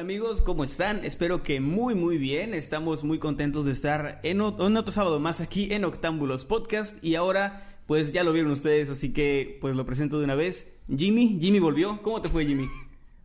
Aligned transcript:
Hola 0.00 0.06
amigos, 0.06 0.40
¿cómo 0.40 0.64
están? 0.64 1.04
Espero 1.04 1.42
que 1.42 1.60
muy 1.60 1.94
muy 1.94 2.16
bien. 2.16 2.54
Estamos 2.54 3.04
muy 3.04 3.18
contentos 3.18 3.66
de 3.66 3.72
estar 3.72 4.18
en, 4.22 4.40
otro 4.40 4.92
sábado 4.92 5.20
más 5.20 5.42
aquí 5.42 5.74
en 5.74 5.84
Octámbulos 5.84 6.46
Podcast 6.46 6.96
y 7.04 7.16
ahora 7.16 7.76
pues 7.84 8.10
ya 8.10 8.24
lo 8.24 8.32
vieron 8.32 8.50
ustedes, 8.50 8.88
así 8.88 9.12
que 9.12 9.58
pues 9.60 9.76
lo 9.76 9.84
presento 9.84 10.18
de 10.18 10.24
una 10.24 10.36
vez. 10.36 10.66
Jimmy, 10.88 11.38
Jimmy 11.38 11.58
volvió. 11.58 12.00
¿Cómo 12.00 12.22
te 12.22 12.30
fue 12.30 12.46
Jimmy? 12.46 12.66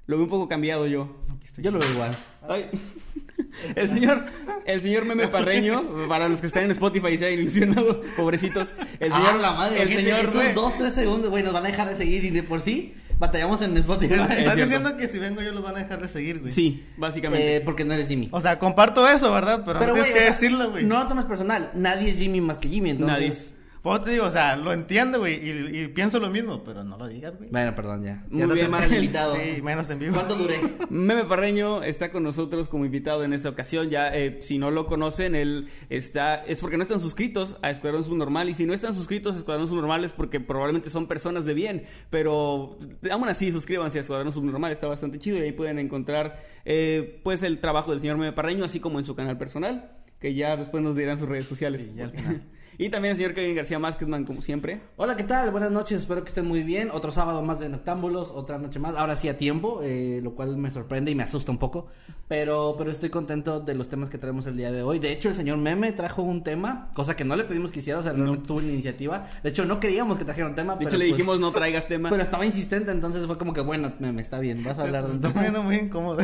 Lo 0.05 0.17
veo 0.17 0.25
un 0.25 0.29
poco 0.29 0.49
cambiado 0.49 0.85
yo. 0.85 1.15
Yo 1.59 1.71
lo 1.71 1.79
veo 1.79 1.89
igual. 1.93 2.11
Ay. 2.41 2.69
El 3.75 3.87
señor, 3.87 4.25
el 4.65 4.81
señor 4.81 5.05
Meme 5.05 5.29
Parreño, 5.29 6.07
para 6.09 6.27
los 6.27 6.41
que 6.41 6.47
están 6.47 6.65
en 6.65 6.71
Spotify 6.71 7.07
y 7.13 7.17
se 7.17 7.27
han 7.27 7.33
ilusionado, 7.33 8.01
pobrecitos. 8.17 8.73
El 8.99 9.13
señor, 9.13 9.29
ah, 9.35 9.37
la 9.37 9.51
madre, 9.53 9.81
el 9.81 9.87
gente, 9.87 10.03
señor, 10.03 10.25
esos 10.25 10.53
dos, 10.53 10.77
tres 10.77 10.93
segundos, 10.93 11.29
güey, 11.29 11.41
nos 11.41 11.53
van 11.53 11.65
a 11.65 11.69
dejar 11.69 11.89
de 11.89 11.95
seguir 11.95 12.25
y 12.25 12.31
de 12.31 12.43
por 12.43 12.59
sí 12.59 12.95
batallamos 13.19 13.61
en 13.61 13.77
Spotify. 13.77 14.13
Es 14.29 14.39
Estás 14.39 14.55
diciendo 14.55 14.97
que 14.97 15.07
si 15.07 15.19
vengo 15.19 15.41
yo 15.41 15.51
los 15.51 15.63
van 15.63 15.75
a 15.75 15.79
dejar 15.79 16.01
de 16.01 16.07
seguir, 16.07 16.39
güey. 16.39 16.51
Sí, 16.51 16.85
básicamente. 16.97 17.57
Eh, 17.57 17.61
porque 17.61 17.85
no 17.85 17.93
eres 17.93 18.07
Jimmy. 18.07 18.29
O 18.31 18.41
sea, 18.41 18.59
comparto 18.59 19.07
eso, 19.07 19.31
¿verdad? 19.31 19.63
Pero, 19.65 19.79
no 19.79 19.85
tienes 19.85 20.01
güey, 20.01 20.13
que 20.13 20.19
o 20.19 20.21
sea, 20.21 20.31
decirlo, 20.31 20.71
güey. 20.71 20.85
No 20.85 20.99
lo 20.99 21.07
tomes 21.07 21.25
personal. 21.25 21.71
Nadie 21.73 22.09
es 22.11 22.17
Jimmy 22.17 22.41
más 22.41 22.57
que 22.57 22.69
Jimmy, 22.69 22.91
entonces. 22.91 23.17
Nadie. 23.19 23.54
Pues 23.85 24.01
te 24.01 24.09
digo, 24.09 24.25
o 24.25 24.31
sea, 24.31 24.55
lo 24.55 24.73
entiendo, 24.73 25.19
güey, 25.19 25.35
y, 25.47 25.81
y 25.81 25.87
pienso 25.89 26.19
lo 26.19 26.31
mismo, 26.31 26.63
pero 26.63 26.83
no 26.83 26.97
lo 26.97 27.07
digas, 27.07 27.37
güey. 27.37 27.51
Bueno, 27.51 27.75
perdón, 27.75 28.03
ya. 28.03 28.25
Muy 28.31 28.47
ya 28.47 28.53
bien. 28.55 28.71
mal 28.71 28.83
el 28.83 28.95
invitado. 28.95 29.35
Sí, 29.55 29.61
menos 29.61 29.87
en 29.91 29.99
vivo. 29.99 30.15
¿Cuánto 30.15 30.35
duré? 30.35 30.59
Meme 30.89 31.25
Parreño 31.25 31.83
está 31.83 32.11
con 32.11 32.23
nosotros 32.23 32.67
como 32.67 32.85
invitado 32.85 33.23
en 33.23 33.31
esta 33.31 33.49
ocasión. 33.49 33.91
Ya, 33.91 34.07
eh, 34.07 34.39
si 34.41 34.57
no 34.57 34.71
lo 34.71 34.87
conocen, 34.87 35.35
él 35.35 35.67
está. 35.91 36.43
Es 36.45 36.61
porque 36.61 36.77
no 36.77 36.81
están 36.81 36.99
suscritos 36.99 37.57
a 37.61 37.69
Escuadrón 37.69 38.03
Subnormal. 38.03 38.49
Y 38.49 38.55
si 38.55 38.65
no 38.65 38.73
están 38.73 38.95
suscritos 38.95 39.35
a 39.35 39.37
Escuadrón 39.37 39.67
Subnormal 39.67 40.03
es 40.03 40.13
porque 40.13 40.39
probablemente 40.39 40.89
son 40.89 41.05
personas 41.07 41.45
de 41.45 41.53
bien. 41.53 41.83
Pero 42.09 42.79
aún 43.11 43.29
así, 43.29 43.51
suscríbanse 43.51 43.99
a 43.99 44.01
Escuadrón 44.01 44.33
Subnormal. 44.33 44.71
Está 44.71 44.87
bastante 44.87 45.19
chido 45.19 45.37
y 45.37 45.41
ahí 45.41 45.51
pueden 45.51 45.77
encontrar, 45.77 46.41
eh, 46.65 47.21
pues, 47.23 47.43
el 47.43 47.59
trabajo 47.59 47.91
del 47.91 47.99
señor 47.99 48.17
Meme 48.17 48.33
Parreño, 48.33 48.65
así 48.65 48.79
como 48.79 48.97
en 48.97 49.05
su 49.05 49.15
canal 49.15 49.37
personal. 49.37 49.91
Que 50.19 50.33
ya 50.33 50.57
después 50.57 50.81
nos 50.81 50.95
dirán 50.95 51.19
sus 51.19 51.29
redes 51.29 51.45
sociales. 51.45 51.83
Sí, 51.83 51.93
ya 51.95 52.05
al 52.05 52.11
final. 52.13 52.41
y 52.77 52.89
también 52.89 53.11
el 53.11 53.17
señor 53.17 53.33
Kevin 53.33 53.55
García 53.55 53.79
Másquezman, 53.79 54.25
como 54.25 54.41
siempre. 54.41 54.81
Hola, 54.97 55.15
¿qué 55.15 55.23
tal? 55.23 55.51
Buenas 55.51 55.71
noches, 55.71 56.01
espero 56.01 56.23
que 56.23 56.29
estén 56.29 56.45
muy 56.45 56.63
bien. 56.63 56.89
Otro 56.91 57.11
sábado 57.11 57.41
más 57.41 57.59
de 57.59 57.69
Noctámbulos, 57.69 58.31
otra 58.31 58.57
noche 58.57 58.79
más. 58.79 58.95
Ahora 58.95 59.15
sí 59.15 59.29
a 59.29 59.37
tiempo, 59.37 59.81
eh, 59.83 60.19
lo 60.23 60.35
cual 60.35 60.57
me 60.57 60.71
sorprende 60.71 61.11
y 61.11 61.15
me 61.15 61.23
asusta 61.23 61.51
un 61.51 61.57
poco. 61.57 61.87
Pero, 62.27 62.75
pero 62.77 62.91
estoy 62.91 63.09
contento 63.09 63.59
de 63.59 63.75
los 63.75 63.87
temas 63.87 64.09
que 64.09 64.17
traemos 64.17 64.45
el 64.47 64.57
día 64.57 64.71
de 64.71 64.81
hoy. 64.81 64.99
De 64.99 65.11
hecho, 65.11 65.29
el 65.29 65.35
señor 65.35 65.57
Meme 65.57 65.91
trajo 65.91 66.23
un 66.23 66.43
tema, 66.43 66.89
cosa 66.93 67.15
que 67.15 67.23
no 67.23 67.35
le 67.35 67.43
pedimos 67.43 67.71
que 67.71 67.79
hiciera, 67.79 67.99
o 67.99 68.03
sea, 68.03 68.13
no 68.13 68.39
tuvo 68.39 68.61
la 68.61 68.71
iniciativa. 68.71 69.27
De 69.43 69.49
hecho, 69.49 69.63
no 69.65 69.79
queríamos 69.79 70.17
que 70.17 70.25
trajera 70.25 70.47
un 70.47 70.55
tema. 70.55 70.73
De 70.73 70.79
pero, 70.79 70.89
hecho, 70.89 70.97
le 70.97 71.05
pues, 71.05 71.17
dijimos 71.17 71.39
no 71.39 71.51
traigas 71.53 71.87
tema. 71.87 72.09
Pero 72.09 72.23
estaba 72.23 72.45
insistente, 72.45 72.91
entonces 72.91 73.25
fue 73.27 73.37
como 73.37 73.53
que, 73.53 73.61
bueno, 73.61 73.93
Meme, 73.99 74.21
está 74.21 74.39
bien, 74.39 74.63
vas 74.63 74.79
a 74.79 74.83
hablar 74.83 75.05
de 75.05 75.11
un 75.11 75.21
tema. 75.21 75.33
poniendo 75.33 75.63
muy 75.63 75.75
incómodo. 75.75 76.21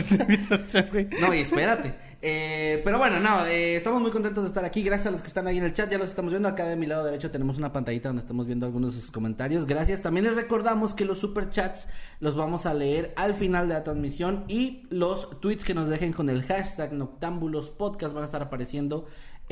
No, 1.21 1.33
y 1.33 1.39
espérate. 1.39 2.10
Eh, 2.23 2.81
pero 2.83 2.99
bueno, 2.99 3.19
no, 3.19 3.45
eh, 3.47 3.75
estamos 3.75 3.99
muy 3.99 4.11
contentos 4.11 4.43
de 4.43 4.49
estar 4.49 4.63
aquí. 4.63 4.83
Gracias 4.83 5.07
a 5.07 5.11
los 5.11 5.21
que 5.21 5.27
están 5.27 5.47
ahí 5.47 5.57
en 5.57 5.63
el 5.63 5.73
chat, 5.73 5.89
ya 5.89 5.97
los 5.97 6.09
estamos 6.09 6.31
viendo. 6.31 6.47
Acá 6.47 6.65
de 6.65 6.75
mi 6.75 6.85
lado 6.85 7.03
derecho 7.03 7.31
tenemos 7.31 7.57
una 7.57 7.73
pantallita 7.73 8.09
donde 8.09 8.21
estamos 8.21 8.45
viendo 8.45 8.65
algunos 8.65 8.95
de 8.95 9.01
sus 9.01 9.11
comentarios. 9.11 9.65
Gracias. 9.65 10.01
También 10.01 10.25
les 10.25 10.35
recordamos 10.35 10.93
que 10.93 11.05
los 11.05 11.19
super 11.19 11.49
chats 11.49 11.87
los 12.19 12.35
vamos 12.35 12.65
a 12.65 12.73
leer 12.73 13.13
al 13.15 13.33
final 13.33 13.67
de 13.67 13.73
la 13.73 13.83
transmisión 13.83 14.43
y 14.47 14.83
los 14.89 15.39
tweets 15.39 15.63
que 15.63 15.73
nos 15.73 15.87
dejen 15.87 16.13
con 16.13 16.29
el 16.29 16.43
hashtag 16.43 16.93
Noctámbulos 16.93 17.71
Podcast 17.71 18.13
van 18.13 18.23
a 18.23 18.25
estar 18.25 18.43
apareciendo 18.43 19.07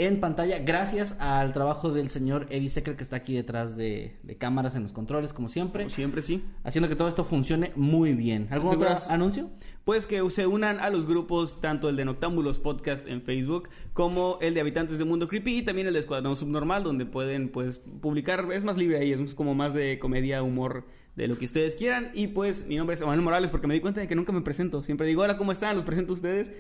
en 0.06 0.20
pantalla. 0.22 0.60
Gracias 0.60 1.16
al 1.20 1.52
trabajo 1.52 1.92
del 1.92 2.10
señor 2.10 2.48
Eddie 2.50 2.70
Secret 2.70 2.96
que 2.96 3.04
está 3.04 3.18
aquí 3.18 3.34
detrás 3.36 3.76
de, 3.76 4.16
de 4.24 4.38
cámaras 4.38 4.76
en 4.76 4.84
los 4.84 4.94
controles, 4.94 5.34
como 5.34 5.50
siempre. 5.50 5.84
Como 5.84 5.96
siempre, 5.96 6.22
sí. 6.22 6.44
Haciendo 6.64 6.88
que 6.88 6.96
todo 6.96 7.08
esto 7.08 7.26
funcione 7.26 7.74
muy 7.76 8.14
bien. 8.14 8.48
¿Algún 8.50 8.76
otro 8.76 8.90
anuncio? 9.10 9.50
Pues 9.84 10.08
que 10.08 10.28
se 10.30 10.48
unan 10.48 10.80
a 10.80 10.90
los 10.90 11.06
grupos, 11.06 11.60
tanto 11.60 11.90
el 11.90 11.96
de 11.96 12.06
Noctámbulos 12.06 12.60
Podcast 12.60 13.08
en 13.08 13.22
Facebook, 13.22 13.70
como 13.94 14.38
el 14.40 14.54
de 14.54 14.62
Habitantes 14.62 15.00
de 15.00 15.06
Mundo 15.06 15.28
Creepy 15.28 15.58
y 15.58 15.62
también 15.64 15.88
el 15.88 15.94
de 15.94 16.00
Escuadrón 16.00 16.36
Subnormal, 16.36 16.84
donde 16.84 17.06
pueden 17.06 17.50
pues 17.50 17.80
publicar, 17.80 18.48
es 18.54 18.64
más 18.64 18.78
libre 18.78 19.00
ahí, 19.00 19.12
es 19.12 19.36
como 19.36 19.56
más 19.56 19.74
de 19.74 20.00
comedia, 20.00 20.44
humor, 20.44 20.86
de 21.16 21.28
lo 21.28 21.38
que 21.38 21.46
ustedes 21.46 21.76
quieran. 21.76 22.12
Y 22.14 22.28
pues 22.28 22.66
mi 22.66 22.78
nombre 22.78 22.94
es 22.94 23.02
Emanuel 23.02 23.22
Morales, 23.22 23.52
porque 23.52 23.68
me 23.68 23.74
di 23.74 23.82
cuenta 23.82 24.00
de 24.00 24.08
que 24.08 24.16
nunca 24.16 24.32
me 24.32 24.42
presento. 24.42 24.82
Siempre 24.84 25.08
digo, 25.08 25.24
hola, 25.24 25.38
¿cómo 25.38 25.52
están? 25.52 25.76
Los 25.76 25.86
presento 25.86 26.14
a 26.14 26.16
ustedes. 26.16 26.52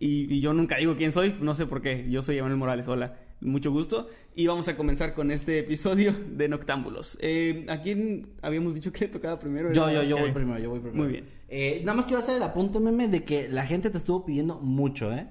Y, 0.00 0.32
y 0.32 0.40
yo 0.40 0.52
nunca 0.52 0.76
digo 0.76 0.96
quién 0.96 1.12
soy, 1.12 1.36
no 1.40 1.54
sé 1.54 1.66
por 1.66 1.82
qué. 1.82 2.06
Yo 2.08 2.22
soy 2.22 2.38
Emanuel 2.38 2.58
Morales, 2.58 2.86
hola, 2.88 3.16
mucho 3.40 3.70
gusto. 3.70 4.08
Y 4.34 4.46
vamos 4.46 4.68
a 4.68 4.76
comenzar 4.76 5.14
con 5.14 5.30
este 5.30 5.58
episodio 5.58 6.14
de 6.30 6.48
Noctámbulos. 6.48 7.18
Eh, 7.20 7.66
¿A 7.68 7.82
quién 7.82 8.28
habíamos 8.42 8.74
dicho 8.74 8.92
que 8.92 9.06
le 9.06 9.08
tocaba 9.08 9.38
primero? 9.38 9.72
Yo, 9.72 9.90
yo, 9.90 10.02
yo 10.04 10.16
voy 10.18 10.30
primero, 10.32 10.58
yo 10.60 10.70
voy 10.70 10.80
primero. 10.80 11.02
Muy 11.02 11.12
bien. 11.12 11.24
Eh, 11.48 11.80
nada 11.84 11.94
más 11.96 12.06
quiero 12.06 12.20
hacer 12.20 12.36
el 12.36 12.42
apunte, 12.42 12.78
meme, 12.78 13.08
de 13.08 13.24
que 13.24 13.48
la 13.48 13.66
gente 13.66 13.90
te 13.90 13.98
estuvo 13.98 14.24
pidiendo 14.24 14.56
mucho, 14.60 15.12
¿eh? 15.12 15.26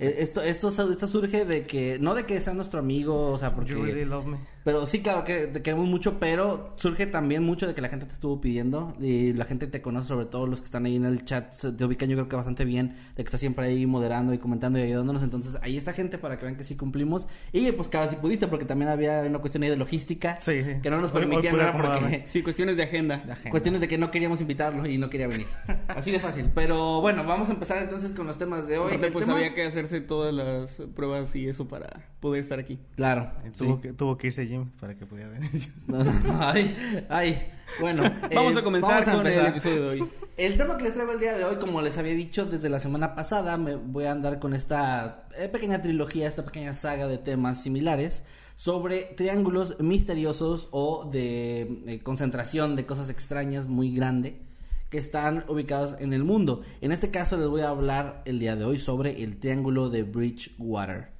Eh, 0.00 0.16
Esto, 0.18 0.40
esto, 0.40 0.68
esto 0.68 1.06
surge 1.08 1.44
de 1.44 1.66
que, 1.66 1.98
no 1.98 2.14
de 2.14 2.24
que 2.24 2.40
sea 2.40 2.54
nuestro 2.54 2.78
amigo, 2.78 3.30
o 3.32 3.38
sea, 3.38 3.54
porque... 3.54 3.72
You 3.72 3.82
really 3.82 4.04
love 4.04 4.26
me. 4.26 4.38
Pero 4.68 4.84
sí, 4.84 5.00
claro 5.00 5.24
que 5.24 5.46
te 5.46 5.62
queremos 5.62 5.86
mucho, 5.86 6.18
pero 6.18 6.74
surge 6.76 7.06
también 7.06 7.42
mucho 7.42 7.66
de 7.66 7.74
que 7.74 7.80
la 7.80 7.88
gente 7.88 8.04
te 8.04 8.12
estuvo 8.12 8.38
pidiendo 8.38 8.94
y 9.00 9.32
la 9.32 9.46
gente 9.46 9.66
te 9.66 9.80
conoce, 9.80 10.08
sobre 10.08 10.26
todo 10.26 10.46
los 10.46 10.60
que 10.60 10.66
están 10.66 10.84
ahí 10.84 10.94
en 10.96 11.06
el 11.06 11.24
chat, 11.24 11.54
te 11.74 11.84
ubican 11.86 12.06
yo 12.10 12.16
creo 12.16 12.28
que 12.28 12.36
bastante 12.36 12.66
bien, 12.66 12.88
de 13.16 13.22
que 13.24 13.28
estás 13.28 13.40
siempre 13.40 13.64
ahí 13.64 13.86
moderando 13.86 14.34
y 14.34 14.38
comentando 14.38 14.78
y 14.78 14.82
ayudándonos, 14.82 15.22
entonces 15.22 15.56
ahí 15.62 15.78
está 15.78 15.94
gente 15.94 16.18
para 16.18 16.38
que 16.38 16.44
vean 16.44 16.56
que 16.58 16.64
sí 16.64 16.76
cumplimos 16.76 17.28
y 17.50 17.72
pues 17.72 17.88
claro, 17.88 18.10
si 18.10 18.16
pudiste, 18.16 18.46
porque 18.46 18.66
también 18.66 18.90
había 18.90 19.22
una 19.22 19.38
cuestión 19.38 19.62
ahí 19.62 19.70
de 19.70 19.76
logística 19.76 20.38
Sí, 20.42 20.62
sí. 20.62 20.82
que 20.82 20.90
no 20.90 21.00
nos 21.00 21.12
Hoy- 21.14 21.22
hoy 21.22 21.28
permitían 21.28 21.56
nada 21.56 21.72
porque... 21.72 22.24
Sí, 22.26 22.42
cuestiones 22.42 22.76
de 22.76 22.82
agenda. 22.82 23.22
De 23.24 23.32
agenda. 23.32 23.50
Cuestiones 23.50 23.80
de 23.80 23.88
que 23.88 23.96
no 23.96 24.10
queríamos 24.10 24.42
invitarlo 24.42 24.86
y 24.86 24.98
no 24.98 25.08
quería 25.08 25.28
venir. 25.28 25.46
Así 25.88 26.10
de 26.10 26.18
fácil. 26.20 26.50
Pero 26.54 27.00
bueno, 27.00 27.24
vamos 27.24 27.48
a 27.48 27.52
empezar 27.52 27.82
entonces 27.82 28.12
con 28.12 28.26
los 28.26 28.36
temas 28.36 28.66
de 28.68 28.76
hoy. 28.76 28.88
Aparte, 28.88 29.12
pues 29.12 29.24
tema- 29.24 29.38
había 29.38 29.54
que 29.54 29.64
hacerse 29.64 30.02
todas 30.02 30.34
las 30.34 30.82
pruebas 30.94 31.34
y 31.36 31.48
eso 31.48 31.66
para 31.68 32.04
poder 32.20 32.40
estar 32.42 32.58
aquí. 32.58 32.78
Claro. 32.96 33.30
Sí. 33.54 33.64
Tuvo, 33.64 33.80
que, 33.80 33.92
tuvo 33.94 34.18
que 34.18 34.26
irse 34.26 34.46
Jim 34.46 34.57
para 34.80 34.94
que 34.94 35.06
pudiera 35.06 35.30
venir. 35.30 35.50
ay, 36.40 37.04
ay. 37.08 37.48
Bueno. 37.80 38.02
Vamos 38.34 38.56
eh, 38.56 38.58
a 38.58 38.62
comenzar 38.62 39.04
vamos 39.04 39.08
a 39.08 39.12
con 39.12 39.26
el 39.26 39.46
episodio 39.46 39.82
de 39.82 39.88
hoy. 39.88 40.08
El 40.38 40.56
tema 40.56 40.76
que 40.76 40.84
les 40.84 40.94
traigo 40.94 41.10
el 41.10 41.18
día 41.18 41.36
de 41.36 41.44
hoy, 41.44 41.56
como 41.56 41.82
les 41.82 41.98
había 41.98 42.12
dicho 42.12 42.46
desde 42.46 42.68
la 42.68 42.78
semana 42.78 43.16
pasada, 43.16 43.56
me 43.56 43.74
voy 43.74 44.04
a 44.04 44.12
andar 44.12 44.38
con 44.38 44.54
esta 44.54 45.24
eh, 45.36 45.48
pequeña 45.48 45.82
trilogía, 45.82 46.28
esta 46.28 46.44
pequeña 46.44 46.74
saga 46.74 47.08
de 47.08 47.18
temas 47.18 47.60
similares 47.60 48.22
sobre 48.54 49.02
triángulos 49.16 49.80
misteriosos 49.80 50.68
o 50.70 51.08
de 51.10 51.82
eh, 51.86 52.00
concentración 52.04 52.76
de 52.76 52.86
cosas 52.86 53.10
extrañas 53.10 53.66
muy 53.66 53.92
grande 53.92 54.36
que 54.90 54.98
están 54.98 55.44
ubicados 55.48 55.96
en 55.98 56.12
el 56.12 56.22
mundo. 56.22 56.62
En 56.80 56.92
este 56.92 57.10
caso 57.10 57.36
les 57.36 57.48
voy 57.48 57.62
a 57.62 57.70
hablar 57.70 58.22
el 58.24 58.38
día 58.38 58.54
de 58.54 58.64
hoy 58.64 58.78
sobre 58.78 59.22
el 59.22 59.38
triángulo 59.38 59.90
de 59.90 60.04
Bridgewater. 60.04 61.17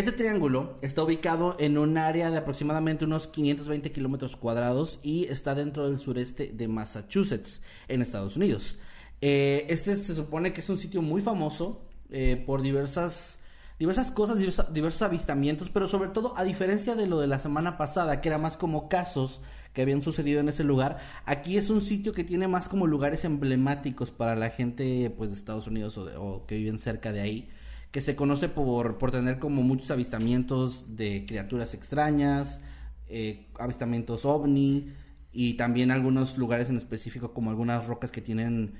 Este 0.00 0.12
triángulo 0.12 0.78
está 0.80 1.02
ubicado 1.02 1.56
en 1.58 1.76
un 1.76 1.98
área 1.98 2.30
de 2.30 2.38
aproximadamente 2.38 3.04
unos 3.04 3.28
520 3.28 3.92
kilómetros 3.92 4.34
cuadrados 4.34 4.98
y 5.02 5.26
está 5.26 5.54
dentro 5.54 5.86
del 5.86 5.98
sureste 5.98 6.52
de 6.54 6.68
Massachusetts, 6.68 7.60
en 7.86 8.00
Estados 8.00 8.34
Unidos. 8.34 8.78
Eh, 9.20 9.66
este 9.68 9.94
se 9.96 10.14
supone 10.14 10.54
que 10.54 10.62
es 10.62 10.70
un 10.70 10.78
sitio 10.78 11.02
muy 11.02 11.20
famoso 11.20 11.82
eh, 12.08 12.42
por 12.46 12.62
diversas, 12.62 13.40
diversas 13.78 14.10
cosas, 14.10 14.38
diversos 14.72 15.02
avistamientos, 15.02 15.68
pero 15.68 15.86
sobre 15.86 16.08
todo, 16.08 16.32
a 16.34 16.44
diferencia 16.44 16.94
de 16.94 17.06
lo 17.06 17.20
de 17.20 17.26
la 17.26 17.38
semana 17.38 17.76
pasada, 17.76 18.22
que 18.22 18.30
era 18.30 18.38
más 18.38 18.56
como 18.56 18.88
casos 18.88 19.42
que 19.74 19.82
habían 19.82 20.00
sucedido 20.00 20.40
en 20.40 20.48
ese 20.48 20.64
lugar, 20.64 20.96
aquí 21.26 21.58
es 21.58 21.68
un 21.68 21.82
sitio 21.82 22.14
que 22.14 22.24
tiene 22.24 22.48
más 22.48 22.70
como 22.70 22.86
lugares 22.86 23.26
emblemáticos 23.26 24.10
para 24.10 24.34
la 24.34 24.48
gente 24.48 25.12
pues, 25.14 25.28
de 25.28 25.36
Estados 25.36 25.66
Unidos 25.66 25.98
o 25.98 26.46
que 26.46 26.56
viven 26.56 26.78
cerca 26.78 27.12
de 27.12 27.20
ahí 27.20 27.50
que 27.90 28.00
se 28.00 28.16
conoce 28.16 28.48
por, 28.48 28.98
por 28.98 29.10
tener 29.10 29.38
como 29.38 29.62
muchos 29.62 29.90
avistamientos 29.90 30.96
de 30.96 31.24
criaturas 31.26 31.74
extrañas, 31.74 32.60
eh, 33.08 33.46
avistamientos 33.58 34.24
ovni 34.24 34.92
y 35.32 35.54
también 35.54 35.90
algunos 35.90 36.38
lugares 36.38 36.70
en 36.70 36.76
específico 36.76 37.32
como 37.32 37.50
algunas 37.50 37.86
rocas 37.86 38.12
que 38.12 38.20
tienen 38.20 38.74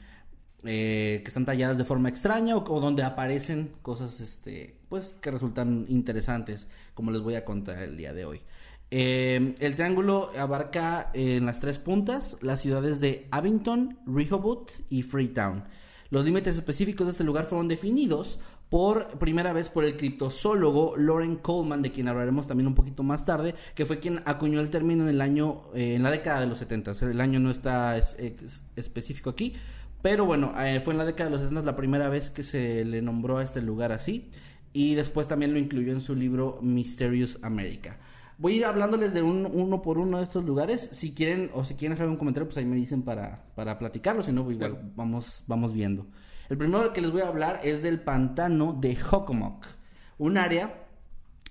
eh, 0.65 1.21
que 1.25 1.29
están 1.29 1.47
talladas 1.47 1.79
de 1.79 1.85
forma 1.85 2.09
extraña 2.09 2.57
o, 2.57 2.81
donde 2.81 3.03
aparecen 3.03 3.73
cosas 3.83 4.21
este 4.21 4.77
pues 4.89 5.15
que 5.21 5.31
resultan 5.31 5.87
interesantes 5.89 6.69
como 6.95 7.11
les 7.11 7.23
voy 7.23 7.35
a 7.35 7.45
contar 7.45 7.83
el 7.83 7.97
día 7.97 8.12
de 8.12 8.25
hoy 8.25 8.43
eh, 8.93 9.55
el 9.59 9.75
triángulo 9.75 10.31
abarca 10.39 11.11
en 11.15 11.47
las 11.47 11.61
tres 11.61 11.79
puntas 11.79 12.37
las 12.41 12.61
ciudades 12.61 13.01
de 13.01 13.29
Abington, 13.31 13.99
Rehoboth 14.05 14.73
y 14.89 15.03
Freetown. 15.03 15.65
Los 16.11 16.25
límites 16.25 16.57
específicos 16.57 17.07
de 17.07 17.12
este 17.12 17.23
lugar 17.23 17.47
fueron 17.47 17.69
definidos 17.69 18.41
por 18.71 19.19
primera 19.19 19.53
vez 19.53 19.69
por 19.69 19.85
el 19.85 19.97
criptozoólogo 19.97 20.97
Lauren 20.97 21.37
Coleman, 21.37 21.83
de 21.83 21.91
quien 21.91 22.07
hablaremos 22.07 22.47
también 22.47 22.69
un 22.69 22.75
poquito 22.77 23.03
más 23.03 23.27
tarde, 23.27 23.57
que 23.75 23.85
fue 23.85 23.99
quien 23.99 24.23
acuñó 24.25 24.61
el 24.61 24.71
término 24.71 25.03
en 25.03 25.11
el 25.11 25.21
año, 25.21 25.65
eh, 25.75 25.97
en 25.97 26.05
la 26.05 26.11
década 26.11 26.41
de 26.41 26.47
los 26.47 26.59
70. 26.59 26.93
El 27.03 27.21
año 27.21 27.41
no 27.41 27.51
está 27.51 27.99
específico 28.77 29.29
aquí, 29.29 29.55
pero 30.01 30.25
bueno, 30.25 30.55
eh, 30.57 30.81
fue 30.85 30.95
en 30.95 30.99
la 30.99 31.05
década 31.05 31.25
de 31.25 31.31
los 31.33 31.41
70 31.41 31.63
la 31.63 31.77
primera 31.77 32.09
vez 32.09 32.31
que 32.31 32.45
se 32.45 32.85
le 32.85 33.03
nombró 33.03 33.39
a 33.39 33.43
este 33.43 33.61
lugar 33.61 33.91
así, 33.91 34.31
y 34.73 34.95
después 34.95 35.27
también 35.27 35.53
lo 35.53 35.59
incluyó 35.59 35.93
en 35.93 36.01
su 36.01 36.15
libro 36.15 36.61
Mysterious 36.63 37.41
America. 37.43 37.99
Voy 38.39 38.55
a 38.55 38.57
ir 38.57 38.65
hablándoles 38.65 39.13
de 39.13 39.21
un, 39.21 39.47
uno 39.53 39.83
por 39.83 39.99
uno 39.99 40.19
de 40.19 40.25
estos 40.25 40.45
lugares. 40.45 40.89
Si 40.93 41.13
quieren 41.13 41.51
o 41.53 41.65
si 41.65 41.75
quieren 41.75 41.93
hacer 41.93 42.07
un 42.07 42.17
comentario, 42.17 42.47
pues 42.47 42.57
ahí 42.57 42.65
me 42.65 42.77
dicen 42.77 43.03
para, 43.03 43.45
para 43.55 43.79
platicarlo. 43.79 44.23
Si 44.23 44.33
no, 44.33 44.45
pues 44.45 44.57
igual 44.57 44.93
vamos, 44.97 45.45
vamos 45.47 45.75
viendo. 45.75 46.07
El 46.50 46.58
primero 46.58 46.93
que 46.93 47.00
les 47.00 47.12
voy 47.12 47.20
a 47.20 47.29
hablar 47.29 47.61
es 47.62 47.81
del 47.81 48.00
pantano 48.00 48.73
de 48.73 48.99
Hockomock, 49.08 49.67
un 50.19 50.37
área 50.37 50.88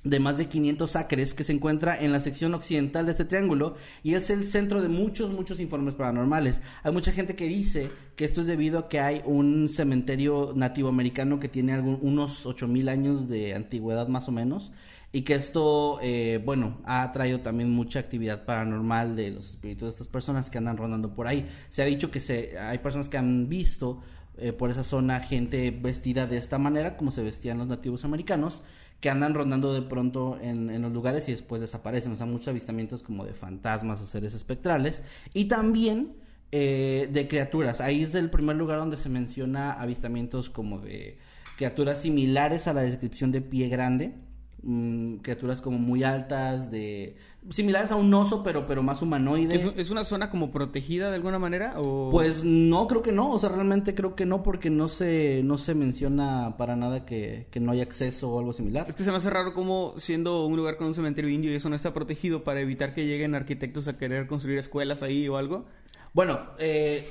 de 0.04 0.20
más 0.20 0.38
de 0.38 0.48
500 0.48 0.96
acres 0.98 1.34
que 1.34 1.46
se 1.46 1.54
encuentra 1.54 1.98
en 1.98 2.12
la 2.12 2.20
sección 2.20 2.54
occidental 2.54 3.06
de 3.06 3.12
este 3.12 3.24
triángulo 3.24 3.76
y 4.04 4.16
es 4.16 4.30
el 4.30 4.44
centro 4.44 4.82
de 4.82 4.90
muchos, 4.90 5.32
muchos 5.32 5.62
informes 5.62 5.94
paranormales. 5.94 6.62
Hay 6.84 6.92
mucha 6.92 7.14
gente 7.14 7.38
que 7.38 7.48
dice 7.48 7.90
que 8.18 8.26
esto 8.26 8.42
es 8.42 8.48
debido 8.48 8.78
a 8.78 8.90
que 8.90 9.00
hay 9.00 9.22
un 9.24 9.70
cementerio 9.70 10.52
nativo 10.54 10.90
americano 10.90 11.40
que 11.40 11.48
tiene 11.48 11.72
algún, 11.72 12.00
unos 12.02 12.46
8000 12.46 12.90
años 12.90 13.30
de 13.30 13.56
antigüedad 13.56 14.10
más 14.10 14.28
o 14.28 14.34
menos 14.34 14.74
y 15.14 15.22
que 15.22 15.36
esto, 15.36 16.00
eh, 16.02 16.42
bueno, 16.44 16.82
ha 16.84 17.10
traído 17.14 17.40
también 17.40 17.70
mucha 17.72 18.00
actividad 18.00 18.44
paranormal 18.44 19.16
de 19.16 19.32
los 19.32 19.52
espíritus 19.52 19.88
de 19.88 19.90
estas 19.92 20.08
personas 20.08 20.50
que 20.50 20.58
andan 20.58 20.76
rondando 20.76 21.16
por 21.16 21.28
ahí. 21.28 21.48
Se 21.70 21.82
ha 21.82 21.86
dicho 21.86 22.12
que 22.12 22.20
se, 22.20 22.60
hay 22.60 22.78
personas 22.80 23.10
que 23.10 23.18
han 23.18 23.48
visto 23.50 24.02
eh, 24.42 24.54
por 24.54 24.70
esa 24.70 24.84
zona 24.84 25.20
gente 25.20 25.72
vestida 25.72 26.28
de 26.28 26.38
esta 26.38 26.58
manera, 26.58 26.98
como 26.98 27.12
se 27.12 27.24
vestían 27.24 27.58
los 27.58 27.68
nativos 27.68 28.06
americanos, 28.06 28.62
que 29.02 29.10
andan 29.10 29.34
rondando 29.34 29.74
de 29.74 29.82
pronto 29.82 30.38
en, 30.42 30.82
los 30.82 30.92
lugares 30.92 31.28
y 31.30 31.32
después 31.32 31.62
desaparecen. 31.62 32.12
O 32.12 32.16
sea, 32.16 32.26
muchos 32.26 32.50
avistamientos 32.50 33.04
como 33.04 33.26
de 33.26 33.34
fantasmas 33.34 34.02
o 34.02 34.06
seres 34.06 34.34
espectrales. 34.34 35.04
Y 35.34 35.46
también 35.46 36.14
eh, 36.52 37.10
de 37.12 37.28
criaturas. 37.28 37.80
Ahí 37.82 38.04
es 38.04 38.14
el 38.16 38.30
primer 38.30 38.56
lugar 38.56 38.80
donde 38.80 38.98
se 38.98 39.10
menciona 39.10 39.74
avistamientos 39.74 40.50
como 40.50 40.80
de 40.80 41.18
criaturas 41.58 42.02
similares 42.02 42.68
a 42.68 42.74
la 42.74 42.82
descripción 42.82 43.32
de 43.32 43.42
pie 43.42 43.70
grande 43.70 44.16
Mm, 44.62 45.18
criaturas 45.18 45.62
como 45.62 45.78
muy 45.78 46.04
altas, 46.04 46.70
de 46.70 47.16
similares 47.50 47.92
a 47.92 47.96
un 47.96 48.14
oso, 48.14 48.44
pero, 48.44 48.66
pero 48.68 48.84
más 48.84 49.02
humanoide. 49.02 49.74
¿Es, 49.76 49.90
una 49.90 50.04
zona 50.04 50.30
como 50.30 50.52
protegida 50.52 51.10
de 51.10 51.16
alguna 51.16 51.40
manera? 51.40 51.74
O... 51.78 52.10
Pues 52.12 52.44
no, 52.44 52.88
creo 52.88 53.02
que 53.02 53.12
no. 53.12 53.32
O 53.32 53.40
sea, 53.40 53.50
realmente 53.50 53.96
creo 53.96 54.16
que 54.16 54.26
no, 54.26 54.44
porque 54.44 54.70
no 54.70 54.88
se, 54.88 55.42
no 55.44 55.58
se 55.58 55.76
menciona 55.76 56.56
para 56.58 56.76
nada 56.76 57.06
que, 57.06 57.48
que 57.50 57.60
no 57.60 57.72
hay 57.72 57.82
acceso 57.82 58.30
o 58.30 58.40
algo 58.40 58.54
similar. 58.54 58.86
Es 58.90 58.96
que 58.96 59.04
se 59.04 59.12
me 59.12 59.18
hace 59.18 59.30
raro 59.30 59.54
como 59.54 59.94
siendo 59.98 60.46
un 60.46 60.58
lugar 60.58 60.78
con 60.78 60.88
un 60.88 60.94
cementerio 60.94 61.30
indio 61.30 61.52
y 61.52 61.56
eso 61.56 61.70
no 61.70 61.76
está 61.76 61.94
protegido 61.94 62.44
para 62.44 62.60
evitar 62.60 62.94
que 62.94 63.06
lleguen 63.06 63.36
arquitectos 63.36 63.88
a 63.88 63.98
querer 63.98 64.28
construir 64.28 64.58
escuelas 64.58 65.02
ahí 65.02 65.28
o 65.28 65.38
algo. 65.38 65.66
Bueno, 66.14 66.40
eh, 66.60 67.08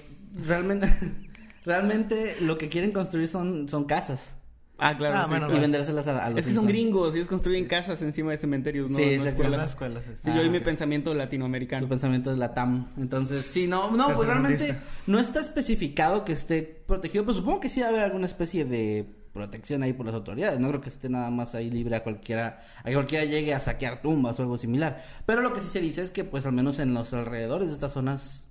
realmente, 0.46 0.88
realmente 1.64 2.36
lo 2.40 2.58
que 2.58 2.68
quieren 2.68 2.92
construir 2.92 3.28
son, 3.28 3.68
son 3.68 3.84
casas. 3.84 4.37
Ah, 4.80 4.96
claro. 4.96 5.16
Ah, 5.16 5.56
y 5.56 5.58
vendérselas 5.58 6.06
a, 6.06 6.30
los 6.30 6.38
Es 6.38 6.46
que 6.46 6.54
son 6.54 6.66
gringos, 6.66 7.12
ellos 7.14 7.26
construyen 7.26 7.66
casas 7.66 8.00
encima 8.00 8.30
de 8.30 8.38
cementerios, 8.38 8.88
no, 8.88 8.96
sí, 8.96 9.02
escuelas. 9.02 9.70
escuelas. 9.70 10.04
Sí, 10.22 10.30
yo 10.32 10.42
y 10.42 10.50
mi 10.50 10.60
pensamiento 10.60 11.12
latinoamericano. 11.14 11.82
Tu 11.82 11.88
pensamiento 11.88 12.30
es 12.30 12.38
la 12.38 12.54
TAM. 12.54 12.86
Entonces, 12.96 13.44
sí, 13.44 13.66
no, 13.66 13.90
no, 13.90 14.14
pues 14.14 14.28
realmente 14.28 14.76
no 15.08 15.18
está 15.18 15.40
especificado 15.40 16.24
que 16.24 16.32
esté 16.32 16.62
protegido, 16.62 17.24
pero 17.24 17.34
supongo 17.34 17.58
que 17.58 17.68
sí 17.68 17.80
debe 17.80 17.90
haber 17.90 18.02
alguna 18.02 18.26
especie 18.26 18.64
de 18.64 19.04
protección 19.32 19.82
ahí 19.82 19.92
por 19.92 20.06
las 20.06 20.14
autoridades. 20.14 20.60
No 20.60 20.68
creo 20.68 20.80
que 20.80 20.90
esté 20.90 21.08
nada 21.08 21.30
más 21.30 21.56
ahí 21.56 21.70
libre 21.70 21.96
a 21.96 22.04
cualquiera, 22.04 22.60
a 22.80 22.84
que 22.84 22.94
cualquiera 22.94 23.24
llegue 23.24 23.54
a 23.54 23.60
saquear 23.60 24.00
tumbas 24.00 24.38
o 24.38 24.42
algo 24.42 24.58
similar. 24.58 25.02
Pero 25.26 25.42
lo 25.42 25.52
que 25.52 25.60
sí 25.60 25.68
se 25.68 25.80
dice 25.80 26.02
es 26.02 26.12
que, 26.12 26.22
pues, 26.22 26.46
al 26.46 26.52
menos 26.52 26.78
en 26.78 26.94
los 26.94 27.12
alrededores 27.12 27.68
de 27.68 27.74
estas 27.74 27.92
zonas 27.92 28.48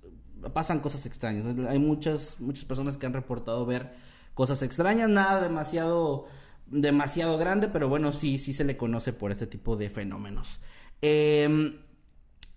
pasan 0.52 0.80
cosas 0.80 1.06
extrañas. 1.06 1.46
Hay 1.68 1.78
muchas, 1.78 2.36
muchas 2.38 2.66
personas 2.66 2.98
que 2.98 3.06
han 3.06 3.12
reportado 3.14 3.64
ver 3.64 3.92
cosas 4.38 4.62
extrañas, 4.62 5.08
nada 5.08 5.40
demasiado 5.40 6.26
demasiado 6.70 7.38
grande, 7.38 7.66
pero 7.66 7.88
bueno, 7.88 8.12
sí, 8.12 8.38
sí 8.38 8.52
se 8.52 8.62
le 8.62 8.76
conoce 8.76 9.12
por 9.12 9.32
este 9.32 9.48
tipo 9.48 9.74
de 9.74 9.90
fenómenos. 9.90 10.60
Em, 11.02 11.78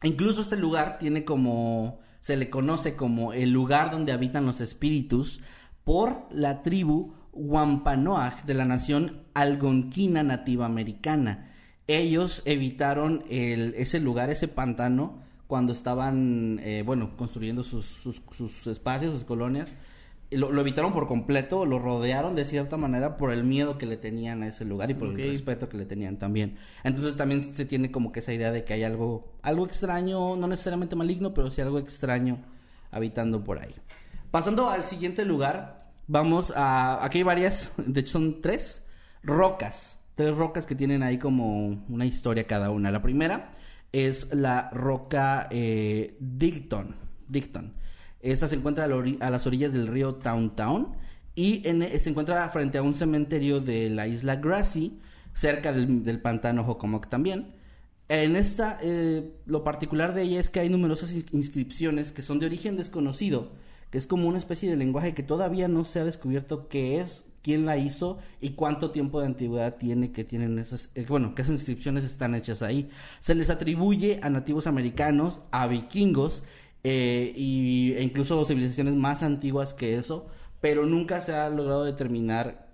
incluso 0.03 0.41
este 0.41 0.57
lugar 0.57 0.99
tiene 0.99 1.25
como, 1.25 1.99
se 2.19 2.37
le 2.37 2.51
conoce 2.51 2.95
como 2.95 3.33
el 3.33 3.49
lugar 3.49 3.89
donde 3.89 4.11
habitan 4.11 4.45
los 4.45 4.61
espíritus 4.61 5.41
por 5.83 6.27
la 6.29 6.61
tribu 6.61 7.15
Wampanoag 7.33 8.45
de 8.45 8.53
la 8.53 8.65
nación 8.65 9.23
algonquina 9.33 10.21
nativa 10.21 10.67
americana. 10.67 11.51
Ellos 11.87 12.43
evitaron 12.45 13.23
ese 13.27 13.99
lugar, 13.99 14.29
ese 14.29 14.47
pantano, 14.47 15.23
cuando 15.47 15.71
estaban, 15.71 16.59
eh, 16.61 16.83
bueno, 16.85 17.17
construyendo 17.17 17.63
sus, 17.63 17.87
sus 17.87 18.67
espacios, 18.67 19.15
sus 19.15 19.23
colonias 19.23 19.73
lo, 20.31 20.59
evitaron 20.61 20.93
por 20.93 21.07
completo, 21.07 21.65
lo 21.65 21.77
rodearon 21.77 22.35
de 22.35 22.45
cierta 22.45 22.77
manera 22.77 23.17
por 23.17 23.31
el 23.31 23.43
miedo 23.43 23.77
que 23.77 23.85
le 23.85 23.97
tenían 23.97 24.43
a 24.43 24.47
ese 24.47 24.63
lugar 24.63 24.89
y 24.89 24.93
por 24.93 25.09
el 25.09 25.17
respeto 25.17 25.67
que 25.67 25.77
le 25.77 25.85
tenían 25.85 26.17
también. 26.17 26.57
Entonces 26.83 27.17
también 27.17 27.41
se 27.41 27.65
tiene 27.65 27.91
como 27.91 28.11
que 28.11 28.21
esa 28.21 28.33
idea 28.33 28.51
de 28.51 28.63
que 28.63 28.73
hay 28.73 28.83
algo, 28.83 29.33
algo 29.41 29.65
extraño, 29.65 30.37
no 30.37 30.47
necesariamente 30.47 30.95
maligno, 30.95 31.33
pero 31.33 31.51
sí 31.51 31.61
algo 31.61 31.79
extraño 31.79 32.39
habitando 32.91 33.43
por 33.43 33.59
ahí. 33.59 33.75
Pasando 34.31 34.69
al 34.69 34.83
siguiente 34.83 35.25
lugar, 35.25 35.91
vamos 36.07 36.53
a, 36.55 37.03
aquí 37.03 37.19
hay 37.19 37.23
varias, 37.23 37.73
de 37.77 37.99
hecho 37.99 38.13
son 38.13 38.41
tres 38.41 38.85
rocas, 39.23 39.99
tres 40.15 40.35
rocas 40.35 40.65
que 40.65 40.75
tienen 40.75 41.03
ahí 41.03 41.17
como 41.17 41.83
una 41.89 42.05
historia 42.05 42.47
cada 42.47 42.69
una. 42.69 42.89
La 42.89 43.01
primera 43.01 43.51
es 43.91 44.33
la 44.33 44.69
roca 44.71 45.47
eh, 45.51 46.15
Dicton, 46.19 46.95
Dicton. 47.27 47.73
Esta 48.21 48.47
se 48.47 48.55
encuentra 48.55 48.85
a, 48.85 49.29
las 49.29 49.47
orillas 49.47 49.73
del 49.73 49.87
río 49.87 50.15
Town 50.15 50.95
y 51.35 51.67
e, 51.67 51.99
se 51.99 52.09
encuentra 52.09 52.47
frente 52.49 52.77
a 52.77 52.83
un 52.83 52.93
cementerio 52.93 53.59
de 53.59 53.89
la 53.89 54.07
isla 54.07 54.35
Grassy, 54.35 54.99
cerca 55.33 55.71
del, 55.73 56.19
pantano 56.21 56.61
Hocomoc 56.67 57.07
también. 57.07 57.53
En 58.09 58.35
esta, 58.35 58.77
eh, 58.81 59.31
lo 59.45 59.63
particular 59.63 60.13
de 60.13 60.23
ella 60.23 60.39
es 60.39 60.49
que 60.49 60.59
hay 60.59 60.69
numerosas 60.69 61.13
inscripciones 61.31 62.11
que 62.11 62.21
son 62.21 62.39
de 62.39 62.45
origen 62.45 62.75
desconocido, 62.75 63.53
que 63.89 63.97
es 63.97 64.05
como 64.05 64.27
una 64.27 64.37
especie 64.37 64.69
de 64.69 64.75
lenguaje 64.75 65.13
que 65.13 65.23
todavía 65.23 65.67
no 65.67 65.85
se 65.85 65.99
ha 65.99 66.03
descubierto 66.03 66.67
qué 66.67 66.99
es, 66.99 67.25
quién 67.41 67.65
la 67.65 67.77
hizo 67.77 68.19
y 68.39 68.51
cuánto 68.51 68.91
tiempo 68.91 69.19
de 69.19 69.27
antigüedad 69.27 69.77
tiene 69.77 70.11
que 70.11 70.23
tienen 70.23 70.59
esas, 70.59 70.89
eh, 70.93 71.05
bueno, 71.07 71.33
que 71.33 71.41
esas 71.41 71.53
inscripciones 71.53 72.03
están 72.03 72.35
hechas 72.35 72.61
ahí. 72.61 72.89
Se 73.21 73.33
les 73.33 73.49
atribuye 73.49 74.19
a 74.21 74.29
nativos 74.29 74.67
americanos, 74.67 75.39
a 75.51 75.65
vikingos 75.67 76.43
eh, 76.83 77.31
y, 77.35 77.93
e 77.93 78.03
incluso 78.03 78.43
civilizaciones 78.45 78.95
más 78.95 79.23
antiguas 79.23 79.73
que 79.73 79.95
eso, 79.95 80.27
pero 80.59 80.85
nunca 80.85 81.21
se 81.21 81.33
ha 81.33 81.49
logrado 81.49 81.83
determinar 81.83 82.71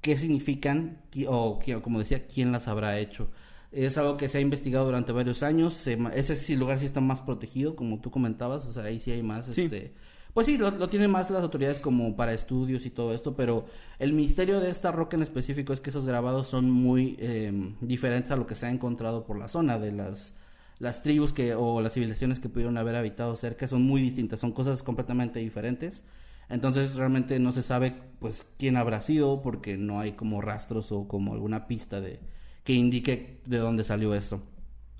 qué 0.00 0.16
significan 0.16 1.02
o, 1.28 1.58
como 1.82 1.98
decía, 1.98 2.26
quién 2.26 2.52
las 2.52 2.68
habrá 2.68 2.98
hecho. 2.98 3.28
Es 3.72 3.98
algo 3.98 4.16
que 4.16 4.28
se 4.28 4.38
ha 4.38 4.40
investigado 4.40 4.86
durante 4.86 5.12
varios 5.12 5.42
años. 5.42 5.86
ese 5.86 6.56
lugar 6.56 6.78
sí 6.78 6.86
está 6.86 7.00
más 7.00 7.20
protegido, 7.20 7.76
como 7.76 8.00
tú 8.00 8.10
comentabas. 8.10 8.64
O 8.66 8.72
sea, 8.72 8.84
ahí 8.84 9.00
sí 9.00 9.10
hay 9.10 9.22
más. 9.22 9.48
Este, 9.48 9.92
pues 10.32 10.46
sí, 10.46 10.56
lo, 10.56 10.88
tienen 10.88 11.10
más 11.10 11.28
las 11.30 11.42
autoridades 11.42 11.80
como 11.80 12.14
para 12.14 12.32
estudios 12.32 12.86
y 12.86 12.90
todo 12.90 13.12
esto. 13.12 13.34
Pero 13.34 13.66
el 13.98 14.12
misterio 14.12 14.60
de 14.60 14.70
esta 14.70 14.92
roca 14.92 15.16
en 15.16 15.22
específico 15.22 15.72
es 15.72 15.80
que 15.80 15.90
esos 15.90 16.06
grabados 16.06 16.46
son 16.46 16.70
muy 16.70 17.16
eh, 17.18 17.74
diferentes 17.80 18.30
a 18.30 18.36
lo 18.36 18.46
que 18.46 18.54
se 18.54 18.66
ha 18.66 18.70
encontrado 18.70 19.24
por 19.24 19.38
la 19.38 19.48
zona 19.48 19.78
de 19.78 19.92
las 19.92 20.36
las 20.78 21.02
tribus 21.02 21.32
que 21.32 21.54
o 21.54 21.80
las 21.80 21.94
civilizaciones 21.94 22.38
que 22.38 22.48
pudieron 22.48 22.76
haber 22.76 22.96
habitado 22.96 23.36
cerca 23.36 23.66
son 23.66 23.82
muy 23.82 24.00
distintas, 24.00 24.40
son 24.40 24.52
cosas 24.52 24.82
completamente 24.82 25.38
diferentes. 25.38 26.04
Entonces 26.48 26.94
realmente 26.96 27.38
no 27.38 27.52
se 27.52 27.62
sabe 27.62 27.94
pues 28.20 28.46
quién 28.58 28.76
habrá 28.76 29.02
sido 29.02 29.42
porque 29.42 29.76
no 29.76 30.00
hay 30.00 30.12
como 30.12 30.40
rastros 30.40 30.92
o 30.92 31.08
como 31.08 31.32
alguna 31.32 31.66
pista 31.66 32.00
de 32.00 32.20
que 32.62 32.72
indique 32.72 33.40
de 33.46 33.58
dónde 33.58 33.84
salió 33.84 34.14
esto. 34.14 34.42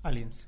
Aliens. 0.03 0.47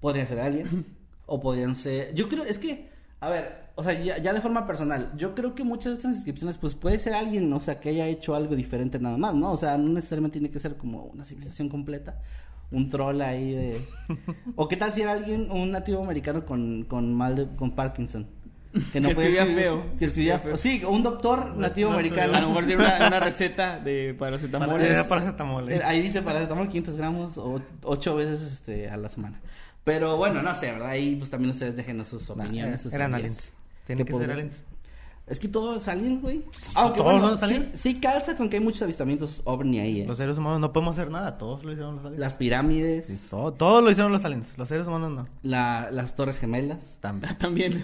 Podrían 0.00 0.26
ser 0.26 0.40
aliens 0.40 0.84
o 1.26 1.40
podrían 1.40 1.74
ser, 1.74 2.14
yo 2.14 2.28
creo 2.28 2.44
es 2.44 2.58
que 2.58 2.90
A 3.18 3.30
ver, 3.30 3.70
o 3.76 3.82
sea, 3.82 3.92
ya, 4.00 4.18
ya, 4.18 4.32
de 4.32 4.40
forma 4.40 4.66
personal, 4.66 5.12
yo 5.16 5.34
creo 5.34 5.54
que 5.54 5.64
muchas 5.64 5.92
de 5.92 5.96
estas 5.96 6.14
inscripciones, 6.16 6.58
pues 6.58 6.74
puede 6.74 6.98
ser 6.98 7.14
alguien, 7.14 7.50
o 7.52 7.60
sea, 7.60 7.80
que 7.80 7.88
haya 7.88 8.06
hecho 8.06 8.34
algo 8.34 8.54
diferente 8.54 8.98
nada 8.98 9.16
más, 9.16 9.34
¿no? 9.34 9.52
O 9.52 9.56
sea, 9.56 9.78
no 9.78 9.88
necesariamente 9.88 10.38
tiene 10.38 10.50
que 10.50 10.60
ser 10.60 10.76
como 10.76 11.04
una 11.04 11.24
civilización 11.24 11.70
completa, 11.70 12.20
un 12.70 12.88
troll 12.90 13.20
ahí 13.20 13.52
de... 13.52 13.80
o 14.56 14.68
qué 14.68 14.76
tal 14.76 14.92
si 14.92 15.02
era 15.02 15.12
alguien, 15.12 15.50
un 15.50 15.70
nativo 15.70 16.02
americano 16.02 16.44
con, 16.44 16.84
con 16.84 17.14
mal 17.14 17.36
de, 17.36 17.46
con 17.56 17.72
Parkinson. 17.72 18.26
Que 18.92 19.00
no 19.00 19.08
puede 19.10 19.28
escribir, 19.28 19.56
feo. 19.56 19.84
Que 19.98 20.04
escribía 20.04 20.38
feo. 20.38 20.56
Sí, 20.56 20.82
un 20.86 21.02
doctor 21.02 21.56
nativo 21.56 21.92
americano. 21.92 22.34
A 22.34 22.40
lo 22.42 22.48
mejor 22.48 22.66
tiene 22.66 22.84
una, 22.84 22.96
una 23.06 23.20
receta 23.20 23.78
de 23.78 24.14
paracetamol. 24.18 24.80
Para, 24.80 25.08
paracetamol. 25.08 25.72
Eh, 25.72 25.80
ahí 25.84 26.02
dice 26.02 26.22
paracetamol 26.22 26.68
500 26.68 26.96
gramos 26.96 27.38
o 27.38 27.60
8 27.82 28.16
veces 28.16 28.42
este, 28.42 28.90
a 28.90 28.96
la 28.96 29.08
semana. 29.08 29.40
Pero 29.84 30.16
bueno, 30.16 30.42
no 30.42 30.54
sé, 30.54 30.72
¿verdad? 30.72 30.88
Ahí 30.88 31.16
pues 31.16 31.30
también 31.30 31.52
ustedes 31.52 31.76
dejen 31.76 32.04
sus 32.04 32.28
opiniones. 32.28 32.84
Nah, 32.84 32.94
eran 32.94 33.14
aliens. 33.14 33.54
Tienen 33.86 34.04
que 34.04 34.12
ser 34.12 34.30
aliens. 34.30 34.64
Es 35.26 35.40
que 35.40 35.48
todo 35.48 35.76
es 35.76 35.88
aliens, 35.88 36.22
güey. 36.22 36.44
Ah, 36.76 36.92
¿Todos 36.92 37.02
bueno, 37.02 37.36
son 37.36 37.44
aliens? 37.50 37.70
Sí, 37.72 37.94
sí, 37.94 38.00
calza 38.00 38.36
con 38.36 38.48
que 38.48 38.58
hay 38.58 38.62
muchos 38.62 38.80
avistamientos 38.82 39.40
ovni 39.42 39.80
ahí, 39.80 40.02
¿eh? 40.02 40.06
Los 40.06 40.18
seres 40.18 40.38
humanos 40.38 40.60
no 40.60 40.72
podemos 40.72 40.96
hacer 40.96 41.10
nada. 41.10 41.36
Todos 41.36 41.64
lo 41.64 41.72
hicieron 41.72 41.96
los 41.96 42.04
aliens. 42.04 42.20
Las 42.20 42.34
pirámides. 42.34 43.06
Sí, 43.06 43.18
todo, 43.28 43.52
todo, 43.52 43.80
lo 43.82 43.90
hicieron 43.90 44.12
los 44.12 44.24
aliens. 44.24 44.56
Los 44.56 44.68
seres 44.68 44.86
humanos 44.86 45.10
no. 45.10 45.28
La, 45.42 45.88
las 45.90 46.14
torres 46.14 46.38
gemelas. 46.38 46.98
También. 47.00 47.36
También. 47.38 47.82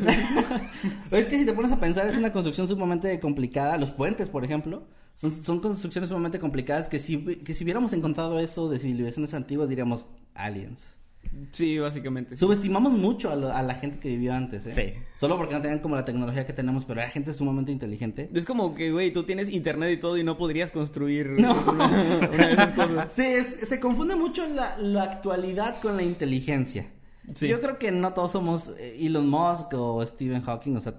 es 1.10 1.26
que 1.26 1.38
si 1.38 1.44
te 1.44 1.52
pones 1.52 1.72
a 1.72 1.80
pensar, 1.80 2.06
es 2.06 2.16
una 2.16 2.32
construcción 2.32 2.68
sumamente 2.68 3.18
complicada. 3.18 3.76
Los 3.76 3.90
puentes, 3.90 4.28
por 4.28 4.44
ejemplo. 4.44 4.84
Son, 5.14 5.42
son 5.42 5.60
construcciones 5.60 6.10
sumamente 6.10 6.38
complicadas 6.38 6.88
que 6.88 7.00
si, 7.00 7.18
que 7.18 7.54
si 7.54 7.64
hubiéramos 7.64 7.92
encontrado 7.92 8.38
eso 8.38 8.70
de 8.70 8.78
civilizaciones 8.78 9.34
antiguas 9.34 9.68
diríamos 9.68 10.04
aliens. 10.34 10.84
Sí, 11.52 11.78
básicamente. 11.78 12.36
Subestimamos 12.36 12.92
mucho 12.92 13.30
a, 13.30 13.58
a, 13.58 13.62
la 13.62 13.74
gente 13.74 13.98
que 13.98 14.08
vivió 14.08 14.34
antes, 14.34 14.66
¿eh? 14.66 14.72
Sí. 14.74 15.02
Solo 15.16 15.36
porque 15.36 15.54
no 15.54 15.62
tenían 15.62 15.80
como 15.80 15.96
la 15.96 16.04
tecnología 16.04 16.46
que 16.46 16.52
tenemos, 16.52 16.84
pero 16.84 17.00
era 17.00 17.10
gente 17.10 17.32
sumamente 17.32 17.72
inteligente. 17.72 18.28
Es 18.32 18.44
como 18.44 18.74
que, 18.74 18.92
güey, 18.92 19.12
tú 19.12 19.24
tienes 19.24 19.48
internet 19.50 19.92
y 19.92 19.96
todo 19.96 20.18
y 20.18 20.24
no 20.24 20.36
podrías 20.36 20.70
construir 20.70 21.30
no. 21.30 21.52
una, 21.62 21.86
una, 21.86 22.28
de 22.28 22.52
esas 22.52 22.72
cosas. 22.72 23.12
Sí, 23.12 23.24
es, 23.24 23.46
se 23.46 23.80
confunde 23.80 24.14
mucho 24.14 24.46
la, 24.46 24.76
la, 24.78 25.04
actualidad 25.04 25.80
con 25.80 25.96
la 25.96 26.02
inteligencia. 26.02 26.86
Sí. 27.34 27.48
Yo 27.48 27.60
creo 27.60 27.78
que 27.78 27.92
no 27.92 28.12
todos 28.12 28.32
somos 28.32 28.70
eh, 28.78 28.98
Elon 29.00 29.28
Musk 29.28 29.72
o 29.74 30.04
Stephen 30.04 30.42
Hawking, 30.42 30.76
o 30.76 30.80
sea, 30.80 30.94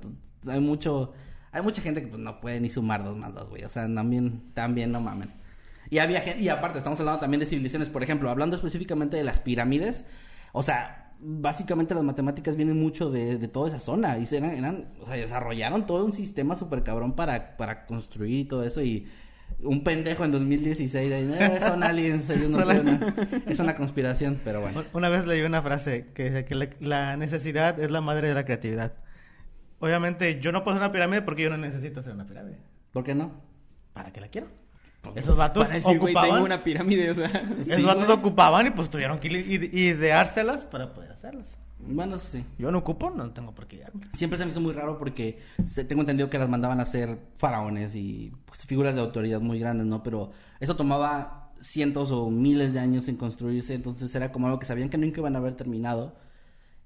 hay 0.47 0.59
mucho... 0.59 1.13
Hay 1.51 1.61
mucha 1.61 1.83
gente 1.83 2.01
que 2.01 2.07
pues 2.07 2.19
no 2.19 2.41
puede 2.41 2.59
ni 2.59 2.71
sumar 2.71 3.03
dos 3.03 3.15
más 3.15 3.31
dos, 3.31 3.47
güey. 3.47 3.63
O 3.63 3.69
sea, 3.69 3.83
también, 3.83 4.41
también 4.55 4.91
no 4.91 4.99
mamen. 4.99 5.31
Y 5.93 5.99
había 5.99 6.21
gente, 6.21 6.41
y 6.41 6.49
aparte 6.49 6.79
estamos 6.79 6.99
hablando 6.99 7.19
también 7.19 7.39
de 7.39 7.45
civilizaciones, 7.45 7.87
por 7.87 8.01
ejemplo, 8.01 8.27
hablando 8.31 8.55
específicamente 8.55 9.15
de 9.15 9.23
las 9.23 9.39
pirámides, 9.39 10.07
o 10.51 10.63
sea, 10.63 11.13
básicamente 11.19 11.93
las 11.93 12.03
matemáticas 12.03 12.55
vienen 12.55 12.79
mucho 12.79 13.11
de, 13.11 13.37
de 13.37 13.47
toda 13.47 13.67
esa 13.67 13.77
zona 13.77 14.17
y 14.17 14.27
eran, 14.31 14.49
eran, 14.49 14.87
o 14.99 15.05
sea, 15.05 15.17
desarrollaron 15.17 15.85
todo 15.85 16.03
un 16.03 16.11
sistema 16.11 16.55
súper 16.55 16.81
cabrón 16.81 17.13
para, 17.13 17.57
para 17.57 17.85
construir 17.85 18.47
todo 18.47 18.63
eso 18.63 18.81
y 18.81 19.07
un 19.59 19.83
pendejo 19.83 20.25
en 20.25 20.31
2016 20.31 21.11
eh, 21.11 21.59
son 21.61 21.83
aliens, 21.83 22.27
ellos 22.27 22.49
no 22.49 22.57
es 23.45 23.59
una 23.59 23.75
conspiración, 23.75 24.41
pero 24.43 24.61
bueno. 24.61 24.85
Una 24.93 25.09
vez 25.09 25.27
leí 25.27 25.43
una 25.43 25.61
frase 25.61 26.07
que 26.15 26.23
dice 26.23 26.45
que 26.45 26.55
la, 26.55 26.69
la 26.79 27.17
necesidad 27.17 27.79
es 27.79 27.91
la 27.91 28.01
madre 28.01 28.29
de 28.29 28.33
la 28.33 28.45
creatividad. 28.45 28.93
Obviamente 29.77 30.39
yo 30.39 30.51
no 30.51 30.63
puedo 30.63 30.75
hacer 30.75 30.87
una 30.87 30.91
pirámide 30.91 31.21
porque 31.21 31.43
yo 31.43 31.51
no 31.51 31.57
necesito 31.57 31.99
hacer 31.99 32.13
una 32.13 32.25
pirámide. 32.25 32.57
¿Por 32.91 33.03
qué 33.03 33.13
no? 33.13 33.31
¿Para 33.93 34.11
qué 34.11 34.19
la 34.19 34.29
quiero? 34.29 34.62
Esos 35.15 35.35
vatos 35.35 35.67
para 35.67 35.79
decir, 35.79 35.97
ocupaban. 35.97 36.29
tengo 36.31 36.45
una 36.45 36.63
pirámide, 36.63 37.11
o 37.11 37.15
sea. 37.15 37.27
Esos 37.61 37.75
sí, 37.75 37.83
vatos 37.83 38.07
wey. 38.07 38.17
ocupaban 38.17 38.67
y 38.67 38.71
pues 38.71 38.89
tuvieron 38.89 39.19
que 39.19 39.27
ideárselas 39.27 40.65
para 40.65 40.93
poder 40.93 41.11
hacerlas. 41.11 41.59
Bueno, 41.85 42.15
eso 42.15 42.27
sí. 42.31 42.45
Yo 42.57 42.71
no 42.71 42.79
ocupo, 42.79 43.09
no 43.09 43.31
tengo 43.31 43.53
por 43.53 43.67
qué 43.67 43.77
idearme. 43.77 44.05
Siempre 44.13 44.37
se 44.37 44.45
me 44.45 44.51
hizo 44.51 44.61
muy 44.61 44.73
raro 44.73 44.97
porque 44.97 45.39
tengo 45.87 46.01
entendido 46.01 46.29
que 46.29 46.37
las 46.37 46.49
mandaban 46.49 46.79
a 46.79 46.83
hacer 46.83 47.19
faraones 47.37 47.95
y 47.95 48.31
pues, 48.45 48.65
figuras 48.65 48.95
de 48.95 49.01
autoridad 49.01 49.41
muy 49.41 49.59
grandes, 49.59 49.85
¿no? 49.85 50.01
Pero 50.01 50.31
eso 50.59 50.75
tomaba 50.75 51.51
cientos 51.59 52.11
o 52.11 52.29
miles 52.29 52.73
de 52.73 52.79
años 52.79 53.07
en 53.07 53.15
construirse, 53.15 53.73
entonces 53.73 54.13
era 54.15 54.31
como 54.31 54.47
algo 54.47 54.59
que 54.59 54.65
sabían 54.65 54.89
que 54.89 54.97
nunca 54.97 55.19
iban 55.19 55.35
a 55.35 55.39
haber 55.39 55.55
terminado. 55.55 56.15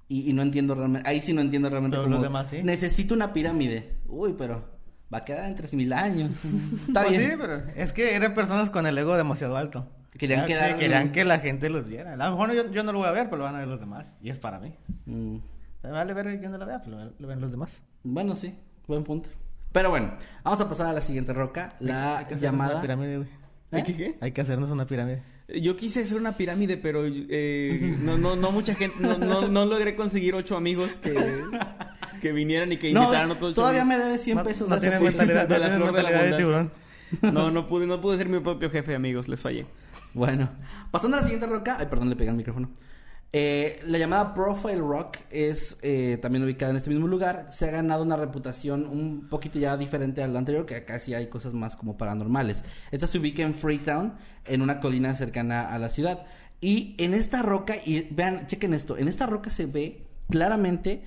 Y, 0.09 0.29
y 0.29 0.33
no 0.33 0.41
entiendo 0.41 0.73
realmente, 0.73 1.07
ahí 1.07 1.19
sí 1.19 1.33
no 1.33 1.41
entiendo 1.41 1.69
realmente 1.69 1.97
pero 1.97 2.05
cómo... 2.05 2.15
los 2.15 2.23
demás, 2.23 2.49
¿sí? 2.49 2.63
Necesito 2.63 3.13
una 3.13 3.33
pirámide. 3.33 3.97
Uy, 4.07 4.35
pero 4.37 4.76
va 5.13 5.19
a 5.19 5.25
quedar 5.25 5.45
en 5.45 5.55
3000 5.55 5.93
años. 5.93 6.31
Está 6.87 7.03
pues 7.03 7.17
bien. 7.17 7.31
Sí, 7.31 7.37
pero 7.39 7.61
es 7.75 7.93
que 7.93 8.15
eran 8.15 8.33
personas 8.33 8.69
con 8.69 8.85
el 8.85 8.97
ego 8.97 9.15
demasiado 9.17 9.57
alto. 9.57 9.89
Querían, 10.17 10.41
ya, 10.41 10.47
quedar... 10.47 10.69
sí, 10.71 10.75
querían 10.77 11.11
que 11.11 11.25
la 11.25 11.39
gente 11.39 11.69
los 11.69 11.87
viera. 11.87 12.13
A 12.13 12.15
lo 12.15 12.31
mejor 12.31 12.53
yo, 12.53 12.71
yo, 12.71 12.83
no 12.83 12.91
lo 12.91 12.99
voy 12.99 13.07
a 13.07 13.11
ver, 13.11 13.25
pero 13.25 13.37
lo 13.37 13.43
van 13.43 13.55
a 13.55 13.59
ver 13.59 13.67
los 13.67 13.79
demás. 13.79 14.05
Y 14.21 14.29
es 14.29 14.39
para 14.39 14.59
mí. 14.59 14.75
Mm. 15.05 15.37
Vale 15.83 16.13
ver 16.13 16.37
que 16.37 16.43
yo 16.43 16.49
no 16.49 16.57
lo 16.57 16.65
vea, 16.65 16.81
pero 16.83 16.97
lo, 16.97 17.13
lo 17.17 17.27
ven 17.27 17.39
los 17.39 17.51
demás. 17.51 17.81
Bueno, 18.03 18.35
sí, 18.35 18.55
buen 18.87 19.03
punto. 19.03 19.29
Pero 19.71 19.89
bueno, 19.89 20.13
vamos 20.43 20.59
a 20.59 20.67
pasar 20.67 20.87
a 20.87 20.93
la 20.93 21.01
siguiente 21.01 21.33
roca, 21.33 21.75
la 21.79 22.19
hay 22.19 22.25
que 22.25 22.35
llamada. 22.35 22.73
Una 22.73 22.81
pirámide, 22.81 23.17
güey. 23.17 23.29
¿Eh? 23.71 23.83
¿Qué, 23.85 23.95
qué? 23.95 24.17
Hay 24.21 24.31
que 24.31 24.41
hacernos 24.41 24.71
una 24.71 24.87
pirámide. 24.87 25.21
Yo 25.61 25.77
quise 25.77 26.01
hacer 26.01 26.17
una 26.17 26.33
pirámide, 26.33 26.77
pero 26.77 27.03
eh, 27.05 27.95
no, 28.01 28.17
no, 28.17 28.35
no 28.35 28.51
mucha 28.51 28.75
gente, 28.75 28.97
no, 28.99 29.17
no, 29.17 29.47
no 29.47 29.65
logré 29.65 29.95
conseguir 29.95 30.35
ocho 30.35 30.57
amigos 30.57 30.93
que, 31.01 31.13
que 32.19 32.31
vinieran 32.31 32.71
y 32.71 32.77
que 32.77 32.91
no, 32.91 33.03
invitaran 33.03 33.31
a 33.31 33.35
todo 33.35 33.49
el 33.49 33.55
Todavía 33.55 33.85
me 33.85 33.97
debes 33.97 34.21
100 34.23 34.43
pesos. 34.43 34.69
No, 34.69 34.75
no 34.75 34.81
tiene 34.81 34.99
mentalidad, 34.99 35.47
de, 35.47 35.59
no 35.59 35.65
tiene 35.67 35.91
mentalidad 35.91 36.21
de, 36.23 36.31
de 36.31 36.37
tiburón. 36.37 36.71
No, 37.21 37.51
no 37.51 37.67
pude, 37.67 37.87
no 37.87 38.01
pude 38.01 38.17
ser 38.17 38.27
mi 38.27 38.39
propio 38.41 38.69
jefe, 38.69 38.93
amigos, 38.93 39.29
les 39.29 39.39
fallé. 39.39 39.65
Bueno, 40.13 40.49
pasando 40.91 41.17
a 41.17 41.21
la 41.21 41.25
siguiente 41.25 41.47
roca. 41.47 41.77
Ay, 41.79 41.87
perdón, 41.89 42.09
le 42.09 42.15
pegué 42.15 42.29
el 42.29 42.35
micrófono. 42.35 42.69
Eh, 43.33 43.81
la 43.85 43.97
llamada 43.97 44.33
Profile 44.33 44.79
Rock 44.79 45.17
es 45.29 45.77
eh, 45.81 46.17
también 46.21 46.43
ubicada 46.43 46.71
en 46.71 46.77
este 46.77 46.89
mismo 46.89 47.07
lugar. 47.07 47.47
Se 47.51 47.67
ha 47.67 47.71
ganado 47.71 48.03
una 48.03 48.15
reputación 48.15 48.87
un 48.87 49.27
poquito 49.29 49.59
ya 49.59 49.77
diferente 49.77 50.23
a 50.23 50.27
la 50.27 50.39
anterior, 50.39 50.65
que 50.65 50.75
acá 50.75 50.97
sí 50.99 51.13
hay 51.13 51.27
cosas 51.27 51.53
más 51.53 51.75
como 51.75 51.97
paranormales. 51.97 52.63
Esta 52.91 53.05
se 53.05 53.17
ubica 53.17 53.43
en 53.43 53.53
Freetown, 53.53 54.13
en 54.45 54.61
una 54.61 54.79
colina 54.79 55.13
cercana 55.13 55.73
a 55.73 55.77
la 55.77 55.89
ciudad. 55.89 56.25
Y 56.61 56.95
en 56.97 57.13
esta 57.13 57.41
roca, 57.41 57.75
y 57.83 58.07
vean, 58.11 58.47
chequen 58.47 58.73
esto, 58.73 58.97
en 58.97 59.07
esta 59.07 59.27
roca 59.27 59.49
se 59.49 59.65
ve 59.65 60.07
claramente 60.29 61.03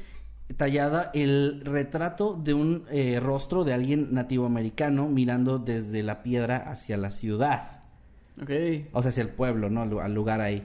tallada 0.56 1.10
el 1.14 1.62
retrato 1.64 2.34
de 2.34 2.54
un 2.54 2.84
eh, 2.90 3.20
rostro 3.20 3.64
de 3.64 3.72
alguien 3.72 4.12
nativo 4.12 4.46
americano 4.46 5.08
mirando 5.08 5.58
desde 5.58 6.02
la 6.02 6.22
piedra 6.22 6.56
hacia 6.56 6.96
la 6.96 7.10
ciudad. 7.10 7.82
Ok. 8.42 8.50
O 8.92 9.02
sea, 9.02 9.10
hacia 9.10 9.22
el 9.22 9.30
pueblo, 9.30 9.70
¿no? 9.70 10.00
Al 10.00 10.14
lugar 10.14 10.40
ahí. 10.40 10.62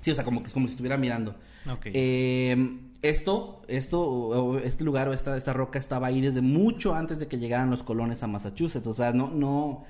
Sí, 0.00 0.10
o 0.10 0.14
sea, 0.14 0.24
como 0.24 0.40
que 0.42 0.48
es 0.48 0.52
como 0.52 0.66
si 0.66 0.72
estuviera 0.72 0.96
mirando. 0.96 1.34
Okay. 1.68 1.92
Eh, 1.94 2.78
esto, 3.02 3.62
esto, 3.68 4.58
este 4.58 4.84
lugar 4.84 5.08
o 5.08 5.12
esta, 5.12 5.36
esta 5.36 5.52
roca 5.52 5.78
estaba 5.78 6.06
ahí 6.08 6.20
desde 6.20 6.40
mucho 6.40 6.94
antes 6.94 7.18
de 7.18 7.28
que 7.28 7.38
llegaran 7.38 7.70
los 7.70 7.82
colones 7.82 8.22
a 8.22 8.26
Massachusetts. 8.26 8.86
O 8.86 8.92
sea, 8.92 9.12
no, 9.12 9.30
no, 9.30 9.84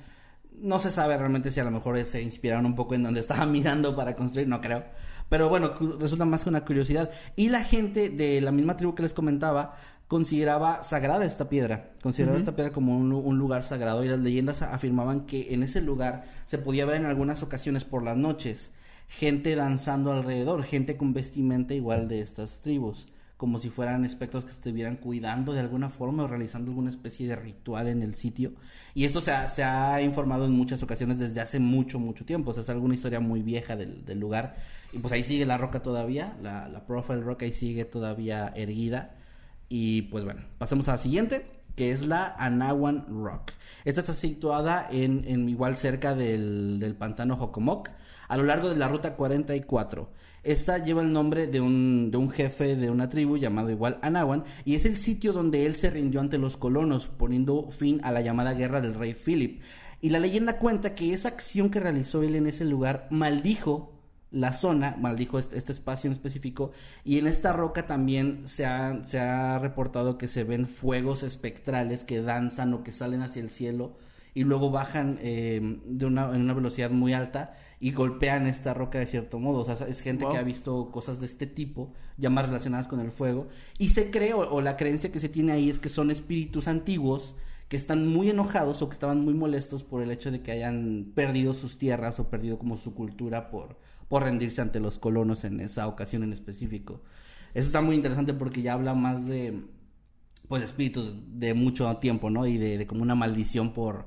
no 0.60 0.78
se 0.78 0.90
sabe 0.90 1.16
realmente 1.16 1.50
si 1.50 1.60
a 1.60 1.64
lo 1.64 1.70
mejor 1.70 2.02
se 2.04 2.22
inspiraron 2.22 2.66
un 2.66 2.74
poco 2.74 2.94
en 2.94 3.02
donde 3.02 3.20
estaban 3.26 3.52
mirando 3.52 3.94
para 3.94 4.14
construir, 4.14 4.48
no 4.48 4.60
creo. 4.60 4.84
Pero 5.28 5.48
bueno, 5.48 5.72
resulta 5.98 6.24
más 6.24 6.44
que 6.44 6.50
una 6.50 6.64
curiosidad. 6.64 7.10
Y 7.34 7.48
la 7.48 7.64
gente 7.64 8.08
de 8.08 8.40
la 8.40 8.52
misma 8.52 8.76
tribu 8.76 8.94
que 8.94 9.02
les 9.02 9.14
comentaba 9.14 9.76
consideraba 10.08 10.82
sagrada 10.84 11.24
esta 11.24 11.48
piedra, 11.48 11.90
consideraba 12.00 12.36
uh 12.36 12.38
-huh. 12.38 12.42
esta 12.42 12.54
piedra 12.54 12.72
como 12.72 12.96
un, 12.96 13.12
un, 13.12 13.38
lugar 13.38 13.64
sagrado 13.64 14.04
y 14.04 14.08
las 14.08 14.20
leyendas 14.20 14.62
afirmaban 14.62 15.26
que 15.26 15.52
en 15.52 15.64
ese 15.64 15.80
lugar 15.80 16.24
se 16.44 16.58
podía 16.58 16.86
ver 16.86 16.96
en 16.96 17.06
algunas 17.06 17.42
ocasiones 17.42 17.84
por 17.84 18.04
las 18.04 18.16
noches 18.16 18.70
gente 19.08 19.54
danzando 19.54 20.12
alrededor, 20.12 20.64
gente 20.64 20.96
con 20.96 21.12
vestimenta 21.12 21.74
igual 21.74 22.08
de 22.08 22.20
estas 22.20 22.60
tribus, 22.62 23.06
como 23.36 23.58
si 23.58 23.68
fueran 23.68 24.04
espectros 24.04 24.44
que 24.44 24.50
estuvieran 24.50 24.96
cuidando 24.96 25.52
de 25.52 25.60
alguna 25.60 25.90
forma 25.90 26.24
o 26.24 26.26
realizando 26.26 26.70
alguna 26.70 26.88
especie 26.88 27.28
de 27.28 27.36
ritual 27.36 27.86
en 27.88 28.02
el 28.02 28.14
sitio. 28.14 28.52
Y 28.94 29.04
esto 29.04 29.20
se 29.20 29.30
ha, 29.30 29.46
se 29.48 29.62
ha 29.62 30.00
informado 30.00 30.46
en 30.46 30.52
muchas 30.52 30.82
ocasiones 30.82 31.18
desde 31.18 31.40
hace 31.40 31.60
mucho, 31.60 31.98
mucho 31.98 32.24
tiempo. 32.24 32.50
O 32.50 32.52
sea, 32.54 32.62
es 32.62 32.70
alguna 32.70 32.94
historia 32.94 33.20
muy 33.20 33.42
vieja 33.42 33.76
del, 33.76 34.04
del 34.06 34.18
lugar. 34.18 34.56
Y 34.92 34.98
pues 34.98 35.12
ahí 35.12 35.22
sigue 35.22 35.44
la 35.44 35.58
roca 35.58 35.82
todavía, 35.82 36.36
la, 36.42 36.68
la 36.68 36.86
Profile 36.86 37.20
Rock 37.20 37.42
ahí 37.42 37.52
sigue 37.52 37.84
todavía 37.84 38.52
erguida. 38.56 39.14
Y 39.68 40.02
pues 40.02 40.24
bueno, 40.24 40.40
pasemos 40.56 40.88
a 40.88 40.92
la 40.92 40.98
siguiente, 40.98 41.44
que 41.74 41.90
es 41.90 42.06
la 42.06 42.34
Anawan 42.38 43.04
Rock. 43.08 43.52
Esta 43.84 44.00
está 44.00 44.14
situada 44.14 44.88
en, 44.90 45.24
en 45.26 45.48
igual 45.48 45.76
cerca 45.76 46.14
del, 46.14 46.78
del 46.78 46.94
pantano 46.94 47.36
Jocomoc 47.36 47.90
a 48.28 48.36
lo 48.36 48.44
largo 48.44 48.68
de 48.68 48.76
la 48.76 48.88
ruta 48.88 49.14
44. 49.14 50.10
Esta 50.46 50.78
lleva 50.78 51.02
el 51.02 51.12
nombre 51.12 51.48
de 51.48 51.60
un, 51.60 52.12
de 52.12 52.18
un 52.18 52.30
jefe 52.30 52.76
de 52.76 52.88
una 52.88 53.08
tribu 53.08 53.36
llamado 53.36 53.68
igual 53.68 53.98
Anawan 54.00 54.44
y 54.64 54.76
es 54.76 54.84
el 54.84 54.96
sitio 54.96 55.32
donde 55.32 55.66
él 55.66 55.74
se 55.74 55.90
rindió 55.90 56.20
ante 56.20 56.38
los 56.38 56.56
colonos, 56.56 57.08
poniendo 57.08 57.68
fin 57.72 57.98
a 58.04 58.12
la 58.12 58.20
llamada 58.20 58.54
guerra 58.54 58.80
del 58.80 58.94
rey 58.94 59.12
Philip. 59.12 59.60
Y 60.00 60.10
la 60.10 60.20
leyenda 60.20 60.58
cuenta 60.58 60.94
que 60.94 61.12
esa 61.12 61.30
acción 61.30 61.68
que 61.68 61.80
realizó 61.80 62.22
él 62.22 62.36
en 62.36 62.46
ese 62.46 62.64
lugar 62.64 63.08
maldijo 63.10 63.92
la 64.30 64.52
zona, 64.52 64.94
maldijo 65.00 65.40
este, 65.40 65.58
este, 65.58 65.72
espacio 65.72 66.06
en 66.06 66.12
específico, 66.12 66.70
y 67.04 67.18
en 67.18 67.26
esta 67.26 67.52
roca 67.52 67.86
también 67.86 68.46
se 68.46 68.66
ha, 68.66 69.04
se 69.04 69.18
ha 69.18 69.58
reportado 69.58 70.16
que 70.16 70.28
se 70.28 70.44
ven 70.44 70.68
fuegos 70.68 71.24
espectrales 71.24 72.04
que 72.04 72.22
danzan 72.22 72.72
o 72.72 72.84
que 72.84 72.92
salen 72.92 73.22
hacia 73.22 73.42
el 73.42 73.50
cielo 73.50 73.96
y 74.32 74.44
luego 74.44 74.70
bajan 74.70 75.18
eh, 75.22 75.80
de 75.86 76.06
una, 76.06 76.32
en 76.36 76.42
una 76.42 76.54
velocidad 76.54 76.90
muy 76.90 77.14
alta 77.14 77.56
y 77.80 77.92
golpean 77.92 78.46
esta 78.46 78.72
roca 78.74 78.98
de 78.98 79.06
cierto 79.06 79.38
modo. 79.38 79.60
O 79.60 79.64
sea, 79.64 79.86
es 79.86 80.00
gente 80.00 80.24
Wow. 80.24 80.32
que 80.32 80.38
ha 80.38 80.42
visto 80.42 80.90
cosas 80.90 81.20
de 81.20 81.26
este 81.26 81.46
tipo, 81.46 81.92
ya 82.16 82.30
más 82.30 82.46
relacionadas 82.46 82.86
con 82.88 83.00
el 83.00 83.10
fuego. 83.10 83.48
Y 83.78 83.90
se 83.90 84.10
cree, 84.10 84.32
o, 84.34 84.40
o 84.50 84.60
la 84.60 84.76
creencia 84.76 85.12
que 85.12 85.20
se 85.20 85.28
tiene 85.28 85.52
ahí 85.52 85.68
es 85.68 85.78
que 85.78 85.88
son 85.88 86.10
espíritus 86.10 86.68
antiguos 86.68 87.34
que 87.68 87.76
están 87.76 88.06
muy 88.06 88.30
enojados 88.30 88.80
o 88.80 88.88
que 88.88 88.94
estaban 88.94 89.20
muy 89.24 89.34
molestos 89.34 89.82
por 89.82 90.00
el 90.00 90.10
hecho 90.12 90.30
de 90.30 90.40
que 90.40 90.52
hayan 90.52 91.12
perdido 91.14 91.52
sus 91.52 91.78
tierras 91.78 92.20
o 92.20 92.30
perdido 92.30 92.58
como 92.58 92.76
su 92.76 92.94
cultura 92.94 93.50
por, 93.50 93.76
por 94.08 94.22
rendirse 94.22 94.60
ante 94.62 94.78
los 94.78 94.98
colonos 95.00 95.44
en 95.44 95.58
esa 95.60 95.88
ocasión 95.88 96.22
en 96.22 96.32
específico. 96.32 97.02
Eso 97.54 97.66
está 97.66 97.80
muy 97.80 97.96
interesante 97.96 98.34
porque 98.34 98.62
ya 98.62 98.74
habla 98.74 98.94
más 98.94 99.26
de 99.26 99.64
pues 100.48 100.62
espíritus 100.62 101.12
de 101.26 101.54
mucho 101.54 101.92
tiempo, 101.96 102.30
¿no? 102.30 102.46
Y 102.46 102.56
de, 102.56 102.78
de 102.78 102.86
como 102.86 103.02
una 103.02 103.16
maldición 103.16 103.72
por, 103.72 104.06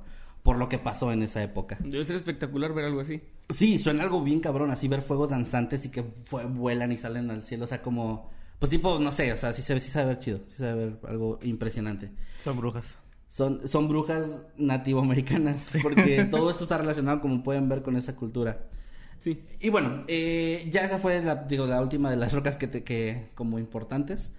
por 0.49 0.57
lo 0.57 0.67
que 0.67 0.79
pasó 0.79 1.11
en 1.11 1.21
esa 1.21 1.43
época. 1.43 1.77
Debe 1.79 2.03
ser 2.03 2.15
espectacular 2.15 2.73
ver 2.73 2.85
algo 2.85 3.01
así. 3.01 3.21
Sí, 3.49 3.77
suena 3.77 4.01
algo 4.01 4.23
bien 4.23 4.39
cabrón, 4.39 4.71
así 4.71 4.87
ver 4.87 5.03
fuegos 5.03 5.29
danzantes 5.29 5.85
y 5.85 5.89
que 5.89 6.03
fue- 6.25 6.45
vuelan 6.45 6.91
y 6.91 6.97
salen 6.97 7.29
al 7.29 7.43
cielo, 7.43 7.65
o 7.65 7.67
sea, 7.67 7.83
como, 7.83 8.31
pues 8.57 8.71
tipo, 8.71 8.97
no 8.97 9.11
sé, 9.11 9.31
o 9.31 9.37
sea, 9.37 9.53
sí 9.53 9.61
se, 9.61 9.75
ve- 9.75 9.79
sí 9.79 9.91
sabe 9.91 10.07
ver 10.07 10.17
chido, 10.19 10.39
sí 10.47 10.55
sabe 10.57 10.73
ver 10.87 10.93
algo 11.07 11.37
impresionante. 11.43 12.09
Son 12.43 12.57
brujas. 12.57 12.97
Son, 13.27 13.67
son 13.67 13.87
brujas 13.87 14.25
nativoamericanas, 14.57 15.77
porque 15.83 16.23
todo 16.31 16.49
esto 16.49 16.63
está 16.63 16.79
relacionado, 16.79 17.21
como 17.21 17.43
pueden 17.43 17.69
ver, 17.69 17.83
con 17.83 17.95
esa 17.95 18.15
cultura. 18.15 18.57
Sí. 19.19 19.43
Y 19.59 19.69
bueno, 19.69 20.01
eh, 20.07 20.67
ya 20.71 20.83
esa 20.83 20.97
fue 20.97 21.21
la, 21.21 21.35
digo, 21.35 21.67
la 21.67 21.79
última 21.79 22.09
de 22.09 22.15
las 22.17 22.33
rocas 22.33 22.55
que, 22.55 22.65
te, 22.67 22.83
que 22.83 23.29
como 23.35 23.59
importantes. 23.59 24.33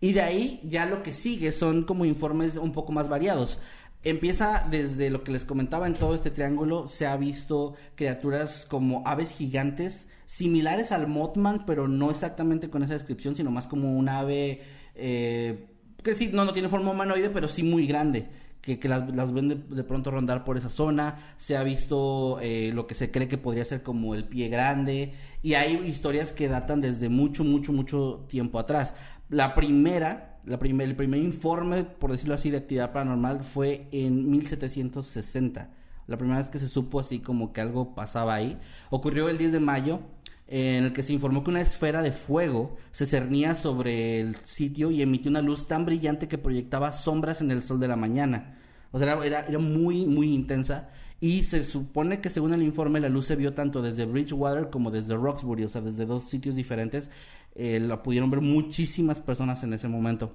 Y 0.00 0.12
de 0.12 0.20
ahí 0.20 0.60
ya 0.62 0.84
lo 0.86 1.02
que 1.02 1.10
sigue 1.12 1.50
son 1.52 1.84
como 1.84 2.04
informes 2.04 2.56
un 2.56 2.70
poco 2.72 2.92
más 2.92 3.08
variados. 3.08 3.58
Empieza 4.02 4.66
desde 4.70 5.10
lo 5.10 5.24
que 5.24 5.32
les 5.32 5.44
comentaba 5.44 5.86
en 5.86 5.94
todo 5.94 6.14
este 6.14 6.30
triángulo, 6.30 6.86
se 6.86 7.06
ha 7.06 7.16
visto 7.16 7.74
criaturas 7.96 8.66
como 8.68 9.02
aves 9.06 9.30
gigantes, 9.30 10.06
similares 10.26 10.92
al 10.92 11.08
Mothman, 11.08 11.66
pero 11.66 11.88
no 11.88 12.10
exactamente 12.10 12.70
con 12.70 12.82
esa 12.82 12.92
descripción, 12.92 13.34
sino 13.34 13.50
más 13.50 13.66
como 13.66 13.96
un 13.96 14.08
ave 14.08 14.60
eh, 14.94 15.66
que 16.02 16.14
sí, 16.14 16.30
no, 16.32 16.44
no 16.44 16.52
tiene 16.52 16.68
forma 16.68 16.92
humanoide, 16.92 17.30
pero 17.30 17.48
sí 17.48 17.64
muy 17.64 17.86
grande 17.86 18.28
que, 18.60 18.78
que 18.78 18.88
las, 18.88 19.14
las 19.14 19.32
ven 19.32 19.48
de, 19.48 19.54
de 19.56 19.84
pronto 19.84 20.10
rondar 20.10 20.44
por 20.44 20.56
esa 20.56 20.70
zona. 20.70 21.16
Se 21.36 21.56
ha 21.56 21.62
visto 21.62 22.38
eh, 22.40 22.70
lo 22.74 22.86
que 22.86 22.94
se 22.94 23.10
cree 23.10 23.28
que 23.28 23.38
podría 23.38 23.64
ser 23.64 23.82
como 23.82 24.14
el 24.14 24.24
pie 24.24 24.48
grande. 24.48 25.14
Y 25.42 25.54
hay 25.54 25.76
historias 25.86 26.32
que 26.32 26.48
datan 26.48 26.80
desde 26.80 27.08
mucho, 27.08 27.44
mucho, 27.44 27.72
mucho 27.72 28.24
tiempo 28.28 28.58
atrás. 28.58 28.94
La 29.28 29.54
primera, 29.54 30.35
la 30.46 30.58
el 30.62 30.96
primer 30.96 31.20
informe, 31.20 31.84
por 31.84 32.12
decirlo 32.12 32.34
así, 32.34 32.50
de 32.50 32.58
actividad 32.58 32.92
paranormal 32.92 33.42
fue 33.44 33.88
en 33.90 34.30
1760. 34.30 35.70
La 36.06 36.16
primera 36.16 36.38
vez 36.38 36.48
que 36.48 36.60
se 36.60 36.68
supo 36.68 37.00
así 37.00 37.18
como 37.18 37.52
que 37.52 37.60
algo 37.60 37.94
pasaba 37.94 38.34
ahí. 38.34 38.56
Ocurrió 38.90 39.28
el 39.28 39.38
10 39.38 39.52
de 39.52 39.60
mayo 39.60 40.00
en 40.46 40.84
el 40.84 40.92
que 40.92 41.02
se 41.02 41.12
informó 41.12 41.42
que 41.42 41.50
una 41.50 41.60
esfera 41.60 42.00
de 42.00 42.12
fuego 42.12 42.76
se 42.92 43.06
cernía 43.06 43.56
sobre 43.56 44.20
el 44.20 44.36
sitio 44.44 44.92
y 44.92 45.02
emitió 45.02 45.30
una 45.30 45.42
luz 45.42 45.66
tan 45.66 45.84
brillante 45.84 46.28
que 46.28 46.38
proyectaba 46.38 46.92
sombras 46.92 47.40
en 47.40 47.50
el 47.50 47.62
sol 47.62 47.80
de 47.80 47.88
la 47.88 47.96
mañana. 47.96 48.56
O 48.92 49.00
sea, 49.00 49.20
era, 49.24 49.40
era 49.46 49.58
muy, 49.58 50.06
muy 50.06 50.32
intensa. 50.32 50.90
Y 51.20 51.42
se 51.42 51.64
supone 51.64 52.20
que 52.20 52.30
según 52.30 52.54
el 52.54 52.62
informe 52.62 53.00
la 53.00 53.08
luz 53.08 53.26
se 53.26 53.36
vio 53.36 53.54
tanto 53.54 53.82
desde 53.82 54.04
Bridgewater 54.04 54.70
como 54.70 54.90
desde 54.90 55.16
Roxbury, 55.16 55.64
o 55.64 55.68
sea, 55.68 55.80
desde 55.80 56.06
dos 56.06 56.24
sitios 56.24 56.54
diferentes. 56.54 57.10
Eh, 57.58 57.80
la 57.80 58.02
pudieron 58.02 58.30
ver 58.30 58.40
muchísimas 58.42 59.18
personas 59.20 59.62
en 59.62 59.72
ese 59.72 59.88
momento. 59.88 60.34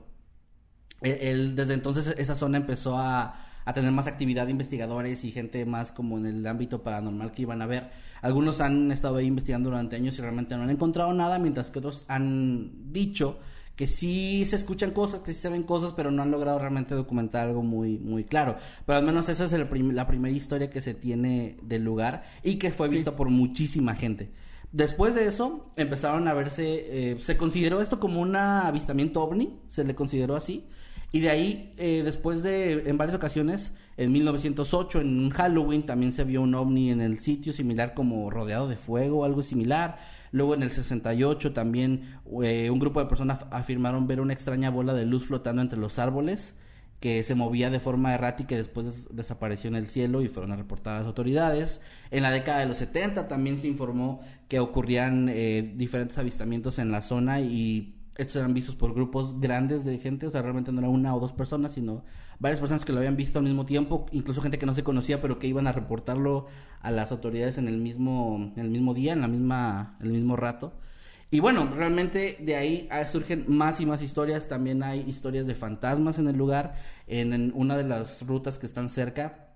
El- 1.02 1.56
desde 1.56 1.74
entonces 1.74 2.14
esa 2.18 2.36
zona 2.36 2.58
empezó 2.58 2.98
a, 2.98 3.36
a 3.66 3.74
tener 3.74 3.92
más 3.92 4.08
actividad 4.08 4.46
de 4.46 4.52
investigadores 4.52 5.24
y 5.24 5.32
gente 5.32 5.66
más 5.66 5.92
como 5.92 6.18
en 6.18 6.26
el 6.28 6.46
ámbito 6.48 6.84
paranormal 6.84 7.32
que 7.32 7.44
iban 7.44 7.62
a 7.62 7.66
ver. 7.66 7.90
Algunos 8.22 8.62
han 8.62 8.92
estado 8.92 9.18
ahí 9.18 9.26
investigando 9.26 9.70
durante 9.70 9.96
años 9.96 10.18
y 10.18 10.22
realmente 10.22 10.56
no 10.56 10.64
han 10.64 10.70
encontrado 10.70 11.12
nada, 11.14 11.40
mientras 11.40 11.72
que 11.72 11.80
otros 11.80 12.06
han 12.08 12.92
dicho 12.94 13.40
que 13.76 13.88
sí 13.88 14.46
se 14.46 14.58
escuchan 14.58 14.92
cosas, 14.92 15.22
que 15.22 15.34
sí 15.34 15.42
se 15.42 15.50
ven 15.50 15.64
cosas, 15.64 15.94
pero 15.94 16.12
no 16.12 16.22
han 16.22 16.30
logrado 16.30 16.60
realmente 16.60 16.94
documentar 16.94 17.48
algo 17.48 17.64
muy, 17.64 17.98
muy 17.98 18.26
claro. 18.26 18.58
Pero 18.86 19.00
al 19.00 19.06
menos 19.06 19.28
esa 19.28 19.46
es 19.46 19.54
el 19.54 19.66
prim- 19.66 19.94
la 19.94 20.06
primera 20.06 20.36
historia 20.36 20.70
que 20.70 20.82
se 20.82 20.94
tiene 20.94 21.58
del 21.64 21.84
lugar 21.84 22.24
y 22.44 22.56
que 22.56 22.70
fue 22.72 22.90
vista 22.90 23.16
por 23.16 23.30
muchísima 23.30 23.96
gente. 23.96 24.30
Después 24.72 25.16
de 25.16 25.26
eso, 25.26 25.72
empezaron 25.76 26.28
a 26.28 26.34
verse, 26.34 27.12
eh, 27.12 27.18
se 27.20 27.36
consideró 27.36 27.82
esto 27.82 28.00
como 28.00 28.22
un 28.22 28.36
avistamiento 28.36 29.22
ovni, 29.22 29.60
se 29.68 29.84
le 29.84 29.96
consideró 29.96 30.36
así. 30.36 30.66
Y 31.12 31.20
de 31.20 31.30
ahí, 31.30 31.74
eh, 31.78 32.04
después 32.06 32.42
de, 32.42 32.90
en 32.90 32.98
varias 32.98 33.18
ocasiones, 33.18 33.74
en 33.98 34.14
1908, 34.14 35.02
en 35.02 35.30
Halloween, 35.32 35.86
también 35.86 36.14
se 36.14 36.24
vio 36.24 36.42
un 36.42 36.56
ovni 36.56 36.90
en 36.90 37.02
el 37.02 37.20
sitio, 37.20 37.52
similar 37.52 37.94
como 37.94 38.30
rodeado 38.30 38.70
de 38.70 38.78
fuego 38.78 39.26
algo 39.26 39.44
similar. 39.44 39.98
Luego 40.32 40.56
en 40.56 40.64
el 40.64 40.70
68 40.70 41.52
también 41.52 42.18
eh, 42.42 42.70
un 42.70 42.80
grupo 42.80 43.02
de 43.02 43.08
personas 43.08 43.46
afirmaron 43.52 44.08
ver 44.08 44.22
una 44.22 44.32
extraña 44.32 44.70
bola 44.70 44.94
de 44.94 45.06
luz 45.06 45.26
flotando 45.26 45.62
entre 45.62 45.78
los 45.78 46.00
árboles 46.00 46.56
que 47.02 47.24
se 47.24 47.36
movía 47.36 47.70
de 47.70 47.82
forma 47.82 48.14
errática 48.14 48.56
y 48.56 48.60
después 48.60 48.86
des- 48.86 49.08
desapareció 49.14 49.68
en 49.70 49.76
el 49.76 49.88
cielo 49.88 50.22
y 50.22 50.30
fueron 50.30 50.54
a 50.54 50.56
reportar 50.56 50.96
a 50.96 51.00
las 51.00 51.08
autoridades. 51.08 51.82
En 52.12 52.24
la 52.24 52.32
década 52.32 52.60
de 52.60 52.68
los 52.68 52.78
70 52.78 53.28
también 53.28 53.58
se 53.58 53.68
informó 53.68 54.22
que 54.48 54.60
ocurrían 54.62 55.28
eh, 55.30 55.74
diferentes 55.76 56.18
avistamientos 56.18 56.80
en 56.80 56.92
la 56.92 57.02
zona 57.02 57.42
y 57.42 57.96
estos 58.18 58.38
eran 58.38 58.54
vistos 58.54 58.76
por 58.76 58.94
grupos 58.94 59.40
grandes 59.40 59.84
de 59.84 59.98
gente, 59.98 60.28
o 60.28 60.32
sea, 60.32 60.42
realmente 60.44 60.72
no 60.72 60.80
era 60.80 60.90
una 60.90 61.16
o 61.16 61.20
dos 61.20 61.34
personas, 61.34 61.74
sino 61.74 62.04
varias 62.40 62.60
personas 62.60 62.86
que 62.86 62.92
lo 62.94 63.00
habían 63.00 63.16
visto 63.18 63.40
al 63.40 63.46
mismo 63.46 63.66
tiempo, 63.66 64.06
incluso 64.12 64.42
gente 64.42 64.60
que 64.60 64.66
no 64.66 64.74
se 64.76 64.84
conocía, 64.84 65.22
pero 65.22 65.40
que 65.40 65.48
iban 65.48 65.68
a 65.68 65.72
reportarlo 65.72 66.46
a 66.82 66.92
las 66.92 67.12
autoridades 67.12 67.58
en 67.58 67.68
el 67.68 67.78
mismo, 67.80 68.52
en 68.56 68.62
el 68.62 68.70
mismo 68.70 68.94
día, 68.94 69.14
en 69.14 69.22
la 69.22 69.28
misma, 69.28 69.98
en 70.02 70.08
el 70.08 70.14
mismo 70.14 70.36
rato. 70.36 70.74
Y 71.32 71.40
bueno, 71.40 71.74
realmente 71.74 72.38
de 72.40 72.56
ahí 72.58 72.88
ah, 72.92 73.08
surgen 73.08 73.46
más 73.48 73.80
y 73.80 73.86
más 73.86 74.02
historias. 74.02 74.48
También 74.48 74.84
hay 74.84 75.00
historias 75.08 75.48
de 75.48 75.56
fantasmas 75.56 76.20
en 76.20 76.28
el 76.28 76.38
lugar. 76.38 76.76
En, 77.08 77.34
en 77.34 77.52
una 77.56 77.78
de 77.78 77.86
las 77.86 78.26
rutas 78.28 78.60
que 78.60 78.66
están 78.66 78.90
cerca, 78.90 79.48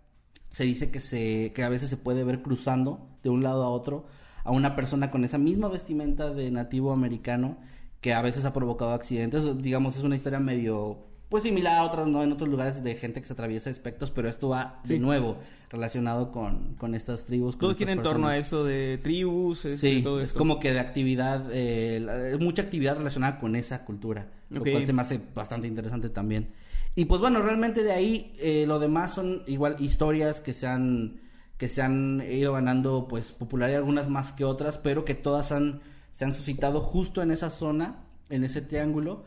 se 0.52 0.64
dice 0.64 0.90
que, 0.90 1.02
se, 1.02 1.52
que 1.54 1.64
a 1.64 1.70
veces 1.70 1.90
se 1.90 1.98
puede 1.98 2.24
ver 2.24 2.42
cruzando 2.42 3.10
de 3.24 3.30
un 3.30 3.44
lado 3.44 3.64
a 3.64 3.70
otro 3.70 4.08
a 4.46 4.52
una 4.52 4.76
persona 4.76 5.12
con 5.12 5.26
esa 5.26 5.38
misma 5.38 5.68
vestimenta 5.68 6.32
de 6.32 6.52
nativo 6.52 6.94
americano 6.94 7.58
que 8.00 8.14
a 8.14 8.22
veces 8.22 8.46
ha 8.46 8.54
provocado 8.54 8.92
accidentes. 8.92 9.44
Digamos, 9.62 9.98
es 9.98 10.04
una 10.04 10.16
historia 10.16 10.40
medio, 10.40 11.08
pues 11.30 11.44
similar 11.44 11.78
a 11.78 11.84
otras, 11.84 12.08
¿no? 12.08 12.24
En 12.24 12.32
otros 12.32 12.50
lugares 12.50 12.84
de 12.84 12.96
gente 12.96 13.20
que 13.22 13.28
se 13.28 13.34
atraviesa 13.34 13.70
espectros, 13.70 14.12
pero 14.12 14.30
esto 14.30 14.50
va 14.50 14.80
de 14.86 15.00
nuevo 15.00 15.38
relacionado 15.70 16.32
con, 16.32 16.76
con 16.76 16.94
estas 16.96 17.26
tribus. 17.26 17.58
Todo 17.58 17.74
gira 17.76 17.92
en 17.94 18.02
torno 18.02 18.28
a 18.28 18.38
eso 18.38 18.64
de 18.64 19.00
tribus, 19.02 19.66
este, 19.66 19.96
Sí, 19.96 20.02
todo 20.04 20.20
es 20.22 20.30
esto. 20.30 20.38
como 20.40 20.60
que 20.60 20.72
de 20.72 20.80
actividad, 20.80 21.50
eh, 21.52 22.00
la- 22.02 22.30
es 22.30 22.40
mucha 22.40 22.62
actividad 22.62 22.98
relacionada 22.98 23.40
con 23.40 23.56
esa 23.56 23.84
cultura, 23.86 24.28
lo 24.50 24.62
Ok. 24.62 24.70
cual 24.72 24.86
se 24.86 24.94
me 24.94 25.02
hace 25.02 25.20
bastante 25.34 25.68
interesante 25.68 26.10
también. 26.10 26.50
Y 26.96 27.06
pues 27.06 27.20
bueno, 27.20 27.42
realmente 27.42 27.84
de 27.84 27.92
ahí 27.92 28.34
eh, 28.40 28.66
lo 28.68 28.80
demás 28.80 29.14
son 29.14 29.44
igual 29.48 29.76
historias 29.80 30.42
que 30.42 30.54
se 30.54 30.68
han 30.68 31.20
que 31.58 31.70
se 31.70 31.82
han 31.82 32.22
ido 32.30 32.52
ganando 32.54 33.08
pues 33.08 33.32
popularidad 33.32 33.80
algunas 33.80 34.10
más 34.10 34.34
que 34.34 34.44
otras, 34.44 34.78
pero 34.78 35.06
que 35.06 35.16
todas 35.16 35.52
han 35.54 35.80
se 36.12 36.24
han 36.26 36.34
suscitado 36.34 36.82
justo 36.82 37.22
en 37.22 37.32
esa 37.32 37.50
zona, 37.50 38.04
en 38.30 38.44
ese 38.44 38.62
triángulo 38.62 39.24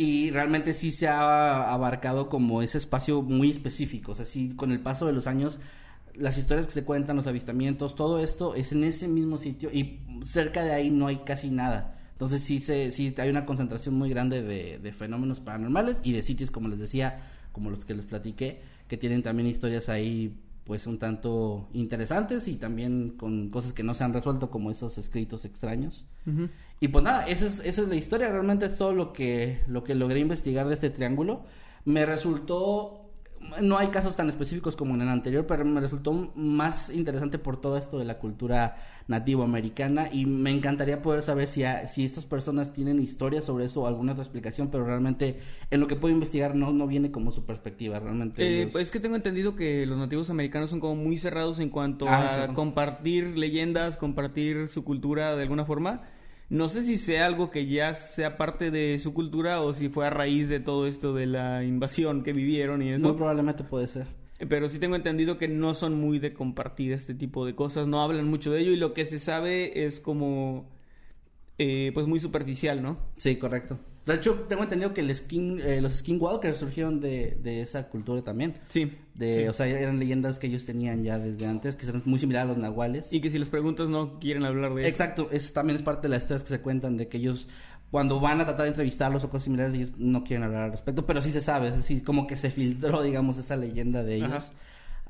y 0.00 0.30
realmente 0.30 0.72
sí 0.72 0.92
se 0.92 1.08
ha 1.08 1.74
abarcado 1.74 2.30
como 2.30 2.62
ese 2.62 2.78
espacio 2.78 3.20
muy 3.20 3.50
específico, 3.50 4.12
o 4.12 4.14
sea, 4.14 4.24
sí 4.24 4.54
con 4.56 4.72
el 4.72 4.80
paso 4.80 5.04
de 5.06 5.12
los 5.12 5.26
años 5.26 5.58
las 6.14 6.38
historias 6.38 6.66
que 6.66 6.72
se 6.72 6.84
cuentan, 6.84 7.16
los 7.16 7.26
avistamientos, 7.26 7.96
todo 7.96 8.18
esto 8.18 8.54
es 8.54 8.72
en 8.72 8.84
ese 8.84 9.08
mismo 9.08 9.36
sitio 9.36 9.70
y 9.70 10.00
cerca 10.22 10.64
de 10.64 10.72
ahí 10.72 10.88
no 10.88 11.06
hay 11.08 11.18
casi 11.18 11.50
nada. 11.50 11.98
Entonces 12.12 12.40
sí, 12.42 12.60
se, 12.60 12.90
sí 12.90 13.14
hay 13.18 13.28
una 13.28 13.44
concentración 13.44 13.94
muy 13.94 14.08
grande 14.08 14.40
de, 14.40 14.78
de 14.78 14.92
fenómenos 14.92 15.38
paranormales 15.40 15.98
y 16.02 16.12
de 16.12 16.22
sitios, 16.22 16.50
como 16.50 16.68
les 16.68 16.78
decía, 16.78 17.20
como 17.52 17.68
los 17.68 17.84
que 17.84 17.92
les 17.92 18.06
platiqué, 18.06 18.62
que 18.88 18.96
tienen 18.96 19.22
también 19.22 19.48
historias 19.48 19.90
ahí 19.90 20.34
pues 20.70 20.86
un 20.86 21.00
tanto 21.00 21.66
interesantes 21.72 22.46
y 22.46 22.54
también 22.54 23.16
con 23.18 23.50
cosas 23.50 23.72
que 23.72 23.82
no 23.82 23.92
se 23.92 24.04
han 24.04 24.12
resuelto 24.12 24.52
como 24.52 24.70
esos 24.70 24.98
escritos 24.98 25.44
extraños. 25.44 26.04
Y 26.78 26.86
pues 26.86 27.02
nada, 27.02 27.26
esa 27.26 27.46
es, 27.46 27.58
esa 27.64 27.82
es 27.82 27.88
la 27.88 27.96
historia, 27.96 28.30
realmente 28.30 28.66
es 28.66 28.76
todo 28.76 28.92
lo 28.92 29.12
que, 29.12 29.62
lo 29.66 29.82
que 29.82 29.96
logré 29.96 30.20
investigar 30.20 30.68
de 30.68 30.74
este 30.74 30.90
triángulo. 30.90 31.42
Me 31.84 32.06
resultó, 32.06 32.99
no 33.60 33.78
hay 33.78 33.88
casos 33.88 34.16
tan 34.16 34.28
específicos 34.28 34.76
como 34.76 34.94
en 34.94 35.02
el 35.02 35.08
anterior, 35.08 35.46
pero 35.46 35.64
me 35.64 35.80
resultó 35.80 36.30
más 36.34 36.90
interesante 36.90 37.38
por 37.38 37.60
todo 37.60 37.76
esto 37.78 37.98
de 37.98 38.04
la 38.04 38.18
cultura 38.18 38.76
nativo 39.08 39.42
americana 39.42 40.08
y 40.12 40.26
me 40.26 40.50
encantaría 40.50 41.02
poder 41.02 41.22
saber 41.22 41.48
si, 41.48 41.64
a- 41.64 41.88
si 41.88 42.04
estas 42.04 42.26
personas 42.26 42.72
tienen 42.72 43.00
historias 43.00 43.44
sobre 43.44 43.64
eso 43.64 43.82
o 43.82 43.86
alguna 43.86 44.12
otra 44.12 44.22
explicación, 44.24 44.68
pero 44.70 44.84
realmente 44.84 45.40
en 45.70 45.80
lo 45.80 45.86
que 45.86 45.96
puedo 45.96 46.12
investigar 46.14 46.54
no, 46.54 46.72
no 46.72 46.86
viene 46.86 47.10
como 47.10 47.30
su 47.32 47.44
perspectiva, 47.46 47.98
realmente. 47.98 48.42
Eh, 48.42 48.60
ellos- 48.62 48.72
pues 48.72 48.84
es 48.84 48.90
que 48.90 49.00
tengo 49.00 49.16
entendido 49.16 49.56
que 49.56 49.86
los 49.86 49.98
nativos 49.98 50.30
americanos 50.30 50.70
son 50.70 50.78
como 50.80 50.94
muy 50.96 51.16
cerrados 51.16 51.58
en 51.60 51.70
cuanto 51.70 52.06
Ah, 52.08 52.44
a 52.44 52.54
compartir 52.54 53.36
leyendas, 53.38 53.96
compartir 53.96 54.68
su 54.68 54.84
cultura 54.84 55.34
de 55.34 55.42
alguna 55.42 55.64
forma. 55.64 56.02
No 56.50 56.68
sé 56.68 56.82
si 56.82 56.98
sea 56.98 57.26
algo 57.26 57.52
que 57.52 57.66
ya 57.66 57.94
sea 57.94 58.36
parte 58.36 58.72
de 58.72 58.98
su 58.98 59.14
cultura 59.14 59.60
o 59.60 59.72
si 59.72 59.88
fue 59.88 60.06
a 60.06 60.10
raíz 60.10 60.48
de 60.48 60.58
todo 60.58 60.88
esto 60.88 61.14
de 61.14 61.26
la 61.26 61.62
invasión 61.62 62.24
que 62.24 62.32
vivieron 62.32 62.82
y 62.82 62.90
eso. 62.90 63.06
Muy 63.06 63.16
probablemente 63.16 63.62
puede 63.62 63.86
ser. 63.86 64.08
Pero 64.48 64.68
sí 64.68 64.80
tengo 64.80 64.96
entendido 64.96 65.38
que 65.38 65.46
no 65.46 65.74
son 65.74 65.94
muy 65.94 66.18
de 66.18 66.34
compartir 66.34 66.92
este 66.92 67.14
tipo 67.14 67.46
de 67.46 67.54
cosas, 67.54 67.86
no 67.86 68.02
hablan 68.02 68.26
mucho 68.26 68.50
de 68.50 68.62
ello 68.62 68.72
y 68.72 68.76
lo 68.76 68.94
que 68.94 69.06
se 69.06 69.20
sabe 69.20 69.84
es 69.84 70.00
como 70.00 70.68
eh, 71.58 71.92
pues 71.94 72.08
muy 72.08 72.18
superficial, 72.18 72.82
¿no? 72.82 72.98
Sí, 73.16 73.36
correcto. 73.36 73.78
De 74.06 74.14
hecho, 74.14 74.46
tengo 74.48 74.62
entendido 74.62 74.94
que 74.94 75.02
el 75.02 75.14
skin, 75.14 75.60
eh, 75.60 75.80
los 75.80 75.94
skinwalkers 75.94 76.58
surgieron 76.58 77.00
de, 77.00 77.36
de 77.42 77.60
esa 77.60 77.88
cultura 77.88 78.22
también. 78.22 78.54
Sí. 78.68 78.92
De, 79.14 79.48
O 79.50 79.52
sea, 79.52 79.66
eran 79.66 79.98
leyendas 79.98 80.38
que 80.38 80.46
ellos 80.46 80.64
tenían 80.64 81.04
ya 81.04 81.18
desde 81.18 81.46
antes, 81.46 81.76
que 81.76 81.84
son 81.84 82.02
muy 82.06 82.18
similares 82.18 82.46
a 82.46 82.52
los 82.52 82.58
nahuales. 82.58 83.12
Y 83.12 83.20
que 83.20 83.30
si 83.30 83.38
les 83.38 83.48
preguntas 83.48 83.88
no 83.88 84.18
quieren 84.18 84.44
hablar 84.44 84.74
de 84.74 84.82
eso. 84.82 84.88
Exacto, 84.88 85.28
es, 85.30 85.52
también 85.52 85.76
es 85.76 85.82
parte 85.82 86.08
de 86.08 86.14
las 86.14 86.22
historias 86.22 86.42
que 86.42 86.48
se 86.48 86.60
cuentan 86.60 86.96
de 86.96 87.08
que 87.08 87.18
ellos, 87.18 87.46
cuando 87.90 88.18
van 88.20 88.40
a 88.40 88.46
tratar 88.46 88.62
de 88.64 88.70
entrevistarlos 88.70 89.22
o 89.24 89.28
cosas 89.28 89.44
similares, 89.44 89.74
ellos 89.74 89.92
no 89.98 90.24
quieren 90.24 90.44
hablar 90.44 90.62
al 90.62 90.70
respecto, 90.70 91.04
pero 91.04 91.20
sí 91.20 91.30
se 91.30 91.42
sabe, 91.42 91.68
es 91.68 91.76
decir, 91.76 92.02
como 92.02 92.26
que 92.26 92.36
se 92.36 92.50
filtró, 92.50 93.02
digamos, 93.04 93.36
esa 93.36 93.56
leyenda 93.56 94.02
de 94.02 94.16
ellos. 94.16 94.32
Ajá. 94.32 94.46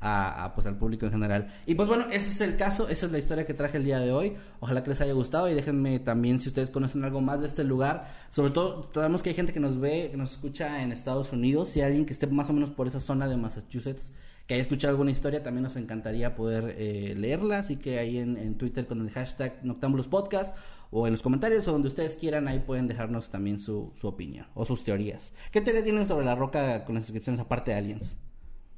A, 0.03 0.51
pues 0.55 0.65
al 0.65 0.77
público 0.77 1.05
en 1.05 1.11
general. 1.11 1.53
Y 1.67 1.75
pues 1.75 1.87
bueno, 1.87 2.07
ese 2.11 2.31
es 2.31 2.41
el 2.41 2.57
caso, 2.57 2.89
esa 2.89 3.05
es 3.05 3.11
la 3.11 3.19
historia 3.19 3.45
que 3.45 3.53
traje 3.53 3.77
el 3.77 3.83
día 3.83 3.99
de 3.99 4.11
hoy. 4.11 4.33
Ojalá 4.59 4.81
que 4.83 4.89
les 4.89 4.99
haya 4.99 5.13
gustado 5.13 5.47
y 5.47 5.53
déjenme 5.53 5.99
también 5.99 6.39
si 6.39 6.47
ustedes 6.49 6.71
conocen 6.71 7.03
algo 7.03 7.21
más 7.21 7.41
de 7.41 7.47
este 7.47 7.63
lugar. 7.63 8.07
Sobre 8.29 8.51
todo, 8.51 8.89
sabemos 8.91 9.21
que 9.21 9.29
hay 9.29 9.35
gente 9.35 9.53
que 9.53 9.59
nos 9.59 9.79
ve, 9.79 10.09
que 10.09 10.17
nos 10.17 10.31
escucha 10.31 10.81
en 10.81 10.91
Estados 10.91 11.31
Unidos. 11.31 11.69
Si 11.69 11.81
hay 11.81 11.87
alguien 11.87 12.07
que 12.07 12.13
esté 12.13 12.25
más 12.25 12.49
o 12.49 12.53
menos 12.53 12.71
por 12.71 12.87
esa 12.87 12.99
zona 12.99 13.27
de 13.27 13.37
Massachusetts, 13.37 14.11
que 14.47 14.55
haya 14.55 14.63
escuchado 14.63 14.91
alguna 14.91 15.11
historia, 15.11 15.43
también 15.43 15.63
nos 15.63 15.75
encantaría 15.75 16.35
poder 16.35 16.75
eh, 16.77 17.13
leerla. 17.15 17.59
Así 17.59 17.77
que 17.77 17.99
ahí 17.99 18.17
en, 18.17 18.55
Twitter 18.55 18.87
con 18.87 19.01
el 19.01 19.09
hashtag 19.11 19.63
Noctambulos 19.63 20.07
Podcast 20.07 20.57
o 20.89 21.07
en 21.07 21.13
los 21.13 21.21
comentarios 21.21 21.67
o 21.67 21.71
donde 21.71 21.87
ustedes 21.87 22.15
quieran, 22.15 22.47
ahí 22.47 22.59
pueden 22.59 22.87
dejarnos 22.87 23.29
también 23.29 23.59
su, 23.59 23.93
su 23.95 24.07
opinión 24.07 24.47
o 24.53 24.65
sus 24.65 24.83
teorías. 24.83 25.31
¿Qué 25.51 25.61
teoría 25.61 25.83
tienen 25.83 26.05
sobre 26.05 26.25
la 26.25 26.35
roca 26.35 26.85
con 26.85 26.95
las 26.95 27.05
inscripciones 27.05 27.39
aparte 27.39 27.71
de 27.71 27.77
Aliens? 27.77 28.17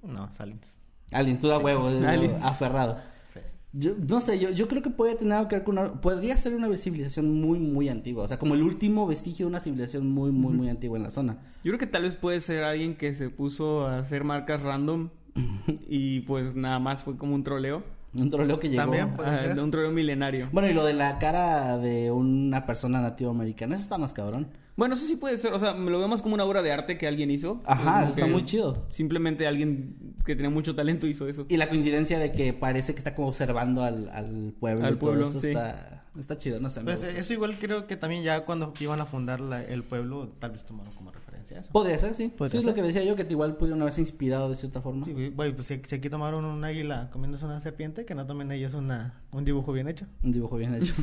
No, 0.03 0.29
Saliens. 0.31 0.83
Aliens, 1.13 1.39
tú 1.39 1.47
da 1.47 1.58
huevo, 1.60 1.89
eh, 1.89 2.06
Aliens. 2.06 2.43
aferrado. 2.43 2.97
Sí. 3.30 3.39
Yo 3.73 3.93
no 4.08 4.19
sé, 4.19 4.39
yo, 4.39 4.49
yo 4.52 4.67
creo 4.67 4.82
que 4.82 4.89
puede 4.89 5.15
tener 5.15 5.34
algo 5.34 5.49
que 5.49 5.56
ver 5.56 5.63
con 5.63 5.78
una... 5.78 5.93
Podría 6.02 6.38
ser 6.38 6.56
una 6.56 6.76
civilización 6.78 7.39
muy, 7.41 7.60
muy 7.60 7.89
antigua. 7.89 8.23
O 8.23 8.28
sea, 8.28 8.38
como 8.38 8.54
el 8.56 8.62
último 8.63 9.08
vestigio 9.08 9.45
de 9.45 9.49
una 9.49 9.60
civilización 9.60 10.10
muy, 10.10 10.32
muy, 10.32 10.54
muy 10.54 10.69
antigua 10.69 10.97
en 10.97 11.04
la 11.04 11.12
zona. 11.12 11.38
Yo 11.63 11.71
creo 11.71 11.80
que 11.80 11.88
tal 11.88 12.04
vez 12.04 12.15
puede 12.15 12.39
ser 12.39 12.63
alguien 12.63 12.95
que 12.95 13.13
se 13.13 13.30
puso 13.30 13.88
a 13.88 13.99
hacer 13.99 14.23
marcas 14.23 14.62
random 14.62 15.10
y 15.88 16.21
pues 16.21 16.56
nada 16.56 16.80
más 16.80 17.04
fue 17.04 17.17
como 17.17 17.36
un 17.36 17.43
troleo. 17.43 17.84
Un 18.15 18.30
troleo 18.30 18.60
que 18.60 18.69
llegó... 18.69 18.84
También, 18.84 19.15
Ah, 19.17 19.56
un 19.60 19.71
troleo 19.71 19.91
milenario. 19.91 20.47
Bueno, 20.52 20.69
y 20.69 20.73
lo 20.73 20.86
de 20.86 20.93
la 20.93 21.17
cara 21.17 21.80
de 21.80 22.12
una 22.12 22.65
persona 22.67 23.02
nativa 23.02 23.32
americana, 23.32 23.73
eso 23.73 23.84
está 23.84 23.97
más 23.97 24.13
cabrón. 24.13 24.47
Bueno, 24.75 24.95
eso 24.95 25.05
sí 25.05 25.15
puede 25.17 25.38
ser, 25.38 25.53
o 25.53 25.59
sea, 25.59 25.73
me 25.73 25.91
lo 25.91 25.99
vemos 25.99 26.21
como 26.23 26.33
una 26.33 26.45
obra 26.45 26.62
de 26.63 26.71
arte 26.71 26.97
que 26.97 27.07
alguien 27.07 27.29
hizo. 27.29 27.62
Ajá, 27.65 28.07
está 28.09 28.25
muy 28.25 28.43
chido. 28.45 28.88
Simplemente 28.89 29.45
alguien 29.45 30.15
que 30.25 30.36
tenía 30.36 30.49
mucho 30.49 30.73
talento 30.75 31.05
hizo 31.07 31.27
eso. 31.27 31.45
Y 31.49 31.57
la 31.57 31.69
coincidencia 31.69 32.17
de 32.17 32.31
que 32.31 32.53
parece 32.53 32.93
que 32.93 32.97
está 32.99 33.13
como 33.13 33.27
observando 33.27 33.83
al, 33.83 34.09
al 34.09 34.53
pueblo. 34.59 34.86
Al 34.88 34.97
pueblo, 34.97 35.31
sí. 35.31 35.49
está, 35.49 36.05
está 36.19 36.38
chido, 36.39 36.59
no 36.59 36.69
sé. 36.71 36.81
Pues 36.81 37.03
eso 37.03 37.33
igual 37.33 37.59
creo 37.59 37.86
que 37.86 37.97
también 37.97 38.23
ya 38.23 38.45
cuando 38.45 38.73
iban 38.79 38.99
a 38.99 39.05
fundar 39.05 39.39
la- 39.41 39.63
el 39.63 39.83
pueblo, 39.83 40.29
tal 40.39 40.51
vez 40.51 40.65
tomaron 40.65 40.91
como 40.95 41.12
referencia 41.12 41.59
eso. 41.59 41.71
Podría 41.71 41.99
ser, 41.99 42.15
sí. 42.15 42.29
Podría 42.36 42.51
sí, 42.53 42.57
es 42.57 42.63
lo 42.65 42.71
ser. 42.71 42.81
que 42.81 42.88
decía 42.88 43.03
yo, 43.03 43.15
que 43.15 43.27
igual 43.29 43.57
pudieron 43.57 43.79
haberse 43.81 44.01
inspirado 44.01 44.49
de 44.49 44.55
cierta 44.55 44.81
forma. 44.81 45.05
Sí, 45.05 45.13
güey, 45.36 45.53
pues 45.53 45.67
si, 45.67 45.81
si 45.86 45.95
aquí 45.95 46.09
tomaron 46.09 46.45
un 46.45 46.63
águila 46.63 47.09
comiéndose 47.12 47.45
una 47.45 47.59
serpiente, 47.59 48.05
que 48.05 48.15
no 48.15 48.25
tomen 48.25 48.51
ellos 48.51 48.73
una, 48.73 49.21
un 49.31 49.45
dibujo 49.45 49.71
bien 49.71 49.88
hecho. 49.88 50.07
Un 50.23 50.31
dibujo 50.31 50.57
bien 50.57 50.73
hecho. 50.73 50.95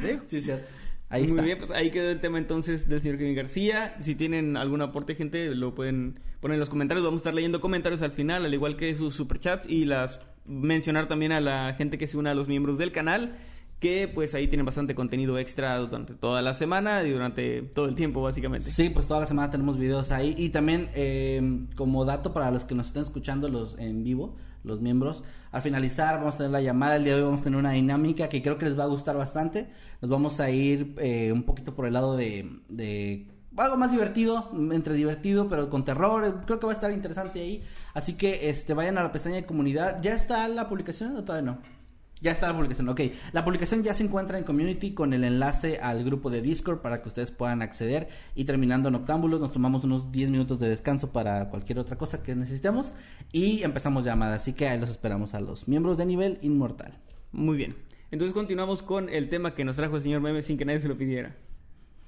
Digo. 0.00 0.20
sí, 0.26 0.40
cierto. 0.40 0.70
Ahí 1.08 1.22
Muy 1.22 1.30
está. 1.30 1.42
bien, 1.42 1.58
pues 1.58 1.70
ahí 1.70 1.90
quedó 1.90 2.10
el 2.10 2.20
tema 2.20 2.38
entonces 2.38 2.88
del 2.88 3.00
señor 3.00 3.18
Kevin 3.18 3.36
García. 3.36 3.96
Si 4.00 4.14
tienen 4.16 4.56
algún 4.56 4.82
aporte, 4.82 5.14
gente, 5.14 5.54
lo 5.54 5.74
pueden 5.74 6.18
poner 6.40 6.56
en 6.56 6.60
los 6.60 6.68
comentarios. 6.68 7.04
Vamos 7.04 7.20
a 7.20 7.22
estar 7.22 7.34
leyendo 7.34 7.60
comentarios 7.60 8.02
al 8.02 8.10
final, 8.12 8.44
al 8.44 8.52
igual 8.52 8.76
que 8.76 8.94
sus 8.96 9.14
superchats 9.14 9.68
y 9.68 9.84
las 9.84 10.18
mencionar 10.46 11.06
también 11.08 11.32
a 11.32 11.40
la 11.40 11.74
gente 11.78 11.96
que 11.98 12.08
se 12.08 12.16
une 12.16 12.30
a 12.30 12.34
los 12.34 12.48
miembros 12.48 12.76
del 12.78 12.90
canal, 12.92 13.36
que 13.78 14.08
pues 14.08 14.34
ahí 14.34 14.48
tienen 14.48 14.64
bastante 14.66 14.94
contenido 14.94 15.38
extra 15.38 15.76
durante 15.78 16.14
toda 16.14 16.42
la 16.42 16.54
semana 16.54 17.04
y 17.04 17.10
durante 17.10 17.62
todo 17.62 17.86
el 17.86 17.94
tiempo, 17.94 18.22
básicamente. 18.22 18.70
Sí, 18.70 18.90
pues 18.90 19.06
toda 19.06 19.20
la 19.20 19.26
semana 19.26 19.50
tenemos 19.50 19.78
videos 19.78 20.10
ahí. 20.10 20.34
Y 20.36 20.48
también, 20.48 20.88
eh, 20.94 21.66
como 21.76 22.04
dato 22.04 22.32
para 22.32 22.50
los 22.50 22.64
que 22.64 22.74
nos 22.74 22.88
estén 22.88 23.02
escuchando 23.02 23.48
los 23.48 23.78
en 23.78 24.02
vivo, 24.02 24.36
los 24.66 24.80
miembros, 24.80 25.22
al 25.52 25.62
finalizar 25.62 26.18
vamos 26.18 26.34
a 26.34 26.38
tener 26.38 26.52
la 26.52 26.60
llamada. 26.60 26.96
El 26.96 27.04
día 27.04 27.14
de 27.14 27.20
hoy 27.20 27.24
vamos 27.24 27.40
a 27.40 27.44
tener 27.44 27.58
una 27.58 27.70
dinámica 27.70 28.28
que 28.28 28.42
creo 28.42 28.58
que 28.58 28.66
les 28.66 28.78
va 28.78 28.84
a 28.84 28.88
gustar 28.88 29.16
bastante. 29.16 29.68
Nos 30.02 30.10
vamos 30.10 30.40
a 30.40 30.50
ir 30.50 30.94
eh, 30.98 31.32
un 31.32 31.44
poquito 31.44 31.74
por 31.74 31.86
el 31.86 31.94
lado 31.94 32.16
de, 32.16 32.60
de 32.68 33.28
algo 33.56 33.76
más 33.76 33.90
divertido, 33.90 34.50
entre 34.72 34.94
divertido, 34.94 35.48
pero 35.48 35.70
con 35.70 35.84
terror. 35.84 36.42
Creo 36.44 36.58
que 36.60 36.66
va 36.66 36.72
a 36.72 36.74
estar 36.74 36.90
interesante 36.90 37.40
ahí. 37.40 37.62
Así 37.94 38.14
que 38.14 38.50
este 38.50 38.74
vayan 38.74 38.98
a 38.98 39.02
la 39.02 39.12
pestaña 39.12 39.36
de 39.36 39.46
comunidad. 39.46 40.02
¿Ya 40.02 40.12
está 40.12 40.46
la 40.48 40.68
publicación 40.68 41.16
o 41.16 41.24
todavía 41.24 41.52
no? 41.52 41.75
Ya 42.20 42.30
está 42.30 42.46
la 42.46 42.54
publicación, 42.54 42.88
ok. 42.88 43.00
La 43.32 43.44
publicación 43.44 43.82
ya 43.82 43.92
se 43.92 44.02
encuentra 44.02 44.38
en 44.38 44.44
Community 44.44 44.94
con 44.94 45.12
el 45.12 45.22
enlace 45.22 45.78
al 45.78 46.02
grupo 46.02 46.30
de 46.30 46.40
Discord 46.40 46.80
para 46.80 47.02
que 47.02 47.08
ustedes 47.08 47.30
puedan 47.30 47.60
acceder. 47.60 48.08
Y 48.34 48.44
terminando 48.44 48.88
en 48.88 48.94
Octámbulos, 48.94 49.38
nos 49.38 49.52
tomamos 49.52 49.84
unos 49.84 50.10
10 50.12 50.30
minutos 50.30 50.58
de 50.58 50.68
descanso 50.70 51.12
para 51.12 51.50
cualquier 51.50 51.78
otra 51.78 51.98
cosa 51.98 52.22
que 52.22 52.34
necesitemos. 52.34 52.94
Y 53.32 53.62
empezamos 53.64 54.04
llamada, 54.04 54.36
así 54.36 54.54
que 54.54 54.66
ahí 54.66 54.80
los 54.80 54.88
esperamos 54.88 55.34
a 55.34 55.40
los 55.40 55.68
miembros 55.68 55.98
de 55.98 56.06
nivel 56.06 56.38
inmortal. 56.40 56.98
Muy 57.32 57.58
bien. 57.58 57.76
Entonces 58.10 58.32
continuamos 58.32 58.82
con 58.82 59.10
el 59.10 59.28
tema 59.28 59.54
que 59.54 59.64
nos 59.64 59.76
trajo 59.76 59.96
el 59.96 60.02
señor 60.02 60.22
Meme 60.22 60.40
sin 60.40 60.56
que 60.56 60.64
nadie 60.64 60.80
se 60.80 60.88
lo 60.88 60.96
pidiera. 60.96 61.36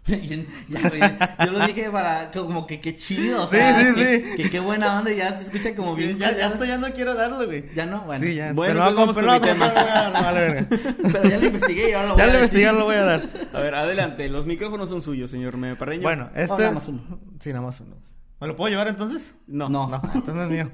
Ya, 0.68 0.88
güey, 0.88 1.00
yo 1.44 1.52
lo 1.52 1.66
dije 1.66 1.90
para 1.90 2.30
como 2.30 2.66
que 2.66 2.80
qué 2.80 2.96
chido. 2.96 3.44
o 3.44 3.48
Sí, 3.48 3.56
sea, 3.56 3.78
sí, 3.80 3.94
que, 3.94 4.24
sí. 4.26 4.36
Que 4.42 4.50
qué 4.50 4.60
buena 4.60 4.98
onda, 4.98 5.12
ya 5.12 5.36
se 5.38 5.44
escucha 5.44 5.74
como 5.76 5.94
bien. 5.94 6.18
ya, 6.18 6.36
ya 6.36 6.46
esto 6.48 6.64
ya 6.64 6.78
no 6.78 6.88
quiero 6.92 7.14
darlo, 7.14 7.44
güey. 7.46 7.64
Ya 7.74 7.86
no, 7.86 8.02
bueno. 8.02 8.24
Sí, 8.24 8.34
ya. 8.34 8.52
Bueno, 8.52 8.74
Pero 8.74 8.88
entonces 8.88 9.22
no, 9.24 9.30
vamos 9.30 9.44
pero 9.44 9.56
no, 9.84 10.10
no, 10.10 10.22
vale, 10.22 10.40
verga. 10.40 10.66
Pero 11.12 11.28
ya 11.28 11.38
lo 11.38 11.46
investigué 11.46 11.90
y 11.90 11.92
ahora 11.92 12.08
lo 12.08 12.14
voy 12.14 12.18
Ya 12.18 12.24
a 12.24 12.26
lo 12.26 12.32
decir. 12.40 12.44
investigué, 12.58 12.72
lo 12.72 12.84
voy 12.84 12.94
a 12.96 13.04
dar. 13.04 13.28
A 13.52 13.60
ver, 13.60 13.74
adelante. 13.74 14.28
Los 14.28 14.46
micrófonos 14.46 14.88
son 14.88 15.02
suyos, 15.02 15.30
señor 15.30 15.56
Meme 15.56 15.76
Parreño. 15.76 16.02
Bueno, 16.02 16.30
este 16.34 16.54
nada 16.54 16.68
es- 16.68 16.74
más 16.74 16.88
uno. 16.88 17.02
Sí, 17.40 17.50
nada 17.50 17.66
más 17.66 17.80
uno. 17.80 17.96
¿Me 18.40 18.46
lo 18.46 18.56
puedo 18.56 18.70
llevar 18.70 18.88
entonces? 18.88 19.22
No. 19.46 19.68
No. 19.68 19.88
No, 19.88 20.00
entonces 20.14 20.34
no 20.34 20.42
es 20.44 20.48
mío. 20.50 20.70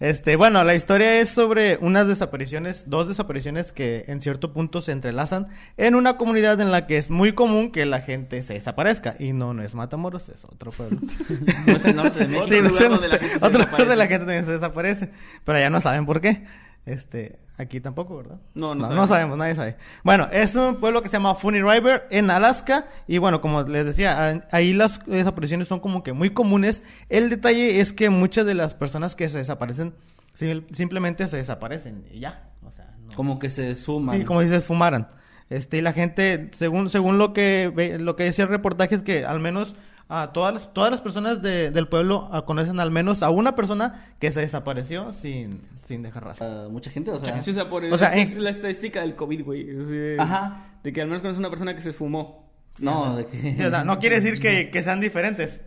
Este, 0.00 0.36
bueno, 0.36 0.64
la 0.64 0.74
historia 0.74 1.20
es 1.20 1.28
sobre 1.28 1.78
unas 1.80 2.06
desapariciones, 2.06 2.84
dos 2.88 3.08
desapariciones 3.08 3.72
que 3.72 4.04
en 4.08 4.20
cierto 4.20 4.52
punto 4.52 4.82
se 4.82 4.92
entrelazan 4.92 5.48
en 5.76 5.94
una 5.94 6.16
comunidad 6.16 6.60
en 6.60 6.70
la 6.70 6.86
que 6.86 6.98
es 6.98 7.10
muy 7.10 7.32
común 7.32 7.70
que 7.70 7.86
la 7.86 8.00
gente 8.00 8.42
se 8.42 8.54
desaparezca. 8.54 9.16
Y 9.18 9.32
no, 9.32 9.54
no 9.54 9.62
es 9.62 9.74
Matamoros, 9.74 10.28
es 10.28 10.44
otro 10.44 10.70
pueblo. 10.70 11.00
No 11.66 11.76
es 11.76 11.84
el 11.84 11.96
norte 11.96 12.26
de. 12.26 12.36
Otro 12.36 12.48
Sí, 12.48 12.60
no 12.60 12.68
lugar 12.68 12.74
sé, 12.74 12.88
donde 12.88 13.08
la 13.08 13.18
gente 13.18 13.38
se 13.38 13.44
otro 13.44 13.64
lugar 13.64 13.96
la 13.96 14.06
gente 14.06 14.26
también 14.26 14.44
se 14.44 14.52
desaparece. 14.52 15.10
Pero 15.44 15.58
ya 15.58 15.70
no 15.70 15.80
saben 15.80 16.06
por 16.06 16.20
qué. 16.20 16.44
Este, 16.86 17.38
aquí 17.56 17.80
tampoco, 17.80 18.16
¿verdad? 18.16 18.36
No, 18.54 18.74
no 18.74 18.82
no, 18.82 18.86
sabemos. 18.86 19.08
sabemos, 19.08 19.38
nadie 19.38 19.54
sabe. 19.54 19.76
Bueno, 20.02 20.28
es 20.32 20.54
un 20.56 20.76
pueblo 20.80 21.02
que 21.02 21.08
se 21.08 21.16
llama 21.16 21.34
Funny 21.34 21.62
River 21.62 22.06
en 22.10 22.30
Alaska. 22.30 22.86
Y 23.06 23.18
bueno, 23.18 23.40
como 23.40 23.62
les 23.62 23.84
decía, 23.84 24.44
ahí 24.50 24.72
las 24.72 25.04
desapariciones 25.06 25.68
son 25.68 25.80
como 25.80 26.02
que 26.02 26.12
muy 26.12 26.30
comunes. 26.30 26.82
El 27.08 27.30
detalle 27.30 27.80
es 27.80 27.92
que 27.92 28.10
muchas 28.10 28.44
de 28.46 28.54
las 28.54 28.74
personas 28.74 29.14
que 29.14 29.28
se 29.28 29.38
desaparecen 29.38 29.94
sim- 30.34 30.64
simplemente 30.72 31.28
se 31.28 31.36
desaparecen 31.36 32.04
y 32.12 32.20
ya. 32.20 32.50
O 32.66 32.72
sea, 32.72 32.94
no- 33.06 33.14
Como 33.14 33.38
que 33.38 33.50
se 33.50 33.76
suman. 33.76 34.18
Sí, 34.18 34.24
como 34.24 34.40
dices, 34.40 34.64
fumaran. 34.64 35.08
Este, 35.50 35.76
y 35.76 35.80
la 35.82 35.92
gente, 35.92 36.50
según, 36.52 36.88
según 36.90 37.18
lo 37.18 37.32
que 37.34 37.70
ve- 37.74 37.98
lo 37.98 38.16
que 38.16 38.24
decía 38.24 38.44
el 38.44 38.50
reportaje, 38.50 38.94
es 38.94 39.02
que 39.02 39.24
al 39.26 39.40
menos 39.40 39.76
a 40.08 40.32
todas 40.32 40.52
las, 40.54 40.72
todas 40.74 40.90
las 40.90 41.00
personas 41.00 41.40
de- 41.42 41.70
del 41.70 41.88
pueblo 41.88 42.28
ah, 42.32 42.44
conocen 42.44 42.78
al 42.80 42.90
menos 42.90 43.22
a 43.22 43.30
una 43.30 43.54
persona 43.54 44.04
que 44.18 44.30
se 44.32 44.40
desapareció 44.40 45.12
sin, 45.12 45.62
sin 45.86 46.02
dejar 46.02 46.24
rastro. 46.24 46.46
Ah, 46.46 46.68
mucha 46.70 46.90
gente, 46.90 47.10
o 47.10 47.18
sea. 47.18 47.40
Sí, 47.40 47.50
o 47.50 47.54
sea, 47.54 47.70
por 47.70 47.84
O 47.84 47.96
sea, 47.96 48.14
es, 48.14 48.28
en- 48.30 48.32
es 48.36 48.38
la 48.38 48.50
estadística 48.50 49.00
del 49.00 49.16
COVID, 49.16 49.44
güey. 49.44 50.16
Ajá. 50.18 50.66
De 50.82 50.92
que 50.92 51.00
al 51.00 51.08
menos 51.08 51.22
conoces 51.22 51.38
una 51.38 51.48
persona 51.50 51.74
que 51.74 51.80
se 51.82 51.90
esfumó. 51.90 52.52
No, 52.78 53.16
de 53.16 53.26
que. 53.26 53.38
Sí, 53.58 53.64
o 53.64 53.70
sea, 53.70 53.84
no 53.84 53.98
quiere 53.98 54.20
decir 54.20 54.40
que, 54.40 54.70
que 54.70 54.82
sean 54.82 55.00
diferentes. 55.00 55.60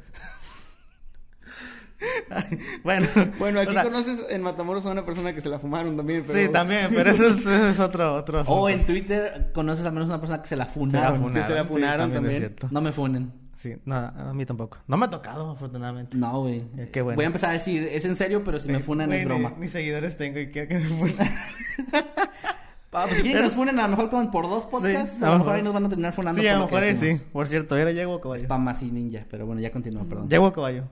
Ay, 2.30 2.60
bueno, 2.84 3.08
Bueno, 3.40 3.60
aquí 3.62 3.70
o 3.72 3.74
sea, 3.74 3.84
conoces 3.84 4.20
en 4.30 4.44
Matamoros 4.44 4.86
a 4.86 4.90
una 4.92 5.04
persona 5.04 5.34
que 5.34 5.42
se 5.42 5.50
la 5.50 5.58
fumaron 5.58 5.98
también. 5.98 6.24
Pero... 6.28 6.40
Sí, 6.40 6.52
también, 6.52 6.90
pero 6.94 7.10
eso 7.10 7.28
es, 7.30 7.38
eso 7.40 7.70
es 7.70 7.80
otro, 7.80 8.14
otro 8.14 8.42
O 8.42 8.70
en 8.70 8.86
Twitter 8.86 9.50
conoces 9.52 9.84
al 9.84 9.94
menos 9.94 10.08
una 10.10 10.20
persona 10.20 10.42
que 10.44 10.48
se 10.48 10.56
la 10.56 10.66
Se 10.66 10.70
la 10.70 10.74
funaron. 10.76 11.34
Que 11.34 11.42
se 11.42 11.50
la 11.56 11.64
sí, 11.64 11.68
funaron 11.68 12.00
también 12.12 12.14
también. 12.24 12.34
es 12.34 12.38
cierto. 12.50 12.68
No 12.70 12.82
me 12.82 12.92
funen. 12.92 13.47
Sí, 13.58 13.76
no, 13.86 13.96
a 13.96 14.34
mí 14.36 14.46
tampoco. 14.46 14.78
No 14.86 14.98
me 14.98 15.06
ha 15.06 15.10
tocado, 15.10 15.50
afortunadamente. 15.50 16.16
No, 16.16 16.42
güey. 16.42 16.64
Eh, 16.78 16.90
qué 16.94 17.02
bueno. 17.02 17.16
Voy 17.16 17.24
a 17.24 17.28
empezar 17.28 17.50
a 17.50 17.54
decir, 17.54 17.90
es 17.92 18.06
en 18.06 18.16
serio, 18.16 18.44
pero 18.44 18.60
si 18.60 18.70
me 18.70 18.80
funan 18.80 19.08
Güey, 19.08 19.22
es 19.22 19.26
broma. 19.26 19.54
Ni, 19.58 19.68
seguidores 19.68 20.16
tengo 20.16 20.38
y 20.38 20.52
quiero 20.52 20.68
que 20.68 20.76
me 20.76 20.86
funen. 20.86 21.16
Ah, 22.94 23.06
pues 23.08 23.22
quieren 23.22 23.44
que 23.44 23.44
nos 23.44 23.54
funen 23.54 23.78
a 23.78 23.84
lo 23.84 23.90
mejor 23.90 24.10
como 24.10 24.32
por 24.32 24.50
dos 24.50 24.66
podcasts, 24.66 25.18
Sí, 25.20 25.24
a 25.24 25.30
lo 25.30 25.38
mejor 25.38 25.56
ahí 25.56 25.62
nos 25.62 25.72
van 25.72 25.86
a 25.86 25.90
terminar 25.90 26.14
funando 26.14 26.42
Sí, 26.42 26.48
a 26.48 26.58
lo 26.58 26.66
mejor 26.66 26.82
ahí 26.82 26.96
sí. 26.96 27.22
Por 27.32 27.48
cierto, 27.48 27.78
era 27.78 27.92
Yegua 27.92 28.20
Caballo. 28.20 28.46
Spam 28.46 28.68
así 28.70 28.90
ninja, 28.90 29.24
pero 29.30 29.46
bueno, 29.46 29.62
ya 29.62 29.72
continúa, 29.72 30.04
perdón. 30.06 30.28
Yegua 30.30 30.52
Caballo. 30.52 30.86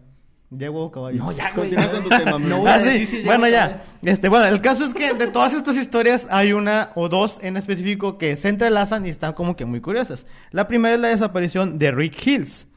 O 0.51 0.91
Caballo. 0.91 1.17
No, 1.17 1.31
ya, 1.31 1.51
güey. 1.55 1.71
Continúa 1.71 1.91
con 1.91 2.03
tu 2.03 2.09
tema, 2.09 2.39
No 2.39 2.65
Ah, 2.67 2.79
sí. 2.79 3.05
si 3.05 3.21
bueno, 3.23 3.47
ya. 3.47 3.83
Este, 4.03 4.29
bueno, 4.29 4.45
el 4.45 4.61
caso 4.61 4.85
es 4.85 4.93
que 4.93 5.13
de 5.13 5.27
todas 5.27 5.53
estas 5.53 5.75
historias 5.75 6.27
hay 6.29 6.53
una 6.53 6.91
o 6.95 7.09
dos 7.09 7.39
en 7.41 7.57
específico 7.57 8.17
que 8.17 8.35
se 8.35 8.49
entrelazan 8.49 9.05
y 9.05 9.09
están 9.09 9.33
como 9.33 9.55
que 9.55 9.65
muy 9.65 9.81
curiosas. 9.81 10.25
La 10.51 10.67
primera 10.67 10.95
es 10.95 11.01
la 11.01 11.07
desaparición 11.09 11.77
de 11.79 11.91
Rick 11.91 12.25
Hills. 12.25 12.67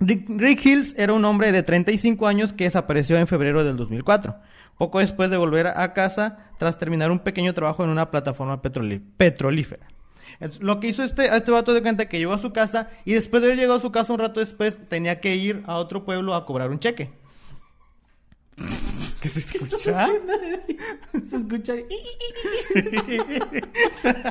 Rick, 0.00 0.26
Rick 0.28 0.64
Hills 0.66 0.94
era 0.96 1.12
un 1.12 1.24
hombre 1.24 1.50
de 1.50 1.62
35 1.62 2.26
años 2.26 2.52
que 2.52 2.64
desapareció 2.64 3.16
en 3.16 3.26
febrero 3.26 3.64
del 3.64 3.76
2004, 3.76 4.36
poco 4.76 4.98
después 5.00 5.28
de 5.30 5.36
volver 5.36 5.66
a 5.68 5.92
casa 5.92 6.36
tras 6.58 6.78
terminar 6.78 7.10
un 7.10 7.18
pequeño 7.20 7.52
trabajo 7.54 7.82
en 7.84 7.90
una 7.90 8.10
plataforma 8.10 8.60
petrolífera. 8.62 9.86
Entonces, 10.34 10.60
lo 10.62 10.80
que 10.80 10.88
hizo 10.88 11.02
este, 11.02 11.30
a 11.30 11.36
este 11.36 11.50
vato 11.50 11.72
de 11.74 11.82
cuenta 11.82 12.08
que 12.08 12.18
llegó 12.18 12.32
a 12.32 12.38
su 12.38 12.52
casa 12.52 12.88
y 13.04 13.12
después 13.12 13.42
de 13.42 13.48
haber 13.48 13.58
llegado 13.58 13.76
a 13.76 13.80
su 13.80 13.90
casa 13.92 14.12
un 14.12 14.18
rato 14.20 14.40
después 14.40 14.78
tenía 14.88 15.20
que 15.20 15.36
ir 15.36 15.62
a 15.66 15.76
otro 15.76 16.04
pueblo 16.04 16.34
a 16.34 16.44
cobrar 16.46 16.70
un 16.70 16.78
cheque. 16.78 17.10
¿Qué 19.20 19.28
se 19.28 19.40
escucha? 19.40 20.08
Se 21.28 21.36
escucha. 21.36 21.74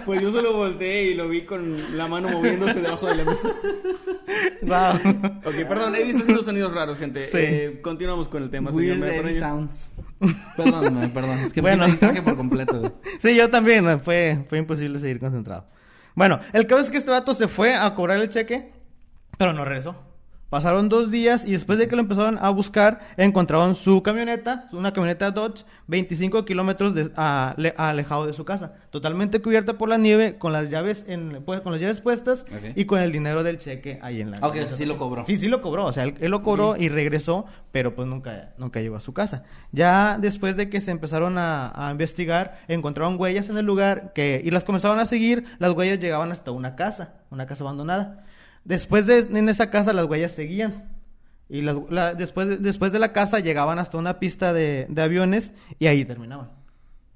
Pues 0.06 0.22
yo 0.22 0.32
solo 0.32 0.54
volteé 0.54 1.08
y 1.08 1.14
lo 1.16 1.28
vi 1.28 1.42
con 1.42 1.98
la 1.98 2.08
mano 2.08 2.30
moviéndose 2.30 2.82
debajo 2.82 3.08
de 3.08 3.16
la 3.16 3.24
mesa. 3.26 3.56
Wow. 4.62 5.42
Ok, 5.46 5.68
perdón, 5.68 5.96
Eddie 5.96 6.12
está 6.12 6.22
haciendo 6.22 6.44
sonidos 6.44 6.74
raros, 6.74 6.98
gente. 6.98 7.26
Sí. 7.26 7.38
Eh, 7.38 7.80
continuamos 7.82 8.28
con 8.30 8.44
el 8.44 8.50
tema. 8.50 8.72
señor 8.72 9.00
Weird 9.00 9.40
Sounds. 9.40 9.72
Perdón, 10.56 11.12
perdón. 11.14 11.40
Es 11.40 11.54
que 11.54 11.62
Bueno. 11.62 11.84
me 11.84 11.92
distraje 11.92 12.22
por 12.22 12.36
completo. 12.38 13.00
Sí, 13.20 13.36
yo 13.36 13.50
también, 13.50 14.00
fue, 14.00 14.46
fue 14.50 14.58
imposible 14.60 15.00
seguir 15.00 15.20
concentrado. 15.20 15.66
Bueno, 16.18 16.40
el 16.52 16.66
caso 16.66 16.82
es 16.82 16.90
que 16.90 16.98
este 16.98 17.12
vato 17.12 17.36
se 17.36 17.48
fue 17.48 17.76
a 17.76 17.94
cobrar 17.94 18.18
el 18.18 18.30
cheque, 18.30 18.72
pero 19.38 19.54
no 19.54 19.64
regresó. 19.64 20.07
Pasaron 20.50 20.88
dos 20.88 21.12
días 21.12 21.44
y 21.46 21.52
después 21.52 21.78
de 21.78 21.90
que 21.90 21.96
lo 21.98 22.02
empezaron 22.02 22.38
a 22.40 22.50
buscar, 22.52 23.00
encontraron 23.18 23.76
su 23.76 24.02
camioneta, 24.02 24.70
una 24.72 24.94
camioneta 24.94 25.30
Dodge, 25.32 25.66
25 25.88 26.46
kilómetros 26.46 27.12
alejado 27.18 28.26
de 28.26 28.34
su 28.34 28.46
casa, 28.46 28.76
totalmente 28.90 29.42
cubierta 29.42 29.78
por 29.78 29.90
la 29.90 29.98
nieve, 29.98 30.38
con 30.38 30.54
las 30.54 30.70
llaves 30.70 31.04
en, 31.10 31.44
pues, 31.46 31.60
con 31.60 31.74
las 31.74 31.82
llaves 31.82 32.00
puestas 32.00 32.46
y 32.76 32.86
con 32.86 33.02
el 33.02 33.12
dinero 33.12 33.44
del 33.44 33.58
cheque 33.58 34.00
ahí 34.02 34.22
en 34.22 34.32
la. 34.32 34.38
Ok, 34.38 34.56
o 34.64 34.68
sea, 34.68 34.78
sí 34.78 34.86
lo 34.86 34.98
cobró. 34.98 35.26
Sí, 35.26 35.36
sí 35.36 35.50
lo 35.50 35.62
cobró, 35.62 35.86
o 35.86 35.92
sea, 35.92 36.04
él, 36.04 36.16
él 36.22 36.32
lo 36.32 36.42
cobró 36.44 36.78
y 36.78 36.88
regresó, 36.88 37.46
pero 37.74 37.94
pues 37.94 38.08
nunca, 38.08 38.54
nunca 38.58 38.80
llegó 38.80 38.96
a 38.96 39.02
su 39.02 39.14
casa. 39.14 39.44
Ya 39.74 40.18
después 40.18 40.56
de 40.56 40.70
que 40.70 40.80
se 40.80 40.92
empezaron 40.92 41.38
a, 41.38 41.74
a 41.76 41.92
investigar, 41.92 42.60
encontraron 42.70 43.20
huellas 43.20 43.50
en 43.50 43.58
el 43.58 43.66
lugar 43.66 44.14
que, 44.14 44.42
y 44.46 44.52
las 44.52 44.64
comenzaron 44.64 45.00
a 45.00 45.06
seguir, 45.06 45.44
las 45.60 45.74
huellas 45.74 46.00
llegaban 46.00 46.32
hasta 46.32 46.52
una 46.52 46.78
casa, 46.78 47.16
una 47.32 47.46
casa 47.48 47.66
abandonada. 47.66 48.24
Después 48.68 49.08
de 49.08 49.20
en 49.20 49.48
esa 49.48 49.72
casa 49.72 49.94
las 49.94 50.06
huellas 50.08 50.34
seguían. 50.34 50.92
Y 51.50 51.62
las- 51.62 51.78
la- 51.90 52.14
después, 52.14 52.50
de, 52.50 52.58
después 52.58 52.92
de 52.92 53.00
la 53.00 53.14
casa 53.14 53.40
llegaban 53.40 53.80
hasta 53.80 53.98
una 53.98 54.20
pista 54.20 54.52
de, 54.52 54.86
de 54.90 55.02
aviones 55.02 55.54
y 55.80 55.88
ahí 55.88 56.04
terminaban. 56.04 56.50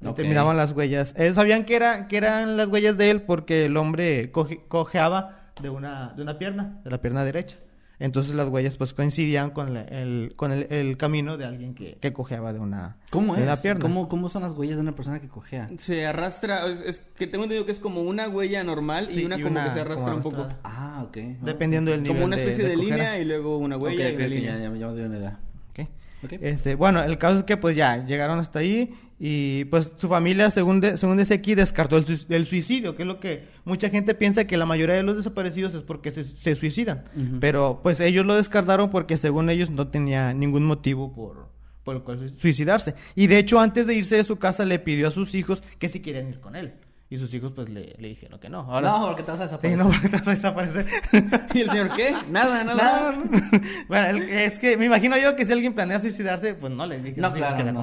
Ahí 0.01 0.07
Ok. 0.07 0.15
Terminaban 0.15 0.55
las 0.55 0.71
huellas. 0.71 1.13
Eh, 1.17 1.33
sabían 1.33 1.65
que, 1.65 1.75
era, 1.75 2.07
que 2.07 2.15
eran 2.15 2.55
las 2.55 2.67
huellas 2.69 2.97
de 2.97 3.09
él 3.09 3.21
porque 3.23 3.65
el 3.65 3.75
hombre 3.75 4.31
coje- 4.31 4.61
cojeaba 4.69 5.51
de 5.61 5.69
una, 5.69 6.13
de 6.15 6.21
una 6.23 6.39
pierna, 6.39 6.79
de 6.85 6.89
la 6.89 7.01
pierna 7.01 7.25
derecha. 7.25 7.57
Entonces 8.01 8.33
las 8.33 8.49
huellas 8.49 8.73
pues 8.75 8.93
coincidían 8.93 9.51
con, 9.51 9.73
la- 9.75 9.83
el, 9.83 10.33
con 10.35 10.51
el, 10.51 10.65
el 10.71 10.97
camino 10.97 11.37
de 11.37 11.45
alguien 11.45 11.75
que, 11.75 11.97
que 12.01 12.11
cojeaba 12.11 12.51
de 12.51 12.59
una, 12.59 12.97
¿Cómo 13.11 13.35
de 13.35 13.41
es? 13.41 13.45
una 13.47 13.55
pierna. 13.57 13.81
¿Cómo, 13.83 14.09
¿Cómo 14.09 14.27
son 14.27 14.41
las 14.41 14.53
huellas 14.53 14.75
de 14.77 14.81
una 14.81 14.93
persona 14.95 15.19
que 15.21 15.27
cojea? 15.27 15.69
Se 15.77 16.05
arrastra, 16.07 16.65
es, 16.67 16.81
es 16.81 16.99
que 16.99 17.27
tengo 17.27 17.43
entendido 17.43 17.65
que 17.65 17.71
es 17.71 17.79
como 17.79 18.01
una 18.01 18.27
huella 18.27 18.63
normal 18.63 19.07
Sí, 19.11 19.21
y 19.21 19.25
una 19.25 19.37
y 19.37 19.43
como 19.43 19.63
que 19.63 19.69
se 19.69 19.79
arrastra 19.81 20.15
un 20.15 20.23
poco. 20.23 20.47
Ah, 20.63 21.05
ok. 21.07 21.17
Dependiendo 21.41 21.91
del 21.91 22.01
nivel 22.01 22.15
Como 22.17 22.25
una 22.25 22.37
especie 22.37 22.67
de, 22.67 22.75
línea 22.75 23.19
y 23.19 23.25
luego 23.25 23.57
una 23.59 23.77
huella 23.77 24.09
y 24.09 24.13
ok, 24.13 24.17
una 24.19 24.27
línea. 24.27 24.57
ya, 24.57 24.63
ya, 24.63 24.69
me 24.71 24.77
dio 24.79 24.89
una 24.89 25.17
idea. 25.17 25.39
Ok. 25.69 25.87
Ok. 26.23 26.33
Este, 26.41 26.75
bueno, 26.75 27.03
el 27.03 27.17
caso 27.19 27.37
es 27.37 27.43
que 27.43 27.57
pues 27.57 27.75
ya 27.75 28.03
llegaron 28.05 28.39
hasta 28.39 28.59
ahí 28.59 28.93
y 29.23 29.65
pues 29.65 29.91
su 29.97 30.07
familia, 30.07 30.49
según, 30.49 30.81
de- 30.81 30.97
según 30.97 31.17
dice 31.17 31.35
aquí, 31.35 31.53
descartó 31.53 31.95
el, 31.97 32.05
el 32.29 32.45
suicidio, 32.47 32.95
que 32.95 33.03
es 33.03 33.07
lo 33.07 33.19
que 33.19 33.43
mucha 33.65 33.89
gente 33.89 34.15
piensa 34.15 34.45
que 34.45 34.57
la 34.57 34.65
mayoría 34.65 34.95
de 34.95 35.03
los 35.03 35.15
desaparecidos 35.15 35.75
es 35.75 35.83
porque 35.83 36.09
se, 36.09 36.23
se 36.23 36.55
suicidan. 36.55 37.03
Ujú. 37.15 37.39
Pero 37.39 37.81
pues 37.83 37.99
ellos 37.99 38.25
lo 38.25 38.33
descartaron 38.35 38.89
porque 38.89 39.17
según 39.17 39.51
ellos 39.51 39.69
no 39.69 39.89
tenía 39.89 40.33
ningún 40.33 40.65
motivo 40.65 41.13
por, 41.13 41.49
por 41.83 41.97
el 41.97 42.01
cual 42.01 42.17
su- 42.17 42.29
suicidarse. 42.39 42.95
Y 43.15 43.27
de 43.27 43.37
hecho 43.37 43.59
antes 43.59 43.85
de 43.85 43.93
irse 43.93 44.15
de 44.15 44.23
su 44.23 44.37
casa 44.39 44.65
le 44.65 44.79
pidió 44.79 45.07
a 45.07 45.11
sus 45.11 45.35
hijos 45.35 45.63
que 45.77 45.87
si 45.87 45.99
querían 45.99 46.27
ir 46.29 46.39
con 46.39 46.55
él. 46.55 46.73
Y 47.11 47.17
sus 47.19 47.31
hijos 47.35 47.51
pues 47.53 47.69
le, 47.69 47.93
le 47.99 48.07
dijeron 48.07 48.39
que 48.39 48.49
no. 48.49 48.61
Ahora 48.61 48.89
no, 48.89 48.97
sí- 48.97 49.03
porque 49.07 49.23
te 49.23 49.31
vas 49.31 49.41
a 49.41 49.47
Sí, 49.49 49.67
desaparecer. 49.67 49.77
no, 49.77 49.87
porque 49.89 50.09
te 50.09 50.17
vas 50.17 50.27
a 50.27 50.31
desaparecer. 50.31 50.85
¿Y 51.53 51.59
el 51.59 51.69
señor 51.69 51.93
qué? 51.95 52.15
Nada, 52.29 52.63
nada. 52.63 53.11
No, 53.11 53.23
no. 53.25 53.31
bueno, 53.87 54.07
el- 54.17 54.29
es 54.29 54.57
que 54.57 54.77
me 54.77 54.85
imagino 54.85 55.15
yo 55.17 55.35
que 55.35 55.45
si 55.45 55.51
alguien 55.51 55.73
planea 55.73 55.99
suicidarse, 55.99 56.55
pues 56.55 56.73
no 56.73 56.87
les 56.87 57.03
dije 57.03 57.19
a 57.19 57.21
No, 57.21 57.27
sus 57.29 57.37
hijos 57.37 57.49
claro, 57.49 57.57
que 57.57 57.63
le 57.65 57.73
no. 57.73 57.81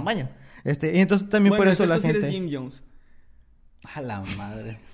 Este, 0.64 0.96
y 0.96 1.00
entonces 1.00 1.28
también 1.28 1.50
Bueno, 1.50 1.64
por 1.64 1.72
eso 1.72 1.86
la 1.86 2.00
gente. 2.00 2.18
eres 2.18 2.30
Jim 2.32 2.48
Jones. 2.50 2.82
A 3.94 4.00
la 4.00 4.20
madre. 4.36 4.78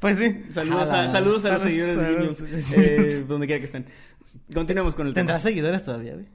Pues 0.00 0.18
sí. 0.18 0.42
Saludos, 0.50 0.88
a, 0.90 1.08
saludos 1.08 1.44
a 1.46 1.54
los 1.54 1.62
seguidores 1.62 1.96
de 1.96 2.06
Jim 2.06 2.34
Jones. 2.36 2.72
Eh, 2.72 3.24
donde 3.28 3.46
quiera 3.46 3.58
que 3.58 3.64
estén. 3.66 3.86
Continuemos 4.52 4.94
con 4.94 5.06
el 5.06 5.14
¿Tendrá 5.14 5.36
tema. 5.38 5.48
seguidores 5.48 5.82
todavía, 5.82 6.12
güey? 6.14 6.26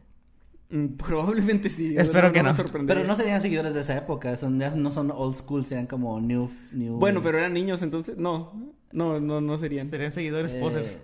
Mm, 0.70 0.96
Probablemente 0.98 1.70
sí. 1.70 1.96
Espero 1.98 2.32
que 2.32 2.42
no. 2.42 2.56
Pero 2.88 3.04
no 3.04 3.16
serían 3.16 3.42
seguidores 3.42 3.74
de 3.76 3.82
esa 3.82 3.96
época, 3.96 4.36
son, 4.38 4.58
no 4.58 4.92
son 4.92 5.12
old 5.12 5.36
school, 5.36 5.66
serían 5.66 5.86
como 5.88 6.20
new... 6.20 6.50
new 6.72 6.96
Bueno, 6.96 7.22
pero 7.22 7.38
eran 7.38 7.54
niños 7.54 7.82
entonces. 7.84 8.18
No, 8.18 8.74
no, 8.92 9.20
no, 9.20 9.40
no 9.40 9.58
serían. 9.60 9.90
Serían 9.92 10.12
seguidores 10.14 10.54
eh, 10.54 10.60
posers. 10.60 10.98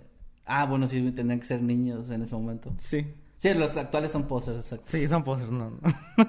Ah, 0.44 0.66
bueno, 0.66 0.86
sí, 0.88 1.00
tendrían 1.12 1.40
que 1.40 1.46
ser 1.46 1.62
niños 1.62 2.10
en 2.10 2.22
ese 2.22 2.34
momento. 2.34 2.74
Sí. 2.78 3.06
Sí, 3.52 3.52
los 3.58 3.76
actuales 3.76 4.10
son 4.10 4.22
posers, 4.26 4.56
exacto. 4.56 4.84
Sí, 4.86 5.06
son 5.06 5.22
posers, 5.22 5.50
no. 5.50 5.68
no. 5.70 5.78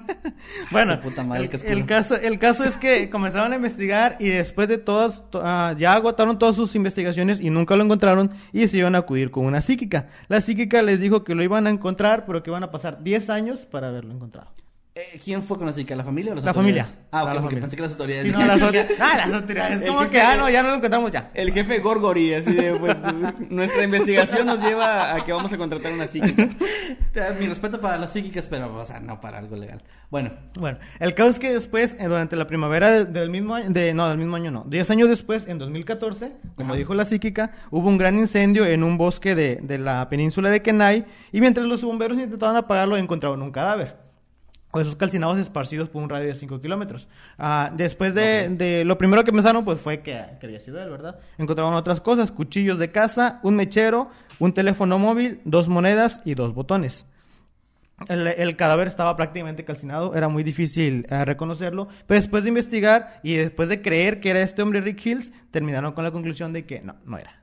bueno, 0.70 0.96
Su 0.96 1.00
puta 1.00 1.22
madre, 1.24 1.48
el, 1.64 1.86
caso, 1.86 2.14
el 2.14 2.38
caso 2.38 2.62
es 2.64 2.76
que 2.76 3.08
comenzaron 3.10 3.52
a 3.52 3.56
investigar 3.56 4.16
y 4.20 4.28
después 4.28 4.68
de 4.68 4.76
todas, 4.76 5.24
to- 5.30 5.40
ah, 5.42 5.74
ya 5.78 5.94
agotaron 5.94 6.38
todas 6.38 6.56
sus 6.56 6.74
investigaciones 6.74 7.40
y 7.40 7.48
nunca 7.48 7.74
lo 7.74 7.84
encontraron 7.84 8.30
y 8.52 8.60
decidieron 8.60 8.94
acudir 8.94 9.30
con 9.30 9.46
una 9.46 9.62
psíquica. 9.62 10.08
La 10.28 10.42
psíquica 10.42 10.82
les 10.82 11.00
dijo 11.00 11.24
que 11.24 11.34
lo 11.34 11.42
iban 11.42 11.66
a 11.66 11.70
encontrar, 11.70 12.26
pero 12.26 12.42
que 12.42 12.50
iban 12.50 12.62
a 12.64 12.70
pasar 12.70 13.02
10 13.02 13.30
años 13.30 13.64
para 13.64 13.88
haberlo 13.88 14.12
encontrado. 14.12 14.50
Eh, 14.98 15.20
¿Quién 15.22 15.42
fue 15.42 15.58
con 15.58 15.66
la 15.66 15.74
psiquiatra? 15.74 15.96
¿La 15.96 16.04
familia 16.04 16.32
o 16.32 16.36
las 16.36 16.44
La 16.44 16.52
autoridades? 16.52 16.86
familia. 16.86 17.08
Ah, 17.12 17.24
ok, 17.24 17.40
porque 17.42 17.56
pensé 17.58 17.76
que 17.76 17.82
las 17.82 17.90
autoridades... 17.92 18.26
Sí, 18.28 18.32
no, 18.32 18.46
las, 18.46 18.62
ah, 18.62 19.14
las 19.28 19.32
autoridades. 19.42 19.82
Como 19.86 19.98
jefe 20.00 20.10
que, 20.10 20.20
ah, 20.22 20.36
no, 20.38 20.48
ya 20.48 20.62
no 20.62 20.70
lo 20.70 20.76
encontramos 20.76 21.10
ya. 21.12 21.30
El 21.34 21.52
jefe 21.52 21.80
Gorgory, 21.80 22.32
así 22.32 22.54
de, 22.54 22.72
pues, 22.76 22.96
nuestra 23.50 23.84
investigación 23.84 24.46
nos 24.46 24.58
lleva 24.64 25.14
a 25.14 25.22
que 25.26 25.32
vamos 25.34 25.52
a 25.52 25.58
contratar 25.58 25.92
una 25.92 26.06
psíquica. 26.06 26.48
Mi 27.38 27.46
respeto 27.46 27.78
para 27.78 27.98
las 27.98 28.10
psíquicas, 28.14 28.48
pero, 28.48 28.74
o 28.74 28.86
sea, 28.86 28.98
no 29.00 29.20
para 29.20 29.36
algo 29.36 29.56
legal. 29.56 29.82
Bueno, 30.08 30.30
Bueno, 30.58 30.78
el 30.98 31.12
caso 31.12 31.28
es 31.28 31.38
que 31.40 31.52
después, 31.52 31.94
eh, 31.98 32.04
durante 32.04 32.34
la 32.36 32.46
primavera 32.46 32.90
de- 32.90 33.04
del 33.04 33.28
mismo 33.28 33.54
año, 33.54 33.68
de, 33.68 33.92
no, 33.92 34.08
del 34.08 34.16
mismo 34.16 34.36
año 34.36 34.50
no, 34.50 34.64
10 34.66 34.88
años 34.88 35.10
después, 35.10 35.46
en 35.46 35.58
2014, 35.58 36.32
como 36.54 36.74
dijo 36.74 36.94
la 36.94 37.04
psíquica, 37.04 37.50
hubo 37.70 37.86
un 37.88 37.98
gran 37.98 38.16
incendio 38.18 38.64
en 38.64 38.82
un 38.82 38.96
bosque 38.96 39.34
de, 39.34 39.56
de 39.56 39.76
la 39.76 40.08
península 40.08 40.48
de 40.48 40.62
Kenai 40.62 41.04
y 41.32 41.40
mientras 41.42 41.66
los 41.66 41.82
bomberos 41.82 42.16
intentaban 42.18 42.56
apagarlo, 42.56 42.96
encontraron 42.96 43.42
un 43.42 43.50
cadáver. 43.50 44.05
O 44.72 44.80
esos 44.80 44.96
calcinados 44.96 45.38
esparcidos 45.38 45.88
por 45.88 46.02
un 46.02 46.08
radio 46.10 46.26
de 46.26 46.34
5 46.34 46.60
kilómetros. 46.60 47.08
Ah, 47.38 47.70
después 47.74 48.14
de, 48.14 48.48
de- 48.50 48.84
lo 48.84 48.98
primero 48.98 49.24
que 49.24 49.32
pensaron, 49.32 49.64
pues 49.64 49.78
fue 49.80 50.00
que, 50.02 50.20
que 50.38 50.46
había 50.46 50.60
sido 50.60 50.82
él, 50.82 50.90
¿verdad? 50.90 51.18
Encontraron 51.38 51.72
otras 51.74 52.00
cosas, 52.00 52.30
cuchillos 52.30 52.78
de 52.78 52.90
caza, 52.90 53.40
un 53.42 53.56
mechero, 53.56 54.10
un 54.38 54.52
teléfono 54.52 54.98
móvil, 54.98 55.40
dos 55.44 55.68
monedas 55.68 56.20
y 56.24 56.34
dos 56.34 56.52
botones. 56.52 57.06
El, 58.08 58.26
el 58.26 58.56
cadáver 58.56 58.88
estaba 58.88 59.16
prácticamente 59.16 59.64
calcinado, 59.64 60.14
era 60.14 60.28
muy 60.28 60.42
difícil 60.42 61.06
eh, 61.08 61.24
reconocerlo, 61.24 61.88
pero 62.06 62.20
después 62.20 62.42
de 62.42 62.50
investigar 62.50 63.20
y 63.22 63.36
después 63.36 63.70
de 63.70 63.80
creer 63.80 64.20
que 64.20 64.28
era 64.28 64.42
este 64.42 64.60
hombre 64.60 64.82
Rick 64.82 65.06
Hills, 65.06 65.32
terminaron 65.50 65.92
con 65.92 66.04
la 66.04 66.10
conclusión 66.10 66.52
de 66.52 66.66
que 66.66 66.82
no, 66.82 66.96
no 67.06 67.16
era. 67.16 67.42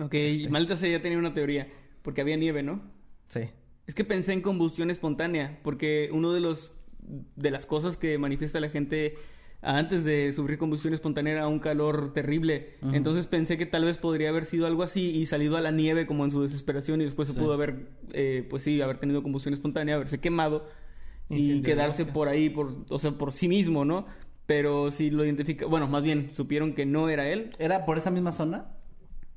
Ok, 0.00 0.14
y 0.14 0.48
Malta 0.48 0.76
se 0.76 0.90
ya 0.90 1.00
tenía 1.00 1.16
una 1.18 1.32
teoría, 1.32 1.68
porque 2.02 2.22
había 2.22 2.36
nieve, 2.36 2.64
¿no? 2.64 2.80
Sí. 3.28 3.50
Es 3.86 3.94
que 3.94 4.04
pensé 4.04 4.32
en 4.32 4.40
combustión 4.40 4.90
espontánea, 4.90 5.60
porque 5.62 6.08
uno 6.12 6.32
de 6.32 6.40
los 6.40 6.72
de 7.36 7.50
las 7.50 7.66
cosas 7.66 7.96
que 7.96 8.16
manifiesta 8.18 8.60
la 8.60 8.70
gente 8.70 9.16
antes 9.64 10.04
de 10.04 10.32
sufrir 10.34 10.58
combustión 10.58 10.92
espontánea 10.92 11.34
era 11.34 11.48
un 11.48 11.58
calor 11.58 12.12
terrible. 12.12 12.74
Entonces 12.92 13.26
pensé 13.26 13.56
que 13.56 13.66
tal 13.66 13.84
vez 13.84 13.96
podría 13.96 14.28
haber 14.28 14.44
sido 14.44 14.66
algo 14.66 14.82
así 14.82 15.10
y 15.10 15.26
salido 15.26 15.56
a 15.56 15.60
la 15.60 15.70
nieve 15.70 16.06
como 16.06 16.24
en 16.24 16.30
su 16.30 16.42
desesperación 16.42 17.00
y 17.00 17.04
después 17.04 17.28
se 17.28 17.34
pudo 17.34 17.54
haber, 17.54 17.88
eh, 18.12 18.46
pues 18.48 18.62
sí, 18.62 18.80
haber 18.82 18.98
tenido 18.98 19.22
combustión 19.22 19.54
espontánea, 19.54 19.94
haberse 19.94 20.20
quemado 20.20 20.68
y 21.30 21.62
quedarse 21.62 22.04
por 22.04 22.28
ahí, 22.28 22.50
por, 22.50 22.84
o 22.90 22.98
sea, 22.98 23.12
por 23.12 23.32
sí 23.32 23.48
mismo, 23.48 23.86
¿no? 23.86 24.06
Pero 24.46 24.90
si 24.90 25.10
lo 25.10 25.24
identifica, 25.24 25.64
bueno, 25.64 25.88
más 25.88 26.02
bien 26.02 26.30
supieron 26.34 26.74
que 26.74 26.84
no 26.84 27.08
era 27.08 27.30
él. 27.30 27.52
¿era 27.58 27.86
por 27.86 27.96
esa 27.96 28.10
misma 28.10 28.32
zona? 28.32 28.66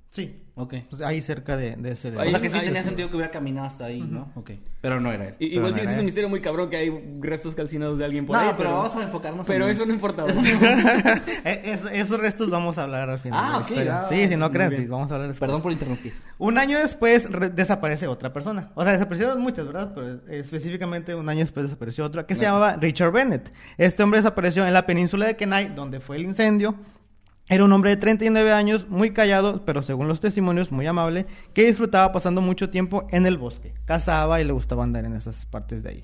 Sí. 0.09 0.43
Ok. 0.59 0.73
Pues 0.89 1.03
ahí 1.03 1.21
cerca 1.21 1.55
de, 1.55 1.75
de 1.75 1.91
ese... 1.91 2.07
Ahí- 2.17 2.29
o 2.29 2.31
sea 2.31 2.41
que 2.41 2.49
sí 2.49 2.59
tenía 2.59 2.83
sentido 2.83 3.09
que 3.11 3.15
hubiera 3.15 3.29
caminado 3.31 3.67
hasta 3.67 3.85
ahí, 3.85 4.01
¿no? 4.01 4.31
Ok. 4.33 4.51
Pero 4.81 4.99
no 4.99 5.11
era 5.11 5.27
él. 5.27 5.35
Y- 5.37 5.47
igual 5.55 5.69
no 5.71 5.75
siendo 5.75 5.91
él. 5.93 5.99
un 5.99 6.05
misterio 6.05 6.29
muy 6.29 6.41
cabrón 6.41 6.69
que 6.71 6.77
hay 6.77 7.15
restos 7.19 7.53
calcinados 7.53 7.99
de 7.99 8.05
alguien 8.05 8.25
por 8.25 8.35
no, 8.37 8.41
ahí. 8.41 8.55
pero, 8.57 8.73
vamos 8.73 8.95
a 8.95 9.03
enfocarnos 9.03 9.45
Pero 9.45 9.65
en... 9.65 9.71
eso 9.71 9.85
no 9.85 9.93
importa. 9.93 10.25
Es- 11.45 11.83
esos 11.91 12.19
restos 12.19 12.49
vamos 12.49 12.77
a 12.77 12.83
hablar 12.83 13.09
al 13.09 13.19
final 13.19 13.39
Ah, 13.39 13.45
de 13.45 13.51
la 13.51 13.57
ok, 13.59 13.69
historia. 13.69 13.93
va, 13.93 14.01
va, 14.03 14.09
Sí, 14.09 14.27
si 14.27 14.35
no 14.35 14.45
muy 14.47 14.53
crean, 14.55 14.69
bien. 14.71 14.81
sí, 14.83 14.87
vamos 14.87 15.11
a 15.11 15.15
hablar 15.15 15.29
después. 15.29 15.47
Perdón 15.47 15.61
por 15.61 15.71
interrumpir. 15.71 16.13
Un 16.39 16.57
año 16.57 16.77
después 16.79 17.29
re- 17.29 17.49
desaparece 17.49 18.07
otra 18.07 18.33
persona. 18.33 18.71
O 18.75 18.83
sea, 18.83 18.93
desaparecieron 18.93 19.39
muchas, 19.41 19.65
¿verdad? 19.67 19.91
Pero 19.93 20.09
eh, 20.13 20.39
específicamente 20.39 21.13
un 21.15 21.27
año 21.29 21.39
después 21.41 21.65
desapareció 21.65 22.05
otra, 22.05 22.25
que 22.25 22.33
se 22.35 22.43
llamaba 22.43 22.75
Richard 22.77 23.11
Bennett. 23.11 23.51
Este 23.77 24.01
hombre 24.03 24.19
desapareció 24.19 24.65
en 24.65 24.73
la 24.73 24.85
península 24.85 25.25
de 25.27 25.35
Kenai, 25.35 25.73
donde 25.75 25.99
fue 25.99 26.15
el 26.17 26.23
incendio. 26.23 26.75
Era 27.49 27.63
un 27.63 27.71
hombre 27.71 27.91
de 27.91 27.97
39 27.97 28.51
años, 28.51 28.89
muy 28.89 29.11
callado, 29.11 29.63
pero 29.63 29.81
según 29.81 30.07
los 30.09 30.19
testimonios, 30.19 30.71
muy 30.71 30.85
amable, 30.85 31.25
que 31.53 31.65
disfrutaba 31.65 32.11
pasando 32.11 32.41
mucho 32.41 32.69
tiempo 32.69 33.07
en 33.11 33.25
el 33.25 33.37
bosque. 33.37 33.73
Cazaba 33.85 34.41
y 34.41 34.43
le 34.43 34.51
gustaba 34.51 34.83
andar 34.83 35.05
en 35.05 35.13
esas 35.15 35.45
partes 35.45 35.81
de 35.81 35.89
ahí. 35.89 36.03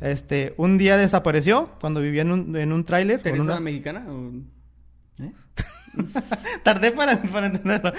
Este, 0.00 0.54
un 0.56 0.78
día 0.78 0.96
desapareció 0.96 1.68
cuando 1.80 2.00
vivía 2.00 2.22
en 2.22 2.30
un, 2.30 2.56
en 2.56 2.72
un 2.72 2.84
tráiler. 2.84 3.20
¿Teresa 3.20 3.42
una- 3.42 3.58
mexicana? 3.60 4.04
o- 4.08 4.30
¿Eh? 5.22 5.32
Tardé 6.62 6.92
para, 6.92 7.20
para 7.22 7.46
entenderlo. 7.48 7.92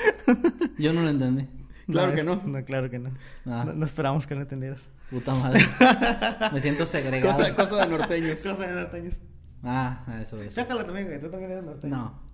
Yo 0.78 0.94
no 0.94 1.02
lo 1.04 1.10
entendí. 1.10 1.48
Claro 1.92 2.14
que 2.14 2.22
es- 2.22 2.26
no. 2.26 2.42
claro 2.66 2.90
que 2.90 3.00
no. 3.00 3.10
Ah. 3.46 3.64
No, 3.68 3.74
no 3.74 3.86
esperábamos 3.86 4.26
que 4.26 4.36
no 4.36 4.42
entendieras. 4.42 4.88
Puta 5.10 5.36
madre. 5.36 5.62
Me 6.54 6.60
siento 6.62 6.86
segregado. 6.88 7.38
Cosa, 7.38 7.56
cosa 7.56 7.86
de 7.86 7.88
norteños. 7.98 8.40
Cosa 8.40 8.68
de 8.68 8.74
norteños. 8.74 9.16
Ah, 9.64 10.04
eso 10.22 10.42
es. 10.42 10.56
Chácala 10.56 10.86
también, 10.86 11.08
güey. 11.08 11.20
Tú 11.20 11.30
también 11.30 11.52
eres 11.52 11.64
norteño. 11.64 11.96
No. 11.96 12.25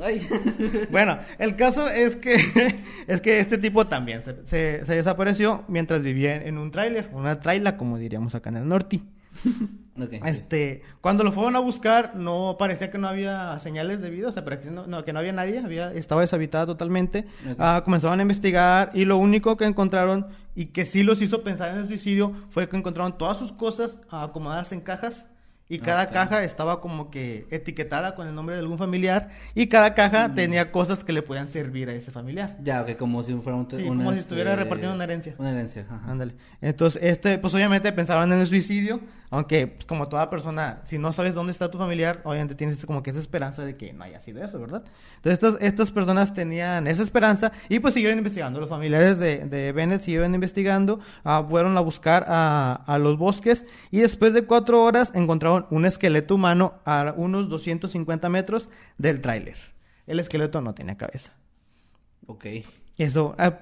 Ay. 0.00 0.26
Bueno, 0.90 1.18
el 1.38 1.56
caso 1.56 1.88
es 1.88 2.16
que 2.16 2.34
es 3.06 3.20
que 3.20 3.40
este 3.40 3.58
tipo 3.58 3.86
también 3.86 4.22
se, 4.22 4.46
se- 4.46 4.86
se 4.86 4.94
desapareció 4.94 5.64
mientras 5.68 6.02
vivía 6.02 6.36
en 6.36 6.58
un 6.58 6.70
tráiler, 6.70 7.10
una 7.12 7.40
traila, 7.40 7.76
como 7.76 7.98
diríamos 7.98 8.34
acá 8.34 8.50
en 8.50 8.56
el 8.56 8.68
norte. 8.68 9.00
Este, 10.24 10.80
cuando 11.02 11.22
lo 11.22 11.32
fueron 11.32 11.54
a 11.54 11.58
buscar, 11.58 12.16
no 12.16 12.56
parecía 12.58 12.90
que 12.90 12.96
no 12.96 13.08
había 13.08 13.58
señales 13.60 14.00
de 14.00 14.08
vida, 14.08 14.28
o 14.28 14.32
sea, 14.32 14.42
parecía 14.42 14.70
no, 14.70 14.86
no, 14.86 15.04
que 15.04 15.12
no 15.12 15.18
había 15.18 15.34
nadie, 15.34 15.58
había, 15.58 15.92
estaba 15.92 16.22
deshabitada 16.22 16.64
totalmente. 16.64 17.26
Ah, 17.58 17.82
comenzaron 17.84 18.18
a 18.18 18.22
investigar 18.22 18.90
y 18.94 19.04
lo 19.04 19.18
único 19.18 19.58
que 19.58 19.66
encontraron 19.66 20.28
y 20.54 20.66
que 20.66 20.86
sí 20.86 21.02
los 21.02 21.20
hizo 21.20 21.42
pensar 21.42 21.72
en 21.74 21.80
el 21.80 21.88
suicidio 21.88 22.32
fue 22.48 22.70
que 22.70 22.76
encontraron 22.78 23.18
todas 23.18 23.36
sus 23.36 23.52
cosas 23.52 23.98
acomodadas 24.10 24.72
en 24.72 24.80
cajas. 24.80 25.26
Y 25.74 25.78
cada 25.78 26.04
Ok. 26.04 26.12
caja 26.12 26.44
estaba 26.44 26.80
como 26.82 27.10
que 27.10 27.46
etiquetada 27.50 28.14
con 28.14 28.28
el 28.28 28.34
nombre 28.34 28.54
de 28.56 28.60
algún 28.60 28.76
familiar. 28.76 29.30
Y 29.54 29.68
cada 29.68 29.94
caja 29.94 30.28
Mm. 30.28 30.34
tenía 30.34 30.70
cosas 30.70 31.02
que 31.02 31.12
le 31.14 31.22
podían 31.22 31.48
servir 31.48 31.88
a 31.88 31.94
ese 31.94 32.10
familiar. 32.10 32.58
Ya, 32.62 32.82
ok, 32.82 32.96
como 32.96 33.22
si 33.22 33.32
fuera 33.36 33.56
un... 33.56 33.66
Sí, 33.70 33.82
como 33.86 34.02
si 34.02 34.18
este, 34.18 34.20
estuviera 34.20 34.54
repartiendo 34.54 34.94
una 34.94 35.04
herencia. 35.04 35.34
Una 35.38 35.50
herencia, 35.50 35.86
ajá. 35.88 36.00
Ándale. 36.10 36.34
Entonces, 36.60 37.02
este, 37.02 37.38
pues 37.38 37.54
obviamente 37.54 37.90
pensaron 37.92 38.30
en 38.30 38.38
el 38.40 38.46
suicidio, 38.46 39.00
aunque 39.30 39.66
pues, 39.66 39.86
como 39.86 40.08
toda 40.08 40.28
persona, 40.28 40.80
si 40.82 40.98
no 40.98 41.10
sabes 41.10 41.34
dónde 41.34 41.52
está 41.52 41.70
tu 41.70 41.78
familiar, 41.78 42.20
obviamente 42.24 42.54
tienes 42.54 42.84
como 42.84 43.02
que 43.02 43.08
esa 43.10 43.20
esperanza 43.20 43.64
de 43.64 43.76
que 43.78 43.94
no 43.94 44.04
haya 44.04 44.20
sido 44.20 44.44
eso, 44.44 44.60
¿verdad? 44.60 44.84
Entonces, 45.16 45.42
estas, 45.42 45.62
estas 45.62 45.90
personas 45.90 46.34
tenían 46.34 46.86
esa 46.86 47.00
esperanza 47.02 47.50
y 47.70 47.78
pues 47.78 47.94
siguieron 47.94 48.18
investigando. 48.18 48.60
Los 48.60 48.68
familiares 48.68 49.18
de, 49.18 49.46
de 49.46 49.72
Bennett 49.72 50.02
siguieron 50.02 50.34
investigando, 50.34 51.00
ah, 51.24 51.42
fueron 51.48 51.78
a 51.78 51.80
buscar 51.80 52.26
a, 52.28 52.82
a 52.86 52.98
los 52.98 53.16
bosques 53.16 53.64
y 53.90 54.00
después 54.00 54.34
de 54.34 54.42
cuatro 54.42 54.82
horas 54.82 55.12
encontraron 55.14 55.61
un 55.70 55.86
esqueleto 55.86 56.34
humano 56.34 56.80
a 56.84 57.14
unos 57.16 57.48
250 57.48 58.28
metros 58.28 58.68
del 58.98 59.20
tráiler. 59.20 59.56
El 60.06 60.20
esqueleto 60.20 60.60
no 60.60 60.74
tenía 60.74 60.96
cabeza. 60.96 61.32
Ok. 62.26 62.46
Eso, 62.98 63.34
ah, 63.38 63.58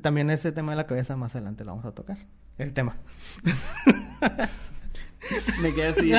también 0.00 0.30
ese 0.30 0.52
tema 0.52 0.72
de 0.72 0.76
la 0.76 0.86
cabeza 0.86 1.16
más 1.16 1.34
adelante 1.34 1.64
lo 1.64 1.72
vamos 1.72 1.84
a 1.86 1.92
tocar. 1.92 2.18
El 2.58 2.72
tema. 2.72 2.96
Me 5.62 5.72
quedé 5.74 5.86
así. 5.88 6.12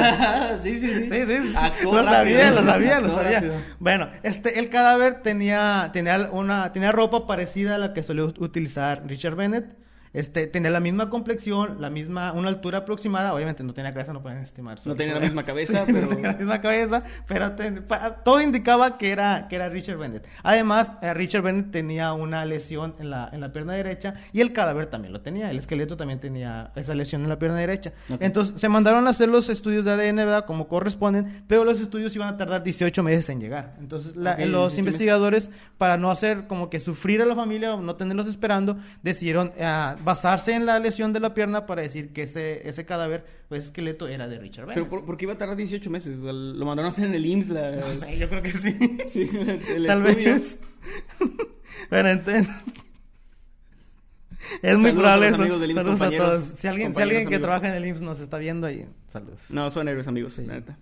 sí, 0.64 0.80
sí, 0.80 0.88
sí. 0.94 1.10
Sí, 1.12 1.22
sí. 1.28 1.54
Actuó 1.56 2.02
lo 2.02 2.12
sabía, 2.12 2.52
lo 2.52 2.64
sabía, 2.64 3.00
lo 3.00 3.16
sabía. 3.16 3.34
rápido. 3.40 3.54
Bueno, 3.80 4.10
este, 4.24 4.58
el 4.60 4.70
cadáver 4.70 5.22
tenía, 5.22 5.92
tenía 5.94 6.30
una, 6.32 6.72
tenía 6.72 6.92
ropa 6.92 7.28
parecida 7.28 7.76
a 7.76 7.78
la 7.78 7.94
que 7.94 8.02
solía 8.02 8.24
ut- 8.24 8.40
utilizar 8.42 9.04
Richard 9.06 9.36
Bennett. 9.36 9.78
Este, 10.16 10.48
tenía 10.48 10.72
la 10.72 10.80
misma 10.80 11.10
complexión, 11.10 11.78
la 11.80 11.90
misma, 11.90 12.32
una 12.32 12.50
altura 12.50 12.80
aproximada. 12.80 13.34
Obviamente 13.34 13.64
no 13.64 13.74
tenía 13.74 13.92
cabeza, 13.94 14.14
no 14.14 14.22
pueden 14.22 14.40
estimar. 14.40 14.78
No 14.86 14.96
tenía 14.96 15.14
la 15.16 15.20
misma 15.20 15.44
cabeza, 15.44 15.84
pero- 15.88 16.08
No 16.08 16.20
la 16.20 16.34
misma 16.34 16.62
cabeza, 16.62 17.04
pero 17.28 17.52
ten- 17.54 17.84
pa- 17.84 18.24
todo 18.24 18.42
indicaba 18.42 18.98
que 18.98 19.12
era, 19.12 19.48
que 19.48 19.56
era 19.58 19.70
Richard 19.70 19.98
Bennett. 19.98 20.28
Además, 20.44 20.94
eh, 21.02 21.14
Richard 21.14 21.42
Bennett 21.44 21.72
tenía 21.72 22.14
una 22.14 22.46
lesión 22.46 22.96
en 23.00 23.10
la, 23.10 23.30
en 23.34 23.42
la 23.42 23.52
pierna 23.52 23.74
derecha 23.74 24.14
y 24.34 24.42
el 24.42 24.54
cadáver 24.54 24.86
también 24.88 25.12
lo 25.14 25.22
tenía. 25.22 25.52
El 25.52 25.58
esqueleto 25.58 25.98
también 25.98 26.20
tenía 26.20 26.72
esa 26.76 26.96
lesión 26.96 27.24
en 27.24 27.30
la 27.30 27.38
pierna 27.38 27.58
derecha. 27.58 27.92
Ok. 28.10 28.22
Entonces, 28.22 28.60
se 28.60 28.70
mandaron 28.70 29.08
a 29.08 29.10
hacer 29.10 29.30
los 29.30 29.50
estudios 29.50 29.84
de 29.86 29.92
ADN, 29.92 30.16
¿verdad? 30.18 30.46
Como 30.46 30.68
corresponden, 30.68 31.44
pero 31.48 31.66
los 31.66 31.80
estudios 31.80 32.16
iban 32.16 32.30
a 32.30 32.38
tardar 32.38 32.64
18 32.64 33.04
meses 33.04 33.28
en 33.30 33.40
llegar. 33.42 33.76
Entonces, 33.80 34.16
la- 34.16 34.34
Ok, 34.34 34.40
los 34.46 34.72
18 34.74 34.80
investigadores, 34.80 35.50
para 35.78 35.98
no 35.98 36.10
hacer 36.12 36.48
como 36.48 36.70
que 36.70 36.80
sufrir 36.80 37.22
a 37.22 37.26
la 37.26 37.36
familia 37.36 37.74
o 37.76 37.82
no 37.82 37.96
tenerlos 37.96 38.28
esperando, 38.28 38.78
decidieron 39.04 39.52
eh, 39.58 39.96
basarse 40.06 40.54
en 40.54 40.66
la 40.66 40.80
lesión 40.80 41.12
de 41.12 41.20
la 41.20 41.34
pierna 41.34 41.66
para 41.66 41.82
decir 41.82 42.14
que 42.14 42.24
ese, 42.24 42.68
ese 42.70 42.86
cadáver, 42.86 43.26
pues 43.50 43.66
esqueleto, 43.66 44.08
era 44.08 44.28
de 44.28 44.40
Richard 44.40 44.66
Bennett. 44.68 44.86
Pero 44.86 44.90
¿por, 44.90 45.06
por 45.06 45.18
qué 45.18 45.26
iba 45.26 45.34
a 45.34 45.38
tardar 45.38 45.58
18 45.58 45.90
meses? 45.90 46.20
O 46.20 46.24
sea, 46.24 46.32
lo 46.34 46.66
mandaron 46.66 46.92
a 46.92 46.94
hacer 46.94 47.06
en 47.06 47.16
el 47.16 47.26
IMSS. 47.26 47.50
La... 47.50 47.72
No 47.72 47.92
sé, 47.92 48.18
yo 48.18 48.30
creo 48.30 48.42
que 48.44 48.52
sí. 48.52 48.78
Sí, 49.10 49.30
el 49.76 49.86
Tal 49.88 50.06
estudio. 50.06 50.34
vez. 50.36 50.60
bueno, 51.90 52.10
entonces... 52.10 52.48
Es 54.62 54.78
muy 54.78 54.92
Saludos 54.92 54.94
probable 54.94 55.28
eso. 55.30 55.36
amigos 55.42 55.62
del 55.62 55.72
IMSS, 55.72 55.78
Saludos 55.84 56.02
a 56.02 56.18
todos. 56.18 56.44
Si 56.60 56.68
alguien, 56.68 56.94
si 56.96 57.02
alguien 57.02 57.22
que 57.24 57.36
amigos. 57.36 57.42
trabaja 57.42 57.70
en 57.70 57.76
el 57.84 57.86
IMSS 57.90 58.02
nos 58.02 58.20
está 58.20 58.38
viendo, 58.38 58.68
ahí, 58.68 58.86
saludos. 59.08 59.42
No, 59.50 59.72
son 59.72 59.88
héroes, 59.88 60.08
amigos. 60.08 60.34
Sí. 60.34 60.46
la 60.46 60.54
neta. 60.56 60.78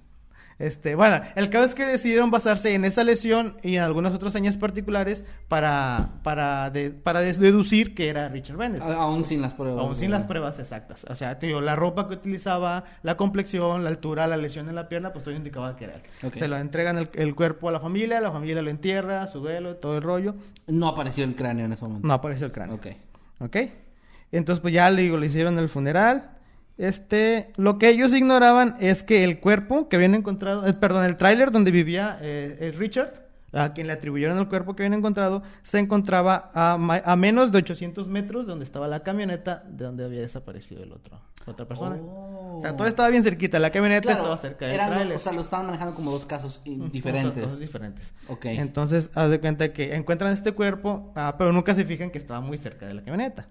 Este, 0.60 0.96
bueno, 0.96 1.20
el 1.36 1.50
caso 1.50 1.66
es 1.66 1.76
que 1.76 1.84
decidieron 1.86 2.30
basarse 2.32 2.74
en 2.76 2.86
esa 2.86 3.04
lesión 3.04 3.58
y 3.64 3.76
en 3.78 3.82
algunas 3.82 4.14
otras 4.14 4.34
señas 4.34 4.56
particulares 4.58 5.26
para, 5.48 6.12
para, 6.24 6.70
de- 6.70 6.92
para 6.92 7.22
deducir 7.22 7.96
que 7.96 8.08
era 8.10 8.30
Richard 8.30 8.58
Bennett. 8.58 8.82
A- 8.82 8.94
Aún 8.94 9.24
sin 9.24 9.42
las 9.42 9.54
pruebas. 9.54 9.84
Aún 9.84 9.96
sin 9.96 10.12
las 10.12 10.24
pruebas 10.26 10.60
exactas. 10.60 11.06
O 11.10 11.16
sea, 11.16 11.40
te 11.40 11.48
digo, 11.48 11.60
la 11.62 11.76
ropa 11.76 12.08
que 12.08 12.14
utilizaba, 12.14 12.84
la 13.02 13.18
complexión, 13.18 13.84
la 13.84 13.90
altura, 13.90 14.28
la 14.28 14.38
lesión 14.38 14.70
en 14.70 14.76
la 14.76 14.88
pierna, 14.88 15.12
pues 15.12 15.24
todo 15.26 15.34
indicaba 15.36 15.76
que 15.76 15.86
era 15.86 15.96
él. 15.96 16.02
Ok. 16.24 16.36
Se 16.36 16.48
lo 16.48 16.58
entregan 16.58 16.98
el, 16.98 17.10
el 17.14 17.36
cuerpo 17.36 17.70
a 17.70 17.72
la 17.72 17.80
familia, 17.80 18.22
la 18.22 18.32
familia 18.32 18.62
lo 18.62 18.70
entierra, 18.70 19.26
su 19.28 19.40
duelo, 19.40 19.76
todo 19.78 19.98
el 19.98 20.04
rollo. 20.04 20.36
No 20.68 20.88
apareció 20.88 21.24
el 21.24 21.36
cráneo 21.36 21.66
en 21.66 21.74
ese 21.74 21.84
momento. 21.84 22.08
No 22.08 22.14
apareció 22.14 22.46
el 22.46 22.52
cráneo. 22.52 22.76
Ok. 22.76 22.88
¿Ok? 23.40 23.58
Entonces, 24.32 24.62
pues 24.62 24.74
ya 24.74 24.90
le 24.90 25.02
digo, 25.04 25.18
le 25.18 25.28
hicieron 25.28 25.58
el 25.60 25.70
funeral. 25.70 26.30
Este, 26.78 27.52
lo 27.56 27.78
que 27.78 27.90
ellos 27.90 28.14
ignoraban 28.14 28.76
es 28.80 29.04
que 29.04 29.24
el 29.24 29.40
cuerpo 29.40 29.90
que 29.90 29.96
habían 29.96 30.16
encontrado, 30.16 30.66
eh, 30.66 30.74
perdón, 30.74 31.06
el 31.06 31.18
tráiler 31.18 31.52
donde 31.52 31.72
vivía 31.72 32.18
eh, 32.22 32.74
Richard, 32.78 33.24
a 33.52 33.74
quien 33.74 33.86
le 33.86 33.94
atribuyeron 33.94 34.40
el 34.40 34.48
cuerpo 34.48 34.76
que 34.76 34.82
habían 34.84 34.98
encontrado, 34.98 35.44
se 35.62 35.78
encontraba 35.78 36.50
a, 36.56 36.74
a 37.06 37.16
menos 37.16 37.52
de 37.52 37.60
800 37.60 38.08
metros 38.08 38.48
de 38.48 38.50
donde 38.50 38.66
estaba 38.66 38.88
la 38.88 39.04
camioneta 39.04 39.64
de 39.70 39.86
donde 39.86 40.04
había 40.04 40.22
desaparecido 40.22 40.82
el 40.82 40.92
otro, 40.92 41.22
otra 41.46 41.68
persona. 41.68 41.98
Oh. 42.02 42.58
O 42.58 42.62
sea, 42.62 42.76
todo 42.76 42.88
estaba 42.88 43.10
bien 43.10 43.22
cerquita, 43.22 43.60
la 43.60 43.70
camioneta 43.70 44.02
Claro, 44.08 44.22
estaba 44.24 44.38
cerca 44.38 44.66
del 44.66 44.74
eran 44.74 44.88
dos- 44.90 44.96
tráiler. 44.98 45.16
o 45.16 45.20
sea, 45.20 45.34
lo 45.34 45.42
estaban 45.42 45.68
manejando 45.68 45.94
como 45.94 46.10
dos 46.12 46.26
casos 46.26 46.62
diferentes. 46.92 47.34
Cosas, 47.34 47.44
cosas 47.46 47.60
diferentes. 47.60 48.14
Ok. 48.28 48.46
Entonces, 48.46 49.12
haz 49.14 49.30
de 49.30 49.40
cuenta 49.40 49.72
que 49.72 49.94
encuentran 49.94 50.34
este 50.34 50.54
cuerpo, 50.54 51.14
ah, 51.16 51.36
pero 51.38 51.52
nunca 51.54 51.76
se 51.76 51.86
fijan 51.86 52.10
que 52.10 52.18
estaba 52.18 52.42
muy 52.42 52.58
cerca 52.58 52.88
de 52.88 52.96
la 52.96 53.04
camioneta. 53.04 53.48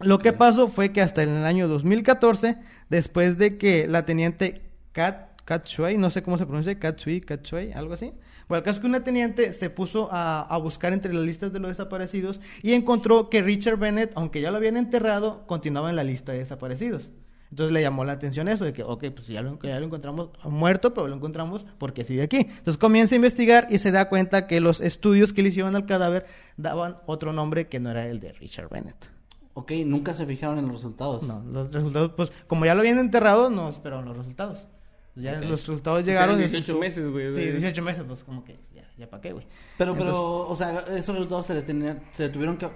Lo 0.00 0.18
que 0.18 0.32
pasó 0.32 0.68
fue 0.68 0.92
que 0.92 1.00
hasta 1.00 1.22
en 1.22 1.30
el 1.30 1.44
año 1.44 1.68
2014, 1.68 2.58
después 2.88 3.38
de 3.38 3.56
que 3.56 3.86
la 3.86 4.04
teniente 4.04 4.62
Kat, 4.92 5.40
Kat 5.44 5.66
Shui, 5.66 5.96
no 5.96 6.10
sé 6.10 6.22
cómo 6.22 6.38
se 6.38 6.46
pronuncia, 6.46 6.78
Kat 6.78 6.98
Shui, 6.98 7.20
Kat 7.20 7.44
Shui, 7.44 7.72
algo 7.72 7.94
así. 7.94 8.12
Bueno, 8.48 8.58
el 8.58 8.64
caso 8.64 8.80
que 8.80 8.86
una 8.86 9.04
teniente 9.04 9.52
se 9.52 9.70
puso 9.70 10.08
a, 10.10 10.58
buscar 10.58 10.92
entre 10.92 11.14
las 11.14 11.24
listas 11.24 11.52
de 11.52 11.58
los 11.58 11.70
desaparecidos 11.70 12.40
y 12.62 12.72
encontró 12.74 13.30
que 13.30 13.42
Richard 13.42 13.78
Bennett, 13.78 14.12
aunque 14.14 14.40
ya 14.40 14.50
lo 14.50 14.58
habían 14.58 14.76
enterrado, 14.76 15.46
continuaba 15.46 15.90
en 15.90 15.96
la 15.96 16.04
lista 16.04 16.32
de 16.32 16.38
desaparecidos. 16.38 17.10
Entonces 17.50 17.72
le 17.72 17.82
llamó 17.82 18.04
la 18.04 18.12
atención 18.12 18.48
eso, 18.48 18.64
de 18.64 18.72
que, 18.72 18.82
ok, 18.82 19.04
pues 19.14 19.26
ya 19.26 19.42
lo 19.42 19.58
encontramos 19.84 20.30
muerto, 20.44 20.94
pero 20.94 21.06
lo 21.06 21.14
encontramos 21.14 21.66
porque 21.78 22.04
sigue 22.04 22.22
aquí. 22.22 22.38
Entonces 22.38 22.78
comienza 22.78 23.14
a 23.14 23.16
investigar 23.16 23.66
y 23.68 23.78
se 23.78 23.90
da 23.90 24.08
cuenta 24.08 24.46
que 24.46 24.60
los 24.60 24.80
estudios 24.80 25.32
que 25.32 25.42
le 25.42 25.50
hicieron 25.50 25.76
al 25.76 25.84
cadáver 25.84 26.26
daban 26.56 26.96
otro 27.06 27.32
nombre 27.32 27.68
que 27.68 27.78
no 27.78 27.90
era 27.90 28.06
el 28.06 28.20
de 28.20 28.32
Richard 28.32 28.70
Bennett. 28.70 29.10
Ok, 29.54 29.72
nunca 29.84 30.14
se 30.14 30.24
fijaron 30.26 30.58
en 30.58 30.66
los 30.66 30.76
resultados. 30.76 31.22
No, 31.24 31.42
los 31.50 31.72
resultados, 31.72 32.12
pues 32.16 32.32
como 32.46 32.64
ya 32.64 32.74
lo 32.74 32.80
habían 32.80 32.98
enterrado, 32.98 33.50
no 33.50 33.68
esperaban 33.68 34.06
los 34.06 34.16
resultados. 34.16 34.66
Ya 35.14 35.38
los 35.42 35.50
resultados 35.66 36.06
llegaron. 36.06 36.36
Eran 36.36 36.48
y 36.48 36.52
18 36.52 36.72
tú- 36.72 36.78
meses, 36.78 37.10
güey. 37.10 37.34
Sí, 37.34 37.50
18 37.50 37.82
meses, 37.82 38.04
pues 38.06 38.24
como 38.24 38.44
que 38.44 38.58
ya, 38.74 38.88
ya 38.96 39.10
para 39.10 39.20
qué, 39.20 39.32
güey. 39.32 39.46
Pero, 39.76 39.92
Entonces- 39.92 40.14
pero, 40.14 40.48
o 40.48 40.56
sea, 40.56 40.80
esos 40.96 41.14
resultados 41.14 41.44
se 41.46 41.54
les 41.54 41.66
tenía, 41.66 42.02
se 42.12 42.30
tuvieron 42.30 42.56
que... 42.56 42.70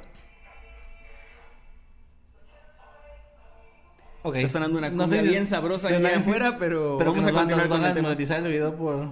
Ok. 4.22 4.36
Está 4.36 4.48
sonando 4.48 4.78
una 4.78 4.90
No 4.90 5.04
cumbia 5.04 5.20
sé 5.20 5.24
si- 5.24 5.30
bien 5.30 5.46
sabrosa 5.46 5.88
aquí 5.88 5.96
una- 5.98 6.16
afuera, 6.16 6.58
pero, 6.58 6.96
Pero 6.98 7.12
vamos 7.12 7.24
que 7.24 7.30
a 7.30 7.32
nos 7.32 7.34
van, 7.34 7.48
continuar 7.48 7.58
nos 7.58 7.68
van 7.68 7.78
con 7.78 7.84
a 7.84 7.88
el 7.88 7.94
tema. 7.94 8.38
el 8.46 8.52
video 8.52 8.76
por... 8.76 9.08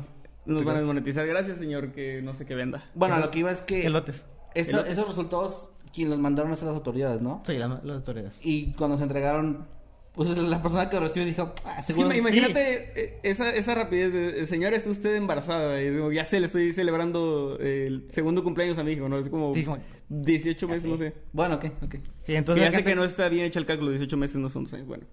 Nos 0.47 0.65
van 0.65 0.75
a 0.77 0.79
desmonetizar. 0.81 1.27
Gracias, 1.27 1.57
señor, 1.59 1.93
que 1.93 2.21
no 2.21 2.35
sé 2.35 2.45
qué 2.45 2.55
venda. 2.55 2.91
Bueno, 2.95 3.19
lo 3.19 3.31
que 3.31 3.39
iba 3.39 3.51
es 3.51 3.63
que... 3.63 3.87
Elotes. 3.87 4.23
eso- 4.55 4.73
Elotes. 4.79 4.93
esos 4.93 5.09
resultados, 5.09 5.71
quien 5.95 6.11
los 6.11 6.19
mandaron 6.19 6.51
a 6.51 6.55
hacer 6.55 6.67
las 6.67 6.77
autoridades, 6.77 7.23
¿no? 7.23 7.43
Sí, 7.47 7.55
la- 7.57 7.81
las 7.85 7.97
autoridades. 7.99 8.41
Y 8.43 8.73
cuando 8.73 8.97
se 8.97 9.03
entregaron, 9.05 9.67
pues 10.15 10.29
la 10.37 10.63
persona 10.63 10.89
que 10.89 10.97
lo 10.97 11.03
recibe 11.03 11.25
dijo, 11.25 11.53
ah, 11.65 11.77
Es 11.81 11.87
que 11.87 11.93
seguro... 11.93 12.09
ima- 12.11 12.19
imagínate 12.19 12.93
eh, 13.01 13.19
esa, 13.23 13.51
esa 13.51 13.75
rapidez 13.75 14.13
de, 14.13 14.41
eh, 14.43 14.47
señora, 14.47 14.77
está 14.77 14.91
usted 14.91 15.15
embarazada. 15.17 15.81
Y 15.83 15.91
digo, 15.91 16.13
ya 16.13 16.25
sé, 16.25 16.39
le 16.41 16.47
estoy 16.47 16.73
celebrando 16.73 17.59
el 17.61 18.07
segundo 18.11 18.43
cumpleaños 18.45 18.79
a 18.79 18.85
mi 18.85 18.93
hijo, 18.93 19.09
¿no? 19.09 19.19
Es 19.19 19.29
como 19.29 19.53
Sí, 19.55 19.65
como- 19.65 19.79
18 20.09 20.69
meses, 20.69 20.85
no 20.85 20.97
sé. 20.97 21.15
Bueno, 21.33 21.57
ok, 21.57 21.65
ok. 21.83 21.95
Sí, 22.23 22.33
Y 22.33 22.37
entonces 22.37 22.65
ya 22.65 22.73
sé 22.73 22.85
que 22.85 22.95
no 22.95 23.05
está 23.05 23.29
bien 23.29 23.45
hecho 23.47 23.59
el 23.59 23.67
cálculo, 23.67 23.91
18 23.91 24.17
meses 24.17 24.37
no 24.37 24.49
son, 24.49 24.67
seis, 24.67 24.85
bueno. 24.87 25.05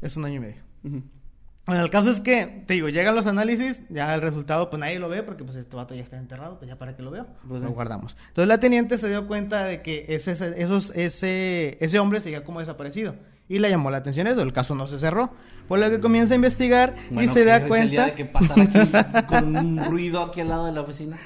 es 0.00 0.16
un 0.16 0.24
año 0.24 0.36
y 0.36 0.40
medio. 0.40 0.62
Ujú. 0.84 1.02
Bueno, 1.66 1.82
el 1.82 1.88
caso 1.88 2.10
es 2.10 2.20
que, 2.20 2.64
te 2.66 2.74
digo, 2.74 2.90
llegan 2.90 3.14
los 3.14 3.26
análisis, 3.26 3.82
ya 3.88 4.14
el 4.14 4.20
resultado, 4.20 4.68
pues 4.68 4.80
nadie 4.80 4.98
lo 4.98 5.08
ve 5.08 5.22
porque 5.22 5.44
pues 5.44 5.56
este 5.56 5.74
vato 5.74 5.94
ya 5.94 6.02
está 6.02 6.18
enterrado, 6.18 6.58
pues 6.58 6.68
ya 6.68 6.76
para 6.76 6.94
qué 6.94 7.02
lo 7.02 7.10
veo, 7.10 7.26
Pues 7.48 7.62
lo 7.62 7.70
guardamos. 7.70 8.16
Entonces 8.28 8.48
la 8.48 8.58
teniente 8.58 8.98
se 8.98 9.08
dio 9.08 9.26
cuenta 9.26 9.64
de 9.64 9.80
que 9.80 10.04
ese, 10.08 10.32
esos, 10.32 10.90
ese, 10.90 11.78
ese 11.80 11.98
hombre 11.98 12.20
seguía 12.20 12.44
como 12.44 12.60
desaparecido. 12.60 13.14
Y 13.48 13.58
le 13.58 13.70
llamó 13.70 13.90
la 13.90 13.98
atención 13.98 14.26
eso, 14.26 14.42
el 14.42 14.52
caso 14.52 14.74
no 14.74 14.88
se 14.88 14.98
cerró. 14.98 15.30
Por 15.68 15.78
lo 15.78 15.88
que 15.90 16.00
comienza 16.00 16.34
a 16.34 16.36
investigar 16.36 16.94
y 17.10 17.26
se 17.28 17.40
que 17.40 17.44
da 17.46 17.56
es 17.56 17.62
el 17.62 17.68
cuenta... 17.68 17.90
día 17.90 18.04
de 18.06 18.14
que 18.14 18.24
pasan 18.26 18.60
aquí 18.60 19.26
con 19.26 19.56
un 19.56 19.84
ruido 19.86 20.22
aquí 20.22 20.40
al 20.40 20.48
lado 20.48 20.66
de 20.66 20.72
la 20.72 20.82
oficina. 20.82 21.18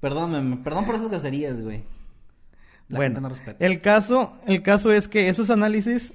Perdón, 0.00 0.62
por 0.62 0.94
esas 0.94 1.08
groserías, 1.10 1.60
güey. 1.60 1.84
La 2.88 2.96
Bueno, 2.96 3.20
no 3.20 3.30
el 3.58 3.80
caso, 3.80 4.32
el 4.46 4.62
caso 4.62 4.92
es 4.92 5.08
que 5.08 5.28
esos 5.28 5.50
análisis 5.50 6.14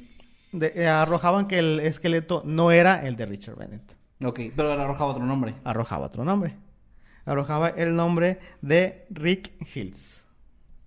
de- 0.53 0.71
eh, 0.75 0.87
arrojaban 0.87 1.47
que 1.47 1.59
el 1.59 1.79
esqueleto 1.81 2.41
no 2.45 2.71
era 2.71 3.05
el 3.05 3.15
de 3.17 3.25
Richard 3.25 3.57
Bennett. 3.57 3.83
Ok, 4.23 4.39
pero 4.55 4.71
arrojaba 4.71 5.11
otro 5.11 5.25
nombre. 5.25 5.55
Arrojaba 5.65 6.05
otro 6.05 6.23
nombre. 6.23 6.55
Arrojaba 7.25 7.69
el 7.69 7.95
nombre 7.95 8.39
de 8.61 9.05
Rick 9.09 9.53
Hills. 9.75 10.23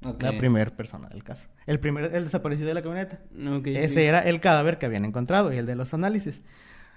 Ok. 0.05 0.23
La 0.23 0.37
primera 0.39 0.71
persona 0.71 1.09
del 1.09 1.23
caso. 1.25 1.49
El 1.67 1.81
primer, 1.81 2.15
el 2.15 2.25
desaparecido 2.25 2.69
de 2.69 2.75
la 2.75 2.83
camioneta. 2.83 3.21
Ok, 3.59 3.67
Ese 3.69 3.89
sí. 3.95 4.01
era 4.03 4.21
el 4.21 4.41
cadáver 4.41 4.79
que 4.79 4.87
habían 4.87 5.05
encontrado 5.05 5.53
y 5.53 5.57
el 5.59 5.67
de 5.67 5.75
los 5.77 5.93
análisis. 5.95 6.43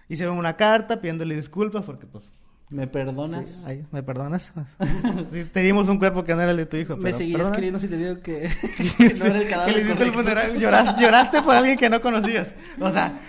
Hicieron 0.08 0.38
una 0.38 0.56
carta 0.58 1.02
pidiéndole 1.02 1.36
disculpas 1.36 1.86
porque 1.86 2.06
pues... 2.08 2.32
¿Me 2.70 2.86
perdonas? 2.88 3.50
sí, 3.50 3.64
ay, 3.66 3.86
¿Me 3.92 4.04
perdonas? 4.04 4.52
Sí, 5.32 5.46
te 5.46 5.62
dimos 5.62 5.88
un 5.90 5.98
cuerpo 5.98 6.24
que 6.24 6.36
no 6.36 6.42
era 6.42 6.52
el 6.52 6.58
de 6.58 6.66
tu 6.68 6.78
hijo. 6.78 6.98
Me 6.98 7.12
perdona. 7.14 7.52
queriendo 7.52 7.80
si 7.80 7.88
te 7.88 7.98
digo 7.98 8.22
que, 8.22 8.42
que 8.98 9.14
no 9.16 9.26
era 9.26 9.40
el 9.42 9.50
cadáver 9.50 9.74
que 9.74 9.80
le 9.80 9.86
hiciste 9.88 10.04
el 10.04 10.12
funeral. 10.14 10.60
Lloraste, 10.60 11.02
lloraste 11.02 11.42
por 11.42 11.56
alguien 11.56 11.78
que 11.78 11.90
no 11.90 12.00
conocías. 12.02 12.54
O 12.80 12.92
sea, 12.92 13.20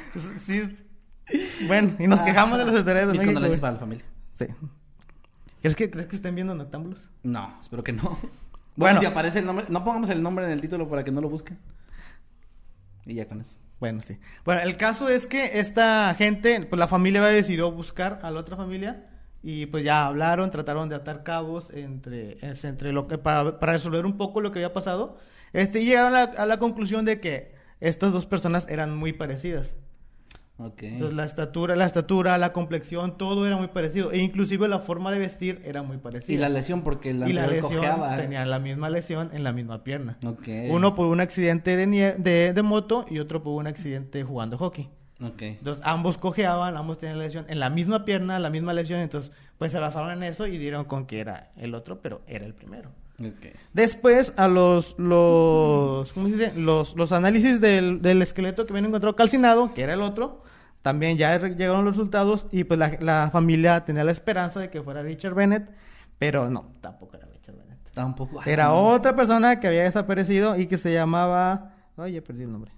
sí. 0.47 0.77
Bueno, 1.67 1.95
y 1.99 2.07
nos 2.07 2.21
Ah, 2.21 2.25
quejamos 2.25 2.59
de 2.59 2.65
los 2.67 2.75
autoridades 2.75 3.07
de 3.07 3.13
Mis 3.13 3.21
México. 3.21 3.35
condolencias 3.35 3.61
güey. 3.61 3.61
para 3.61 3.73
la 3.73 3.79
familia. 3.79 4.05
Sí. 4.39 4.47
¿Crees 5.63 5.77
que, 5.77 5.91
¿Crees 5.91 6.07
que 6.07 6.17
estén 6.17 6.35
viendo 6.35 6.55
Noctámbulos? 6.55 7.09
No, 7.23 7.57
espero 7.61 7.83
que 7.83 7.93
no. 7.93 8.03
Bueno, 8.03 8.31
Bueno. 8.77 9.01
si 9.01 9.07
aparece 9.07 9.39
el 9.41 9.47
nombre, 9.47 9.67
no 9.69 9.85
pongamos 9.85 10.11
el 10.11 10.23
nombre 10.23 10.45
en 10.47 10.51
el 10.53 10.61
título 10.61 10.89
para 10.89 11.05
que 11.05 11.11
no 11.11 11.21
lo 11.21 11.29
busquen. 11.29 11.59
Y 13.07 13.15
ya 13.15 13.27
con 13.27 13.41
eso. 13.41 13.53
Bueno, 13.79 14.03
sí. 14.03 14.19
Bueno, 14.45 14.61
el 14.63 14.77
caso 14.77 15.09
es 15.09 15.27
que 15.27 15.59
esta 15.61 16.15
gente, 16.15 16.67
pues 16.69 16.79
la 16.79 16.89
familia 16.89 17.23
decidido 17.23 17.73
buscar 17.73 18.21
a 18.23 18.31
la 18.31 18.41
otra 18.41 18.57
familia 18.57 19.07
y 19.43 19.67
pues 19.67 19.85
ya 19.85 20.07
hablaron, 20.07 20.51
trataron 20.51 20.89
de 20.89 20.97
atar 20.97 21.23
cabos 21.23 21.71
entre, 21.71 22.39
entre 22.43 22.93
lo 22.93 23.09
que 23.09 23.19
para, 23.19 23.59
para 23.59 23.73
resolver 23.73 24.05
un 24.07 24.17
poco 24.17 24.41
lo 24.41 24.53
que 24.53 24.59
había 24.59 24.73
pasado. 24.73 25.17
Este, 25.53 25.81
y 25.81 25.87
llegaron 25.87 26.15
a 26.15 26.27
la, 26.27 26.33
a 26.43 26.47
la 26.47 26.59
conclusión 26.59 27.05
de 27.05 27.21
que 27.21 27.55
estas 27.81 28.13
dos 28.13 28.27
personas 28.27 28.69
eran 28.69 28.95
muy 28.97 29.13
parecidas. 29.13 29.75
Ok. 30.59 30.83
Entonces 30.83 31.17
la 31.17 31.25
estatura, 31.25 31.75
la 31.75 31.87
estatura, 31.87 32.37
la 32.37 32.53
complexión, 32.53 33.17
todo 33.17 33.47
era 33.47 33.57
muy 33.57 33.69
parecido. 33.69 34.13
E 34.13 34.19
inclusive 34.19 34.69
la 34.69 34.79
forma 34.81 35.11
de 35.11 35.19
vestir 35.19 35.63
era 35.65 35.83
muy 35.83 35.97
parecida. 35.97 36.35
y 36.35 36.39
la 36.39 36.51
lesión, 36.51 36.83
porque 36.83 37.15
la 37.15 37.27
Y 37.27 37.33
la 37.33 37.47
lesión 37.47 37.77
cojeaba. 37.77 38.15
¿eh? 38.19 38.21
tenía 38.21 38.45
la 38.45 38.59
misma 38.59 38.91
lesión 38.91 39.31
en 39.33 39.43
la 39.43 39.55
misma 39.55 39.83
pierna. 39.85 40.19
Ok. 40.23 40.47
Uno 40.69 40.95
por 40.95 41.07
un 41.07 41.21
accidente 41.23 41.77
de, 41.77 41.87
nie- 41.89 42.17
de, 42.19 42.53
de 42.53 42.63
moto 42.63 43.07
y 43.09 43.21
otro 43.21 43.43
por 43.43 43.55
un 43.55 43.67
accidente 43.69 44.23
jugando 44.23 44.59
hockey. 44.59 44.91
Entonces 45.21 45.85
ambos 45.87 46.17
cojeaban, 46.17 46.77
ambos 46.77 46.99
tenían 46.99 47.19
lesión 47.19 47.45
en 47.49 47.61
la 47.61 47.69
misma 47.69 48.05
pierna, 48.05 48.39
la 48.39 48.51
misma 48.51 48.73
lesión. 48.73 49.01
Entonces 49.01 49.33
pues 49.59 49.73
se 49.73 49.79
basaron 49.79 50.11
en 50.13 50.23
eso 50.23 50.47
y 50.47 50.57
dieron 50.57 50.85
con 50.87 51.07
que 51.07 51.21
era 51.21 51.51
el 51.57 51.75
otro, 51.75 52.01
pero 52.01 52.23
era 52.27 52.47
el 52.47 52.55
primero. 52.55 52.91
Después 53.75 54.33
a 54.39 54.49
los 54.49 54.99
los 54.99 56.13
¿cómo 56.15 56.29
se 56.29 56.33
dice? 56.33 56.53
Los, 56.59 56.97
los 56.97 57.13
análisis 57.13 57.61
del, 57.61 58.01
del 58.01 58.23
esqueleto 58.23 58.65
que 58.65 58.73
habían 58.73 58.87
encontrado 58.87 59.15
calcinado, 59.15 59.75
que 59.75 59.83
era 59.83 59.93
el 59.93 60.01
otro, 60.01 60.43
también 60.81 61.19
ya 61.19 61.37
llegaron 61.39 61.85
los 61.85 61.97
resultados 61.97 62.47
y 62.51 62.65
pues 62.65 62.79
la, 62.79 62.97
la 63.01 63.29
familia 63.31 63.85
tenía 63.85 64.05
la 64.05 64.13
esperanza 64.13 64.61
de 64.61 64.71
que 64.71 64.83
fuera 64.83 65.03
Richard 65.03 65.35
Bennett, 65.35 65.69
pero 66.19 66.49
no, 66.49 66.65
tampoco 66.81 67.19
era 67.19 67.27
Richard 67.27 67.57
Bennett. 67.57 67.79
Tampoco. 67.93 68.41
Era 68.47 68.69
no. 68.69 68.89
otra 68.89 69.15
persona 69.15 69.61
que 69.61 69.67
había 69.67 69.83
desaparecido 69.83 70.57
y 70.57 70.67
que 70.67 70.79
se 70.79 70.91
llamaba, 70.91 71.75
ay, 71.99 72.15
ya 72.15 72.23
perdí 72.23 72.45
el 72.45 72.53
nombre. 72.53 72.73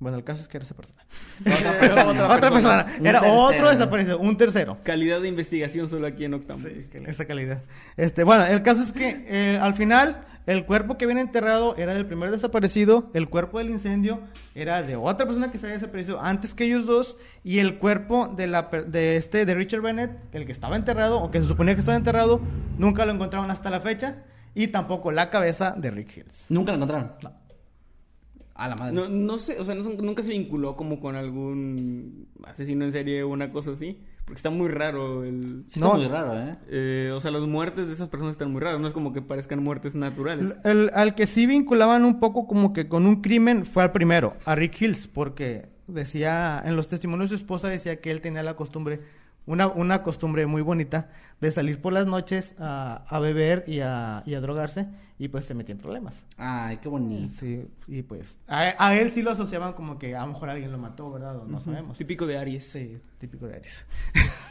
Bueno, 0.00 0.16
el 0.18 0.24
caso 0.24 0.40
es 0.42 0.48
que 0.48 0.56
era 0.56 0.64
esa 0.64 0.74
persona. 0.74 1.02
Otra 1.46 1.78
persona. 1.78 2.28
Otra 2.34 2.50
persona. 2.50 2.86
Un 2.98 3.06
Era 3.06 3.20
tercero. 3.20 3.40
otro 3.42 3.68
desaparecido, 3.70 4.18
un 4.18 4.36
tercero. 4.36 4.78
Calidad 4.82 5.20
de 5.20 5.28
investigación 5.28 5.88
solo 5.88 6.06
aquí 6.06 6.24
en 6.24 6.34
Octambulus. 6.34 6.86
Esa 7.06 7.26
calidad. 7.26 7.62
Este, 7.96 8.24
bueno, 8.24 8.46
el 8.46 8.62
caso 8.62 8.82
es 8.82 8.92
que 8.92 9.24
eh, 9.28 9.58
al 9.60 9.74
final 9.74 10.22
el 10.46 10.64
cuerpo 10.64 10.96
que 10.96 11.04
viene 11.04 11.20
enterrado 11.20 11.76
era 11.76 11.92
del 11.92 12.06
primer 12.06 12.30
desaparecido, 12.30 13.10
el 13.12 13.28
cuerpo 13.28 13.58
del 13.58 13.68
incendio 13.68 14.20
era 14.54 14.82
de 14.82 14.96
otra 14.96 15.26
persona 15.26 15.52
que 15.52 15.58
se 15.58 15.66
había 15.66 15.76
desaparecido 15.78 16.18
antes 16.20 16.54
que 16.54 16.64
ellos 16.64 16.86
dos 16.86 17.18
y 17.44 17.58
el 17.58 17.76
cuerpo 17.78 18.26
de 18.34 18.46
la 18.46 18.70
per- 18.70 18.86
de 18.86 19.16
este 19.16 19.44
de 19.44 19.54
Richard 19.54 19.82
Bennett, 19.82 20.12
el 20.32 20.46
que 20.46 20.52
estaba 20.52 20.76
enterrado 20.76 21.20
o 21.20 21.30
que 21.30 21.40
se 21.40 21.44
suponía 21.46 21.74
que 21.74 21.80
estaba 21.80 21.96
enterrado, 21.98 22.40
nunca 22.78 23.04
lo 23.04 23.12
encontraron 23.12 23.50
hasta 23.50 23.68
la 23.68 23.80
fecha 23.80 24.16
y 24.54 24.68
tampoco 24.68 25.12
la 25.12 25.28
cabeza 25.28 25.74
de 25.76 25.90
Rick 25.90 26.16
Hills. 26.16 26.46
Nunca 26.48 26.72
la 26.72 26.76
encontraron. 26.76 27.12
No. 27.22 27.39
A 28.60 28.68
la 28.68 28.76
madre. 28.76 28.92
No, 28.94 29.08
no 29.08 29.38
sé, 29.38 29.58
o 29.58 29.64
sea, 29.64 29.74
no 29.74 29.82
son- 29.82 29.96
nunca 29.96 30.22
se 30.22 30.30
vinculó 30.30 30.76
como 30.76 31.00
con 31.00 31.16
algún 31.16 32.28
asesino 32.44 32.84
en 32.84 32.92
serie 32.92 33.22
o 33.22 33.28
una 33.28 33.50
cosa 33.52 33.70
así. 33.72 33.98
Porque 34.26 34.36
está 34.38 34.50
muy 34.50 34.68
raro 34.68 35.24
el... 35.24 35.64
Sí 35.66 35.80
está 35.80 35.88
No. 35.88 35.94
muy 35.94 36.06
raro, 36.06 36.38
¿eh? 36.38 36.56
eh, 36.68 37.12
o 37.12 37.20
sea, 37.20 37.30
las 37.32 37.42
muertes 37.42 37.88
de 37.88 37.94
esas 37.94 38.08
personas 38.08 38.32
están 38.32 38.52
muy 38.52 38.60
raras. 38.60 38.78
No 38.80 38.86
es 38.86 38.92
como 38.92 39.12
que 39.12 39.22
parezcan 39.22 39.62
muertes 39.62 39.94
naturales. 39.94 40.54
El- 40.62 40.70
el- 40.82 40.90
al 40.94 41.14
que 41.16 41.26
sí 41.26 41.46
vinculaban 41.46 42.04
un 42.04 42.20
poco 42.20 42.46
como 42.46 42.72
que 42.72 42.86
con 42.88 43.06
un 43.06 43.22
crimen 43.22 43.66
fue 43.66 43.82
al 43.82 43.90
primero, 43.92 44.36
a 44.44 44.54
Rick 44.54 44.82
Hills, 44.82 45.08
porque 45.08 45.68
decía, 45.88 46.62
en 46.64 46.76
los 46.76 46.86
testimonios 46.86 47.30
de 47.30 47.36
su 47.36 47.42
esposa 47.42 47.68
decía 47.68 48.00
que 48.00 48.10
él 48.12 48.20
tenía 48.20 48.42
la 48.44 48.54
costumbre, 48.54 49.00
una, 49.46 49.66
una 49.68 50.02
costumbre 50.02 50.46
muy 50.46 50.62
bonita, 50.62 51.10
de 51.40 51.50
salir 51.50 51.80
por 51.80 51.92
las 51.92 52.06
noches 52.06 52.54
a, 52.58 53.04
a 53.08 53.18
beber 53.18 53.64
y 53.66 53.80
a, 53.80 54.22
y 54.26 54.34
a 54.34 54.40
drogarse, 54.40 54.88
y 55.18 55.28
pues 55.28 55.44
se 55.44 55.54
metía 55.54 55.74
en 55.74 55.80
problemas. 55.80 56.22
Ay, 56.36 56.78
qué 56.78 56.88
bonito. 56.88 57.32
Sí, 57.32 57.66
y 57.88 58.02
pues 58.02 58.38
a, 58.46 58.74
a 58.78 58.94
él 58.96 59.10
sí 59.12 59.22
lo 59.22 59.30
asociaban 59.30 59.72
como 59.72 59.98
que 59.98 60.14
a 60.16 60.20
lo 60.24 60.32
mejor 60.32 60.50
alguien 60.50 60.70
lo 60.72 60.78
mató, 60.78 61.10
¿verdad? 61.10 61.36
O 61.38 61.46
no 61.46 61.60
sabemos. 61.60 61.98
Típico 61.98 62.26
de 62.26 62.38
Aries. 62.38 62.64
Sí, 62.70 62.98
típico 63.18 63.46
de 63.46 63.56
Aries. 63.56 63.86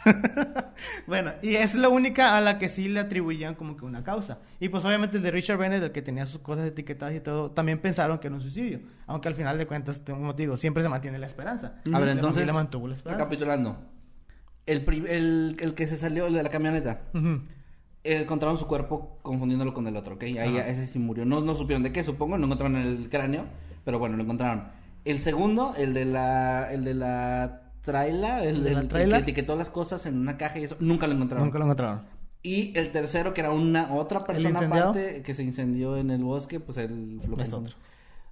bueno, 1.07 1.33
y 1.41 1.55
es 1.55 1.75
la 1.75 1.89
única 1.89 2.35
a 2.37 2.41
la 2.41 2.57
que 2.57 2.69
sí 2.69 2.87
le 2.87 2.99
atribuían 2.99 3.55
como 3.55 3.77
que 3.77 3.85
una 3.85 4.03
causa. 4.03 4.39
Y 4.59 4.69
pues 4.69 4.85
obviamente 4.85 5.17
el 5.17 5.23
de 5.23 5.31
Richard 5.31 5.57
Bennett, 5.57 5.83
el 5.83 5.91
que 5.91 6.01
tenía 6.01 6.25
sus 6.25 6.39
cosas 6.39 6.67
etiquetadas 6.67 7.15
y 7.15 7.19
todo, 7.19 7.51
también 7.51 7.79
pensaron 7.79 8.19
que 8.19 8.27
era 8.27 8.35
un 8.35 8.41
suicidio. 8.41 8.81
Aunque 9.07 9.27
al 9.27 9.35
final 9.35 9.57
de 9.57 9.65
cuentas, 9.65 10.01
como 10.05 10.35
te 10.35 10.43
digo, 10.43 10.57
siempre 10.57 10.83
se 10.83 10.89
mantiene 10.89 11.17
la 11.19 11.25
esperanza. 11.27 11.75
A 11.91 11.99
ver, 11.99 12.09
entonces, 12.09 12.41
familia 12.41 12.53
mantuvo 12.53 12.87
la 12.87 12.93
esperanza. 12.93 13.23
recapitulando. 13.23 13.77
El, 14.71 15.07
el, 15.07 15.57
el 15.59 15.73
que 15.73 15.87
se 15.87 15.97
salió, 15.97 16.27
el 16.27 16.33
de 16.33 16.43
la 16.43 16.49
camioneta, 16.49 17.01
eh, 18.03 18.21
encontraron 18.21 18.57
su 18.57 18.67
cuerpo 18.67 19.17
confundiéndolo 19.21 19.73
con 19.73 19.87
el 19.87 19.95
otro, 19.95 20.15
¿ok? 20.15 20.23
Ahí 20.23 20.57
Ajá. 20.57 20.67
ese 20.67 20.87
sí 20.87 20.99
murió. 20.99 21.25
No, 21.25 21.41
no 21.41 21.55
supieron 21.55 21.83
de 21.83 21.91
qué, 21.91 22.03
supongo, 22.03 22.37
no 22.37 22.45
encontraron 22.45 22.77
el 22.77 23.09
cráneo, 23.09 23.45
pero 23.83 23.99
bueno, 23.99 24.15
lo 24.17 24.23
encontraron. 24.23 24.63
El 25.05 25.19
segundo, 25.19 25.73
el 25.77 25.93
de 25.93 26.05
la, 26.05 26.71
el 26.71 26.83
de 26.83 26.93
la 26.93 27.71
traila, 27.81 28.43
el, 28.43 28.57
¿El 28.57 28.63
de 28.63 28.71
la 28.71 28.79
el 28.81 28.87
traila? 28.87 29.17
que 29.17 29.23
etiquetó 29.23 29.55
las 29.55 29.69
cosas 29.69 30.05
en 30.05 30.17
una 30.17 30.37
caja 30.37 30.59
y 30.59 30.63
eso, 30.65 30.75
nunca 30.79 31.07
lo 31.07 31.13
encontraron. 31.13 31.47
Nunca 31.47 31.59
lo 31.59 31.65
encontraron. 31.65 32.01
Y 32.41 32.77
el 32.77 32.91
tercero, 32.91 33.33
que 33.33 33.41
era 33.41 33.51
una 33.51 33.93
otra 33.93 34.21
persona 34.23 34.59
aparte 34.59 35.21
que 35.23 35.33
se 35.33 35.43
incendió 35.43 35.97
en 35.97 36.09
el 36.09 36.23
bosque, 36.23 36.59
pues 36.59 36.77
él 36.77 37.21
lo 37.27 37.37
Es 37.37 37.51
otro. 37.51 37.75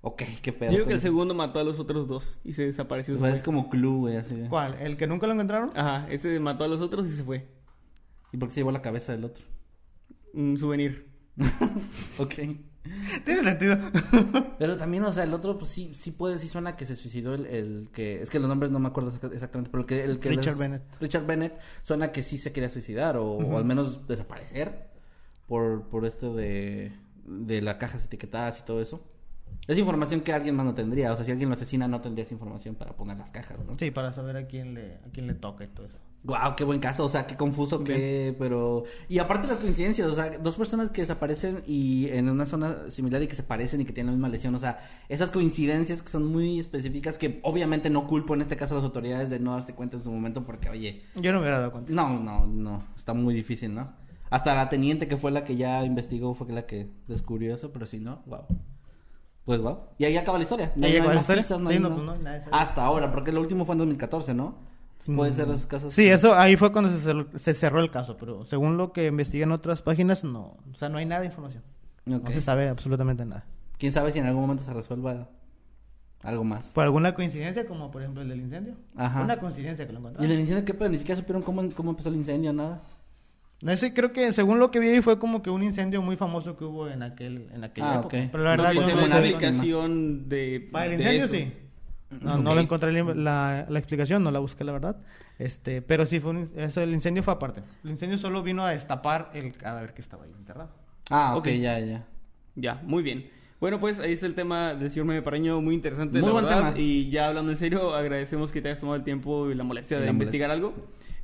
Ok, 0.08 0.24
qué 0.42 0.54
pedo. 0.54 0.72
Yo 0.72 0.78
creo 0.78 0.88
que 0.88 0.94
el 0.94 0.98
pues. 0.98 1.02
segundo 1.02 1.34
mató 1.34 1.60
a 1.60 1.64
los 1.66 1.80
otros 1.80 2.08
dos 2.08 2.40
y 2.46 2.54
se 2.54 2.66
desapareció. 2.66 3.14
Pues 3.16 3.20
se 3.20 3.24
parece 3.24 3.40
fue. 3.44 3.46
como 3.46 3.70
clue, 3.70 3.98
güey, 3.98 4.16
así. 4.18 4.36
¿Cuál? 4.50 4.76
¿El 4.80 4.96
que 4.96 5.06
nunca 5.08 5.28
lo 5.28 5.34
encontraron? 5.34 5.72
Ajá, 5.76 6.08
ese 6.10 6.40
mató 6.40 6.64
a 6.64 6.68
los 6.70 6.80
otros 6.82 7.08
y 7.08 7.12
se 7.12 7.24
fue. 7.24 7.46
¿Y 8.32 8.38
por 8.38 8.48
qué 8.48 8.54
se 8.56 8.60
llevó 8.62 8.72
la 8.72 8.82
cabeza 8.82 9.12
del 9.12 9.26
otro? 9.26 9.44
Un 10.34 10.58
souvenir. 10.58 11.08
ok. 12.18 12.34
Tiene 13.26 13.44
sentido. 13.44 13.78
Pero 14.60 14.78
también, 14.78 15.04
o 15.04 15.12
sea, 15.12 15.26
el 15.26 15.34
otro, 15.34 15.58
pues 15.58 15.72
sí, 15.72 15.92
sí 15.94 16.12
puede, 16.12 16.40
sí 16.40 16.48
suena 16.48 16.78
que 16.78 16.86
se 16.86 16.96
suicidó 16.96 17.34
el, 17.34 17.46
el 17.46 17.90
que... 17.92 18.22
Es 18.22 18.30
que 18.30 18.40
los 18.40 18.48
nombres 18.48 18.72
no 18.72 18.80
me 18.80 18.88
acuerdo 18.88 19.12
exac- 19.12 19.34
exactamente, 19.34 19.70
pero 19.70 19.82
el 19.82 19.88
que... 19.88 20.04
El 20.06 20.20
que 20.22 20.30
Richard 20.30 20.54
les- 20.54 20.60
Bennett. 20.60 20.84
Richard 21.02 21.26
Bennett 21.26 21.60
suena 21.84 22.14
que 22.14 22.24
sí 22.24 22.38
se 22.38 22.54
quería 22.54 22.70
suicidar 22.70 23.18
o, 23.18 23.26
o 23.34 23.58
al 23.58 23.66
menos 23.66 24.08
desaparecer 24.08 24.88
por, 25.48 25.84
por 25.90 26.06
esto 26.06 26.34
de, 26.34 26.94
de 27.26 27.62
las 27.62 27.76
cajas 27.76 28.06
etiquetadas 28.06 28.60
y 28.60 28.64
todo 28.64 28.82
eso. 28.82 29.04
Es 29.68 29.78
información 29.78 30.22
que 30.22 30.32
alguien 30.32 30.56
más 30.56 30.66
no 30.66 30.74
tendría. 30.74 31.12
O 31.12 31.16
sea, 31.16 31.26
si 31.26 31.32
alguien 31.32 31.50
lo 31.50 31.56
asesina, 31.56 31.88
no 31.88 32.02
tendría 32.02 32.24
esa 32.24 32.34
información 32.34 32.76
para 32.76 32.96
poner 32.96 33.18
las 33.18 33.32
cajas, 33.32 33.60
¿no? 33.66 33.76
Sí, 33.76 33.92
para 33.92 34.14
saber 34.14 34.38
a 34.38 34.48
quién 34.48 34.74
le, 34.74 34.96
a 34.96 35.10
quién 35.12 35.28
le 35.28 35.34
toca 35.34 35.64
y 35.66 35.68
todo 35.68 35.88
eso. 35.88 35.98
Wow, 36.24 36.56
qué 36.58 36.64
buen 36.64 36.80
caso, 36.80 37.06
o 37.06 37.10
sea, 37.10 37.26
qué 37.26 37.38
confuso 37.38 37.84
que, 37.84 38.36
pero 38.38 38.84
y 39.08 39.20
aparte 39.20 39.48
las 39.48 39.58
coincidencias, 39.58 40.08
o 40.08 40.14
sea, 40.14 40.38
dos 40.40 40.58
personas 40.58 40.90
que 40.90 41.02
desaparecen 41.02 41.62
y 41.68 42.10
en 42.10 42.28
una 42.28 42.46
zona 42.46 42.90
similar 42.90 43.22
y 43.22 43.28
que 43.28 43.36
se 43.36 43.44
parecen 43.44 43.80
y 43.80 43.86
que 43.86 43.94
tienen 43.94 44.08
la 44.08 44.18
misma 44.18 44.30
lesión, 44.30 44.54
o 44.54 44.60
sea, 44.60 44.80
esas 45.08 45.32
coincidencias 45.32 46.02
que 46.02 46.10
son 46.10 46.26
muy 46.26 46.60
específicas 46.60 47.18
que 47.18 47.40
obviamente 47.44 47.90
no 47.90 48.08
culpo 48.08 48.34
en 48.34 48.42
este 48.42 48.58
caso 48.58 48.74
a 48.74 48.78
las 48.78 48.86
autoridades 48.86 49.30
de 49.30 49.40
no 49.40 49.54
darse 49.54 49.74
cuenta 49.74 49.96
en 49.96 50.04
su 50.04 50.12
momento 50.12 50.44
porque 50.44 50.70
oye, 50.70 51.04
Yo 51.16 51.32
no 51.32 51.38
me 51.38 51.44
hubiera 51.44 51.60
dado 51.60 51.72
cuenta. 51.72 51.94
no, 51.94 52.20
no, 52.20 52.46
no, 52.46 52.84
está 52.98 53.14
muy 53.14 53.34
difícil, 53.34 53.74
¿no? 53.74 53.94
Hasta 54.30 54.54
la 54.54 54.68
teniente 54.68 55.08
que 55.08 55.16
fue 55.16 55.32
la 55.32 55.46
que 55.46 55.56
ya 55.56 55.86
investigó 55.86 56.34
fue 56.34 56.52
la 56.52 56.66
que 56.66 56.90
descubrió 57.08 57.56
eso, 57.56 57.72
pero 57.72 57.86
si 57.86 58.02
no, 58.02 58.24
wow. 58.26 58.46
Pues 59.48 59.62
wow. 59.62 59.78
Y 59.98 60.04
ahí 60.04 60.18
acaba 60.18 60.38
la 60.38 60.44
historia. 60.44 60.74
Ahí 60.76 60.98
acaba 60.98 61.12
la 61.12 61.16
más 61.16 61.24
historia. 61.24 61.42
pistas, 61.44 61.58
Sí, 61.60 61.74
hay 61.74 61.80
no, 61.80 61.94
pues 61.94 62.06
no, 62.06 62.22
sabe. 62.22 62.44
Hasta 62.52 62.84
ahora, 62.84 63.14
porque 63.14 63.32
lo 63.32 63.40
último 63.40 63.64
fue 63.64 63.76
en 63.76 63.80
2014, 63.80 64.34
¿no? 64.34 64.58
Puede 65.16 65.32
ser 65.32 65.48
esos 65.48 65.66
casos. 65.66 65.94
Sí, 65.94 66.06
eso 66.06 66.36
ahí 66.36 66.58
fue 66.58 66.74
cuando 66.74 66.90
se 66.92 67.00
cerró, 67.00 67.28
se 67.34 67.54
cerró 67.54 67.80
el 67.80 67.90
caso, 67.90 68.18
pero 68.18 68.46
según 68.46 68.76
lo 68.76 68.92
que 68.92 69.08
investigué 69.08 69.44
en 69.44 69.54
otras 69.54 69.82
páginas, 69.82 70.26
no, 70.26 70.58
o 70.70 70.76
sea, 70.76 70.90
no 70.90 70.98
hay 70.98 71.06
nada 71.06 71.22
de 71.22 71.28
información. 71.28 71.64
No 72.06 72.22
se 72.30 72.42
sabe 72.42 72.68
absolutamente 72.68 73.24
nada. 73.24 73.46
¿Quién 73.78 73.94
sabe 73.94 74.12
si 74.12 74.20
en 74.20 74.26
algún 74.26 74.42
momento 74.42 74.66
se 74.66 74.74
resuelva 74.74 75.30
algo 76.24 76.44
más? 76.44 76.66
Por 76.74 76.84
alguna 76.84 77.14
coincidencia, 77.14 77.66
como 77.66 77.90
por 77.90 78.02
ejemplo 78.02 78.24
el 78.24 78.28
del 78.28 78.42
incendio. 78.42 78.76
Ajá. 78.98 79.22
Una 79.22 79.40
coincidencia 79.40 79.88
que 79.88 79.94
lo 79.94 80.00
¿Y 80.00 80.02
el 80.02 80.08
encontraron. 80.10 80.40
incendio 80.42 80.66
qué 80.66 80.74
pedo? 80.74 80.90
Ni 80.90 80.98
siquiera 80.98 81.22
supieron 81.22 81.42
cómo, 81.42 81.64
cómo 81.74 81.92
empezó 81.92 82.10
el 82.10 82.16
incendio, 82.16 82.52
nada. 82.52 82.82
No 83.62 83.76
sé, 83.76 83.94
creo 83.94 84.14
que 84.14 84.32
según 84.32 84.60
lo 84.60 84.70
que 84.70 84.80
vi 84.80 84.90
ahí 84.90 85.02
fue 85.02 85.18
como 85.18 85.42
que 85.42 85.50
un 85.50 85.64
incendio 85.64 86.02
muy 86.04 86.16
famoso 86.16 86.56
que 86.58 86.64
hubo 86.64 86.88
en 86.90 87.02
aquel 87.02 87.48
en 87.54 87.64
aquella 87.64 87.92
Ah, 87.94 88.00
época. 88.00 88.18
ok. 88.18 88.24
Pero 88.32 88.44
la 88.44 88.50
verdad 88.52 88.74
no 88.74 88.82
no, 88.82 88.88
no 88.88 89.04
una 89.06 89.18
explicación 89.20 90.30
de. 90.30 90.70
Para 90.72 90.86
el 90.86 90.92
de 90.92 90.98
incendio 90.98 91.24
eso. 91.26 91.34
sí. 91.34 91.54
No, 92.22 92.38
no 92.38 92.52
Ok. 92.52 92.56
lo 92.56 92.62
encontré 92.62 92.92
la, 92.94 93.66
la- 93.68 93.80
explicación, 93.80 94.24
no 94.24 94.32
la 94.32 94.40
busqué 94.40 94.64
la 94.64 94.72
verdad. 94.72 94.98
Este, 95.40 95.82
pero 95.82 96.06
sí 96.06 96.20
fue 96.20 96.32
un, 96.32 96.50
eso 96.56 96.82
el 96.82 96.94
incendio 96.94 97.22
fue 97.24 97.34
aparte. 97.34 97.62
El 97.84 97.90
incendio 97.92 98.18
solo 98.18 98.42
vino 98.44 98.64
a 98.64 98.70
destapar 98.72 99.30
el 99.34 99.52
cadáver 99.52 99.94
que 99.94 100.02
estaba 100.02 100.24
ahí 100.24 100.32
enterrado. 100.38 100.70
Ah, 101.10 101.34
ok, 101.36 101.40
Ok. 101.40 101.48
ya, 101.60 101.80
ya. 101.80 102.06
Ya, 102.56 102.82
muy 102.84 103.04
bien. 103.04 103.30
Bueno, 103.60 103.80
pues 103.80 104.00
ahí 104.00 104.14
está 104.14 104.26
el 104.28 104.36
tema 104.36 104.74
del 104.76 104.90
señor 104.92 105.06
Meme 105.08 105.22
Paraño, 105.24 105.60
muy 105.62 105.74
interesante, 105.76 106.20
Muy 106.20 106.28
la 106.28 106.32
buen 106.34 106.46
verdad. 106.46 106.74
tema. 106.74 106.80
Y 106.80 107.10
ya 107.10 107.28
hablando 107.28 107.52
en 107.52 107.58
serio, 107.58 107.94
agradecemos 107.96 108.52
que 108.52 108.62
te 108.62 108.70
hayas 108.70 108.80
tomado 108.80 108.96
el 108.96 109.04
tiempo 109.04 109.50
y 109.50 109.56
la 109.56 109.64
molestia 109.64 109.98
Y 109.98 110.02
de 110.02 110.06
la 110.06 110.12
investigar 110.12 110.52
algo 110.52 110.74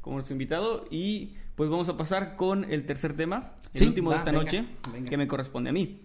como 0.01 0.15
nuestro 0.17 0.33
invitado. 0.33 0.85
Y 0.91 1.35
pues 1.55 1.69
vamos 1.69 1.87
a 1.89 1.97
pasar 1.97 2.35
con 2.35 2.65
el 2.71 2.85
tercer 2.85 3.15
tema, 3.15 3.53
el 3.73 3.79
Sí, 3.81 3.85
último 3.87 4.09
de 4.09 4.15
va, 4.15 4.19
esta 4.19 4.31
venga, 4.31 4.43
noche, 4.43 4.65
venga. 4.91 5.09
que 5.09 5.17
me 5.17 5.27
corresponde 5.27 5.69
a 5.69 5.73
mí. 5.73 6.01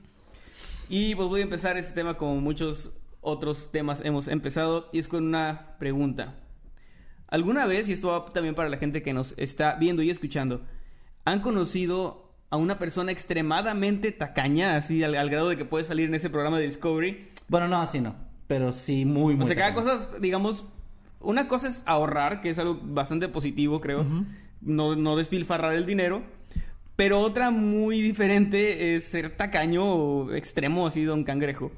Y 0.89 1.15
pues 1.15 1.29
voy 1.29 1.41
a 1.41 1.45
empezar 1.45 1.77
este 1.77 1.93
tema 1.93 2.17
como 2.17 2.41
muchos 2.41 2.91
otros 3.21 3.71
temas 3.73 4.01
hemos 4.05 4.29
empezado, 4.29 4.89
y 4.93 4.99
es 4.99 5.09
con 5.09 5.25
una 5.25 5.77
pregunta. 5.79 6.35
¿Alguna 7.29 7.67
vez, 7.67 7.89
y 7.89 7.93
esto 7.93 8.09
va 8.09 8.25
también 8.27 8.55
para 8.55 8.69
la 8.71 8.79
gente 8.79 9.03
que 9.03 9.13
nos 9.13 9.35
está 9.37 9.75
viendo 9.75 10.03
y 10.03 10.11
escuchando, 10.11 10.63
han 11.25 11.41
conocido 11.41 12.33
a 12.51 12.57
una 12.57 12.79
persona 12.79 13.13
extremadamente 13.13 14.13
tacaña, 14.13 14.77
así 14.77 15.05
al, 15.05 15.15
al 15.15 15.29
grado 15.29 15.51
de 15.51 15.59
que 15.59 15.67
puede 15.67 15.85
salir 15.85 16.09
en 16.09 16.15
ese 16.15 16.31
programa 16.31 16.59
de 16.59 16.65
Discovery? 16.65 17.29
Bueno, 17.49 17.69
no, 17.69 17.83
así 17.83 18.01
no. 18.01 18.15
Pero 18.47 18.73
sí, 18.73 19.05
muy, 19.05 19.35
muy. 19.35 19.45
o 19.45 19.47
sea, 19.47 19.57
cada 19.57 19.75
cosa, 19.75 20.09
digamos, 20.21 20.65
una 21.21 21.49
cosa 21.49 21.69
es 21.69 21.83
ahorrar, 21.85 22.41
que 22.41 22.49
es 22.49 22.59
algo 22.59 22.79
bastante 22.83 23.29
positivo, 23.29 23.83
creo, 23.83 24.07
no, 24.61 24.97
no 24.97 25.17
despilfarrar 25.17 25.75
el 25.75 25.87
dinero. 25.87 26.23
Pero 26.97 27.21
otra 27.21 27.51
muy 27.51 28.01
diferente 28.01 28.97
es 28.97 29.05
ser 29.05 29.37
tacaño 29.37 29.85
o 29.85 30.33
extremo, 30.35 30.87
así, 30.87 31.05
don 31.05 31.23
cangrejo. 31.23 31.71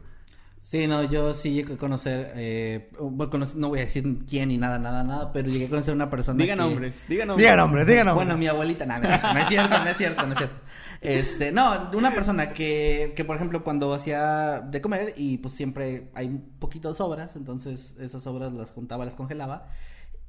Sí, 0.70 0.86
no, 0.86 1.02
yo 1.02 1.34
sí 1.34 1.52
llegué 1.52 1.74
a 1.74 1.76
conocer, 1.76 2.32
eh, 2.36 2.90
bueno, 3.00 3.44
no 3.56 3.70
voy 3.70 3.80
a 3.80 3.82
decir 3.82 4.04
quién 4.28 4.50
ni 4.50 4.56
nada, 4.56 4.78
nada, 4.78 5.02
nada, 5.02 5.32
pero 5.32 5.48
llegué 5.48 5.66
a 5.66 5.68
conocer 5.68 5.92
una 5.92 6.08
persona 6.08 6.40
Diga 6.40 6.54
que... 6.54 6.60
nombres, 6.60 7.04
diga 7.08 7.24
nombres. 7.24 7.44
Diga 7.44 7.56
nombre, 7.56 7.84
diga 7.84 8.04
nombre. 8.04 8.24
Bueno, 8.24 8.38
mi 8.38 8.46
abuelita, 8.46 8.86
nada, 8.86 9.32
no 9.34 9.40
es 9.40 9.48
cierto, 9.48 9.78
no 9.78 9.90
es 9.90 9.96
cierto, 9.96 10.26
no 10.26 10.32
es 10.32 10.38
cierto. 10.38 10.56
Este, 11.00 11.50
no, 11.50 11.90
una 11.94 12.12
persona 12.12 12.50
que, 12.50 13.14
que 13.16 13.24
por 13.24 13.34
ejemplo, 13.34 13.64
cuando 13.64 13.92
hacía 13.92 14.60
de 14.60 14.80
comer 14.80 15.14
y 15.16 15.38
pues 15.38 15.54
siempre 15.54 16.10
hay 16.14 16.28
un 16.28 16.50
poquito 16.58 16.90
de 16.90 16.94
sobras, 16.94 17.34
entonces 17.36 17.96
esas 17.98 18.22
sobras 18.22 18.52
las 18.52 18.70
juntaba, 18.70 19.04
las 19.04 19.16
congelaba. 19.16 19.68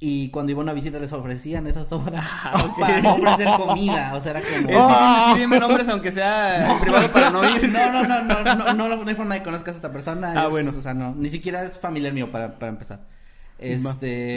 Y 0.04 0.30
cuando 0.30 0.50
iba 0.50 0.60
a 0.60 0.64
una 0.64 0.72
visita 0.72 0.98
les 0.98 1.12
ofrecían 1.12 1.64
esas 1.68 1.86
sobras 1.86 2.26
para 2.80 3.12
ofrecer 3.12 3.46
comida, 3.56 4.12
o 4.16 4.20
sea, 4.20 4.32
era 4.32 4.40
como... 4.40 4.68
Sí, 5.34 5.40
dime- 5.40 5.54
sí, 5.54 5.60
nombres, 5.60 5.88
aunque 5.88 6.10
sea 6.10 6.76
privado 6.80 7.08
para 7.12 7.30
no 7.30 7.48
ir. 7.48 7.70
No, 7.72 7.92
no, 7.92 8.02
no, 8.02 8.22
no, 8.24 8.42
no, 8.42 8.54
no, 8.74 8.88
no, 8.88 8.96
no 8.96 9.08
hay 9.08 9.14
forma 9.14 9.34
de 9.34 9.40
que 9.42 9.44
conozcas 9.44 9.74
a 9.74 9.76
esta 9.76 9.92
persona. 9.92 10.32
Ah, 10.36 10.44
es- 10.46 10.50
bueno. 10.50 10.74
O 10.76 10.82
sea, 10.82 10.92
no, 10.92 11.14
ni 11.14 11.30
siquiera 11.30 11.62
es 11.62 11.78
familiar 11.78 12.12
mío 12.12 12.32
para, 12.32 12.58
para 12.58 12.70
empezar. 12.70 12.98
Este, 13.62 14.36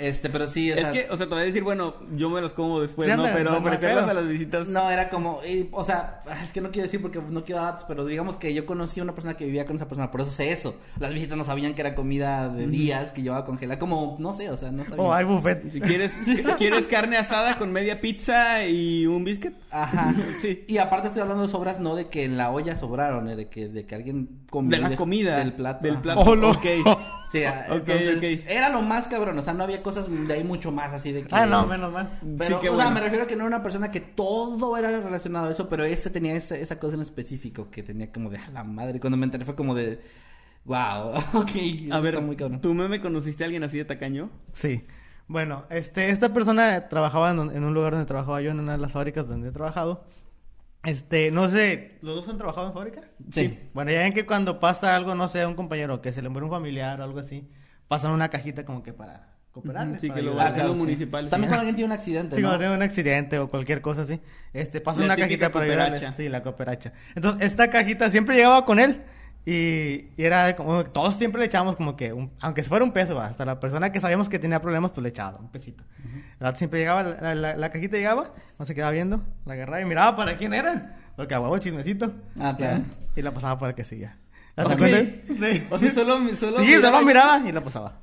este, 0.00 0.30
pero 0.30 0.46
sí, 0.46 0.70
o 0.70 0.74
Es 0.74 0.80
sea, 0.80 0.92
que, 0.92 1.06
o 1.10 1.16
sea, 1.16 1.26
te 1.26 1.34
voy 1.34 1.42
a 1.42 1.46
decir, 1.46 1.62
bueno, 1.62 1.94
yo 2.16 2.30
me 2.30 2.40
los 2.40 2.52
como 2.52 2.80
después, 2.80 3.06
Sí, 3.08 3.14
¿no? 3.16 3.24
ándale, 3.24 3.44
Pero 3.80 3.98
a 3.98 4.14
las 4.14 4.28
visitas. 4.28 4.68
no, 4.68 4.90
era 4.90 5.08
como, 5.08 5.40
y, 5.44 5.68
o 5.72 5.84
sea, 5.84 6.22
es 6.42 6.52
que 6.52 6.60
no 6.60 6.70
quiero 6.70 6.86
decir 6.86 7.00
porque 7.00 7.20
no 7.20 7.44
quiero 7.44 7.62
datos, 7.62 7.84
pero 7.86 8.04
digamos 8.04 8.36
que 8.36 8.52
yo 8.54 8.66
conocí 8.66 9.00
a 9.00 9.02
una 9.02 9.14
persona 9.14 9.34
que 9.36 9.44
vivía 9.44 9.66
con 9.66 9.76
esa 9.76 9.88
persona, 9.88 10.10
por 10.10 10.20
eso 10.20 10.32
sé 10.32 10.52
eso. 10.52 10.76
Las 10.98 11.12
visitas 11.12 11.36
no 11.36 11.44
sabían 11.44 11.74
que 11.74 11.82
era 11.82 11.94
comida 11.94 12.48
de 12.48 12.66
días 12.66 13.10
que 13.10 13.22
llevaba 13.22 13.44
congelada, 13.44 13.78
como, 13.78 14.16
no 14.18 14.32
sé, 14.32 14.50
o 14.50 14.56
sea, 14.56 14.70
no 14.72 14.82
está 14.82 14.94
bien. 14.94 15.06
Oh, 15.06 15.12
hay 15.12 15.24
buffet. 15.24 15.70
Si 15.70 15.80
quieres, 15.80 16.12
¿quieres 16.58 16.86
carne 16.86 17.16
asada 17.16 17.58
con 17.58 17.70
media 17.72 18.00
pizza 18.00 18.66
y 18.66 19.06
un 19.06 19.24
biscuit? 19.24 19.54
Ajá. 19.70 20.14
Sí. 20.40 20.64
Y 20.66 20.78
aparte 20.78 21.08
estoy 21.08 21.22
hablando 21.22 21.42
de 21.44 21.48
sobras, 21.48 21.78
no 21.78 21.94
de 21.94 22.06
que 22.08 22.24
en 22.24 22.36
la 22.36 22.50
olla 22.50 22.74
sobraron, 22.74 23.28
eh, 23.28 23.36
de 23.36 23.48
que, 23.48 23.68
de 23.68 23.84
que 23.86 23.94
alguien 23.94 24.28
comió. 24.50 24.76
De 24.76 24.82
la 24.82 24.96
comida. 24.96 25.36
Del 25.36 25.52
plato. 25.52 25.84
Del 25.84 25.98
plato. 25.98 26.20
Oh, 26.20 26.36
no. 26.36 26.50
Ok. 26.50 26.64
Sí, 27.32 27.44
ah, 27.44 27.66
Ok, 27.70 27.88
entonces 28.12 28.40
era 28.46 28.68
lo 28.68 28.82
más 28.82 29.08
cabrón, 29.08 29.38
o 29.38 29.42
sea, 29.42 29.52
no 29.52 29.64
había 29.64 29.82
cosas 29.82 30.06
de 30.08 30.32
ahí 30.32 30.44
mucho 30.44 30.72
más 30.72 30.92
así 30.92 31.12
de 31.12 31.24
que... 31.24 31.34
Ah, 31.34 31.46
no, 31.46 31.66
menos 31.66 31.92
mal. 31.92 32.18
Pero, 32.38 32.60
Sí, 32.60 32.68
o 32.68 32.76
sea, 32.76 32.90
me 32.90 33.00
refiero 33.00 33.24
a 33.24 33.26
que 33.26 33.34
no 33.34 33.42
era 33.42 33.56
una 33.56 33.62
persona 33.62 33.90
que 33.90 34.00
todo 34.00 34.76
era 34.76 34.90
relacionado 34.90 35.46
a 35.46 35.50
eso, 35.50 35.68
pero 35.68 35.84
ese 35.84 36.10
tenía 36.10 36.34
esa, 36.34 36.56
esa 36.56 36.78
cosa 36.78 36.96
en 36.96 37.02
específico 37.02 37.70
que 37.70 37.82
tenía 37.82 38.12
como 38.12 38.30
de 38.30 38.38
a 38.38 38.50
la 38.50 38.64
madre. 38.64 39.00
Cuando 39.00 39.16
me 39.16 39.24
enteré 39.24 39.44
fue 39.44 39.54
como 39.54 39.74
de, 39.74 40.00
wow, 40.64 41.14
ok, 41.34 41.50
A 41.90 42.00
ver, 42.00 42.14
está 42.14 42.26
muy 42.26 42.36
cabrón. 42.36 42.60
¿tú 42.60 42.74
me 42.74 43.00
conociste 43.00 43.44
a 43.44 43.46
alguien 43.46 43.64
así 43.64 43.78
de 43.78 43.84
tacaño? 43.84 44.30
Sí. 44.52 44.84
Bueno, 45.28 45.64
este, 45.70 46.10
esta 46.10 46.32
persona 46.32 46.88
trabajaba 46.88 47.30
en, 47.30 47.38
en 47.38 47.64
un 47.64 47.74
lugar 47.74 47.92
donde 47.92 48.06
trabajaba 48.06 48.40
yo, 48.42 48.50
en 48.50 48.60
una 48.60 48.72
de 48.72 48.78
las 48.78 48.92
fábricas 48.92 49.28
donde 49.28 49.48
he 49.48 49.52
trabajado. 49.52 50.04
Este, 50.84 51.30
no 51.30 51.48
sé, 51.48 51.98
¿los 52.02 52.16
dos 52.16 52.28
han 52.28 52.38
trabajado 52.38 52.66
en 52.66 52.74
fábrica? 52.74 53.00
Sí. 53.30 53.58
Bueno, 53.72 53.92
ya 53.92 54.00
ven 54.00 54.12
que 54.12 54.26
cuando 54.26 54.58
pasa 54.58 54.96
algo, 54.96 55.14
no 55.14 55.28
sé, 55.28 55.42
a 55.42 55.48
un 55.48 55.54
compañero 55.54 56.02
que 56.02 56.12
se 56.12 56.22
le 56.22 56.28
muere 56.28 56.44
un 56.46 56.50
familiar 56.50 57.00
o 57.00 57.04
algo 57.04 57.20
así, 57.20 57.48
pasan 57.92 58.12
una 58.12 58.30
cajita 58.30 58.64
como 58.64 58.82
que 58.82 58.94
para 58.94 59.28
cooperar. 59.52 60.00
Sí, 60.00 60.08
para 60.08 60.18
que 60.20 60.24
lo 60.26 60.32
claro, 60.32 60.62
los 60.68 60.72
sí. 60.72 60.78
municipales. 60.78 61.30
También 61.30 61.48
cuando 61.50 61.60
alguien 61.60 61.76
tiene 61.76 61.86
un 61.86 61.92
accidente, 61.92 62.36
Sí, 62.36 62.40
¿no? 62.40 62.48
cuando 62.48 62.58
tiene 62.64 62.74
un 62.74 62.82
accidente 62.82 63.38
o 63.38 63.50
cualquier 63.50 63.82
cosa 63.82 64.00
así, 64.02 64.18
este, 64.54 64.80
pasa 64.80 65.02
una 65.04 65.14
cajita 65.14 65.52
para 65.52 65.66
cooperacha. 65.66 65.94
ayudarles. 65.96 66.16
Sí, 66.16 66.28
la 66.30 66.42
cooperacha. 66.42 66.92
Entonces, 67.14 67.42
esta 67.46 67.68
cajita 67.68 68.08
siempre 68.08 68.34
llegaba 68.34 68.64
con 68.64 68.78
él 68.80 69.02
y, 69.44 70.08
y 70.16 70.24
era 70.24 70.56
como, 70.56 70.84
todos 70.86 71.16
siempre 71.16 71.38
le 71.40 71.46
echábamos 71.48 71.76
como 71.76 71.96
que, 71.96 72.14
un- 72.14 72.32
aunque 72.40 72.62
fuera 72.62 72.82
un 72.82 72.92
peso, 72.92 73.20
hasta 73.20 73.44
la 73.44 73.60
persona 73.60 73.92
que 73.92 74.00
sabíamos 74.00 74.30
que 74.30 74.38
tenía 74.38 74.58
problemas, 74.62 74.92
pues 74.92 75.02
le 75.02 75.10
echaba 75.10 75.38
un 75.38 75.50
pesito. 75.50 75.84
Siempre 76.54 76.78
llegaba, 76.80 77.02
la, 77.02 77.34
la- 77.34 77.56
la 77.56 77.70
cajita 77.70 77.98
llegaba, 77.98 78.32
no 78.58 78.64
se 78.64 78.74
quedaba 78.74 78.90
viendo, 78.92 79.22
la 79.44 79.52
agarraba 79.52 79.82
y 79.82 79.84
miraba 79.84 80.16
para 80.16 80.38
quién 80.38 80.54
era, 80.54 80.96
porque 81.14 81.34
a 81.34 81.40
huevo 81.40 81.58
chismecito. 81.58 82.14
Ah, 82.40 82.54
claro. 82.56 82.84
Y 83.14 83.20
la 83.20 83.32
pasaba 83.32 83.58
para 83.58 83.70
el 83.70 83.74
que 83.76 83.84
seguía. 83.84 84.16
¿Hasta 84.56 84.72
Ok. 84.74 84.78
cuándo? 84.78 84.98
Sí. 85.00 85.62
O 85.70 85.78
sea, 85.78 85.90
solo, 85.92 86.36
solo 86.36 86.60
Sí, 86.60 86.74
solo 86.74 87.02
miraba 87.02 87.38
y 87.48 87.52
la 87.52 87.62
pasaba. 87.62 87.98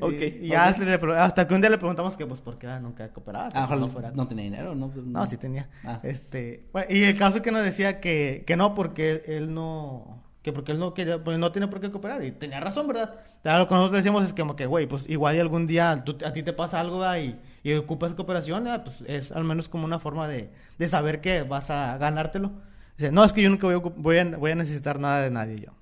Ok, 0.00 0.12
Y, 0.14 0.46
y 0.46 0.48
ya 0.48 0.70
le 0.76 0.94
hasta 1.16 1.46
que 1.46 1.54
un 1.54 1.60
día 1.60 1.70
le 1.70 1.78
preguntamos 1.78 2.16
que, 2.16 2.26
pues, 2.26 2.40
¿por 2.40 2.58
qué 2.58 2.66
nunca 2.80 3.08
cooperaba? 3.12 3.46
A 3.48 3.54
lo 3.54 3.60
mejor 3.60 3.78
no 3.78 3.88
fuera- 3.88 4.10
no 4.10 4.26
tenía 4.26 4.44
dinero, 4.44 4.74
¿no? 4.74 4.90
no, 4.94 5.26
sí 5.26 5.36
tenía. 5.36 5.68
Ah. 5.84 6.00
Este, 6.02 6.66
bueno, 6.72 6.88
y 6.90 7.04
el 7.04 7.16
caso 7.16 7.36
es 7.36 7.42
que 7.42 7.52
nos 7.52 7.62
decía 7.62 8.00
que, 8.00 8.42
que 8.46 8.56
no, 8.56 8.74
porque 8.74 9.22
él 9.26 9.54
no, 9.54 10.20
que 10.42 10.52
porque 10.52 10.72
él 10.72 10.80
no 10.80 10.94
quería, 10.94 11.22
pues 11.22 11.38
no 11.38 11.52
tiene 11.52 11.68
por 11.68 11.80
qué 11.80 11.92
cooperar. 11.92 12.24
Y 12.24 12.32
tenía 12.32 12.58
razón, 12.58 12.88
¿verdad? 12.88 13.14
Claro, 13.42 13.60
lo 13.60 13.68
que 13.68 13.74
nosotros 13.74 14.00
decíamos 14.00 14.24
es 14.24 14.32
que, 14.32 14.42
como 14.42 14.56
que, 14.56 14.66
güey, 14.66 14.86
pues 14.88 15.08
igual 15.08 15.36
y 15.36 15.38
algún 15.40 15.66
día 15.68 16.02
tú- 16.04 16.18
a 16.26 16.32
ti 16.32 16.42
te 16.42 16.52
pasa 16.52 16.80
algo 16.80 16.98
¿verdad? 16.98 17.18
y, 17.18 17.38
y 17.62 17.74
ocupas 17.74 18.14
cooperación, 18.14 18.64
¿verdad? 18.64 18.82
pues 18.82 19.04
es 19.06 19.30
al 19.30 19.44
menos 19.44 19.68
como 19.68 19.84
una 19.84 20.00
forma 20.00 20.26
de, 20.26 20.50
de 20.76 20.88
saber 20.88 21.20
que 21.20 21.42
vas 21.44 21.70
a 21.70 21.96
ganártelo. 21.98 22.50
Dice, 22.96 23.10
no, 23.12 23.24
es 23.24 23.32
que 23.32 23.42
yo 23.42 23.50
nunca 23.50 23.66
voy 23.66 23.74
a, 23.76 23.78
voy 23.78 24.18
a, 24.18 24.24
voy 24.36 24.50
a 24.52 24.54
necesitar 24.54 24.98
nada 25.00 25.22
de 25.22 25.30
nadie 25.30 25.56
yo. 25.58 25.72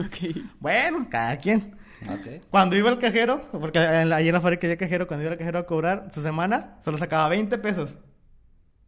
Ok. 0.00 0.36
Bueno, 0.60 1.06
cada 1.10 1.36
quien. 1.36 1.74
Ok. 2.08 2.44
Cuando 2.50 2.76
iba 2.76 2.90
al 2.90 2.98
cajero, 2.98 3.42
porque 3.52 3.78
en 3.78 4.08
la- 4.08 4.16
ahí 4.16 4.28
en 4.28 4.34
la 4.34 4.40
fábrica 4.40 4.66
había 4.66 4.76
cajero, 4.76 5.06
cuando 5.06 5.24
iba 5.24 5.32
al 5.32 5.38
cajero 5.38 5.58
a 5.58 5.66
cobrar 5.66 6.08
su 6.12 6.22
semana, 6.22 6.76
solo 6.84 6.98
sacaba 6.98 7.28
20 7.28 7.58
pesos. 7.58 7.96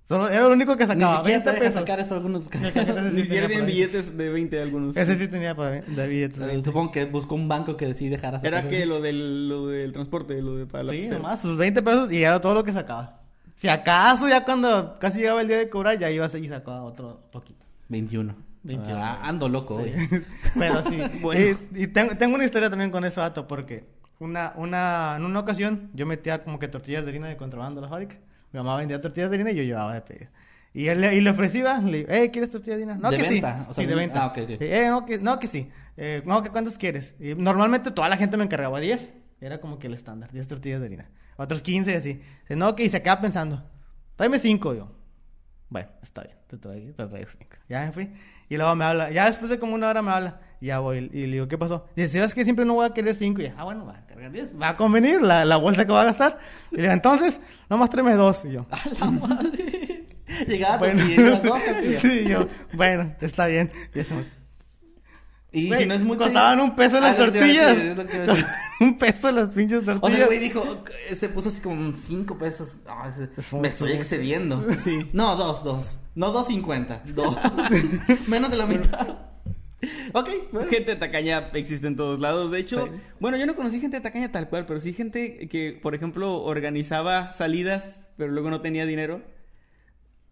Solo, 0.08 0.28
era 0.28 0.42
lo 0.46 0.52
único 0.52 0.76
que 0.76 0.86
sacaba, 0.86 1.18
siquiera 1.18 1.42
te 1.42 1.50
20 1.50 1.50
deja 1.50 1.60
pesos. 1.64 1.80
sacar 1.80 1.98
eso 2.00 2.14
algunos... 2.14 2.44
El 2.44 2.72
cajero 2.72 2.98
ese 3.00 3.10
sí 3.10 3.16
Ni 3.16 3.22
siquiera 3.22 3.46
tienen 3.48 3.66
billetes 3.66 4.16
de 4.16 4.28
20 4.28 4.62
algunos. 4.62 4.96
Ese 4.96 5.16
sí 5.16 5.26
tenía 5.26 5.54
para 5.56 5.80
de 5.80 6.06
billetes. 6.08 6.38
de 6.38 6.44
Eh, 6.44 6.48
20. 6.48 6.64
Supongo 6.64 6.92
que 6.92 7.04
buscó 7.06 7.34
un 7.34 7.48
banco 7.48 7.76
que 7.76 7.92
sí 7.94 8.08
dejara 8.08 8.38
sacar. 8.38 8.52
Era 8.52 8.68
que 8.68 8.86
lo 8.86 9.00
del, 9.00 9.48
lo 9.48 9.66
del 9.66 9.92
transporte, 9.92 10.40
lo 10.40 10.56
de 10.56 10.66
para 10.66 10.84
la 10.84 10.92
Sí, 10.92 10.98
pizza. 11.00 11.14
nomás, 11.14 11.40
sus 11.40 11.56
20 11.56 11.82
pesos 11.82 12.12
y 12.12 12.22
era 12.22 12.40
todo 12.40 12.54
lo 12.54 12.62
que 12.62 12.70
sacaba. 12.70 13.22
Si 13.56 13.68
acaso 13.68 14.28
ya 14.28 14.44
cuando 14.44 14.98
casi 14.98 15.20
llegaba 15.20 15.40
el 15.42 15.48
día 15.48 15.58
de 15.58 15.68
cobrar, 15.68 15.98
ya 15.98 16.10
iba 16.10 16.26
y 16.26 16.48
sacaba 16.48 16.82
otro 16.82 17.20
poquito. 17.32 17.64
21. 17.88 18.34
21. 18.62 18.98
Ah, 19.02 19.20
ando 19.22 19.48
loco 19.48 19.76
hoy. 19.76 19.92
Pero 20.58 20.82
sí. 20.82 20.98
Bueno. 21.20 21.58
Y, 21.74 21.82
y 21.84 21.86
tengo, 21.88 22.16
tengo 22.16 22.34
una 22.34 22.44
historia 22.44 22.68
también 22.68 22.90
con 22.90 23.04
ese 23.04 23.18
vato, 23.20 23.46
porque 23.46 23.84
una, 24.18 24.52
una, 24.56 25.14
en 25.16 25.24
una 25.24 25.40
ocasión 25.40 25.90
yo 25.94 26.04
metía 26.06 26.42
como 26.42 26.58
que 26.58 26.68
tortillas 26.68 27.04
de 27.04 27.10
harina 27.10 27.28
de 27.28 27.36
contrabando 27.36 27.80
a 27.80 27.84
la 27.84 27.88
fábrica. 27.88 28.16
Mi 28.52 28.58
mamá 28.58 28.76
vendía 28.76 29.00
tortillas 29.00 29.30
de 29.30 29.36
harina 29.36 29.50
y 29.52 29.56
yo 29.56 29.62
llevaba 29.62 29.94
de 29.94 30.00
pedido. 30.02 30.30
Y 30.74 30.88
él 30.88 31.00
le- 31.00 31.14
y 31.16 31.20
le 31.22 31.30
ofrecía, 31.30 31.78
le 31.78 31.98
digo, 31.98 32.10
eh, 32.12 32.30
¿quieres 32.30 32.50
tortillas 32.50 32.76
de 32.78 32.84
harina? 32.84 32.98
No, 33.00 33.10
¿De 33.10 33.16
que 33.16 33.22
venta? 33.30 33.56
sí. 33.58 33.64
O 33.70 33.74
sea, 33.74 33.82
sí, 33.84 33.88
de 33.88 33.94
venta. 33.94 34.22
ah, 34.24 34.26
ok, 34.26 34.38
ok. 34.42 34.50
Eh, 34.60 34.86
no, 34.90 35.06
que, 35.06 35.18
no, 35.18 35.38
que 35.38 35.46
sí. 35.46 35.70
Eh, 35.96 36.22
no, 36.26 36.42
que 36.42 36.50
cuántos 36.50 36.76
quieres. 36.76 37.14
Y 37.18 37.34
normalmente 37.34 37.90
toda 37.90 38.08
la 38.10 38.16
gente 38.18 38.36
me 38.36 38.44
encargaba 38.44 38.78
10. 38.80 39.12
Era 39.40 39.60
como 39.60 39.78
que 39.78 39.86
el 39.86 39.94
estándar, 39.94 40.32
10 40.32 40.48
tortillas 40.48 40.80
de 40.80 40.86
harina. 40.86 41.10
Otros 41.36 41.62
15 41.62 41.92
y 41.92 41.94
así. 41.94 42.12
Dice, 42.42 42.56
no, 42.56 42.74
que 42.74 42.84
y 42.84 42.88
se 42.88 43.02
queda 43.02 43.20
pensando. 43.20 43.62
Tráeme 44.16 44.38
5 44.38 44.74
yo. 44.74 44.96
Bueno, 45.68 45.88
está 46.00 46.22
bien, 46.22 46.36
te 46.46 46.56
traigo, 46.58 46.94
te 46.94 47.06
traigo 47.06 47.28
cinco. 47.36 47.56
Ya 47.68 47.86
me 47.86 47.92
fui. 47.92 48.12
Y 48.48 48.56
luego 48.56 48.74
me 48.76 48.84
habla, 48.84 49.10
ya 49.10 49.26
después 49.26 49.50
de 49.50 49.58
como 49.58 49.74
una 49.74 49.88
hora 49.88 50.00
me 50.00 50.12
habla. 50.12 50.40
Y 50.60 50.66
ya 50.66 50.78
voy, 50.78 51.10
y 51.12 51.26
le 51.26 51.32
digo, 51.32 51.48
¿qué 51.48 51.58
pasó? 51.58 51.88
Dice, 51.96 52.18
¿sabes 52.18 52.34
que 52.34 52.44
siempre 52.44 52.64
no 52.64 52.74
voy 52.74 52.86
a 52.86 52.94
querer 52.94 53.16
cinco? 53.16 53.40
Y 53.40 53.44
ya, 53.46 53.54
ah, 53.58 53.64
bueno, 53.64 53.84
va 53.84 53.98
a 53.98 54.06
cargar 54.06 54.30
diez. 54.30 54.48
Va 54.60 54.70
a 54.70 54.76
convenir 54.76 55.20
la, 55.20 55.44
la 55.44 55.56
bolsa 55.56 55.84
que 55.84 55.90
va 55.90 56.02
a 56.02 56.04
gastar. 56.04 56.38
Y 56.70 56.76
le 56.76 56.82
digo, 56.82 56.92
entonces, 56.92 57.40
nomás 57.68 57.90
tráeme 57.90 58.14
dos. 58.14 58.44
Y 58.44 58.52
yo, 58.52 58.66
A 58.70 58.88
la 59.00 59.10
madre. 59.10 60.06
Llegaba 60.46 60.78
bueno. 60.78 61.00
con 61.00 61.08
diez, 61.08 61.42
dos 61.42 61.64
tortillas. 61.64 62.00
sí, 62.00 62.24
yo, 62.28 62.46
bueno, 62.72 63.14
está 63.20 63.46
bien. 63.46 63.72
Y 63.92 63.98
eso, 63.98 64.14
Y 65.58 65.68
Güey, 65.68 65.80
si 65.80 65.86
no 65.86 65.94
es 65.94 66.02
mucho. 66.02 66.20
Costaban 66.24 66.60
un 66.60 66.76
peso 66.76 66.98
Ah, 66.98 67.00
las 67.00 67.18
lo 67.18 67.32
que 67.32 67.38
te 67.40 67.52
iba 67.52 67.70
a 67.70 67.94
tortillas. 67.94 68.44
un 68.80 68.98
peso 68.98 69.32
las 69.32 69.54
pinches 69.54 69.78
O 69.80 69.84
sea, 69.84 69.94
tortillas. 69.94 70.20
el 70.20 70.26
güey 70.26 70.38
dijo, 70.38 70.84
se 71.14 71.28
puso 71.30 71.48
así 71.48 71.60
como 71.60 71.94
cinco 71.96 72.36
pesos. 72.36 72.76
Ah, 72.86 73.08
ese- 73.08 73.56
me 73.58 73.68
estoy 73.68 73.92
excediendo. 73.92 74.64
Sí. 74.84 75.08
No, 75.12 75.34
dos, 75.36 75.64
dos. 75.64 75.98
No, 76.14 76.30
dos 76.32 76.46
cincuenta. 76.48 77.00
Dos. 77.14 77.36
Menos 78.26 78.50
de 78.50 78.56
la 78.58 78.66
mitad. 78.66 79.08
ok, 80.12 80.28
bueno. 80.52 80.68
Gente 80.70 80.96
tacaña 80.96 81.48
existe 81.54 81.86
en 81.86 81.96
todos 81.96 82.20
lados. 82.20 82.50
De 82.50 82.58
hecho, 82.58 82.84
Sí. 82.86 83.00
bueno, 83.20 83.36
yo 83.38 83.46
no 83.46 83.56
conocí 83.56 83.80
gente 83.80 84.00
tacaña 84.00 84.30
tal 84.32 84.48
cual, 84.48 84.66
pero 84.66 84.80
sí 84.80 84.92
gente 84.92 85.48
que, 85.48 85.78
por 85.80 85.94
ejemplo, 85.94 86.42
organizaba 86.42 87.32
salidas, 87.32 88.00
pero 88.16 88.30
luego 88.32 88.50
no 88.50 88.60
tenía 88.60 88.84
dinero. 88.86 89.22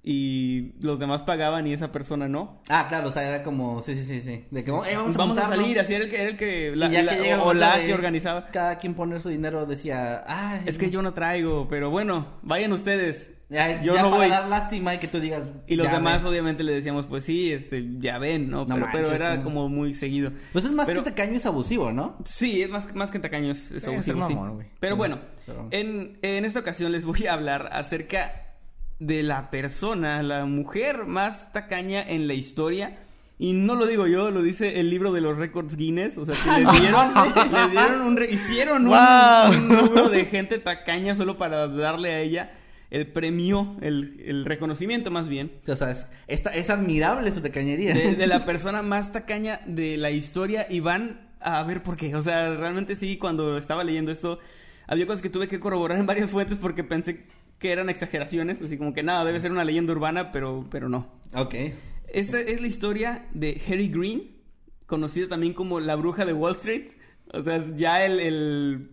Y 0.07 0.73
los 0.85 0.99
demás 0.99 1.23
pagaban 1.23 1.67
y 1.67 1.73
esa 1.73 1.91
persona 1.91 2.29
no. 2.29 2.61
Ah, 2.69 2.87
claro, 2.89 3.09
o 3.09 3.11
sea, 3.11 3.23
era 3.27 3.43
como, 3.43 3.81
sí, 3.81 3.95
sí, 3.95 4.05
sí, 4.05 4.21
sí. 4.21 4.45
De 4.51 4.63
que, 4.63 4.71
eh, 4.71 4.73
vamos 4.73 5.15
a, 5.15 5.19
Vamos 5.19 5.39
a 5.39 5.43
juntarnos. 5.43 5.59
salir, 5.65 5.81
así 5.81 5.95
era 5.95 6.05
el 6.05 6.11
que, 6.11 6.21
era 6.21 6.31
el 6.31 6.37
que, 6.37 6.73
la, 6.77 6.89
y 6.89 6.93
ya 6.93 7.03
la- 7.03 7.17
que 7.17 7.35
o 7.37 7.55
la 7.55 7.81
que 7.81 7.95
organizaba. 7.95 8.47
Cada 8.49 8.79
quien 8.79 8.93
poner 8.95 9.23
su 9.23 9.31
dinero 9.31 9.65
decía, 9.65 10.23
ay, 10.27 10.61
Es 10.67 10.77
que 10.77 10.91
yo 10.91 11.01
no 11.01 11.15
traigo, 11.15 11.69
pero 11.71 11.89
bueno, 11.91 12.27
vayan 12.43 12.73
ustedes. 12.73 13.31
Ya, 13.51 13.83
yo 13.83 13.95
ya 13.95 14.03
no 14.03 14.11
para 14.11 14.23
voy. 14.23 14.31
dar 14.31 14.49
lástima 14.49 14.95
y 14.95 14.99
que 14.99 15.07
tú 15.07 15.21
digas. 15.21 15.45
Y 15.67 15.77
los 15.77 15.91
demás 15.91 16.25
obviamente 16.25 16.65
le 16.65 16.73
decíamos, 16.73 17.07
pues 17.07 17.25
sí, 17.25 17.53
este, 17.53 17.85
ya 17.99 18.19
ven, 18.19 18.51
¿no? 18.51 18.65
No 18.65 18.89
pero, 18.93 19.13
era 19.13 19.43
como 19.43 19.69
muy 19.69 19.95
seguido. 19.95 20.33
Pues 20.53 20.65
es 20.65 20.73
más 20.73 20.87
Pero- 20.87 21.03
que 21.05 21.11
tacaño 21.11 21.37
es 21.37 21.47
abusivo, 21.47 21.93
¿no? 21.93 22.17
Sí, 22.25 22.63
es 22.63 22.69
más, 22.71 22.93
más 22.95 23.11
que 23.11 23.19
tacaño, 23.21 23.53
es, 23.53 23.71
es 23.73 23.83
Sí, 23.85 23.91
abusivo, 23.91 24.21
es 24.23 24.27
sí. 24.29 24.35
mamón, 24.35 24.55
güey. 24.55 24.67
Pero 24.81 24.95
Sí, 24.95 24.99
bueno, 24.99 25.19
pero- 25.47 25.69
en, 25.71 26.19
en 26.23 26.45
esta 26.45 26.61
ocasión 26.61 26.91
les 26.93 27.05
voy 27.07 27.27
a 27.27 27.35
hablar 27.35 27.69
acerca 27.73 28.44
de 29.07 29.23
la 29.23 29.51
persona, 29.51 30.23
la 30.23 30.45
mujer 30.47 31.05
más 31.07 31.53
tacaña 31.53 32.03
en 32.03 32.27
la 32.29 32.35
historia. 32.35 32.99
Y 33.39 33.53
no 33.53 33.75
lo 33.75 33.87
digo 33.87 34.07
yo, 34.07 34.31
lo 34.31 34.43
dice 34.43 34.79
el 34.79 34.91
libro 34.91 35.13
de 35.13 35.21
los 35.21 35.37
récords 35.37 35.77
Guinness. 35.77 36.17
O 36.19 36.25
sea, 36.25 36.35
que 36.37 36.65
le 36.65 36.81
dieron, 36.81 37.09
le 37.53 37.71
dieron 37.71 38.01
un... 38.03 38.17
re- 38.17 38.31
hicieron 38.31 38.83
un, 38.87 38.89
Wow. 38.89 39.51
un 39.51 39.69
número 39.69 40.09
de 40.09 40.25
gente 40.27 40.59
tacaña 40.59 41.17
solo 41.17 41.37
para 41.37 41.67
darle 41.67 42.13
a 42.13 42.21
ella 42.21 42.53
el 42.91 43.09
premio, 43.09 43.77
el, 43.81 44.23
el 44.25 44.45
reconocimiento 44.45 45.11
más 45.11 45.29
bien. 45.29 45.51
O 45.67 45.75
sea, 45.75 45.91
es, 45.91 46.07
esta- 46.29 46.51
es 46.55 46.71
admirable 46.71 47.33
su 47.33 47.41
tacañería. 47.41 47.93
de, 47.93 48.15
de 48.15 48.27
la 48.29 48.45
persona 48.47 48.83
más 48.83 49.11
tacaña 49.11 49.61
de 49.67 49.97
la 49.97 50.11
historia 50.13 50.67
y 50.71 50.79
van 50.81 51.29
a 51.41 51.61
ver 51.65 51.83
por 51.83 51.97
qué. 51.97 52.15
O 52.15 52.23
sea, 52.23 52.55
realmente 52.55 52.95
sí, 52.95 53.17
cuando 53.19 53.59
estaba 53.59 53.83
leyendo 53.83 54.13
esto, 54.13 54.39
había 54.87 55.07
cosas 55.07 55.23
que 55.23 55.31
tuve 55.31 55.49
que 55.49 55.61
corroborar 55.61 55.99
en 55.99 56.07
varias 56.07 56.31
fuentes 56.31 56.59
porque 56.59 56.85
pensé 56.85 57.25
que 57.59 57.73
eran 57.73 57.89
exageraciones, 57.89 58.61
así 58.61 58.77
como 58.77 58.93
que 58.93 59.03
nada, 59.03 59.25
debe 59.25 59.41
ser 59.41 59.53
una 59.53 59.65
leyenda 59.65 59.93
urbana, 59.93 60.33
pero, 60.33 60.67
pero 60.71 60.89
no. 60.89 61.09
Ok. 61.35 61.55
Esta 62.09 62.41
es 62.41 62.61
la 62.61 62.67
historia 62.67 63.27
de 63.33 63.61
Harry 63.67 63.89
Green, 63.89 64.37
conocida 64.87 65.29
también 65.29 65.53
como 65.55 65.81
la 65.81 65.97
bruja 65.97 66.25
de 66.25 66.33
Wall 66.33 66.55
Street. 66.57 66.93
O 67.33 67.43
sea, 67.43 67.65
ya 67.75 68.05
el, 68.05 68.21
el, 68.21 68.91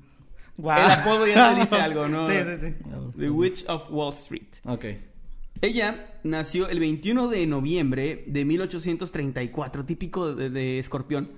Guau. 0.58 0.80
el 0.80 0.92
apodo 0.92 1.28
ya 1.28 1.54
te 1.54 1.62
dice 1.62 1.76
algo, 1.82 2.08
¿no? 2.08 2.30
Sí, 2.30 2.36
sí, 2.38 2.68
sí. 2.68 2.76
The 3.18 3.30
Witch 3.30 3.66
of 3.68 3.92
Wall 3.92 4.14
Street. 4.14 4.48
Ok. 4.66 4.86
Ella 5.62 6.20
nació 6.24 6.70
el 6.70 6.80
21 6.80 7.28
de 7.28 7.46
noviembre 7.46 8.24
de 8.26 8.46
1834, 8.46 9.86
típico 9.86 10.34
de, 10.34 10.50
de 10.50 10.80
escorpión. 10.80 11.30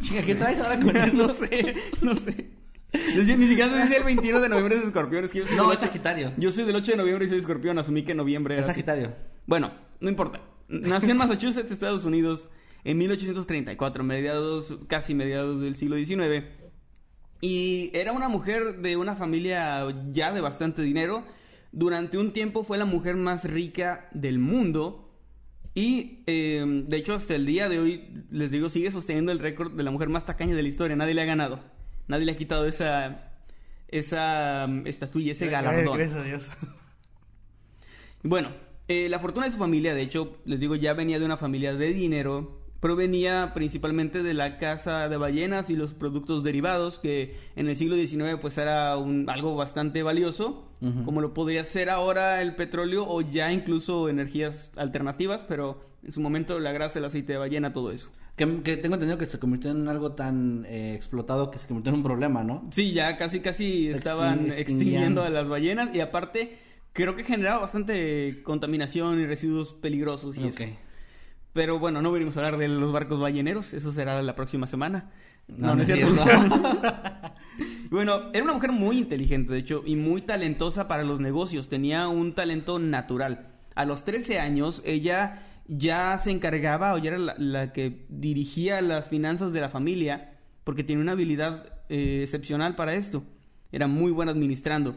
Chica, 0.00 0.22
¿qué 0.22 0.34
traes 0.34 0.60
ahora 0.60 0.78
con 0.78 0.96
eso? 0.96 1.16
no 1.16 1.34
sé, 1.34 1.74
no 2.02 2.14
sé. 2.14 2.50
Yo 3.14 3.36
ni 3.36 3.48
siquiera 3.48 3.70
sé 3.72 3.86
si 3.86 3.92
es 3.92 3.98
el 3.98 4.04
21 4.04 4.40
de 4.40 4.48
noviembre 4.48 4.76
es 4.76 4.84
escorpión. 4.84 5.24
Es 5.24 5.32
que 5.32 5.40
yo 5.40 5.46
soy 5.46 5.56
No, 5.56 5.72
es 5.72 5.78
8 5.78 5.86
Sagitario. 5.88 6.32
Yo 6.36 6.52
soy 6.52 6.64
del 6.64 6.76
8 6.76 6.92
de 6.92 6.98
noviembre 6.98 7.26
y 7.26 7.28
soy 7.28 7.38
escorpión. 7.38 7.78
Asumí 7.78 8.04
que 8.04 8.14
noviembre 8.14 8.54
Es 8.54 8.58
era 8.58 8.66
así. 8.66 8.80
Sagitario. 8.80 9.14
Bueno, 9.46 9.72
no 10.00 10.08
importa. 10.08 10.40
Nació 10.68 11.10
en 11.10 11.18
Massachusetts, 11.18 11.70
Estados 11.70 12.04
Unidos, 12.04 12.48
en 12.84 12.96
1834, 12.98 14.04
mediados, 14.04 14.78
casi 14.88 15.14
mediados 15.14 15.60
del 15.60 15.76
siglo 15.76 15.96
XIX. 15.96 16.44
Y 17.40 17.90
era 17.92 18.12
una 18.12 18.28
mujer 18.28 18.78
de 18.80 18.96
una 18.96 19.16
familia 19.16 19.84
ya 20.10 20.32
de 20.32 20.40
bastante 20.40 20.82
dinero. 20.82 21.24
Durante 21.72 22.16
un 22.16 22.32
tiempo 22.32 22.62
fue 22.62 22.78
la 22.78 22.84
mujer 22.84 23.16
más 23.16 23.44
rica 23.44 24.08
del 24.12 24.38
mundo. 24.38 25.10
Y 25.74 26.22
eh, 26.26 26.64
de 26.86 26.96
hecho 26.96 27.14
hasta 27.14 27.34
el 27.34 27.46
día 27.46 27.68
de 27.68 27.80
hoy, 27.80 28.14
les 28.30 28.50
digo, 28.50 28.68
sigue 28.68 28.90
sosteniendo 28.92 29.32
el 29.32 29.40
récord 29.40 29.72
de 29.72 29.82
la 29.82 29.90
mujer 29.90 30.08
más 30.08 30.24
tacaña 30.24 30.54
de 30.54 30.62
la 30.62 30.68
historia. 30.68 30.96
Nadie 30.96 31.14
le 31.14 31.22
ha 31.22 31.26
ganado. 31.26 31.60
Nadie 32.08 32.26
le 32.26 32.32
ha 32.32 32.36
quitado 32.36 32.66
esa, 32.66 33.32
esa 33.88 34.66
um, 34.68 34.86
estatuilla, 34.86 35.32
ese 35.32 35.48
galardón. 35.48 35.96
Gracias 35.96 36.20
a 36.20 36.24
Dios. 36.24 36.50
Bueno, 38.26 38.48
eh, 38.88 39.08
la 39.10 39.18
fortuna 39.18 39.44
de 39.46 39.52
su 39.52 39.58
familia, 39.58 39.94
de 39.94 40.00
hecho, 40.00 40.38
les 40.46 40.58
digo, 40.58 40.76
ya 40.76 40.94
venía 40.94 41.18
de 41.18 41.26
una 41.26 41.36
familia 41.36 41.74
de 41.74 41.92
dinero. 41.92 42.60
Provenía 42.80 43.52
principalmente 43.54 44.22
de 44.22 44.34
la 44.34 44.58
caza 44.58 45.08
de 45.08 45.16
ballenas 45.18 45.70
y 45.70 45.76
los 45.76 45.94
productos 45.94 46.42
derivados, 46.42 46.98
que 46.98 47.36
en 47.56 47.68
el 47.68 47.76
siglo 47.76 47.96
XIX 47.96 48.38
pues 48.40 48.58
era 48.58 48.96
un, 48.96 49.28
algo 49.30 49.56
bastante 49.56 50.02
valioso, 50.02 50.70
como 51.06 51.22
lo 51.22 51.32
podría 51.32 51.64
ser 51.64 51.88
ahora 51.88 52.42
el 52.42 52.56
petróleo 52.56 53.06
o 53.08 53.22
ya 53.22 53.52
incluso 53.52 54.10
energías 54.10 54.70
alternativas, 54.76 55.46
pero 55.48 55.80
en 56.04 56.12
su 56.12 56.20
momento 56.20 56.58
la 56.58 56.72
grasa, 56.72 56.98
el 56.98 57.04
aceite 57.06 57.32
de 57.32 57.38
ballena, 57.38 57.72
todo 57.72 57.90
eso. 57.90 58.10
Que, 58.36 58.62
que 58.62 58.76
tengo 58.76 58.94
entendido 58.96 59.16
que 59.18 59.26
se 59.26 59.38
convirtió 59.38 59.70
en 59.70 59.88
algo 59.88 60.12
tan 60.12 60.64
eh, 60.66 60.94
explotado 60.94 61.50
que 61.50 61.58
se 61.58 61.66
convirtió 61.68 61.90
en 61.90 61.96
un 61.98 62.02
problema, 62.02 62.42
¿no? 62.42 62.68
Sí, 62.72 62.92
ya 62.92 63.16
casi 63.16 63.40
casi 63.40 63.88
estaban 63.88 64.50
extinguiendo 64.52 65.22
a 65.22 65.30
las 65.30 65.48
ballenas 65.48 65.94
y 65.94 66.00
aparte 66.00 66.58
creo 66.92 67.14
que 67.16 67.24
generaba 67.24 67.60
bastante 67.60 68.42
contaminación 68.42 69.20
y 69.20 69.26
residuos 69.26 69.72
peligrosos 69.72 70.36
y 70.36 70.40
Ok. 70.40 70.46
eso. 70.48 70.64
Pero 71.52 71.78
bueno, 71.78 72.02
no 72.02 72.10
venimos 72.10 72.36
a 72.36 72.40
hablar 72.40 72.58
de 72.58 72.66
los 72.66 72.92
barcos 72.92 73.20
balleneros, 73.20 73.74
eso 73.74 73.92
será 73.92 74.20
la 74.20 74.34
próxima 74.34 74.66
semana. 74.66 75.12
No, 75.46 75.76
no, 75.76 75.82
es 75.82 75.86
cierto. 75.86 76.24
bueno, 77.90 78.30
era 78.32 78.42
una 78.44 78.54
mujer 78.54 78.72
muy 78.72 78.98
inteligente, 78.98 79.52
de 79.52 79.58
hecho, 79.60 79.82
y 79.86 79.94
muy 79.96 80.22
talentosa 80.22 80.88
para 80.88 81.04
los 81.04 81.20
negocios. 81.20 81.68
Tenía 81.68 82.08
un 82.08 82.34
talento 82.34 82.78
natural. 82.78 83.48
A 83.74 83.84
los 83.84 84.04
13 84.04 84.40
años, 84.40 84.82
ella 84.84 85.42
ya 85.66 86.16
se 86.18 86.30
encargaba, 86.30 86.94
o 86.94 86.98
ya 86.98 87.10
era 87.10 87.18
la, 87.18 87.34
la 87.38 87.72
que 87.72 88.04
dirigía 88.08 88.80
las 88.80 89.08
finanzas 89.08 89.52
de 89.52 89.60
la 89.60 89.68
familia, 89.68 90.34
porque 90.64 90.84
tenía 90.84 91.02
una 91.02 91.12
habilidad 91.12 91.72
eh, 91.88 92.20
excepcional 92.22 92.74
para 92.74 92.94
esto. 92.94 93.24
Era 93.72 93.86
muy 93.86 94.12
buena 94.12 94.32
administrando. 94.32 94.96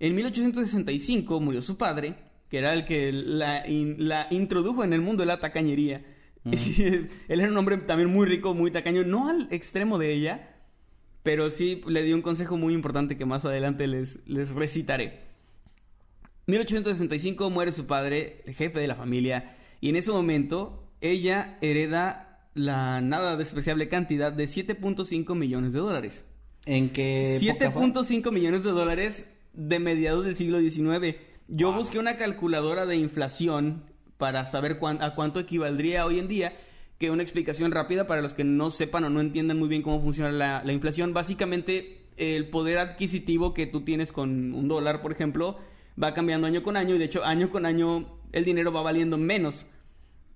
En 0.00 0.14
1865 0.14 1.40
murió 1.40 1.62
su 1.62 1.76
padre, 1.76 2.14
que 2.48 2.58
era 2.58 2.72
el 2.72 2.84
que 2.84 3.12
la, 3.12 3.66
in- 3.68 3.96
la 4.08 4.26
introdujo 4.30 4.82
en 4.84 4.92
el 4.92 5.00
mundo 5.00 5.22
de 5.22 5.26
la 5.26 5.40
tacañería. 5.40 6.04
Él 6.44 7.08
era 7.28 7.48
un 7.48 7.56
hombre 7.56 7.76
también 7.78 8.10
muy 8.10 8.26
rico, 8.26 8.52
muy 8.54 8.70
tacaño, 8.72 9.04
no 9.04 9.28
al 9.28 9.46
extremo 9.52 9.98
de 9.98 10.12
ella, 10.12 10.56
pero 11.22 11.50
sí 11.50 11.82
le 11.86 12.02
dio 12.02 12.16
un 12.16 12.22
consejo 12.22 12.56
muy 12.56 12.74
importante 12.74 13.16
que 13.16 13.24
más 13.24 13.44
adelante 13.44 13.86
les, 13.86 14.20
les 14.26 14.48
recitaré. 14.48 15.20
1865 16.46 17.50
muere 17.50 17.70
su 17.72 17.86
padre, 17.86 18.42
el 18.46 18.54
jefe 18.54 18.80
de 18.80 18.88
la 18.88 18.96
familia, 18.96 19.56
y 19.82 19.90
en 19.90 19.96
ese 19.96 20.10
momento 20.10 20.88
ella 21.02 21.58
hereda 21.60 22.48
la 22.54 23.00
nada 23.02 23.36
despreciable 23.36 23.88
cantidad 23.88 24.32
de 24.32 24.44
7.5 24.44 25.34
millones 25.34 25.72
de 25.74 25.80
dólares. 25.80 26.24
¿En 26.64 26.90
qué 26.90 27.36
época 27.36 27.70
fue? 27.72 27.82
7.5 27.82 28.30
millones 28.32 28.62
de 28.64 28.70
dólares 28.70 29.26
de 29.52 29.78
mediados 29.78 30.24
del 30.24 30.36
siglo 30.36 30.60
XIX. 30.60 31.16
Yo 31.48 31.72
busqué 31.72 31.98
una 31.98 32.16
calculadora 32.16 32.86
de 32.86 32.96
inflación 32.96 33.82
para 34.16 34.46
saber 34.46 34.78
cuán- 34.78 35.02
a 35.02 35.14
cuánto 35.14 35.40
equivaldría 35.40 36.06
hoy 36.06 36.18
en 36.18 36.28
día. 36.28 36.56
Que 36.98 37.10
una 37.10 37.22
explicación 37.24 37.72
rápida 37.72 38.06
para 38.06 38.22
los 38.22 38.32
que 38.32 38.44
no 38.44 38.70
sepan 38.70 39.02
o 39.02 39.10
no 39.10 39.20
entiendan 39.20 39.58
muy 39.58 39.68
bien 39.68 39.82
cómo 39.82 40.00
funciona 40.00 40.30
la, 40.30 40.62
la 40.64 40.72
inflación. 40.72 41.12
Básicamente, 41.12 42.04
el 42.16 42.48
poder 42.48 42.78
adquisitivo 42.78 43.52
que 43.54 43.66
tú 43.66 43.80
tienes 43.80 44.12
con 44.12 44.54
un 44.54 44.68
dólar, 44.68 45.02
por 45.02 45.10
ejemplo, 45.10 45.58
va 46.00 46.14
cambiando 46.14 46.46
año 46.46 46.62
con 46.62 46.76
año. 46.76 46.94
Y 46.94 46.98
de 46.98 47.06
hecho, 47.06 47.24
año 47.24 47.50
con 47.50 47.66
año, 47.66 48.06
el 48.32 48.44
dinero 48.44 48.72
va 48.72 48.82
valiendo 48.82 49.16
menos. 49.18 49.66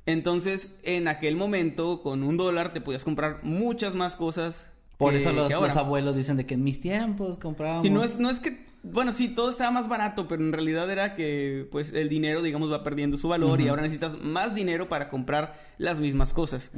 Entonces, 0.05 0.79
en 0.85 1.09
aquel 1.09 1.37
momento, 1.37 2.01
con 2.03 2.23
un 2.23 2.37
dólar 2.37 2.73
te 2.73 2.81
podías 2.81 3.03
comprar 3.05 3.41
muchas 3.43 3.95
más 3.95 4.15
cosas. 4.17 4.69
Por 4.99 5.13
que- 5.13 5.19
eso 5.21 5.33
los, 5.33 5.49
que 5.49 5.55
ahora. 5.55 5.69
los 5.69 5.77
abuelos 5.77 6.17
dicen 6.17 6.37
de 6.37 6.47
que 6.47 6.55
en 6.55 6.63
mis 6.65 6.81
tiempos 6.81 7.39
comprábamos. 7.39 7.83
Sí, 7.83 7.91
no 7.91 8.05
es, 8.05 8.19
no 8.19 8.31
es 8.31 8.39
que, 8.39 8.65
bueno, 8.85 9.13
sí, 9.13 9.29
todo 9.29 9.51
estaba 9.51 9.71
más 9.73 9.89
barato, 9.89 10.29
pero 10.29 10.43
en 10.45 10.53
realidad 10.53 10.89
era 10.91 11.17
que, 11.17 11.69
pues, 11.73 11.93
el 11.93 12.09
dinero, 12.09 12.41
digamos, 12.41 12.71
va 12.73 12.85
perdiendo 12.85 13.17
su 13.19 13.29
valor 13.29 13.61
y 13.61 13.69
ahora 13.69 13.83
necesitas 13.83 14.19
más 14.21 14.55
dinero 14.55 14.89
para 14.89 15.09
comprar 15.11 15.61
las 15.77 15.99
mismas 15.99 16.33
cosas. 16.33 16.71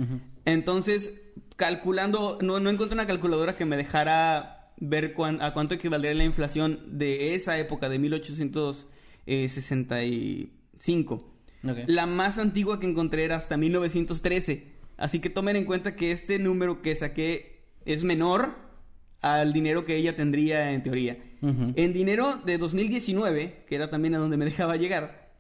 Entonces, 0.47 1.21
calculando, 1.57 2.39
no, 2.41 2.61
no 2.61 2.71
encontré 2.71 2.95
una 2.95 3.07
calculadora 3.07 3.57
que 3.57 3.67
me 3.67 3.77
dejara 3.77 4.73
ver 4.79 5.13
cuán- 5.13 5.43
a 5.43 5.53
cuánto 5.53 5.75
equivaldría 5.75 6.15
la 6.15 6.25
inflación 6.25 6.99
de 6.99 7.35
esa 7.35 7.59
época, 7.59 7.89
de 7.89 7.99
1865. 10.81 11.15
Ok. 11.65 11.79
La 11.89 12.07
más 12.07 12.39
antigua 12.39 12.79
que 12.81 12.87
encontré 12.87 13.25
era 13.25 13.37
hasta 13.37 13.57
1913. 13.57 14.67
Así 14.97 15.21
que 15.21 15.31
tomen 15.31 15.57
en 15.57 15.65
cuenta 15.65 15.95
que 15.97 16.13
este 16.13 16.39
número 16.39 16.83
que 16.83 16.95
saqué 16.97 17.61
es 17.85 18.05
menor 18.05 18.57
al 19.21 19.53
dinero 19.53 19.85
que 19.85 19.97
ella 19.97 20.15
tendría 20.17 20.73
en 20.73 20.83
teoría. 20.83 21.19
En 21.41 21.93
dinero 21.93 22.41
de 22.45 22.59
2019, 22.59 23.65
que 23.69 23.75
era 23.77 23.91
también 23.91 24.15
a 24.15 24.19
donde 24.19 24.37
me 24.37 24.45
dejaba 24.47 24.77
llegar, 24.77 25.31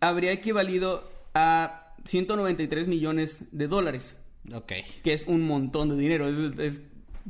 habría 0.00 0.32
equivalido 0.32 1.10
a 1.34 1.94
193 2.04 2.88
millones 2.88 3.44
de 3.52 3.66
dólares, 3.68 4.18
Ok. 4.54 4.72
que 5.02 5.12
es 5.14 5.26
un 5.26 5.42
montón 5.42 5.88
de 5.90 5.96
dinero. 5.96 6.28
Es, 6.28 6.58
es 6.58 6.80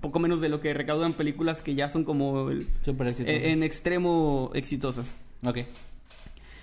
poco 0.01 0.19
menos 0.19 0.41
de 0.41 0.49
lo 0.49 0.61
que 0.61 0.73
recaudan 0.75 1.13
películas 1.13 1.63
que 1.63 1.75
ya 1.77 1.89
son 1.89 2.05
como 2.05 2.51
el- 2.51 2.67
en, 2.87 3.29
en 3.29 3.63
extremo 3.63 4.51
exitosas. 4.55 5.13
Ok. 5.45 5.59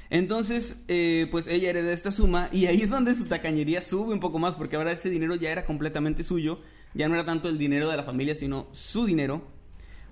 Entonces, 0.09 0.77
eh, 0.87 1.27
pues 1.31 1.47
ella 1.47 1.69
hereda 1.69 1.91
esta 1.91 2.11
suma 2.11 2.49
y 2.51 2.67
ahí 2.67 2.81
es 2.81 2.89
donde 2.89 3.13
su 3.13 3.25
tacañería 3.25 3.81
sube 3.81 4.13
un 4.13 4.19
poco 4.19 4.39
más, 4.39 4.55
porque 4.55 4.77
ahora 4.77 4.91
ese 4.91 5.09
dinero 5.09 5.35
ya 5.35 5.51
era 5.51 5.65
completamente 5.65 6.23
suyo, 6.23 6.59
ya 6.93 7.09
no 7.09 7.15
era 7.15 7.25
tanto 7.25 7.49
el 7.49 7.57
dinero 7.57 7.89
de 7.89 7.97
la 7.97 8.03
familia, 8.03 8.35
sino 8.35 8.67
su 8.71 9.05
dinero. 9.05 9.41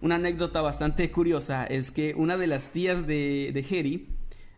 Una 0.02 0.16
anécdota 0.16 0.62
bastante 0.62 1.10
curiosa 1.12 1.66
es 1.66 1.92
que 1.92 2.14
una 2.16 2.38
de 2.38 2.48
las 2.48 2.72
tías 2.72 3.08
de, 3.08 3.52
de 3.54 3.66
Harry 3.80 4.10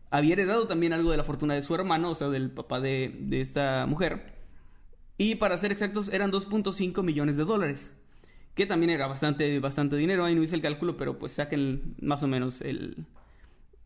había 0.10 0.34
heredado 0.34 0.68
también 0.68 0.94
algo 0.94 1.12
de 1.12 1.18
la 1.18 1.24
fortuna 1.24 1.54
de 1.54 1.62
su 1.62 1.76
hermano, 1.76 2.12
o 2.12 2.16
sea, 2.16 2.30
del 2.30 2.50
papá 2.50 2.80
de, 2.82 3.16
de 3.20 3.42
esta 3.42 3.86
mujer. 3.86 4.38
Y 5.18 5.36
para 5.36 5.58
ser 5.58 5.72
exactos, 5.72 6.10
eran 6.12 6.32
2.5 6.32 7.04
millones 7.04 7.38
de 7.38 7.46
dólares. 7.46 7.94
Que 8.56 8.66
también 8.66 8.90
era 8.90 9.08
bastante, 9.08 9.60
bastante 9.60 9.96
dinero. 9.96 10.26
Ahí 10.26 10.34
no 10.34 10.44
hice 10.44 10.56
el 10.56 10.62
cálculo, 10.62 10.98
pero 10.98 11.20
pues 11.20 11.34
saquen 11.34 11.96
más 12.02 12.24
o 12.24 12.28
menos 12.28 12.62
el, 12.62 13.06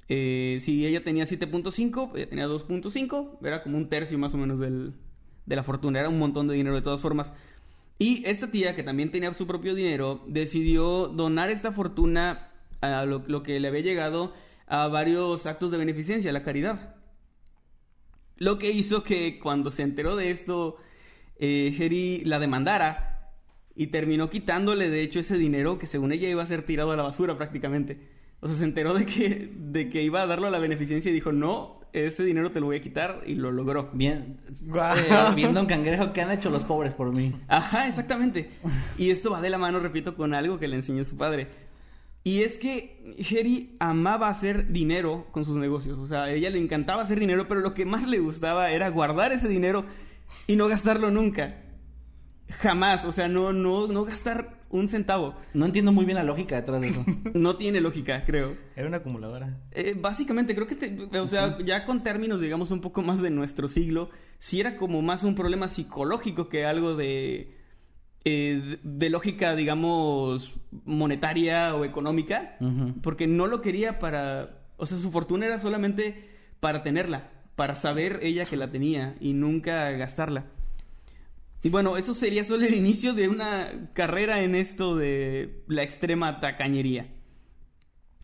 eh, 0.09 0.59
si 0.61 0.85
ella 0.85 1.03
tenía 1.03 1.25
7.5, 1.25 2.11
ella 2.15 2.29
tenía 2.29 2.47
2.5, 2.47 3.37
era 3.43 3.63
como 3.63 3.77
un 3.77 3.89
tercio 3.89 4.17
más 4.17 4.33
o 4.33 4.37
menos 4.37 4.59
del, 4.59 4.93
de 5.45 5.55
la 5.55 5.63
fortuna, 5.63 5.99
era 5.99 6.09
un 6.09 6.19
montón 6.19 6.47
de 6.47 6.55
dinero 6.55 6.75
de 6.75 6.81
todas 6.81 7.01
formas. 7.01 7.33
Y 7.99 8.23
esta 8.25 8.49
tía, 8.49 8.75
que 8.75 8.83
también 8.83 9.11
tenía 9.11 9.31
su 9.33 9.45
propio 9.45 9.75
dinero, 9.75 10.23
decidió 10.27 11.07
donar 11.07 11.51
esta 11.51 11.71
fortuna 11.71 12.51
a 12.81 13.05
lo, 13.05 13.43
que 13.43 13.59
le 13.59 13.67
había 13.67 13.81
llegado 13.81 14.33
a 14.65 14.87
varios 14.87 15.45
actos 15.45 15.69
de 15.69 15.77
beneficencia, 15.77 16.31
a 16.31 16.33
la 16.33 16.43
caridad. 16.43 16.95
Lo 18.37 18.57
que 18.57 18.71
hizo 18.71 19.03
que 19.03 19.37
cuando 19.39 19.69
se 19.69 19.83
enteró 19.83 20.15
de 20.15 20.31
esto, 20.31 20.77
eh, 21.37 22.21
la 22.25 22.39
demandara 22.39 23.31
y 23.75 23.87
terminó 23.87 24.29
quitándole, 24.29 24.89
de 24.89 25.03
hecho, 25.03 25.19
ese 25.19 25.37
dinero 25.37 25.77
que 25.77 25.85
según 25.85 26.11
ella 26.11 26.27
iba 26.27 26.41
a 26.41 26.47
ser 26.47 26.63
tirado 26.63 26.91
a 26.91 26.95
la 26.95 27.03
basura 27.03 27.37
prácticamente. 27.37 27.99
O 28.41 28.47
sea, 28.47 28.57
se 28.57 28.63
enteró 28.63 28.93
de 28.93 29.05
que, 29.05 29.53
de 29.55 29.89
que 29.89 30.01
iba 30.01 30.21
a 30.21 30.25
darlo 30.25 30.47
a 30.47 30.49
la 30.49 30.59
beneficencia 30.59 31.09
y 31.09 31.13
dijo, 31.13 31.31
no, 31.31 31.79
ese 31.93 32.23
dinero 32.23 32.51
te 32.51 32.59
lo 32.59 32.67
voy 32.67 32.77
a 32.77 32.81
quitar 32.81 33.21
y 33.25 33.35
lo 33.35 33.51
logró. 33.51 33.89
Bien. 33.93 34.37
Eh, 34.49 35.09
viendo 35.35 35.61
un 35.61 35.67
cangrejo 35.67 36.11
que 36.13 36.21
han 36.21 36.31
hecho 36.31 36.49
los 36.49 36.63
pobres 36.63 36.93
por 36.93 37.15
mí. 37.15 37.33
Ajá, 37.47 37.87
exactamente. 37.87 38.51
Y 38.97 39.11
esto 39.11 39.31
va 39.31 39.41
de 39.41 39.49
la 39.49 39.57
mano, 39.57 39.79
repito, 39.79 40.15
con 40.15 40.33
algo 40.33 40.59
que 40.59 40.67
le 40.67 40.77
enseñó 40.77 41.03
su 41.03 41.17
padre. 41.17 41.47
Y 42.23 42.41
es 42.41 42.57
que 42.57 43.15
Harry 43.31 43.75
amaba 43.79 44.29
hacer 44.29 44.71
dinero 44.71 45.27
con 45.31 45.43
sus 45.43 45.57
negocios. 45.57 45.97
O 45.97 46.07
sea, 46.07 46.23
a 46.23 46.31
ella 46.31 46.49
le 46.49 46.59
encantaba 46.59 47.01
hacer 47.01 47.19
dinero, 47.19 47.47
pero 47.47 47.61
lo 47.61 47.73
que 47.73 47.85
más 47.85 48.07
le 48.07 48.19
gustaba 48.19 48.71
era 48.71 48.89
guardar 48.89 49.31
ese 49.31 49.47
dinero 49.47 49.85
y 50.47 50.55
no 50.55 50.67
gastarlo 50.67 51.09
nunca. 51.11 51.57
Jamás. 52.59 53.05
O 53.05 53.11
sea, 53.11 53.27
no, 53.27 53.53
no, 53.53 53.87
no 53.87 54.03
gastar 54.05 54.61
un 54.69 54.87
centavo. 54.89 55.35
No 55.53 55.65
entiendo 55.65 55.91
muy 55.91 56.05
bien 56.05 56.17
la 56.17 56.23
lógica 56.23 56.55
detrás 56.55 56.79
de 56.81 56.89
eso. 56.89 57.05
No 57.33 57.55
tiene 57.57 57.81
lógica, 57.81 58.23
creo. 58.25 58.55
Era 58.75 58.87
una 58.87 58.97
acumuladora. 58.97 59.57
Eh, 59.71 59.95
básicamente, 59.99 60.53
creo 60.55 60.67
que, 60.67 60.75
te- 60.75 61.19
o 61.19 61.27
sea, 61.27 61.57
ya 61.63 61.85
con 61.85 62.03
términos, 62.03 62.39
digamos, 62.41 62.71
un 62.71 62.81
poco 62.81 63.01
más 63.01 63.21
de 63.21 63.29
nuestro 63.31 63.67
siglo, 63.67 64.09
sí 64.39 64.59
era 64.59 64.77
como 64.77 65.01
más 65.01 65.23
un 65.23 65.35
problema 65.35 65.67
psicológico 65.67 66.47
que 66.49 66.65
algo 66.65 66.95
de, 66.95 67.57
eh, 68.23 68.77
de, 68.83 69.09
lógica, 69.09 69.55
digamos, 69.55 70.55
monetaria 70.85 71.75
o 71.75 71.83
económica, 71.85 72.57
porque 73.01 73.27
no 73.27 73.47
lo 73.47 73.61
quería 73.61 73.99
para, 73.99 74.61
o 74.77 74.85
sea, 74.85 74.97
su 74.97 75.11
fortuna 75.11 75.45
era 75.47 75.59
solamente 75.59 76.29
para 76.59 76.83
tenerla, 76.83 77.29
para 77.55 77.75
saber 77.75 78.19
ella 78.21 78.45
que 78.45 78.55
la 78.57 78.71
tenía 78.71 79.15
y 79.19 79.33
nunca 79.33 79.89
gastarla. 79.91 80.45
Y 81.63 81.69
bueno, 81.69 81.97
eso 81.97 82.13
sería 82.13 82.43
solo 82.43 82.65
el 82.65 82.73
inicio 82.73 83.13
de 83.13 83.27
una 83.27 83.91
carrera 83.93 84.41
en 84.41 84.55
esto 84.55 84.95
de 84.95 85.63
la 85.67 85.83
extrema 85.83 86.39
tacañería. 86.39 87.07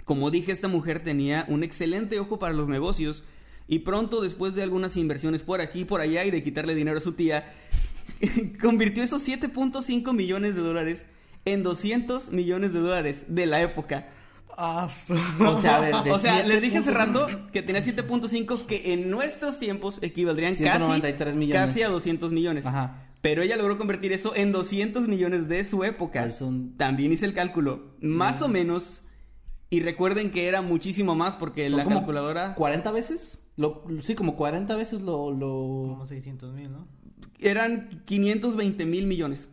Como 0.06 0.32
dije, 0.32 0.52
esta 0.52 0.68
mujer 0.68 1.04
tenía 1.04 1.46
un 1.48 1.64
excelente 1.64 2.20
ojo 2.20 2.40
para 2.40 2.54
los 2.54 2.70
negocios 2.70 3.24
y 3.68 3.80
pronto, 3.80 4.22
después 4.22 4.56
de 4.56 4.64
algunas 4.64 4.96
inversiones 4.96 5.44
por 5.44 5.62
aquí 5.62 5.82
y 5.82 5.86
por 5.86 6.02
allá 6.02 6.24
y 6.26 6.32
de 6.32 6.42
quitarle 6.42 6.74
dinero 6.74 6.98
a 6.98 7.02
su 7.02 7.14
tía, 7.14 7.54
convirtió 8.62 9.04
esos 9.04 9.28
7.5 9.28 10.14
millones 10.14 10.56
de 10.56 10.62
dólares 10.62 11.06
en 11.46 11.64
200 11.64 12.32
millones 12.32 12.74
de 12.74 12.80
dólares 12.80 13.26
de 13.28 13.46
la 13.46 13.62
época. 13.62 14.10
Ah, 14.58 14.90
O 15.40 15.58
sea, 15.62 15.80
ver, 15.80 15.94
O 16.12 16.18
sea, 16.18 16.44
les 16.44 16.62
dije 16.62 16.80
hace 16.80 16.92
7.5 16.92 16.94
rato 16.94 17.28
que 17.52 17.62
tenía 17.62 17.84
7.5 17.84 18.66
que 18.66 18.94
en 18.94 19.12
nuestros 19.12 19.60
tiempos 19.60 20.00
equivaldrían 20.02 20.54
casi, 20.56 20.64
193 20.64 21.36
millones. 21.36 21.68
casi 21.68 21.84
a 21.84 21.90
200 21.90 22.32
millones. 22.32 22.66
Ajá. 22.66 23.07
Pero 23.22 23.42
ella 23.42 23.56
logró 23.58 23.78
convertir 23.78 24.14
eso 24.14 24.36
en 24.36 24.52
200 24.52 25.08
millones 25.08 25.48
de 25.48 25.64
su 25.64 25.84
época. 25.84 26.30
También 26.78 27.12
hice 27.12 27.26
el 27.26 27.34
cálculo. 27.34 27.96
Más 28.00 28.42
o 28.42 28.48
menos. 28.48 29.02
Y 29.70 29.82
recuerden 29.82 30.32
que 30.32 30.48
era 30.48 30.62
muchísimo 30.62 31.14
más 31.16 31.36
porque 31.36 31.68
Son 31.70 31.78
la 31.80 31.84
como 31.84 31.98
calculadora... 31.98 32.56
¿40 32.56 32.94
veces? 32.94 33.44
Lo, 33.58 33.84
sí, 34.02 34.16
como 34.16 34.36
40 34.38 34.76
veces 34.78 35.02
lo... 35.02 35.32
lo... 35.32 35.48
Como 35.90 36.06
600 36.06 36.54
mil, 36.54 36.72
¿no? 36.72 36.88
Eran 37.40 38.02
520 38.06 38.86
mil 38.86 39.08
millones. 39.08 39.50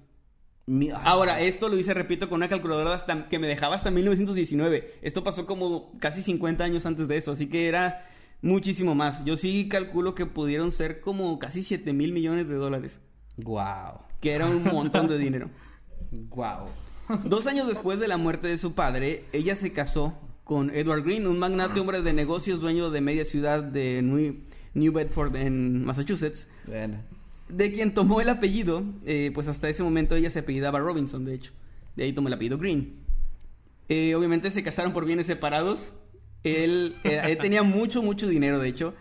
mi- 0.67 0.91
ah, 0.91 1.01
Ahora, 1.05 1.41
esto 1.41 1.69
lo 1.69 1.77
hice, 1.79 1.95
repito, 1.95 2.29
con 2.29 2.37
una 2.37 2.49
calculadora 2.49 2.95
hasta, 2.95 3.29
que 3.29 3.39
me 3.41 3.49
dejaba 3.49 3.75
hasta 3.75 3.91
1919. 3.91 4.99
Esto 5.03 5.25
pasó 5.25 5.47
como 5.47 5.99
casi 5.99 6.23
50 6.23 6.63
años 6.63 6.87
antes 6.87 7.09
de 7.09 7.17
eso, 7.17 7.33
así 7.33 7.49
que 7.49 7.67
era 7.67 8.07
muchísimo 8.41 8.95
más. 8.95 9.25
Yo 9.25 9.37
sí 9.37 9.69
calculo 9.69 10.15
que 10.15 10.27
pudieron 10.27 10.71
ser 10.71 11.01
como 11.01 11.39
casi 11.41 11.63
7 11.63 11.93
mil 11.93 12.13
millones 12.13 12.49
de 12.49 12.55
dólares, 12.57 13.01
Guau. 13.37 14.01
que 14.21 14.33
era 14.33 14.47
un 14.47 14.63
montón 14.65 15.09
de 15.09 15.19
dinero. 15.19 15.51
Guau. 16.11 16.69
Dos 17.25 17.47
años 17.47 17.67
después 17.67 18.01
de 18.01 18.09
la 18.09 18.17
muerte 18.17 18.49
de 18.49 18.57
su 18.59 18.73
padre, 18.75 19.25
ella 19.33 19.57
se 19.57 19.73
casó 19.73 20.15
con 20.45 20.71
Edward 20.71 21.03
Green, 21.05 21.27
un 21.27 21.39
magnate 21.39 21.81
hombre 21.81 22.03
de 22.03 22.13
negocios, 22.13 22.61
dueño 22.61 22.91
de 22.91 23.01
media 23.01 23.25
ciudad 23.25 23.63
de 23.63 24.01
New, 24.03 24.37
New 24.75 24.93
Bedford 24.93 25.37
en 25.37 25.85
Massachusetts, 25.85 26.49
Bueno. 26.67 26.99
de 27.49 27.73
quien 27.73 27.93
tomó 27.95 28.21
el 28.21 28.29
apellido, 28.29 28.83
eh, 29.05 29.31
pues 29.35 29.49
hasta 29.49 29.69
ese 29.69 29.83
momento 29.83 30.15
ella 30.15 30.31
se 30.31 30.39
apellidaba 30.41 30.79
Robinson, 30.81 31.25
de 31.25 31.35
hecho. 31.35 31.53
De 31.97 32.05
ahí 32.05 32.13
tomó 32.13 32.29
el 32.29 32.35
apellido 32.35 32.59
Green. 32.59 32.95
Eh, 33.89 34.15
obviamente 34.15 34.51
se 34.51 34.63
casaron 34.63 34.93
por 34.93 35.05
bienes 35.05 35.27
separados. 35.27 35.93
Él, 36.43 36.97
eh, 37.05 37.21
él 37.27 37.39
tenía 37.39 37.63
mucho, 37.63 38.03
mucho 38.03 38.27
dinero, 38.29 38.59
de 38.59 38.69
hecho. 38.69 38.95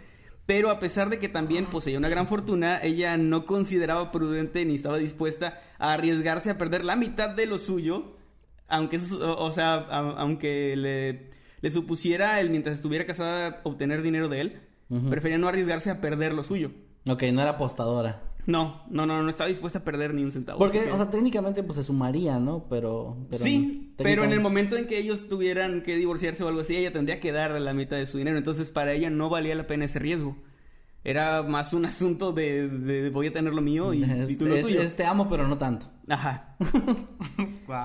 Pero 0.46 0.70
a 0.72 0.80
pesar 0.80 1.10
de 1.10 1.20
que 1.20 1.30
también 1.30 1.66
poseía 1.66 1.98
una 1.98 2.10
gran 2.10 2.28
fortuna, 2.28 2.80
ella 2.84 3.16
no 3.18 3.46
consideraba 3.46 4.12
prudente 4.12 4.66
ni 4.66 4.76
estaba 4.76 4.98
dispuesta 4.98 5.62
a 5.80 5.94
arriesgarse 5.94 6.50
a 6.50 6.58
perder 6.58 6.84
la 6.84 6.96
mitad 6.98 7.30
de 7.30 7.46
lo 7.46 7.58
suyo, 7.58 8.18
aunque 8.68 8.98
eso, 8.98 9.38
o 9.42 9.52
sea, 9.54 9.74
a- 9.76 10.16
aunque 10.20 10.76
le, 10.76 11.30
le 11.62 11.72
supusiera 11.72 12.42
él 12.42 12.50
mientras 12.50 12.76
estuviera 12.76 13.06
casada 13.06 13.62
obtener 13.64 14.02
dinero 14.02 14.28
de 14.28 14.42
él, 14.42 14.62
prefería 15.10 15.38
no 15.38 15.48
arriesgarse 15.48 15.90
a 15.90 16.02
perder 16.02 16.34
lo 16.34 16.44
suyo. 16.44 16.72
Ok, 17.10 17.24
no 17.34 17.42
era 17.42 17.52
apostadora. 17.52 18.22
No, 18.46 18.84
no, 18.90 19.06
no, 19.06 19.24
no 19.24 19.30
estaba 19.30 19.48
dispuesta 19.50 19.80
a 19.80 19.84
perder 19.84 20.14
ni 20.14 20.24
un 20.24 20.32
centavo. 20.32 20.60
Porque, 20.60 20.92
o 20.92 20.98
sea, 20.98 21.10
técnicamente 21.10 21.64
pues 21.64 21.78
se 21.78 21.84
sumaría, 21.84 22.40
¿no? 22.40 22.66
Pero... 22.70 23.16
pero 23.30 23.44
sí, 23.44 23.94
pero 23.98 24.24
en 24.26 24.32
el 24.34 24.42
momento 24.42 24.76
en 24.76 24.86
que 24.88 24.98
ellos 24.98 25.30
tuvieran 25.30 25.82
que 25.82 25.96
divorciarse 25.96 26.44
o 26.44 26.48
algo 26.50 26.62
así, 26.62 26.76
ella 26.76 26.92
tendría 26.92 27.20
que 27.22 27.32
dar 27.32 27.52
la 27.60 27.74
mitad 27.74 27.96
de 27.98 28.06
su 28.08 28.18
dinero. 28.18 28.38
Entonces, 28.38 28.70
para 28.70 28.94
ella 28.94 29.10
no 29.10 29.30
valía 29.30 29.56
la 29.56 29.66
pena 29.68 29.86
ese 29.86 30.00
riesgo. 30.00 30.36
Era 31.06 31.44
más 31.44 31.74
un 31.74 31.86
asunto 31.86 32.32
de, 32.34 32.68
de 32.68 33.10
voy 33.10 33.28
a 33.28 33.34
tener 33.34 33.54
lo 33.54 33.62
mío 33.62 33.94
y, 33.94 34.04
Es- 34.04 34.32
y 34.32 34.36
tú 34.38 34.46
lo 34.46 34.56
es- 34.56 34.62
tuyo. 34.66 34.82
es 34.82 34.96
te 34.96 35.06
amo, 35.06 35.30
pero 35.30 35.48
no 35.48 35.58
tanto. 35.58 35.88
Ajá. 36.10 36.56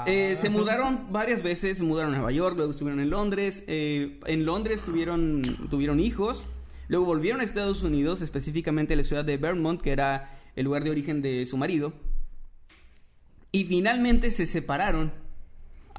Eh, 0.07 0.37
se 0.37 0.51
mudaron 0.51 1.07
varias 1.13 1.43
veces, 1.43 1.79
se 1.79 1.85
mudaron 1.85 2.13
a 2.13 2.17
Nueva 2.17 2.33
York, 2.33 2.57
luego 2.57 2.73
estuvieron 2.73 3.01
en 3.01 3.11
Londres. 3.11 3.65
eh, 3.67 4.19
en 4.27 4.45
Londres 4.45 4.81
tuvieron, 4.85 5.43
tuvieron 5.71 6.01
hijos. 6.01 6.47
Luego 6.89 7.05
volvieron 7.07 7.41
a 7.41 7.45
Estados 7.45 7.83
Unidos, 7.83 8.21
específicamente 8.23 8.95
a 8.95 8.97
la 8.97 9.05
ciudad 9.05 9.25
de 9.25 9.37
Vermont, 9.37 9.81
que 9.81 9.93
era 9.93 10.38
el 10.57 10.65
lugar 10.65 10.85
de 10.85 10.91
origen 10.91 11.23
de 11.23 11.47
su 11.47 11.57
marido. 11.57 11.93
Y 13.53 13.65
finalmente 13.65 14.31
se 14.31 14.47
separaron 14.47 15.13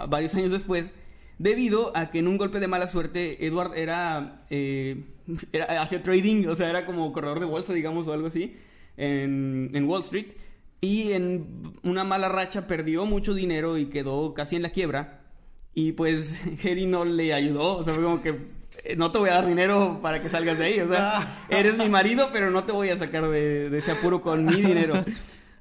varios 0.08 0.34
años 0.36 0.52
después, 0.52 0.92
debido 1.38 1.96
a 1.96 2.12
que 2.12 2.20
en 2.20 2.28
un 2.28 2.38
golpe 2.38 2.60
de 2.60 2.68
mala 2.68 2.88
suerte, 2.88 3.46
Edward 3.46 3.78
era, 3.78 4.46
eh, 4.50 5.04
hacía 5.80 6.04
trading, 6.04 6.48
o 6.48 6.56
sea, 6.56 6.70
era 6.70 6.86
como 6.86 7.12
corredor 7.12 7.40
de 7.40 7.46
bolsa, 7.46 7.74
digamos, 7.74 8.08
o 8.08 8.14
algo 8.14 8.28
así, 8.28 8.56
en, 8.98 9.70
en 9.74 9.86
Wall 9.86 10.04
Street. 10.04 10.34
Y 10.82 11.12
en 11.12 11.74
una 11.84 12.04
mala 12.06 12.30
racha 12.30 12.68
perdió 12.68 13.06
mucho 13.06 13.34
dinero 13.34 13.78
y 13.78 13.88
quedó 13.88 14.34
casi 14.34 14.56
en 14.56 14.62
la 14.62 14.70
quiebra. 14.70 15.24
Y 15.74 15.94
pues 15.94 16.36
Harry 16.64 16.86
no 16.86 17.06
le 17.06 17.34
ayudó, 17.34 17.78
o 17.78 17.84
sea, 17.84 17.94
fue 17.94 18.04
como 18.04 18.22
que 18.22 18.59
no 18.98 19.12
te 19.12 19.18
voy 19.20 19.30
a 19.30 19.34
dar 19.36 19.48
dinero 19.48 20.00
para 20.02 20.22
que 20.22 20.30
salgas 20.30 20.58
de 20.58 20.66
ahí, 20.66 20.80
o 20.80 20.88
sea, 20.88 21.44
eres 21.50 21.78
mi 21.78 21.90
marido, 21.90 22.30
pero 22.34 22.52
no 22.52 22.64
te 22.64 22.72
voy 22.72 22.90
a 22.90 22.98
sacar 22.98 23.28
de, 23.30 23.70
de 23.70 23.78
ese 23.78 23.92
apuro 23.92 24.22
con 24.22 24.46
mi 24.46 24.62
dinero. 24.62 25.04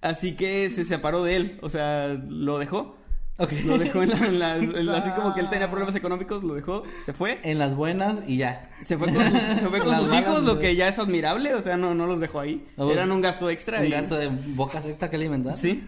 Así 0.00 0.36
que 0.36 0.70
se 0.70 0.84
separó 0.84 1.24
de 1.24 1.36
él, 1.36 1.58
o 1.62 1.68
sea, 1.68 2.08
lo 2.28 2.58
dejó. 2.58 2.96
Ok. 3.40 3.52
Lo 3.66 3.78
dejó 3.78 4.02
en 4.02 4.10
la, 4.10 4.16
en 4.26 4.38
la- 4.40 4.56
en 4.56 4.86
la- 4.86 4.98
así 4.98 5.10
como 5.10 5.32
que 5.32 5.40
él 5.40 5.48
tenía 5.48 5.70
problemas 5.70 5.94
económicos, 5.94 6.42
lo 6.42 6.54
dejó, 6.54 6.82
se 7.04 7.12
fue. 7.12 7.38
En 7.44 7.58
las 7.58 7.76
buenas 7.76 8.18
y 8.28 8.36
ya. 8.38 8.68
Se 8.84 8.98
fue 8.98 9.12
con 9.14 9.24
sus, 9.24 9.40
se 9.40 9.68
fue 9.68 9.78
con 9.78 9.90
Las 9.92 10.00
sus 10.00 10.08
malas, 10.10 10.22
hijos, 10.28 10.42
lo 10.42 10.58
que 10.58 10.74
ya 10.74 10.88
es 10.88 10.98
admirable, 10.98 11.54
o 11.54 11.60
sea, 11.60 11.76
no, 11.76 11.94
no 11.94 12.06
los 12.06 12.18
dejó 12.18 12.40
ahí. 12.40 12.66
Eran 12.76 13.12
un 13.12 13.20
gasto 13.20 13.48
extra. 13.48 13.78
Un 13.80 13.86
y- 13.86 13.90
gasto 13.90 14.16
de 14.16 14.26
bocas 14.28 14.84
extra 14.86 15.08
que 15.08 15.14
alimentar. 15.16 15.56
Sí. 15.56 15.84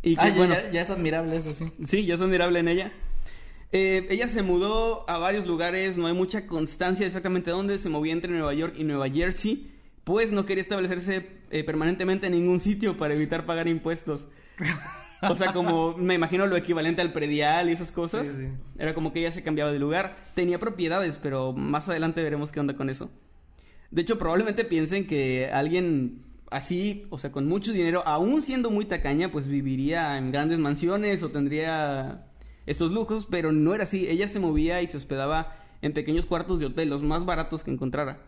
Y 0.00 0.14
que, 0.16 0.22
Ah, 0.22 0.32
bueno, 0.36 0.54
ya, 0.54 0.70
ya 0.70 0.80
es 0.82 0.90
admirable 0.90 1.36
eso, 1.36 1.54
sí. 1.54 1.72
sí, 1.86 2.06
ya 2.06 2.14
es 2.14 2.20
admirable 2.20 2.58
en 2.60 2.68
ella. 2.68 2.90
Eh, 3.72 4.06
ella 4.10 4.28
se 4.28 4.42
mudó 4.42 5.08
a 5.08 5.16
varios 5.16 5.46
lugares, 5.46 5.96
no 5.96 6.06
hay 6.06 6.12
mucha 6.12 6.46
constancia 6.46 7.06
exactamente 7.06 7.50
dónde, 7.50 7.78
se 7.78 7.88
movía 7.88 8.12
entre 8.12 8.30
Nueva 8.30 8.52
York 8.52 8.74
y 8.76 8.84
Nueva 8.84 9.08
Jersey, 9.08 9.72
pues 10.04 10.30
no 10.30 10.44
quería 10.44 10.62
establecerse 10.62 11.26
eh, 11.50 11.64
permanentemente 11.64 12.26
en 12.26 12.34
ningún 12.34 12.60
sitio 12.60 12.98
para 12.98 13.14
evitar 13.14 13.46
pagar 13.46 13.68
impuestos. 13.68 14.28
O 15.30 15.36
sea, 15.36 15.52
como 15.52 15.96
me 15.96 16.14
imagino 16.14 16.48
lo 16.48 16.56
equivalente 16.56 17.00
al 17.00 17.12
predial 17.12 17.68
y 17.68 17.72
esas 17.72 17.92
cosas. 17.92 18.26
Sí, 18.26 18.34
sí. 18.36 18.48
Era 18.76 18.92
como 18.92 19.12
que 19.12 19.20
ella 19.20 19.30
se 19.30 19.44
cambiaba 19.44 19.70
de 19.70 19.78
lugar. 19.78 20.16
Tenía 20.34 20.58
propiedades, 20.58 21.16
pero 21.22 21.52
más 21.52 21.88
adelante 21.88 22.24
veremos 22.24 22.50
qué 22.50 22.58
onda 22.58 22.74
con 22.74 22.90
eso. 22.90 23.08
De 23.92 24.02
hecho, 24.02 24.18
probablemente 24.18 24.64
piensen 24.64 25.06
que 25.06 25.48
alguien 25.52 26.24
así, 26.50 27.06
o 27.10 27.18
sea, 27.18 27.30
con 27.30 27.46
mucho 27.46 27.72
dinero, 27.72 28.02
aún 28.04 28.42
siendo 28.42 28.70
muy 28.70 28.84
tacaña, 28.84 29.30
pues 29.30 29.46
viviría 29.46 30.18
en 30.18 30.32
grandes 30.32 30.58
mansiones 30.58 31.22
o 31.22 31.30
tendría 31.30 32.26
estos 32.66 32.90
lujos, 32.92 33.26
pero 33.30 33.52
no 33.52 33.74
era 33.74 33.84
así. 33.84 34.08
Ella 34.08 34.28
se 34.28 34.40
movía 34.40 34.82
y 34.82 34.86
se 34.86 34.96
hospedaba 34.96 35.56
en 35.82 35.92
pequeños 35.92 36.26
cuartos 36.26 36.58
de 36.60 36.66
hotel, 36.66 36.88
los 36.90 37.02
más 37.02 37.24
baratos 37.24 37.64
que 37.64 37.70
encontrara. 37.70 38.20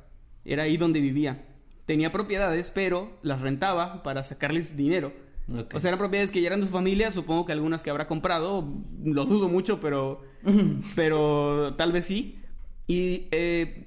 Era 0.45 0.65
ahí 0.65 0.77
donde 0.77 1.01
vivía. 1.01 1.47
Tenía 1.87 2.11
propiedades, 2.13 2.71
pero 2.75 3.13
las 3.23 3.41
rentaba 3.41 4.03
para 4.03 4.23
sacarles 4.23 4.77
dinero. 4.77 5.13
Ok. 5.49 5.75
O 5.75 5.81
sea, 5.81 5.91
eran 5.91 5.99
propiedades 5.99 6.31
que 6.31 6.41
ya 6.41 6.47
eran 6.49 6.61
de 6.61 6.67
su 6.67 6.73
familia, 6.73 7.11
supongo 7.11 7.45
que 7.47 7.53
algunas 7.53 7.83
que 7.83 7.91
habrá 7.91 8.07
comprado, 8.07 8.67
lo 9.05 9.25
dudo 9.27 9.49
mucho, 9.49 9.81
pero, 9.81 10.23
pero 10.97 11.75
tal 11.77 11.93
vez 11.93 12.07
sí. 12.07 12.39
Y 12.87 13.29
eh, 13.31 13.87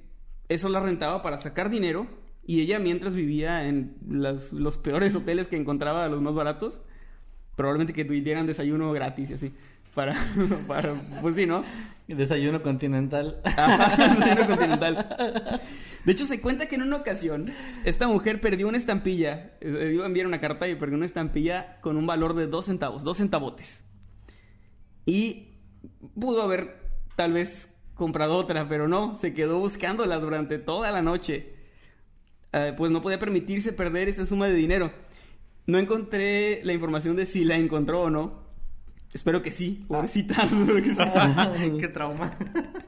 eso 0.50 0.70
la 0.70 0.80
rentaba 0.80 1.22
para 1.22 1.38
sacar 1.38 1.70
dinero 1.70 2.08
y 2.46 2.62
ella 2.62 2.80
mientras 2.80 3.14
vivía 3.16 3.68
en 3.68 3.96
las- 4.10 4.54
los 4.54 4.78
peores 4.78 5.16
hoteles 5.16 5.48
que 5.48 5.58
encontraba, 5.58 6.08
los 6.08 6.22
más 6.22 6.34
baratos, 6.34 6.82
probablemente 7.56 7.94
que 7.94 8.06
tuvieran 8.06 8.48
desayuno 8.48 8.92
gratis 8.94 9.32
y 9.32 9.34
así. 9.34 9.54
Para, 9.98 10.16
para, 10.68 10.94
pues 11.24 11.34
sí, 11.34 11.48
¿no? 11.48 11.64
Desayuno 12.08 12.62
continental. 12.62 13.42
Ajá, 13.44 13.96
desayuno 14.16 14.46
continental. 14.46 15.62
De 16.06 16.12
hecho, 16.12 16.28
se 16.28 16.40
cuenta 16.40 16.68
que 16.68 16.76
en 16.76 16.84
una 16.84 16.98
ocasión 16.98 17.52
esta 17.84 18.08
mujer 18.08 18.40
perdió 18.40 18.68
una 18.68 18.78
estampilla. 18.78 19.58
eh, 19.60 19.94
Iba 19.96 20.04
a 20.04 20.06
enviar 20.06 20.28
una 20.28 20.40
carta 20.40 20.68
y 20.68 20.76
perdió 20.76 20.98
una 20.98 21.08
estampilla 21.08 21.82
con 21.82 21.98
un 21.98 22.06
valor 22.06 22.36
de 22.36 22.46
dos 22.46 22.66
centavos, 22.66 23.04
dos 23.04 23.18
centavotes. 23.18 23.84
Y 25.08 25.56
pudo 26.20 26.44
haber 26.44 26.78
tal 27.16 27.34
vez 27.34 27.68
comprado 27.96 28.36
otra, 28.36 28.70
pero 28.70 28.88
no, 28.88 29.16
se 29.16 29.34
quedó 29.34 29.58
buscándola 29.58 30.20
durante 30.20 30.60
toda 30.60 30.92
la 30.92 31.02
noche. 31.02 31.56
Eh, 32.54 32.76
pues 32.78 32.92
no 32.92 33.02
podía 33.02 33.18
permitirse 33.18 33.74
perder 33.74 34.10
esa 34.10 34.28
suma 34.28 34.48
de 34.48 34.54
dinero. 34.54 34.92
No 35.66 35.80
encontré 35.80 36.62
la 36.64 36.74
información 36.74 37.16
de 37.16 37.26
si 37.26 37.44
la 37.44 37.58
encontró 37.58 38.04
o 38.04 38.10
no. 38.12 38.47
Espero 39.14 39.42
que 39.42 39.52
sí, 39.52 39.86
pobrecita. 39.88 40.44
espero 40.44 40.76
que 40.76 40.94
sí. 40.96 41.72
Qué 41.80 41.88
trauma. 41.88 42.38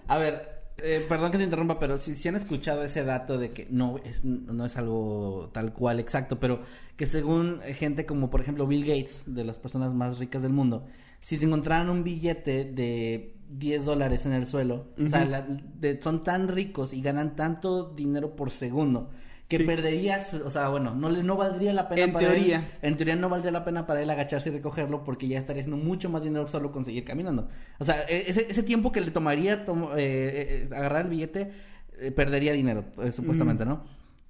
A 0.08 0.18
ver, 0.18 0.60
eh, 0.78 1.06
perdón 1.08 1.32
que 1.32 1.38
te 1.38 1.44
interrumpa, 1.44 1.80
pero 1.80 1.98
si, 1.98 2.16
si 2.16 2.28
han 2.28 2.36
escuchado 2.36 2.84
ese 2.84 3.04
dato 3.04 3.38
de 3.38 3.52
que 3.52 3.68
no 3.70 3.98
es, 4.04 4.24
no 4.24 4.66
es 4.66 4.78
algo 4.78 5.50
tal 5.54 5.74
cual 5.74 6.00
exacto, 6.00 6.40
pero 6.40 6.62
que 6.96 7.06
según 7.06 7.60
gente 7.74 8.06
como 8.06 8.30
por 8.30 8.42
ejemplo 8.42 8.68
Bill 8.68 8.86
Gates, 8.86 9.24
de 9.26 9.44
las 9.44 9.58
personas 9.58 9.94
más 9.94 10.20
ricas 10.20 10.42
del 10.44 10.54
mundo, 10.54 10.86
si 11.22 11.36
se 11.38 11.46
encontraran 11.46 11.90
un 11.90 12.04
billete 12.04 12.64
de 12.66 13.36
10 13.50 13.84
dólares 13.86 14.26
en 14.26 14.34
el 14.34 14.46
suelo, 14.46 14.88
o 15.04 15.10
sea, 15.10 15.26
la- 15.26 15.42
de- 15.42 16.02
son 16.02 16.24
tan 16.24 16.48
ricos 16.48 16.94
y 16.94 17.02
ganan 17.02 17.36
tanto 17.36 17.90
dinero 17.94 18.36
por 18.36 18.52
segundo 18.52 19.10
que 19.50 19.58
Sí. 19.58 19.64
perderías, 19.64 20.34
o 20.36 20.50
sea, 20.50 20.70
bueno, 20.70 20.94
no, 20.96 21.10
le- 21.10 21.24
no 21.24 21.36
valdría 21.36 21.74
la 21.74 21.90
pena 21.90 22.04
En 22.04 22.14
para 22.14 22.28
él- 22.28 22.34
teoría. 22.36 22.72
en 22.84 22.96
teoría 22.96 23.16
no 23.18 23.28
valdría 23.30 23.52
la 23.52 23.66
pena 23.66 23.86
para 23.88 24.02
él 24.02 24.10
agacharse 24.10 24.50
y 24.50 24.52
recogerlo 24.54 25.04
porque 25.04 25.28
ya 25.28 25.40
estaría 25.40 25.62
haciendo 25.64 25.84
mucho 25.84 26.08
más 26.10 26.24
dinero 26.24 26.46
solo 26.48 26.72
con 26.72 26.86
seguir 26.86 27.04
caminando. 27.04 27.50
O 27.80 27.84
sea, 27.84 28.04
e- 28.08 28.26
ese, 28.28 28.46
ese 28.50 28.64
tiempo 28.64 28.92
que 28.92 29.02
le 29.02 29.10
tomaría 29.12 29.54
eh, 29.56 29.66
eh, 29.68 29.90
eh, 29.98 30.70
agarrar 30.74 31.06
el 31.06 31.10
billete, 31.10 31.52
eh, 32.00 32.12
perdería 32.12 32.54
dinero, 32.54 32.86
eh, 33.04 33.12
supuestamente, 33.12 33.66
¿no? 33.66 33.84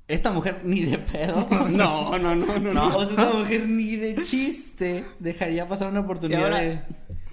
Esta 0.08 0.32
mujer 0.32 0.62
ni 0.64 0.86
de 0.86 0.98
pedo. 1.00 1.46
No, 1.72 2.18
no, 2.18 2.34
no, 2.34 2.58
no. 2.58 2.74
No, 2.74 2.88
o 2.98 3.02
sea, 3.06 3.10
esta 3.10 3.34
mujer 3.34 3.68
ni 3.68 3.98
de 3.98 4.24
chiste 4.24 5.04
dejaría 5.20 5.68
pasar 5.68 5.90
una 5.90 6.00
Y 6.00 6.04
oportunidad 6.04 6.44
ahora, 6.46 6.60
de... 6.62 6.82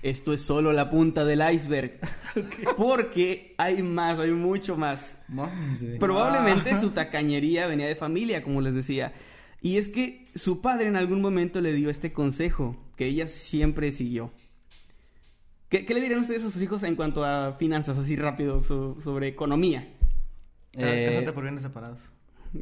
esto 0.03 0.33
es 0.33 0.43
solo 0.43 0.73
la 0.73 0.91
punta 0.91 1.25
del 1.25 1.43
iceberg. 1.55 1.99
Porque 2.77 3.55
hay 3.59 3.83
más, 3.83 4.19
hay 4.19 4.31
mucho 4.31 4.77
más. 4.77 5.19
Probablemente 5.99 6.79
su 6.81 6.91
tacañería 6.91 7.67
venía 7.67 7.87
de 7.87 7.97
familia, 7.97 8.43
como 8.43 8.61
les 8.61 8.75
decía. 8.75 9.13
Y 9.63 9.79
es 9.79 9.89
que 9.89 10.29
su 10.35 10.61
padre 10.61 10.87
en 10.89 10.97
algún 10.97 11.21
momento 11.21 11.61
le 11.61 11.73
dio 11.73 11.91
este 11.91 12.13
consejo 12.13 12.77
que 12.97 13.07
ella 13.07 13.27
siempre 13.27 13.91
siguió. 13.93 14.33
¿Qué, 15.69 15.85
qué 15.85 15.95
le 15.95 16.01
dirían 16.01 16.21
ustedes 16.21 16.45
a 16.45 16.51
sus 16.51 16.63
hijos 16.63 16.83
en 16.85 16.95
cuanto 16.95 17.25
a 17.25 17.55
finanzas, 17.55 17.99
así 17.99 18.15
rápido, 18.15 18.63
so- 18.63 18.97
sobre 19.03 19.27
economía? 19.29 19.89
Eh, 20.75 21.07
Cásate 21.11 21.33
por 21.33 21.43
bienes 21.43 21.63
separados. 21.63 21.99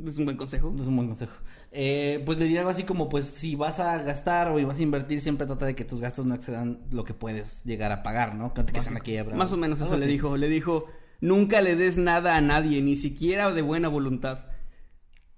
Es 0.06 0.16
un 0.16 0.24
buen 0.24 0.36
consejo. 0.38 0.74
Es 0.80 0.86
un 0.86 0.96
buen 0.96 1.08
consejo. 1.08 1.34
Eh, 1.76 2.22
pues 2.24 2.38
le 2.38 2.44
diría 2.44 2.60
algo 2.60 2.70
así 2.70 2.84
como, 2.84 3.08
pues 3.08 3.26
si 3.26 3.56
vas 3.56 3.80
a 3.80 3.98
gastar 3.98 4.46
o 4.46 4.64
vas 4.64 4.78
a 4.78 4.82
invertir, 4.82 5.20
siempre 5.20 5.44
trata 5.44 5.66
de 5.66 5.74
que 5.74 5.84
tus 5.84 6.00
gastos 6.00 6.24
no 6.24 6.36
excedan 6.36 6.78
lo 6.92 7.04
que 7.04 7.14
puedes 7.14 7.64
llegar 7.64 7.90
a 7.90 8.04
pagar, 8.04 8.36
¿no? 8.36 8.54
Que 8.54 8.62
la 8.62 9.00
quiebra. 9.00 9.34
Más 9.34 9.52
o 9.52 9.56
menos 9.56 9.80
eso 9.80 9.96
le 9.96 10.06
dijo. 10.06 10.36
Le 10.36 10.48
dijo, 10.48 10.86
nunca 11.20 11.60
le 11.62 11.74
des 11.74 11.96
nada 11.96 12.36
a 12.36 12.40
nadie, 12.40 12.80
ni 12.80 12.94
siquiera 12.94 13.50
de 13.50 13.62
buena 13.62 13.88
voluntad. 13.88 14.44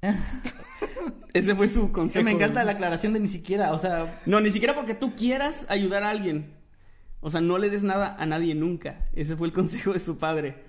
Ese 1.32 1.54
fue 1.54 1.68
su 1.68 1.90
consejo. 1.90 2.22
me 2.22 2.32
encanta 2.32 2.64
la 2.64 2.72
aclaración 2.72 3.14
de 3.14 3.20
ni 3.20 3.28
siquiera, 3.28 3.72
o 3.72 3.78
sea, 3.78 4.20
No, 4.26 4.42
ni 4.42 4.50
siquiera 4.50 4.74
porque 4.74 4.94
tú 4.94 5.16
quieras 5.16 5.64
ayudar 5.70 6.02
a 6.02 6.10
alguien. 6.10 6.54
O 7.20 7.30
sea, 7.30 7.40
no 7.40 7.56
le 7.56 7.70
des 7.70 7.82
nada 7.82 8.14
a 8.18 8.26
nadie 8.26 8.54
nunca. 8.54 9.08
Ese 9.14 9.36
fue 9.36 9.46
el 9.46 9.54
consejo 9.54 9.94
de 9.94 10.00
su 10.00 10.18
padre. 10.18 10.65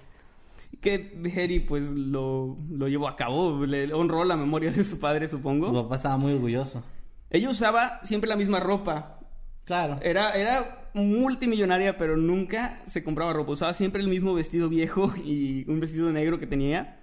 Que 0.88 1.34
Harry, 1.36 1.60
pues, 1.60 1.90
lo, 1.90 2.58
lo 2.70 2.88
llevó 2.88 3.10
a 3.10 3.18
cabo. 3.18 3.66
Le 3.66 3.94
honró 3.94 4.24
la 4.24 4.38
memoria 4.38 4.72
de 4.72 4.86
su 4.86 5.00
padre, 5.00 5.28
supongo. 5.28 5.66
su 5.66 5.74
papá 5.74 5.96
estaba 5.96 6.16
muy 6.16 6.32
orgulloso. 6.32 6.82
Ella 7.30 7.50
usaba 7.50 8.00
siempre 8.04 8.30
la 8.30 8.38
misma 8.38 8.62
ropa. 8.62 9.20
Claro. 9.66 10.00
Era, 10.02 10.32
era 10.32 10.90
multimillonaria, 10.94 11.98
pero 11.98 12.16
nunca 12.16 12.82
se 12.86 13.04
compraba 13.04 13.34
ropa. 13.34 13.52
Usaba 13.52 13.74
siempre 13.74 14.02
el 14.02 14.08
mismo 14.08 14.34
vestido 14.34 14.70
viejo 14.70 15.14
y 15.18 15.70
un 15.70 15.82
vestido 15.82 16.10
negro 16.10 16.40
que 16.40 16.48
tenía. 16.48 17.02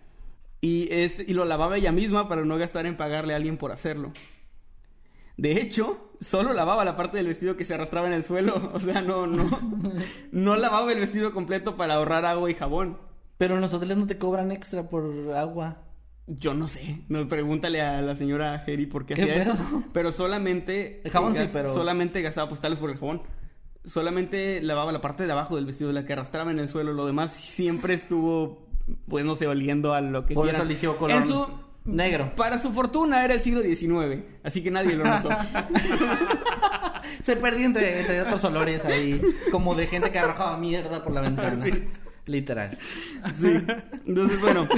Y, 0.62 0.89
es, 0.91 1.20
y 1.20 1.35
lo 1.35 1.45
lavaba 1.45 1.76
ella 1.76 1.93
misma 1.93 2.26
para 2.26 2.43
no 2.43 2.57
gastar 2.57 2.87
en 2.87 2.97
pagarle 2.97 3.35
a 3.35 3.37
alguien 3.37 3.59
por 3.59 3.70
hacerlo. 3.70 4.12
De 5.37 5.61
hecho, 5.61 6.11
solo 6.20 6.55
lavaba 6.55 6.87
la 6.87 6.97
parte 6.97 7.18
del 7.18 7.26
vestido 7.26 7.55
que 7.55 7.66
se 7.66 7.74
arrastraba 7.74 8.07
en 8.07 8.14
el 8.14 8.24
suelo. 8.24 8.70
O 8.72 8.80
sea, 8.80 9.03
no, 9.03 9.26
no, 9.26 9.47
no 10.32 10.57
lavaba 10.57 10.91
el 10.91 11.01
vestido 11.01 11.35
completo 11.35 11.76
para 11.76 11.97
ahorrar 11.97 12.24
agua 12.24 12.51
y 12.51 12.55
jabón. 12.55 12.97
Pero 13.45 13.57
en 13.57 13.61
los 13.61 13.74
hoteles 13.74 13.99
no 13.99 14.07
te 14.07 14.16
cobran 14.16 14.51
extra 14.53 14.88
por 14.88 15.05
agua. 15.36 15.76
Yo 16.26 16.55
no 16.55 16.66
sé. 16.66 17.01
No, 17.09 17.28
pregúntale 17.28 17.82
a 17.82 18.01
la 18.01 18.16
señora 18.16 18.55
Harry 18.66 18.86
por 18.86 19.05
qué, 19.05 19.12
¿Qué 19.12 19.20
hacía 19.24 19.34
eso. 19.42 19.55
Pero 19.92 20.12
solamente. 20.12 21.03
El 21.05 21.11
jabón 21.11 21.36
sí, 21.36 21.42
pero- 21.53 21.74
Solamente 21.74 22.22
gastaba 22.22 22.49
postales 22.49 22.78
por 22.78 22.88
el 22.88 22.97
jabón. 22.97 23.20
Solamente 23.84 24.62
lavaba 24.62 24.92
la 24.92 25.03
parte 25.03 25.26
de 25.26 25.32
abajo 25.32 25.57
del 25.57 25.66
vestido, 25.66 25.92
la 25.92 26.07
que 26.07 26.14
arrastraba 26.14 26.51
en 26.53 26.59
el 26.59 26.68
suelo. 26.68 26.95
Lo 26.95 27.05
demás 27.05 27.32
siempre 27.32 27.92
estuvo, 27.92 28.66
pues 29.09 29.26
no 29.26 29.34
sé, 29.34 29.47
oliendo 29.47 29.92
a 29.92 30.01
lo 30.01 30.24
que 30.24 30.32
Por 30.34 30.45
quieran. 30.47 30.62
eso 30.62 30.70
eligió 30.70 30.97
color 30.97 31.18
En 31.22 31.28
su- 31.28 31.47
negro. 31.84 32.32
Para 32.34 32.59
su 32.59 32.72
fortuna 32.72 33.22
era 33.26 33.34
el 33.34 33.42
siglo 33.42 33.61
XIX. 33.61 34.24
Así 34.42 34.62
que 34.62 34.70
nadie 34.70 34.97
lo 34.97 35.05
notó. 35.05 35.28
Se 37.22 37.36
perdía 37.36 37.66
entre, 37.66 38.01
entre 38.01 38.22
otros 38.22 38.42
olores 38.45 38.84
ahí, 38.86 39.20
como 39.51 39.74
de 39.74 39.86
gente 39.86 40.11
que 40.11 40.18
arrojaba 40.18 40.57
mierda 40.57 41.03
por 41.03 41.12
la 41.12 41.20
ventana. 41.20 41.62
Literal. 42.27 42.79
Sí. 43.35 43.55
Entonces, 44.07 44.41
bueno. 44.41 44.68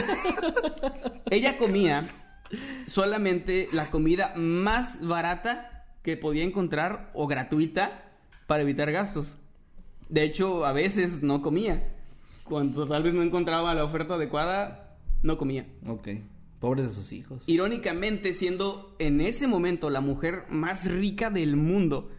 ella 1.30 1.58
comía 1.58 2.08
solamente 2.86 3.68
la 3.72 3.90
comida 3.90 4.34
más 4.36 5.00
barata 5.00 5.84
que 6.02 6.16
podía 6.16 6.44
encontrar 6.44 7.10
o 7.14 7.26
gratuita 7.26 8.12
para 8.46 8.62
evitar 8.62 8.92
gastos. 8.92 9.38
De 10.08 10.22
hecho, 10.22 10.64
a 10.64 10.72
veces 10.72 11.22
no 11.22 11.42
comía. 11.42 11.92
Cuando 12.44 12.86
tal 12.86 13.02
vez 13.02 13.12
no 13.12 13.22
encontraba 13.22 13.74
la 13.74 13.84
oferta 13.84 14.14
adecuada, 14.14 14.96
no 15.22 15.36
comía. 15.36 15.66
Ok. 15.88 16.08
Pobres 16.60 16.86
de 16.86 16.94
sus 16.94 17.12
hijos. 17.12 17.42
Irónicamente, 17.46 18.32
siendo 18.32 18.94
en 18.98 19.20
ese 19.20 19.46
momento 19.46 19.90
la 19.90 20.00
mujer 20.00 20.44
más 20.48 20.84
rica 20.84 21.28
del 21.28 21.56
mundo, 21.56 22.10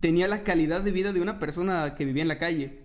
tenía 0.00 0.28
la 0.28 0.42
calidad 0.42 0.82
de 0.82 0.90
vida 0.90 1.12
de 1.12 1.20
una 1.20 1.38
persona 1.38 1.94
que 1.94 2.04
vivía 2.04 2.22
en 2.22 2.28
la 2.28 2.38
calle. 2.38 2.83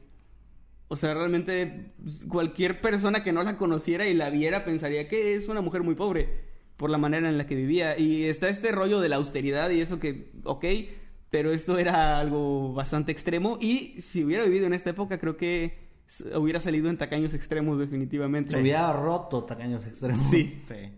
O 0.91 0.95
sea, 0.95 1.13
realmente 1.13 1.91
cualquier 2.27 2.81
persona 2.81 3.23
que 3.23 3.31
no 3.31 3.43
la 3.43 3.57
conociera 3.57 4.07
y 4.07 4.13
la 4.13 4.29
viera 4.31 4.65
pensaría 4.65 5.07
que 5.07 5.35
es 5.35 5.47
una 5.47 5.61
mujer 5.61 5.83
muy 5.83 5.95
pobre 5.95 6.27
por 6.77 6.89
la 6.89 6.97
manera 6.97 7.29
en 7.29 7.37
la 7.37 7.45
que 7.45 7.55
vivía. 7.55 7.97
Y 7.97 8.25
está 8.25 8.49
este 8.49 8.71
rollo 8.71 8.99
de 8.99 9.07
la 9.09 9.17
austeridad 9.17 9.69
y 9.69 9.81
eso 9.81 9.99
que, 9.99 10.31
ok, 10.45 10.65
pero 11.29 11.51
esto 11.51 11.77
era 11.77 12.19
algo 12.19 12.73
bastante 12.73 13.11
extremo. 13.11 13.57
Y 13.61 14.01
si 14.01 14.23
hubiera 14.23 14.43
vivido 14.45 14.65
en 14.65 14.73
esta 14.73 14.89
época, 14.89 15.19
creo 15.19 15.37
que 15.37 15.77
hubiera 16.35 16.59
salido 16.59 16.89
en 16.89 16.97
tacaños 16.97 17.35
extremos 17.35 17.77
definitivamente. 17.77 18.55
Se 18.55 18.61
hubiera 18.61 18.91
roto 18.93 19.43
tacaños 19.43 19.85
extremos. 19.85 20.27
Sí. 20.31 20.59
Sí. 20.67 20.89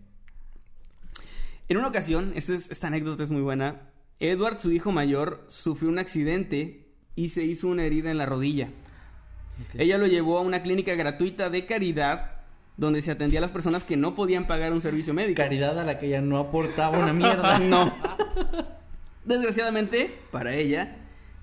En 1.67 1.77
una 1.77 1.87
ocasión, 1.87 2.33
esta, 2.35 2.53
es- 2.53 2.69
esta 2.71 2.87
anécdota 2.87 3.23
es 3.23 3.31
muy 3.31 3.41
buena, 3.41 3.89
Edward, 4.19 4.59
su 4.59 4.71
hijo 4.71 4.91
mayor, 4.91 5.43
sufrió 5.47 5.89
un 5.89 5.99
accidente 5.99 6.85
y 7.15 7.29
se 7.29 7.43
hizo 7.43 7.67
una 7.67 7.83
herida 7.83 8.11
en 8.11 8.17
la 8.17 8.25
rodilla. 8.25 8.69
Ella 9.77 9.97
lo 9.97 10.07
llevó 10.07 10.37
a 10.37 10.41
una 10.41 10.61
clínica 10.63 10.93
gratuita 10.95 11.49
de 11.49 11.65
caridad 11.65 12.31
donde 12.77 13.01
se 13.01 13.11
atendía 13.11 13.39
a 13.39 13.41
las 13.41 13.51
personas 13.51 13.83
que 13.83 13.97
no 13.97 14.15
podían 14.15 14.47
pagar 14.47 14.71
un 14.73 14.81
servicio 14.81 15.13
médico. 15.13 15.37
Caridad 15.37 15.77
a 15.79 15.83
la 15.83 15.99
que 15.99 16.07
ella 16.07 16.21
no 16.21 16.37
aportaba 16.39 16.97
una 16.97 17.13
mierda. 17.13 17.59
No. 17.63 17.93
Desgraciadamente, 19.25 20.17
para 20.31 20.55
ella, 20.55 20.95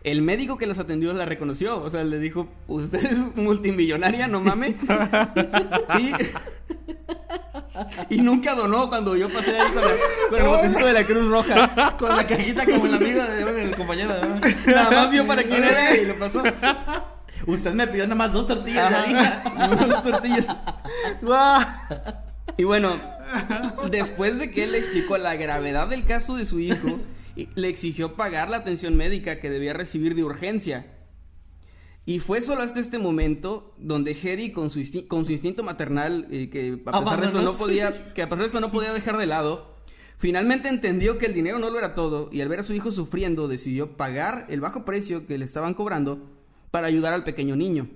el 0.02 0.20
médico 0.22 0.58
que 0.58 0.66
los 0.66 0.78
atendió 0.78 1.12
la 1.12 1.24
reconoció. 1.26 1.80
O 1.80 1.88
sea, 1.90 2.02
le 2.02 2.18
dijo, 2.18 2.48
usted 2.66 3.04
es 3.04 3.36
multimillonaria, 3.36 4.26
no 4.26 4.40
mames. 4.40 4.74
y, 5.98 6.12
y 8.16 8.20
nunca 8.20 8.54
donó 8.56 8.88
cuando 8.88 9.14
yo 9.16 9.30
pasé 9.32 9.56
ahí 9.58 9.72
con, 9.72 9.82
la- 9.82 9.96
con 10.30 10.40
el 10.40 10.46
botecito 10.48 10.86
de 10.86 10.92
la 10.92 11.04
Cruz 11.06 11.28
Roja. 11.28 11.96
Con 11.96 12.16
la 12.16 12.26
cajita 12.26 12.64
como 12.64 12.86
el 12.86 12.94
amigo 12.94 13.22
de 13.22 13.62
el 13.62 13.76
compañero 13.76 14.14
de 14.14 14.28
Nada 14.66 14.90
más 14.90 15.10
vio 15.10 15.24
para 15.26 15.42
quién 15.44 15.62
era 15.62 15.96
y 15.96 16.04
lo 16.06 16.18
pasó. 16.18 16.42
Usted 17.48 17.72
me 17.74 17.86
pidió 17.86 18.04
nada 18.04 18.14
más 18.14 18.32
dos 18.32 18.46
tortillas 18.46 18.92
Ajá. 18.92 19.68
Unas 19.84 20.02
tortillas. 20.04 20.44
Y 22.56 22.64
bueno, 22.64 23.00
después 23.90 24.38
de 24.38 24.50
que 24.50 24.64
él 24.64 24.72
le 24.72 24.78
explicó 24.78 25.16
la 25.18 25.34
gravedad 25.36 25.88
del 25.88 26.04
caso 26.04 26.36
de 26.36 26.44
su 26.44 26.60
hijo, 26.60 26.98
y 27.36 27.48
le 27.54 27.68
exigió 27.68 28.14
pagar 28.14 28.50
la 28.50 28.58
atención 28.58 28.96
médica 28.96 29.38
que 29.40 29.48
debía 29.48 29.72
recibir 29.72 30.14
de 30.14 30.24
urgencia. 30.24 30.86
Y 32.04 32.18
fue 32.20 32.40
solo 32.40 32.62
hasta 32.62 32.80
este 32.80 32.98
momento 32.98 33.74
donde 33.78 34.12
Harry, 34.24 34.50
con 34.50 34.70
su, 34.70 34.80
insti- 34.80 35.06
con 35.06 35.24
su 35.26 35.32
instinto 35.32 35.62
maternal, 35.62 36.26
eh, 36.30 36.48
que 36.50 36.80
a 36.86 37.00
pesar 37.00 37.20
de 37.20 37.26
eso 37.28 37.42
no 37.42 37.52
podía, 37.56 38.12
que 38.14 38.22
a 38.22 38.28
pesar 38.28 38.42
de 38.44 38.48
eso 38.48 38.60
no 38.60 38.70
podía 38.72 38.92
dejar 38.92 39.18
de 39.18 39.26
lado, 39.26 39.74
finalmente 40.16 40.68
entendió 40.68 41.18
que 41.18 41.26
el 41.26 41.34
dinero 41.34 41.58
no 41.58 41.70
lo 41.70 41.78
era 41.78 41.94
todo 41.94 42.28
y 42.32 42.40
al 42.40 42.48
ver 42.48 42.60
a 42.60 42.64
su 42.64 42.72
hijo 42.74 42.90
sufriendo 42.90 43.46
decidió 43.46 43.96
pagar 43.96 44.46
el 44.48 44.60
bajo 44.60 44.84
precio 44.84 45.26
que 45.26 45.38
le 45.38 45.44
estaban 45.44 45.74
cobrando 45.74 46.26
para 46.70 46.86
ayudar 46.86 47.14
al 47.14 47.24
pequeño 47.24 47.56
niño. 47.56 47.88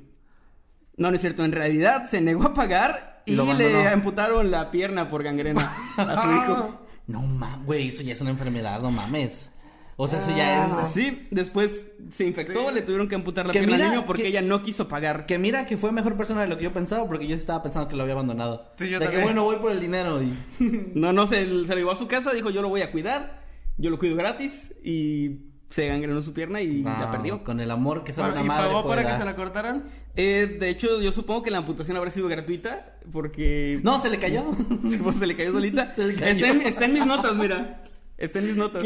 No, 0.97 1.11
no 1.11 1.15
es 1.15 1.21
cierto, 1.21 1.45
en 1.45 1.53
realidad 1.53 2.05
se 2.09 2.21
negó 2.21 2.45
a 2.45 2.55
pagar 2.55 3.23
y, 3.27 3.35
le 3.35 3.89
amputaron 3.89 4.51
la 4.51 4.71
pierna 4.71 5.09
por 5.09 5.23
gangrena 5.23 5.75
a 5.97 6.23
su 6.23 6.31
hijo. 6.53 6.81
No 7.07 7.23
mames, 7.23 7.67
güey, 7.67 7.89
eso 7.89 8.03
ya 8.03 8.13
es 8.13 8.21
una 8.21 8.31
enfermedad, 8.31 8.81
no 8.81 8.91
mames. 8.91 9.51
O 9.97 10.09
sea, 10.09 10.21
eso 10.21 10.35
ya 10.37 10.65
es. 10.65 10.93
Sí, 10.93 11.29
después 11.31 11.85
se 12.11 12.25
infectó, 12.27 12.71
le 12.71 12.83
tuvieron 12.83 13.09
que 13.09 13.15
amputar 13.15 13.47
la 13.47 13.53
Que 13.53 13.61
pierna 13.61 13.85
al 13.85 13.91
niño 13.91 14.07
porque 14.07 14.23
que- 14.23 14.29
ella 14.29 14.43
no 14.43 14.63
quiso 14.63 14.89
pagar. 14.89 15.27
Que 15.27 15.39
mira 15.39 15.67
que 15.67 15.77
fue 15.77 15.93
mejor 15.93 16.17
persona 16.17 16.41
de 16.41 16.49
lo 16.49 16.57
que 16.57 16.65
yo 16.65 16.73
pensaba, 16.73 17.07
porque 17.07 17.27
yo 17.27 17.37
estaba 17.37 17.63
pensando 17.63 17.89
que 17.89 17.97
lo 17.97 18.03
había 18.03 18.15
abandonado. 18.15 18.73
Sí, 18.79 18.89
yo 18.89 18.99
de 18.99 19.09
que 19.09 19.19
bueno, 19.19 19.45
voy 19.45 19.57
por 19.57 19.71
el 19.71 19.81
dinero 19.81 20.23
y. 20.23 20.33
No, 20.95 21.13
no, 21.13 21.27
se, 21.27 21.45
se 21.45 21.69
lo 21.69 21.77
llevó 21.77 21.93
a 21.93 21.97
su 21.97 22.09
casa, 22.09 22.33
dijo 22.33 22.51
yo 22.51 22.63
lo 22.63 22.69
voy 22.69 22.83
a 22.83 22.91
cuidar, 22.91 23.43
yo 23.77 23.91
lo 23.91 23.99
cuido 23.99 24.17
gratis 24.17 24.75
y 24.83 25.52
se 25.73 25.87
gangrenó 25.89 26.23
su 26.23 26.33
pierna 26.33 26.61
y 26.61 26.83
la 26.83 27.11
perdió. 27.11 27.43
Con 27.45 27.61
el 27.61 27.71
amor 27.71 28.05
que 28.05 28.13
solo 28.13 28.33
una 28.33 28.43
¿Y 28.43 28.45
madre 28.45 28.69
pagó 28.69 28.83
puede 28.85 29.03
para 29.03 29.13
que 29.13 29.19
se 29.19 29.25
la 29.25 29.37
cortaran? 29.37 29.85
Eh, 30.15 30.59
de 30.61 30.69
hecho, 30.69 31.01
yo 31.01 31.11
supongo 31.13 31.43
que 31.43 31.51
la 31.51 31.59
amputación 31.59 31.97
habrá 31.97 32.11
sido 32.11 32.29
gratuita 32.29 32.97
porque... 33.11 33.81
No, 33.83 34.01
se 34.01 34.11
le 34.11 34.19
cayó. 34.19 34.45
Pues 35.03 35.17
se 35.17 35.27
le 35.27 35.35
cayó 35.37 35.53
solita. 35.53 35.93
Se 35.97 36.05
le 36.05 36.15
cayó. 36.15 36.27
Está, 36.31 36.49
en, 36.49 36.63
está 36.63 36.85
en 36.85 36.93
mis 36.93 37.07
notas, 37.07 37.35
mira. 37.35 37.83
Está 38.19 38.39
en 38.41 38.47
mis 38.49 38.57
notas. 38.57 38.85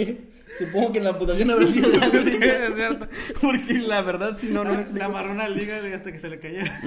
Supongo 0.59 0.93
que 0.93 1.01
la 1.01 1.11
amputación 1.11 1.51
habrá 1.51 1.66
sido 1.66 1.93
es 1.93 2.74
cierto. 2.76 3.09
Porque 3.43 3.74
la 3.74 4.01
verdad, 4.03 4.39
si 4.39 4.47
no, 4.47 4.62
no 4.62 4.70
me 4.70 4.76
Le 4.76 4.82
explico. 4.82 5.05
amarró 5.05 5.32
una 5.32 5.49
liga 5.49 5.78
hasta 5.95 6.12
que 6.12 6.18
se 6.18 6.30
le 6.30 6.39
cayera. 6.39 6.80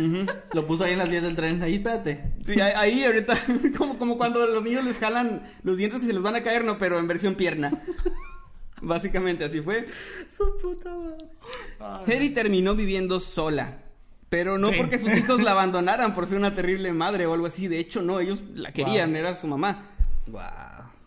Lo 0.54 0.66
puso 0.66 0.86
ahí 0.86 0.94
en 0.94 1.00
las 1.00 1.10
vías 1.10 1.22
del 1.24 1.36
tren. 1.36 1.62
Ahí, 1.62 1.76
espérate. 1.76 2.32
Sí, 2.46 2.60
ahí, 2.62 2.72
ahí 2.76 3.04
ahorita, 3.04 3.38
como, 3.78 4.00
como 4.00 4.18
cuando 4.18 4.46
los 4.48 4.64
niños 4.64 4.86
les 4.86 4.98
jalan 4.98 5.44
los 5.64 5.78
dientes 5.78 6.00
que 6.00 6.08
se 6.08 6.14
les 6.14 6.22
van 6.22 6.36
a 6.36 6.44
caer, 6.44 6.64
no, 6.64 6.78
pero 6.78 6.98
en 6.98 7.08
versión 7.08 7.36
pierna. 7.36 7.74
Básicamente 8.82 9.44
así 9.44 9.62
fue. 9.62 9.86
Su 10.30 10.58
puta 10.62 10.90
madre. 10.96 11.26
Hedy 12.08 12.30
terminó 12.32 12.76
viviendo 12.76 13.20
sola. 13.20 13.84
Pero 14.30 14.60
no 14.60 14.70
porque 14.78 15.00
sus 15.00 15.12
hijos 15.16 15.42
la 15.42 15.52
abandonaran 15.52 16.14
por 16.14 16.28
ser 16.28 16.38
una 16.38 16.54
terrible 16.54 16.94
madre 16.94 17.26
o 17.26 17.34
algo 17.34 17.48
así. 17.48 17.68
De 17.68 17.80
hecho, 17.80 18.02
no, 18.04 18.20
ellos 18.20 18.44
la 18.54 18.72
querían, 18.72 19.10
Wow. 19.10 19.20
era 19.20 19.36
su 19.36 19.48
mamá. 19.48 19.86
Wow. 20.28 20.42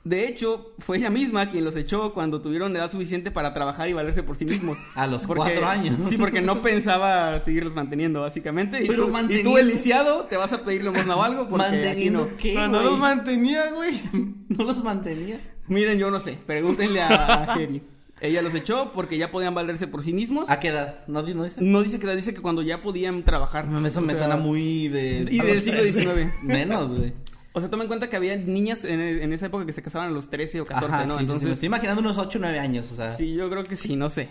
De 0.04 0.26
hecho, 0.26 0.72
fue 0.80 0.96
ella 0.98 1.10
misma 1.10 1.50
quien 1.52 1.64
los 1.64 1.76
echó 1.76 2.12
cuando 2.12 2.40
tuvieron 2.42 2.74
edad 2.74 2.90
suficiente 2.90 3.30
para 3.30 3.54
trabajar 3.54 3.88
y 3.88 3.92
valerse 3.92 4.24
por 4.24 4.34
sí 4.36 4.44
mismos. 4.44 4.76
A 4.96 5.06
los 5.06 5.26
Porque- 5.26 5.42
cuatro 5.54 5.66
años. 5.68 5.96
Sí, 6.08 6.16
porque 6.16 6.40
no 6.40 6.60
pensaba 6.60 7.38
seguirlos 7.38 7.74
manteniendo, 7.74 8.20
básicamente. 8.20 8.82
Y, 8.82 8.88
Pero 8.88 9.04
tú, 9.04 9.08
y 9.10 9.12
manteniendo- 9.12 9.50
tú, 9.52 9.58
el 9.58 9.68
lisiado, 9.68 10.24
te 10.24 10.36
vas 10.36 10.52
a 10.52 10.64
pedir 10.64 10.82
limosna 10.82 11.14
o 11.14 11.22
algo 11.22 11.48
porque 11.48 11.66
aquí 11.66 11.76
¿Manteniendo 11.76 12.26
no. 12.30 12.36
qué, 12.36 12.54
no 12.54 12.82
los 12.82 12.98
mantenía, 12.98 13.70
güey. 13.70 14.00
No 14.48 14.64
los 14.64 14.82
mantenía. 14.82 15.40
Miren, 15.68 15.98
yo 15.98 16.10
no 16.10 16.18
sé. 16.20 16.36
Pregúntenle 16.46 17.00
a, 17.00 17.44
a 17.44 17.54
Jerry. 17.54 17.82
Ella 18.20 18.42
los 18.42 18.54
echó 18.54 18.92
porque 18.94 19.16
ya 19.18 19.30
podían 19.30 19.54
valerse 19.54 19.86
por 19.86 20.02
sí 20.02 20.12
mismos. 20.12 20.50
¿A 20.50 20.60
qué 20.60 20.68
edad? 20.68 20.98
¿No, 21.08 21.22
no 21.22 21.44
dice? 21.44 21.60
No 21.60 21.82
dice 21.82 21.98
que 21.98 22.06
edad, 22.06 22.14
dice 22.16 22.34
que 22.34 22.40
cuando 22.40 22.62
ya 22.62 22.80
podían 22.80 23.22
trabajar. 23.22 23.64
Eso 23.86 23.98
O 24.00 24.02
me 24.02 24.12
sea, 24.14 24.18
suena 24.18 24.36
muy 24.36 24.88
de... 24.88 25.26
Y 25.30 25.38
del 25.40 25.62
siglo 25.62 25.80
13. 25.80 26.00
XIX. 26.02 26.32
Menos, 26.42 26.96
güey. 26.98 27.12
O 27.54 27.60
sea, 27.60 27.68
toma 27.68 27.82
en 27.84 27.88
cuenta 27.88 28.08
que 28.08 28.16
había 28.16 28.36
niñas 28.36 28.84
en, 28.84 29.00
en 29.00 29.32
esa 29.32 29.46
época 29.46 29.66
que 29.66 29.72
se 29.72 29.82
casaban 29.82 30.08
a 30.08 30.10
los 30.10 30.30
13 30.30 30.62
o 30.62 30.64
14, 30.66 30.86
Ajá, 30.94 31.06
¿no? 31.06 31.06
sí, 31.06 31.10
sí, 31.12 31.16
sí, 31.18 31.22
Entonces, 31.22 31.48
me 31.48 31.52
estoy 31.54 31.66
imaginando 31.66 32.00
unos 32.00 32.16
8 32.18 32.38
o 32.38 32.40
9 32.40 32.58
años, 32.58 32.90
o 32.92 32.96
sea... 32.96 33.10
sí, 33.10 33.34
yo 33.34 33.50
creo 33.50 33.64
que 33.64 33.76
sí, 33.76 33.94
no 33.96 34.08
sé. 34.08 34.28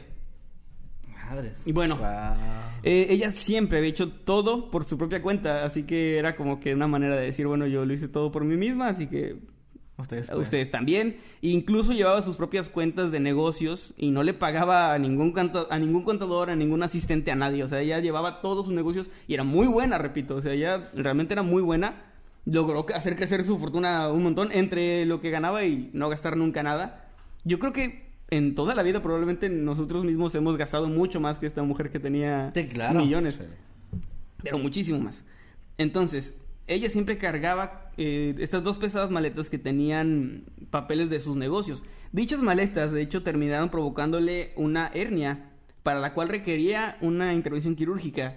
Madres. 1.29 1.61
Y 1.65 1.71
bueno, 1.71 1.97
Wow. 1.97 2.07
eh, 2.83 3.07
ella 3.09 3.31
siempre 3.31 3.77
había 3.77 3.89
hecho 3.89 4.09
todo 4.11 4.69
por 4.69 4.83
su 4.85 4.97
propia 4.97 5.21
cuenta, 5.21 5.63
así 5.63 5.83
que 5.83 6.17
era 6.17 6.35
como 6.35 6.59
que 6.59 6.73
una 6.73 6.87
manera 6.87 7.15
de 7.15 7.25
decir, 7.25 7.47
bueno, 7.47 7.67
yo 7.67 7.85
lo 7.85 7.93
hice 7.93 8.07
todo 8.07 8.31
por 8.31 8.43
mí 8.43 8.57
misma, 8.57 8.87
así 8.89 9.07
que 9.07 9.37
Ustedes. 9.97 10.25
pueden. 10.27 10.41
ustedes 10.41 10.71
también. 10.71 11.17
Incluso 11.41 11.93
llevaba 11.93 12.21
sus 12.21 12.35
propias 12.35 12.69
cuentas 12.69 13.11
de 13.11 13.19
negocios 13.21 13.93
y 13.97 14.11
no 14.11 14.23
le 14.23 14.33
pagaba 14.33 14.93
a 14.93 14.99
ningún, 14.99 15.33
a 15.69 15.79
ningún 15.79 16.03
contador, 16.03 16.49
a 16.49 16.55
ningún 16.55 16.83
asistente, 16.83 17.31
a 17.31 17.35
nadie. 17.35 17.63
O 17.63 17.67
sea, 17.67 17.79
ella 17.81 17.99
llevaba 17.99 18.41
todos 18.41 18.65
sus 18.65 18.73
negocios 18.75 19.09
y 19.27 19.33
era 19.35 19.43
muy 19.43 19.67
buena, 19.67 19.97
repito. 19.99 20.35
O 20.35 20.41
sea, 20.41 20.53
ella 20.53 20.89
realmente 20.95 21.33
era 21.33 21.43
muy 21.43 21.61
buena. 21.61 22.10
Logró 22.45 22.85
hacer 22.95 23.15
crecer 23.15 23.43
su 23.43 23.59
fortuna 23.59 24.09
un 24.09 24.23
montón 24.23 24.51
entre 24.51 25.05
lo 25.05 25.21
que 25.21 25.29
ganaba 25.29 25.63
y 25.65 25.89
no 25.93 26.09
gastar 26.09 26.37
nunca 26.37 26.63
nada. 26.63 27.09
Yo 27.43 27.59
creo 27.59 27.71
que 27.71 28.09
en 28.29 28.55
toda 28.55 28.73
la 28.75 28.83
vida 28.83 29.01
probablemente 29.01 29.49
nosotros 29.49 30.03
mismos 30.05 30.33
hemos 30.35 30.57
gastado 30.57 30.87
mucho 30.87 31.19
más 31.19 31.37
que 31.37 31.45
esta 31.45 31.61
mujer 31.63 31.91
que 31.91 31.99
tenía 31.99 32.51
Sí, 32.55 32.67
claro. 32.67 32.99
millones 32.99 33.35
Sí. 33.35 33.99
pero 34.41 34.57
muchísimo 34.57 34.99
más. 34.99 35.23
Entonces, 35.77 36.37
ella 36.67 36.89
siempre 36.89 37.17
cargaba 37.17 37.91
eh, 37.97 38.35
estas 38.39 38.63
dos 38.63 38.77
pesadas 38.77 39.11
maletas 39.11 39.49
que 39.49 39.57
tenían 39.57 40.45
papeles 40.69 41.09
de 41.09 41.19
sus 41.21 41.35
negocios. 41.35 41.83
Dichas 42.11 42.41
maletas, 42.41 42.91
de 42.91 43.01
hecho, 43.01 43.21
terminaron 43.23 43.69
provocándole 43.69 44.51
una 44.55 44.89
hernia 44.93 45.49
para 45.83 45.99
la 45.99 46.13
cual 46.13 46.29
requería 46.29 46.97
una 47.01 47.33
intervención 47.33 47.75
quirúrgica. 47.75 48.35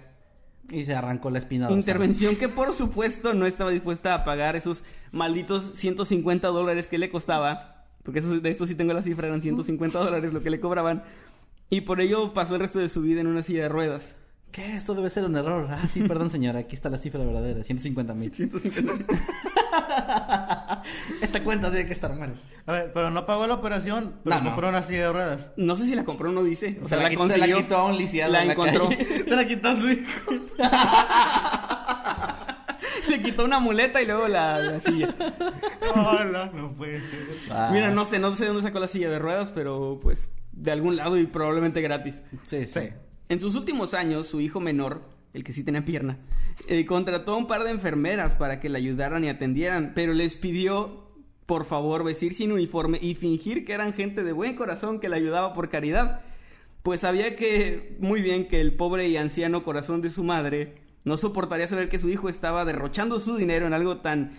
Y 0.69 0.83
se 0.85 0.95
arrancó 0.95 1.29
la 1.29 1.37
espina 1.39 1.65
dorsal. 1.67 1.77
Intervención 1.79 2.35
que, 2.35 2.49
por 2.49 2.73
supuesto, 2.73 3.33
no 3.33 3.45
estaba 3.45 3.71
dispuesta 3.71 4.13
a 4.13 4.23
pagar 4.25 4.55
esos 4.55 4.83
malditos 5.11 5.71
150 5.75 6.47
dólares 6.47 6.87
que 6.87 6.97
le 6.97 7.09
costaba. 7.09 7.85
Porque 8.03 8.19
eso- 8.19 8.39
de 8.39 8.49
esto 8.49 8.67
sí 8.67 8.75
tengo 8.75 8.93
la 8.93 9.03
cifra, 9.03 9.27
eran 9.27 9.41
150 9.41 9.99
dólares 9.99 10.33
lo 10.33 10.41
que 10.43 10.49
le 10.49 10.59
cobraban. 10.59 11.03
Y 11.69 11.81
por 11.81 12.01
ello 12.01 12.33
pasó 12.33 12.55
el 12.55 12.61
resto 12.61 12.79
de 12.79 12.89
su 12.89 13.01
vida 13.01 13.21
en 13.21 13.27
una 13.27 13.41
silla 13.43 13.63
de 13.63 13.69
ruedas. 13.69 14.15
¿Qué? 14.51 14.75
Esto 14.77 14.93
debe 14.95 15.09
ser 15.09 15.25
un 15.25 15.35
error. 15.35 15.67
Ah, 15.69 15.87
sí, 15.91 16.01
perdón, 16.01 16.29
señora. 16.29 16.59
Aquí 16.59 16.75
está 16.75 16.89
la 16.89 16.97
cifra 16.97 17.23
verdadera. 17.25 17.63
150 17.63 18.13
mil. 18.13 18.31
Esta 21.21 21.43
cuenta 21.43 21.69
tiene 21.71 21.87
que 21.87 21.93
estar 21.93 22.13
mal. 22.15 22.33
A 22.65 22.71
ver, 22.71 22.91
pero 22.93 23.09
no 23.11 23.25
pagó 23.25 23.45
la 23.47 23.55
operación, 23.55 24.15
pero 24.23 24.37
No, 24.37 24.41
no. 24.43 24.49
compró 24.51 24.69
una 24.69 24.81
silla 24.83 25.07
de 25.07 25.13
ruedas. 25.13 25.49
No 25.57 25.75
sé 25.75 25.85
si 25.85 25.95
la 25.95 26.03
compró 26.03 26.29
o 26.29 26.33
no 26.33 26.43
dice. 26.43 26.77
O 26.81 26.83
Se 26.83 26.89
sea, 26.89 26.97
la 26.97 27.03
la, 27.05 27.09
quitó- 27.11 27.19
consiguió. 27.19 27.45
se 27.45 27.51
la 27.51 27.57
quitó 27.63 27.77
a 27.77 27.85
un 27.85 27.97
lisiado 27.97 28.31
La 28.31 28.41
en 28.41 28.47
la 28.47 28.53
encontró. 28.53 28.89
Se 29.27 29.35
la 29.35 29.47
quitó 29.47 29.69
a 29.69 29.75
su 29.75 29.89
hijo. 29.89 30.31
Le 33.09 33.21
quitó 33.21 33.45
una 33.45 33.59
muleta 33.59 34.01
y 34.01 34.05
luego 34.07 34.27
la, 34.27 34.57
la 34.59 34.79
silla. 34.79 35.13
No, 35.95 36.23
no, 36.23 36.45
no 36.51 36.71
puede 36.73 36.99
ser. 37.01 37.27
Ah. 37.51 37.69
Mira, 37.71 37.91
no 37.91 38.05
sé, 38.05 38.17
no 38.19 38.35
sé 38.35 38.43
de 38.43 38.47
dónde 38.49 38.63
sacó 38.63 38.79
la 38.79 38.87
silla 38.87 39.09
de 39.11 39.19
ruedas, 39.19 39.51
pero 39.53 39.99
pues 40.01 40.29
de 40.53 40.71
algún 40.71 40.95
lado 40.95 41.17
y 41.17 41.25
probablemente 41.27 41.81
gratis. 41.81 42.21
Sí, 42.45 42.65
sí. 42.65 42.79
Sí. 42.79 42.89
En 43.29 43.39
sus 43.39 43.55
últimos 43.55 43.93
años, 43.93 44.27
su 44.27 44.41
hijo 44.41 44.59
menor, 44.59 45.01
el 45.35 45.43
que 45.43 45.53
sí 45.53 45.63
tenía 45.63 45.85
pierna, 45.85 46.17
eh, 46.67 46.85
contrató 46.85 47.33
a 47.33 47.37
un 47.37 47.47
par 47.47 47.63
de 47.63 47.71
enfermeras 47.71 48.35
para 48.35 48.59
que 48.59 48.69
le 48.69 48.77
ayudaran 48.77 49.23
y 49.23 49.29
atendieran, 49.29 49.91
pero 49.93 50.13
les 50.13 50.35
pidió, 50.35 51.11
por 51.45 51.65
favor, 51.65 52.03
vestir 52.03 52.33
sin 52.33 52.51
uniforme 52.51 52.97
y 53.01 53.15
fingir 53.15 53.65
que 53.65 53.73
eran 53.73 53.93
gente 53.93 54.23
de 54.23 54.31
buen 54.31 54.55
corazón 54.55 54.99
que 54.99 55.09
le 55.09 55.17
ayudaba 55.17 55.53
por 55.53 55.69
caridad. 55.69 56.21
Pues 56.83 57.01
sabía 57.01 57.35
que 57.35 57.97
muy 57.99 58.21
bien 58.21 58.47
que 58.47 58.61
el 58.61 58.73
pobre 58.73 59.09
y 59.09 59.17
anciano 59.17 59.63
corazón 59.63 60.01
de 60.01 60.11
su 60.11 60.23
madre 60.23 60.75
No 61.03 61.17
soportaría 61.17 61.67
saber 61.67 61.89
que 61.89 61.99
su 61.99 62.09
hijo 62.09 62.29
estaba 62.29 62.63
derrochando 62.65 63.19
su 63.19 63.35
dinero 63.37 63.67
en 63.67 63.73
algo 63.73 63.97
tan 63.97 64.37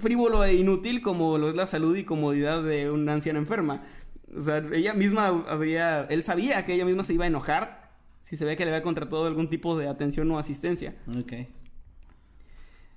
frívolo 0.00 0.44
e 0.44 0.54
inútil 0.54 1.02
como 1.02 1.38
lo 1.38 1.48
es 1.48 1.54
la 1.54 1.66
salud 1.66 1.96
y 1.96 2.04
comodidad 2.04 2.62
de 2.62 2.90
una 2.90 3.12
anciana 3.12 3.38
enferma. 3.38 3.84
O 4.36 4.40
sea, 4.40 4.58
ella 4.72 4.94
misma 4.94 5.44
habría... 5.48 6.02
Él 6.10 6.24
sabía 6.24 6.64
que 6.64 6.74
ella 6.74 6.84
misma 6.84 7.04
se 7.04 7.14
iba 7.14 7.24
a 7.24 7.28
enojar 7.28 7.83
si 8.34 8.38
se 8.38 8.44
ve 8.44 8.56
que 8.56 8.64
le 8.64 8.72
había 8.72 8.82
contratado 8.82 9.26
algún 9.26 9.48
tipo 9.48 9.78
de 9.78 9.86
atención 9.88 10.28
o 10.32 10.38
asistencia. 10.40 10.96
Ok. 11.18 11.32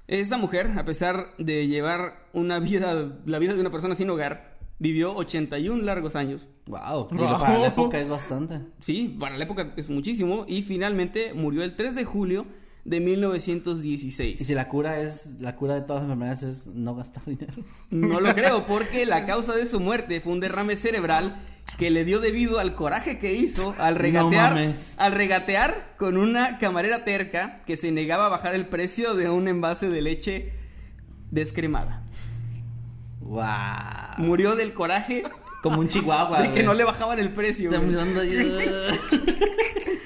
Esta 0.08 0.38
mujer, 0.38 0.72
a 0.78 0.86
pesar 0.86 1.34
de 1.38 1.68
llevar 1.68 2.28
una 2.34 2.60
vida, 2.60 3.18
la 3.26 3.40
vida 3.40 3.54
de 3.54 3.60
una 3.62 3.72
persona 3.72 3.94
sin 3.94 4.10
hogar, 4.10 4.58
vivió 4.80 5.14
81 5.16 5.84
largos 5.84 6.16
años. 6.16 6.50
Wow. 6.66 7.08
Y 7.12 7.16
Wow. 7.18 7.40
para 7.40 7.58
la 7.60 7.68
época 7.68 8.00
es 8.00 8.08
bastante. 8.10 8.62
Sí, 8.80 9.16
para 9.20 9.38
la 9.38 9.44
época 9.44 9.74
es 9.76 9.90
muchísimo. 9.90 10.46
Y 10.48 10.64
finalmente 10.64 11.34
murió 11.34 11.64
el 11.64 11.76
3 11.76 11.94
de 11.96 12.06
julio 12.06 12.46
de 12.86 13.00
1916. 13.02 14.40
Y 14.40 14.46
si 14.46 14.54
la 14.54 14.70
cura 14.70 15.02
es, 15.02 15.42
la 15.42 15.56
cura 15.58 15.76
de 15.76 15.82
todas 15.82 16.04
las 16.04 16.12
enfermedades 16.12 16.44
es 16.44 16.68
no 16.68 16.96
gastar 16.96 17.24
dinero. 17.26 17.54
No 17.92 18.22
lo 18.22 18.34
creo, 18.34 18.66
porque 18.68 19.06
la 19.06 19.26
causa 19.26 19.54
de 19.56 19.66
su 19.66 19.80
muerte 19.82 20.22
fue 20.22 20.32
un 20.32 20.40
derrame 20.40 20.78
cerebral 20.78 21.44
que 21.78 21.90
le 21.92 22.06
dio 22.06 22.20
debido 22.20 22.60
al 22.60 22.74
coraje 22.76 23.20
que 23.20 23.34
hizo 23.34 23.76
al 23.78 23.96
regatear, 23.96 24.76
al 24.98 25.12
regatear 25.12 25.94
con 25.98 26.18
una 26.18 26.58
camarera 26.58 27.04
terca 27.04 27.62
que 27.66 27.78
se 27.78 27.92
negaba 27.92 28.26
a 28.28 28.30
bajar 28.30 28.56
el 28.56 28.66
precio 28.68 29.14
de 29.14 29.30
un 29.30 29.48
envase 29.48 29.90
de 29.90 30.02
leche 30.02 30.54
descremada. 31.30 32.04
Wow. 33.22 33.44
Murió 34.18 34.56
del 34.56 34.74
coraje 34.74 35.24
Como 35.62 35.80
un 35.82 35.90
chihuahua. 35.90 36.40
de 36.42 36.48
que 36.48 36.54
güey. 36.54 36.66
no 36.66 36.74
le 36.74 36.84
bajaban 36.86 37.20
el 37.20 37.32
precio. 37.32 37.70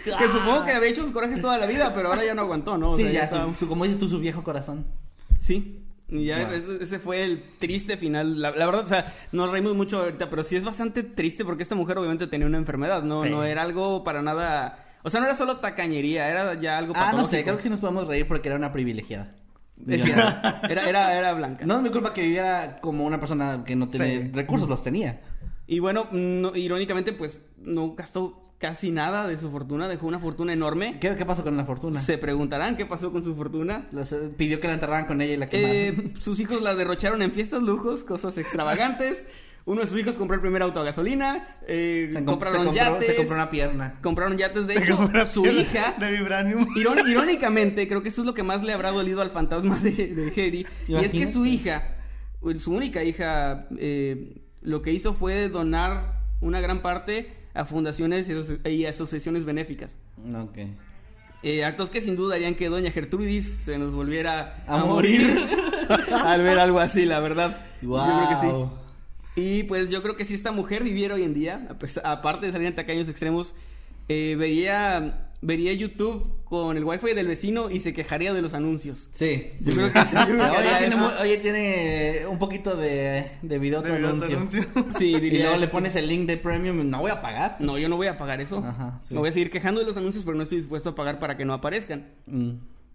Que 0.03 0.28
supongo 0.28 0.66
que 0.66 0.72
había 0.72 0.89
hecho 0.89 1.03
sus 1.03 1.12
corajes 1.12 1.39
toda 1.41 1.57
la 1.59 1.68
vida, 1.68 1.93
pero 1.93 2.09
ahora 2.09 2.26
ya 2.26 2.34
no 2.34 2.41
aguantó, 2.41 2.76
¿no? 2.78 2.89
O 2.91 2.97
Sí, 2.97 3.03
sea, 3.03 3.30
ya, 3.30 3.53
su- 3.55 3.68
como 3.68 3.84
dices 3.86 3.99
tú, 3.99 4.09
su 4.09 4.20
viejo 4.20 4.43
corazón. 4.43 4.88
Sí. 5.39 5.86
Y 6.12 6.26
ya 6.26 6.39
Wow. 6.45 6.53
ese, 6.53 6.84
ese 6.84 6.99
fue 6.99 7.24
el 7.24 7.41
triste 7.57 7.95
final. 7.97 8.39
La, 8.41 8.51
la 8.51 8.66
verdad, 8.66 8.84
o 8.84 8.88
sea, 8.88 9.14
nos 9.32 9.49
reímos 9.49 9.76
mucho 9.76 9.99
ahorita, 10.01 10.30
pero 10.30 10.43
sí 10.43 10.55
es 10.57 10.64
bastante 10.66 11.03
triste 11.03 11.45
porque 11.45 11.64
esta 11.64 11.74
mujer 11.76 11.97
obviamente 11.97 12.28
tenía 12.28 12.45
una 12.47 12.57
enfermedad, 12.57 13.01
¿no? 13.01 13.24
Sí. 13.24 13.30
No 13.30 13.43
era 13.45 13.62
algo 13.64 14.03
para 14.03 14.22
nada... 14.22 14.86
O 15.03 15.09
sea, 15.09 15.20
no 15.22 15.26
era 15.26 15.36
solo 15.36 15.57
tacañería, 15.57 16.30
era 16.30 16.53
ya 16.59 16.78
algo 16.78 16.93
Ah, 16.95 16.99
no 16.99 17.05
patológico. 17.05 17.32
sé, 17.38 17.43
creo 17.43 17.55
que 17.57 17.64
sí 17.64 17.70
nos 17.70 17.80
podemos 17.80 18.07
reír 18.07 18.28
porque 18.28 18.49
era 18.49 18.57
una 18.57 18.72
privilegiada. 18.72 19.36
Era, 19.88 20.88
era, 20.88 21.18
era 21.18 21.34
blanca. 21.34 21.66
No 21.66 21.78
es 21.78 21.82
mi 21.82 21.89
culpa 21.89 22.14
que 22.14 22.22
viviera 22.22 22.78
como 22.82 23.03
una 23.03 23.20
persona 23.20 23.64
que 23.66 23.76
no 23.76 23.88
tiene 23.89 24.26
Sí. 24.26 24.32
recursos, 24.32 24.70
los 24.70 24.84
tenía. 24.84 25.22
Y 25.66 25.80
bueno, 25.80 26.07
no- 26.12 26.55
irónicamente, 26.55 27.14
pues 27.14 27.39
no 27.57 27.95
gastó 27.95 28.51
casi 28.62 28.91
nada 28.91 29.28
de 29.28 29.38
su 29.38 29.49
fortuna, 29.51 29.88
dejó 29.89 30.05
una 30.07 30.20
fortuna 30.20 30.53
enorme. 30.53 30.97
¿Qué, 31.01 31.16
qué 31.16 31.26
pasó 31.26 31.43
con 31.43 31.57
la 31.57 31.66
fortuna? 31.66 31.99
Se 31.99 32.18
preguntarán 32.18 32.78
qué 32.78 32.86
pasó 32.86 33.12
con 33.12 33.24
su 33.24 33.36
fortuna. 33.36 33.88
Eh, 33.93 34.32
pidió 34.38 34.59
que 34.62 34.68
la 34.68 34.76
enterraran 34.76 35.05
con 35.07 35.20
ella 35.22 35.34
y 35.34 35.38
la 35.38 35.49
quemaran. 35.49 35.76
Eh, 35.76 36.14
sus 36.20 36.39
hijos 36.39 36.62
la 36.62 36.76
derrocharon 36.76 37.22
en 37.24 37.32
fiestas, 37.32 37.62
lujos, 37.64 38.03
cosas 38.03 38.38
extravagantes. 38.38 39.26
Uno 39.66 39.82
de 39.82 39.88
sus 39.88 39.99
hijos 39.99 40.16
compró 40.16 40.36
el 40.36 40.41
primer 40.41 40.62
auto 40.64 40.80
a 40.80 40.84
gasolina. 40.84 41.57
eh, 41.68 42.09
se, 42.14 42.20
comp- 42.20 42.26
compraron 42.26 42.59
se 42.62 42.66
compró, 42.66 42.84
yates. 42.93 43.07
se 43.07 43.16
compró 43.16 43.36
una 43.36 43.49
pierna. 43.51 43.95
Compraron 44.01 44.38
yates. 44.38 44.66
De 44.68 44.76
hecho, 44.78 45.09
su 45.32 45.45
hija. 45.45 45.95
De 45.99 46.12
vibranium. 46.12 46.66
irón- 46.76 47.07
irónicamente, 47.07 47.88
creo 47.88 48.01
que 48.03 48.09
eso 48.09 48.22
es 48.22 48.26
lo 48.28 48.34
que 48.34 48.43
más 48.43 48.64
le 48.64 48.74
habrá 48.74 48.91
dolido 48.91 49.22
al 49.22 49.30
fantasma 49.32 49.78
de, 49.80 49.91
de 50.16 50.28
Hedy. 50.36 50.66
Y 50.88 50.95
es 50.95 51.12
que 51.12 51.28
su 51.28 51.45
hija, 51.45 51.95
su 52.59 52.74
única 52.74 53.03
hija, 53.03 53.68
eh, 53.78 54.41
lo 54.62 54.82
que 54.82 54.93
hizo 54.93 55.14
fue 55.14 55.49
donar 55.49 56.22
una 56.41 56.59
gran 56.59 56.82
parte 56.82 57.40
a 57.54 57.66
fundaciones 57.66 58.28
y 58.30 58.34
aso- 58.34 58.70
y 58.70 58.86
asociaciones 58.86 59.45
benéficas. 59.45 59.97
Ok. 60.36 60.58
Eh, 61.43 61.66
actos 61.66 61.89
que 61.89 62.02
sin 62.02 62.16
duda 62.16 62.36
harían 62.36 62.54
que 62.56 62.70
Doña 62.70 62.91
Gertrudis 62.91 63.47
se 63.49 63.78
nos 63.80 63.93
volviera 63.93 64.64
A 64.68 64.82
a, 64.82 64.86
morir 64.86 65.39
al 66.24 66.41
ver 66.43 66.60
algo 66.60 66.80
así, 66.80 67.06
la 67.06 67.20
verdad. 67.20 67.66
Yo 67.82 67.95
creo 67.95 68.30
que 68.30 68.36
sí. 68.36 69.41
Y 69.41 69.64
pues 69.64 69.89
yo 69.89 70.04
creo 70.04 70.16
que 70.16 70.26
si 70.26 70.34
esta 70.36 70.52
mujer 70.52 70.84
viviera 70.84 71.16
hoy 71.16 71.24
en 71.24 71.34
día, 71.34 71.68
aparte 72.04 72.45
de 72.45 72.52
salir 72.52 72.68
en 72.68 72.76
tacaños 72.76 73.08
extremos, 73.10 73.54
eh, 74.08 74.36
vería, 74.38 75.30
vería 75.41 75.73
YouTube 75.73 76.43
con 76.45 76.77
el 76.77 76.83
wifi 76.83 77.13
del 77.13 77.27
vecino 77.27 77.69
y 77.71 77.79
se 77.79 77.93
quejaría 77.93 78.33
de 78.33 78.41
los 78.41 78.53
anuncios. 78.53 79.07
Sí. 79.11 79.51
Yo 79.61 79.73
creo 79.73 79.91
que 79.91 79.99
sí, 80.01 80.15
yo 80.15 80.25
creo 80.25 80.37
que 80.51 80.57
Oye, 81.23 81.37
tiene, 81.37 82.17
oye, 82.19 82.27
un 82.27 82.37
poquito 82.37 82.75
de, 82.75 83.31
de 83.41 83.57
video 83.59 83.81
De 83.81 83.95
anuncio. 83.95 84.37
anuncio. 84.37 84.63
Sí, 84.97 85.15
Y 85.15 85.19
diría. 85.19 85.43
luego 85.45 85.57
le 85.57 85.63
"Es 85.65 85.69
que- 85.69 85.73
pones 85.73 85.95
el 85.95 86.07
link 86.07 86.27
de 86.27 86.37
premium, 86.37 86.87
no 86.89 86.99
voy 86.99 87.11
a 87.11 87.21
pagar. 87.21 87.55
No, 87.59 87.77
yo 87.79 87.89
no 87.89 87.95
voy 87.97 88.07
a 88.07 88.17
pagar 88.17 88.39
eso. 88.41 88.57
Ajá, 88.59 88.99
sí. 89.03 89.13
Me 89.13 89.19
voy 89.19 89.29
a 89.29 89.31
seguir 89.31 89.49
quejando 89.49 89.79
de 89.79 89.85
los 89.87 89.97
anuncios, 89.97 90.23
pero 90.25 90.37
no 90.37 90.43
estoy 90.43 90.59
dispuesto 90.59 90.89
a 90.89 90.95
pagar 90.95 91.17
para 91.19 91.37
que 91.37 91.45
no 91.45 91.53
aparezcan. 91.53 92.09
Mm. 92.27 92.51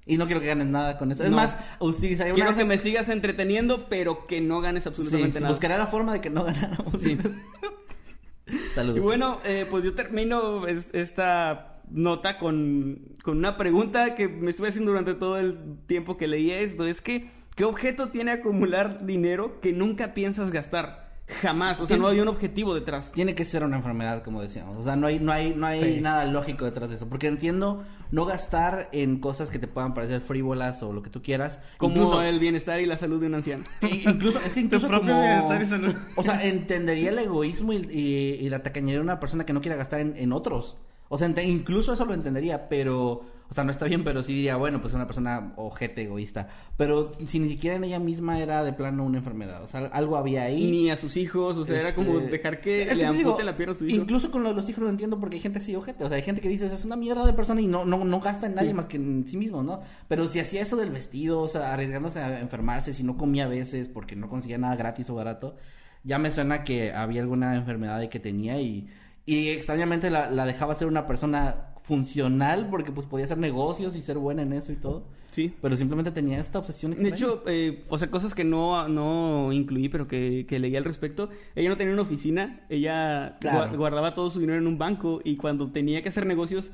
Y 0.09 0.19
no 0.19 0.27
quiero 0.27 0.41
que 0.41 0.47
ganes 0.47 0.69
nada 0.69 0.99
con 0.99 1.11
eso. 1.11 1.25
Es 1.25 1.31
No. 1.31 1.37
más, 1.37 1.57
utilizaría 1.81 2.33
Quiero 2.33 2.55
que 2.55 2.65
me 2.65 2.79
sigas 2.79 3.09
entreteniendo, 3.09 3.89
pero 3.89 4.29
que 4.29 4.41
no 4.41 4.61
ganes 4.61 4.85
Sí, 4.85 4.89
absolutamente 4.91 5.39
sí, 5.39 5.41
nada. 5.43 5.51
buscaré 5.53 5.77
la 5.77 5.89
forma 5.89 6.13
de 6.13 6.21
que 6.21 6.31
no 6.31 6.45
ganáramos. 6.45 7.03
Sí. 7.03 7.19
Saludos. 8.75 8.99
Y 8.99 9.01
bueno, 9.01 9.39
eh, 9.45 9.67
pues 9.69 9.83
yo 9.83 9.95
termino 9.95 10.67
es- 10.69 10.87
esta 10.93 11.76
nota 11.91 12.39
con, 12.39 13.01
con 13.23 13.39
una 13.39 13.57
pregunta 13.57 14.15
que 14.15 14.29
me 14.29 14.51
estuve 14.51 14.69
haciendo 14.69 14.91
durante 14.93 15.15
todo 15.15 15.39
el 15.39 15.59
tiempo 15.87 16.17
que 16.17 16.27
leía 16.27 16.59
esto. 16.61 16.87
Es 16.87 17.01
que, 17.01 17.31
¿qué 17.55 17.65
objeto 17.65 18.09
tiene 18.09 18.33
acumular 18.33 19.05
dinero 19.05 19.61
que 19.61 19.73
nunca 19.73 20.15
piensas 20.15 20.51
gastar? 20.51 21.07
Jamás. 21.43 21.81
O 21.81 21.87
sea, 21.87 21.97
no 21.97 22.07
hay 22.07 22.21
un 22.21 22.29
objetivo 22.29 22.73
detrás. 22.73 23.11
Tiene 23.11 23.35
que 23.35 23.45
ser 23.45 23.65
una 23.65 23.75
enfermedad, 23.79 24.23
como 24.23 24.41
decíamos. 24.41 24.77
O 24.77 24.85
sea, 24.85 24.95
no 24.95 25.09
hay, 25.09 25.19
no 25.19 25.33
hay, 25.33 25.55
no 25.57 25.67
hay 25.67 25.81
Sí. 25.97 26.01
nada 26.01 26.25
lógico 26.25 26.65
detrás 26.65 26.89
de 26.89 26.95
eso. 26.95 27.09
Porque 27.09 27.27
entiendo 27.27 27.83
no 28.13 28.27
gastar 28.27 28.89
en 28.93 29.19
cosas 29.19 29.51
que 29.51 29.59
te 29.59 29.67
puedan 29.67 29.93
parecer 29.93 30.21
frívolas 30.21 30.85
o 30.85 30.93
lo 30.93 31.03
que 31.03 31.11
tú 31.11 31.23
quieras. 31.23 31.61
Como 31.79 31.97
Incluso- 31.97 32.23
el 32.23 32.39
bienestar 32.39 32.81
y 32.81 32.87
la 32.87 32.97
salud 32.97 33.21
de 33.21 33.27
un 33.27 33.35
anciano. 33.35 33.65
Incluso, 33.83 34.39
es 34.39 34.53
que 34.53 34.61
incluso 34.67 34.87
como... 34.87 35.01
bienestar 35.01 35.63
y 35.63 35.67
salud. 35.67 35.95
O 36.15 36.23
sea, 36.23 36.45
entendería 36.45 37.11
el 37.11 37.19
egoísmo 37.19 37.73
y, 37.73 37.79
y- 37.91 38.47
y 38.47 38.49
la 38.49 38.63
tacañería 38.63 38.99
de 38.99 39.03
una 39.03 39.19
persona 39.19 39.45
que 39.45 39.53
no 39.53 39.61
quiera 39.61 39.77
gastar 39.77 39.99
en, 40.03 40.15
en 40.17 40.31
otros. 40.33 40.77
O 41.09 41.19
sea, 41.19 41.29
incluso 41.43 41.93
eso 41.93 42.05
lo 42.05 42.15
entendería, 42.15 42.69
pero... 42.69 43.25
O 43.49 43.55
sea, 43.55 43.63
no 43.63 43.71
está 43.71 43.85
bien, 43.85 44.03
pero 44.03 44.25
sí 44.25 44.35
diría, 44.35 44.57
bueno, 44.57 44.81
pues 44.81 44.91
es 44.93 44.97
una 44.97 45.07
persona 45.07 45.53
ojete, 45.55 46.03
egoísta. 46.03 46.49
Pero 46.77 47.13
si 47.29 47.39
ni 47.39 47.49
siquiera 47.49 47.77
en 47.77 47.85
ella 47.85 48.01
misma 48.01 48.41
era 48.41 48.65
de 48.65 48.73
plano 48.73 49.05
una 49.05 49.19
enfermedad. 49.19 49.63
O 49.63 49.69
sea, 49.69 49.87
algo 49.93 50.17
había 50.17 50.43
ahí. 50.43 50.69
Ni 50.69 50.91
a 50.91 50.97
sus 50.97 51.17
hijos. 51.17 51.57
O 51.57 51.65
sea, 51.65 51.79
era 51.79 51.91
Este, 51.91 52.05
como 52.05 52.19
dejar 52.19 52.61
que 52.61 52.83
es 52.83 52.97
le 52.97 53.05
te 53.05 53.07
ampute 53.07 53.45
la 53.45 53.57
pierna 53.57 53.75
a 53.75 53.77
su 53.77 53.87
hijo. 53.87 54.03
Incluso 54.03 54.33
con 54.33 54.43
los 54.43 54.69
hijos 54.69 54.83
lo 54.83 54.91
entiendo 54.91 55.21
porque 55.21 55.37
hay 55.37 55.43
gente 55.43 55.61
así 55.61 55.77
ojete. 55.77 56.03
O 56.03 56.09
sea, 56.09 56.17
hay 56.17 56.25
gente 56.25 56.41
que 56.41 56.49
dices, 56.49 56.73
es 56.73 56.85
una 56.85 56.97
mierda 56.97 57.25
de 57.25 57.35
persona 57.35 57.61
y 57.61 57.69
no, 57.69 57.85
no, 57.85 58.05
no 58.05 58.19
gasta 58.19 58.49
en 58.49 58.57
nadie 58.57 58.71
Sí. 58.71 58.75
más 58.75 58.87
que 58.87 58.97
en 58.97 59.29
sí 59.29 59.37
mismo, 59.37 59.63
¿no? 59.63 59.79
Pero 60.09 60.27
si 60.27 60.41
hacía 60.41 60.63
eso 60.63 60.77
del 60.77 60.91
vestido, 60.91 61.41
o 61.41 61.47
sea, 61.47 61.73
arriesgándose 61.73 62.19
a 62.19 62.41
enfermarse, 62.41 62.93
si 62.93 63.05
no 63.05 63.17
comía 63.17 63.45
a 63.45 63.49
veces 63.49 63.87
porque 63.87 64.17
no 64.17 64.29
conseguía 64.29 64.59
nada 64.59 64.75
gratis 64.75 65.09
o 65.09 65.15
barato, 65.15 65.55
ya 66.03 66.19
me 66.19 66.33
suena 66.33 66.65
que 66.65 66.93
había 66.93 67.21
alguna 67.21 67.55
enfermedad 67.55 68.01
de 68.01 68.09
que 68.09 68.19
tenía 68.19 68.61
y, 68.61 68.89
y 69.27 69.49
extrañamente 69.49 70.09
la, 70.11 70.31
la 70.31 70.47
dejaba 70.47 70.75
ser 70.75 70.89
una 70.89 71.07
persona 71.07 71.73
funcional 71.83 72.69
porque 72.71 72.93
pues 72.93 73.07
podía 73.07 73.25
hacer 73.27 73.39
negocios 73.39 73.95
y 73.97 74.03
ser 74.03 74.19
buena 74.19 74.43
en 74.43 74.53
eso 74.53 74.73
y 74.73 74.77
todo. 74.77 75.05
Sí. 75.31 75.53
Pero 75.61 75.77
simplemente 75.77 76.11
tenía 76.13 76.41
esta 76.41 76.59
obsesión 76.59 76.93
De 76.93 76.97
extraña. 77.09 77.17
hecho, 77.17 77.43
eh, 77.47 77.85
o 77.89 77.99
sea, 77.99 78.11
cosas 78.11 78.35
que 78.35 78.43
no, 78.45 78.89
no 78.89 79.53
incluí, 79.53 79.89
pero 79.89 80.09
que, 80.09 80.47
que 80.49 80.59
leí 80.59 80.75
al 80.77 80.85
respecto. 80.85 81.29
Ella 81.55 81.69
no 81.69 81.77
tenía 81.77 81.93
una 81.93 82.03
oficina, 82.03 82.65
ella 82.71 83.37
Claro. 83.41 83.77
guardaba 83.77 84.15
todo 84.15 84.31
su 84.31 84.41
dinero 84.41 84.59
en 84.59 84.67
un 84.67 84.79
banco 84.79 85.21
y 85.25 85.37
cuando 85.37 85.71
tenía 85.71 86.03
que 86.03 86.09
hacer 86.09 86.25
negocios, 86.27 86.71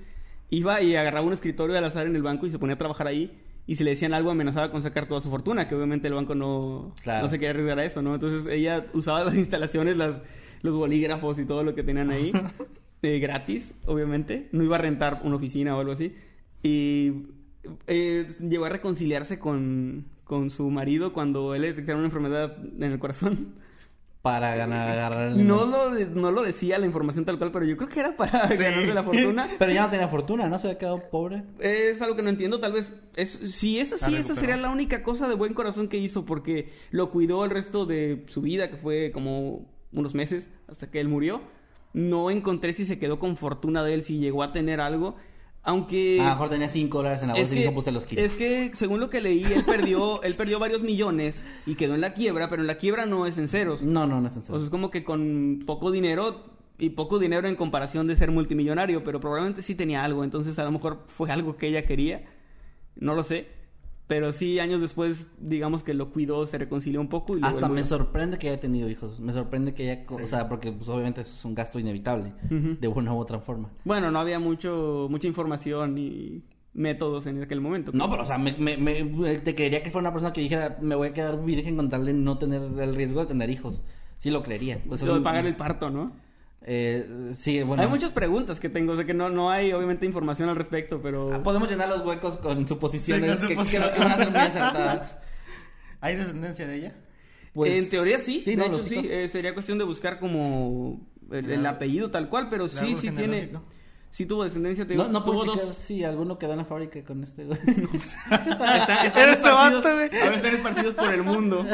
iba 0.50 0.80
y 0.80 0.94
agarraba 0.94 1.26
un 1.26 1.32
escritorio 1.32 1.76
al 1.76 1.84
azar 1.84 2.07
en 2.07 2.14
el 2.16 2.22
banco 2.22 2.46
y 2.46 2.50
se 2.50 2.59
ponía 2.59 2.74
a 2.74 2.78
trabajar 2.78 3.07
ahí. 3.07 3.36
Y 3.66 3.76
si 3.76 3.84
le 3.84 3.90
decían 3.90 4.12
algo, 4.14 4.30
amenazaba 4.30 4.70
con 4.70 4.82
sacar 4.82 5.07
toda 5.07 5.20
su 5.20 5.30
fortuna, 5.30 5.68
que 5.68 5.74
obviamente 5.74 6.09
el 6.09 6.14
banco 6.14 6.34
no, 6.34 6.94
Claro. 7.03 7.22
no 7.24 7.28
se 7.28 7.36
quería 7.38 7.50
arriesgar 7.50 7.78
a 7.78 7.84
eso, 7.84 8.03
¿no? 8.03 8.14
Entonces 8.14 8.46
ella 8.53 8.86
usaba 8.92 9.24
las 9.24 9.34
instalaciones, 9.36 9.96
las, 9.96 10.20
los 10.62 10.74
bolígrafos 10.74 11.38
y 11.38 11.44
todo 11.44 11.62
lo 11.64 11.74
que 11.74 11.82
tenían 11.82 12.10
ahí, 12.10 12.32
eh, 13.02 13.18
gratis, 13.18 13.74
obviamente. 13.87 14.49
No 14.53 14.62
iba 14.64 14.76
a 14.76 14.80
rentar 14.80 15.20
una 15.24 15.37
oficina 15.37 15.76
o 15.76 15.80
algo 15.80 15.92
así. 15.92 16.14
Y 16.62 17.12
eh, 17.87 18.26
llegó 18.41 18.64
a 18.64 18.68
reconciliarse 18.68 19.38
con, 19.38 20.07
con 20.24 20.50
su 20.50 20.70
marido 20.70 21.12
cuando 21.12 21.54
él 21.54 21.62
le 21.62 21.68
detectaron 21.68 22.00
una 22.00 22.08
enfermedad 22.08 22.57
en 22.64 22.82
el 22.92 22.99
corazón. 22.99 23.54
Para 24.22 24.54
ganar, 24.54 24.88
agarrar 24.88 25.32
el 25.32 25.45
No 25.49 25.66
lo, 25.66 25.91
de- 25.91 26.07
no 26.07 26.30
lo 26.30 26.42
decía 26.45 26.78
la 26.78 26.87
información 26.87 27.24
tal 27.24 27.38
cual, 27.38 27.50
pero 27.50 27.64
yo 27.64 27.76
creo 27.76 27.88
que 27.88 27.99
era 27.99 28.16
para 28.16 28.46
ganarse 28.46 28.95
la 28.95 29.03
fortuna. 29.03 29.49
Pero 29.58 29.72
ya 29.72 29.82
no 29.82 29.91
tenía 29.91 30.07
fortuna, 30.07 30.46
¿no? 30.49 30.61
Se 30.61 30.68
había 30.68 30.78
quedado 30.78 31.11
pobre. 31.11 31.42
Es 31.58 32.00
algo 32.03 32.14
que 32.14 32.22
no 32.22 32.30
entiendo, 32.30 32.61
tal 32.61 32.72
vez 32.72 32.92
es 33.16 33.30
si 33.30 33.80
es 33.80 33.92
así, 33.92 34.04
esa 34.04 34.11
recuperó. 34.14 34.34
sería 34.41 34.57
la 34.58 34.70
única 34.70 35.03
cosa 35.03 35.26
de 35.28 35.34
buen 35.34 35.54
corazón 35.54 35.88
que 35.88 35.96
hizo 35.96 36.24
porque 36.24 36.70
lo 36.92 37.11
cuidó 37.11 37.45
el 37.45 37.50
resto 37.50 37.84
de 37.84 38.22
su 38.28 38.42
vida, 38.42 38.70
que 38.70 38.76
fue 38.76 39.11
como 39.11 39.68
unos 39.92 40.14
meses 40.14 40.50
hasta 40.68 40.90
que 40.90 41.00
él 41.00 41.08
murió. 41.08 41.40
No 41.92 42.30
encontré 42.30 42.72
si 42.72 42.84
se 42.84 42.98
quedó 42.98 43.18
con 43.18 43.36
fortuna 43.36 43.84
de 43.84 43.94
él, 43.94 44.02
si 44.02 44.18
llegó 44.18 44.42
a 44.42 44.52
tener 44.52 44.80
algo, 44.80 45.16
aunque 45.62 46.18
a 46.20 46.24
lo 46.24 46.30
mejor 46.30 46.48
tenía 46.48 46.68
5 46.68 46.98
dólares 46.98 47.22
en 47.22 47.28
la 47.28 47.34
bolsa 47.34 47.54
y 47.54 47.58
dijo, 47.58 47.72
pues 47.72 47.84
se 47.84 47.92
los 47.92 48.04
quito. 48.06 48.20
es 48.20 48.34
que 48.34 48.72
según 48.74 48.98
lo 48.98 49.10
que 49.10 49.20
leí, 49.20 49.44
él 49.44 49.64
perdió, 49.64 50.22
él 50.24 50.34
perdió 50.34 50.58
varios 50.58 50.82
millones 50.82 51.44
y 51.66 51.76
quedó 51.76 51.94
en 51.94 52.00
la 52.00 52.14
quiebra, 52.14 52.48
pero 52.48 52.62
en 52.62 52.66
la 52.66 52.78
quiebra 52.78 53.06
no 53.06 53.26
es 53.26 53.38
en 53.38 53.46
ceros. 53.48 53.82
No, 53.82 54.06
no, 54.06 54.20
no 54.20 54.28
es 54.28 54.34
en 54.34 54.40
O 54.40 54.44
serio. 54.44 54.58
sea, 54.60 54.64
es 54.64 54.70
como 54.70 54.90
que 54.90 55.04
con 55.04 55.62
poco 55.66 55.90
dinero 55.92 56.44
y 56.78 56.90
poco 56.90 57.18
dinero 57.20 57.46
en 57.46 57.54
comparación 57.54 58.06
de 58.08 58.16
ser 58.16 58.32
multimillonario, 58.32 59.04
pero 59.04 59.20
probablemente 59.20 59.62
sí 59.62 59.74
tenía 59.76 60.02
algo, 60.02 60.24
entonces 60.24 60.58
a 60.58 60.64
lo 60.64 60.72
mejor 60.72 61.04
fue 61.06 61.30
algo 61.30 61.56
que 61.56 61.68
ella 61.68 61.84
quería 61.84 62.24
No 62.96 63.14
lo 63.14 63.22
sé. 63.22 63.46
Pero 64.13 64.30
sí, 64.33 64.59
años 64.59 64.83
después, 64.83 65.30
digamos 65.39 65.83
que 65.83 65.95
lo 65.95 66.11
cuidó, 66.11 66.45
se 66.45 66.59
reconcilió 66.59 67.01
un 67.01 67.09
poco. 67.09 67.34
Y 67.34 67.41
luego 67.41 67.55
Hasta 67.57 67.68
me 67.71 67.83
sorprende 67.83 68.37
que 68.39 68.51
haya 68.51 68.61
tenido 68.61 68.91
hijos. 68.91 69.18
Me 69.21 69.33
sorprende 69.33 69.72
que 69.72 69.91
haya... 69.91 70.05
O 70.07 70.26
sea, 70.26 70.51
porque 70.51 70.71
pues, 70.71 70.87
obviamente 70.91 71.22
eso 71.22 71.33
es 71.34 71.43
un 71.47 71.55
gasto 71.55 71.79
inevitable. 71.79 72.34
De 72.51 72.89
una 72.89 73.14
u 73.14 73.17
otra 73.18 73.39
forma. 73.41 73.71
Bueno, 73.87 74.11
no 74.11 74.18
había 74.18 74.39
mucho, 74.39 75.07
mucha 75.11 75.26
información 75.26 75.95
ni 75.95 76.43
métodos 76.75 77.25
en 77.26 77.43
aquel 77.43 77.63
momento. 77.63 77.91
No, 77.95 78.11
pero 78.11 78.25
o 78.25 78.26
sea, 78.26 78.37
me, 78.37 78.53
me, 78.59 78.76
me- 78.76 79.39
te 79.39 79.55
creería 79.55 79.83
que 79.83 79.91
fuera 79.91 80.09
una 80.09 80.13
persona 80.13 80.34
que 80.34 80.43
dijera, 80.43 80.76
me 80.83 80.95
voy 80.95 81.09
a 81.09 81.14
quedar 81.14 81.43
virgen 81.43 81.76
con 81.76 81.89
tal 81.89 82.05
de 82.05 82.13
no 82.13 82.37
tener 82.37 82.61
el 82.63 82.95
riesgo 82.95 83.21
de 83.21 83.26
tener 83.29 83.49
hijos. 83.49 83.80
Sí 84.18 84.29
lo 84.30 84.43
creería. 84.43 84.83
O 84.91 84.97
sea, 84.99 85.07
Lo 85.07 85.14
de 85.14 85.18
un- 85.21 85.25
pagar 85.25 85.47
el 85.47 85.57
parto, 85.57 85.89
¿no? 85.89 86.13
Eh, 86.64 87.33
sí, 87.37 87.63
bueno. 87.63 87.83
Hay 87.83 87.89
muchas 87.89 88.13
preguntas 88.13 88.61
que 88.61 88.68
tengo, 88.68 88.93
o 88.93 88.97
sea 88.97 89.05
que 89.05 89.14
no, 89.14 89.29
no 89.30 89.51
hay 89.51 89.72
obviamente 89.72 90.07
información 90.07 90.49
al 90.49 90.57
respecto, 90.57 91.01
pero... 91.03 91.33
Ah, 91.33 91.43
Podemos 91.43 91.68
llenar 91.71 91.89
los 91.89 92.05
huecos 92.05 92.37
con 92.39 92.67
suposiciones 92.68 93.41
Sí, 93.41 93.55
con 93.55 93.67
que 93.67 93.79
creo 93.79 93.93
que 93.93 93.99
van 93.99 94.13
a 94.13 94.17
ser 94.17 94.30
muy 94.30 94.41
acertadas. 94.41 95.17
¿Hay 96.01 96.17
descendencia 96.17 96.67
de 96.67 96.76
ella? 96.76 96.95
Pues, 97.53 97.72
en 97.72 97.91
teoría 97.91 98.18
sí, 98.18 98.41
sí, 98.41 98.53
de 98.53 98.57
¿no? 98.57 98.64
hecho 98.67 98.79
sí, 98.83 99.07
eh, 99.11 99.29
sería 99.29 99.53
cuestión 99.55 99.79
de 99.79 99.84
buscar 99.84 100.18
como 100.18 101.01
el, 101.30 101.51
el 101.51 101.67
apellido 101.67 102.11
tal 102.11 102.29
cual, 102.29 102.49
pero 102.49 102.68
sí, 102.68 102.95
sí 102.97 103.11
tiene... 103.11 103.51
Sí 104.13 104.26
tuvo 104.26 104.45
descendencia, 104.45 104.87
te 104.87 104.95
No, 104.95 105.05
digo, 105.05 105.13
no 105.21 105.25
puedo 105.25 105.41
checar 105.55 105.67
dos... 105.68 105.75
si 105.75 106.05
alguno 106.05 106.39
quedó 106.39 106.53
en 106.53 106.59
la 106.59 106.64
fábrica 106.67 107.03
con 107.03 107.22
este 107.22 107.47
güey. 107.47 107.59
Está- 107.95 109.07
están 109.07 109.30
esparcidos- 109.30 109.83
güey. 109.83 110.21
ahora 110.22 110.37
están 110.37 110.55
esparcidos 110.55 110.95
por 110.95 111.14
el 111.14 111.22
mundo. 111.22 111.64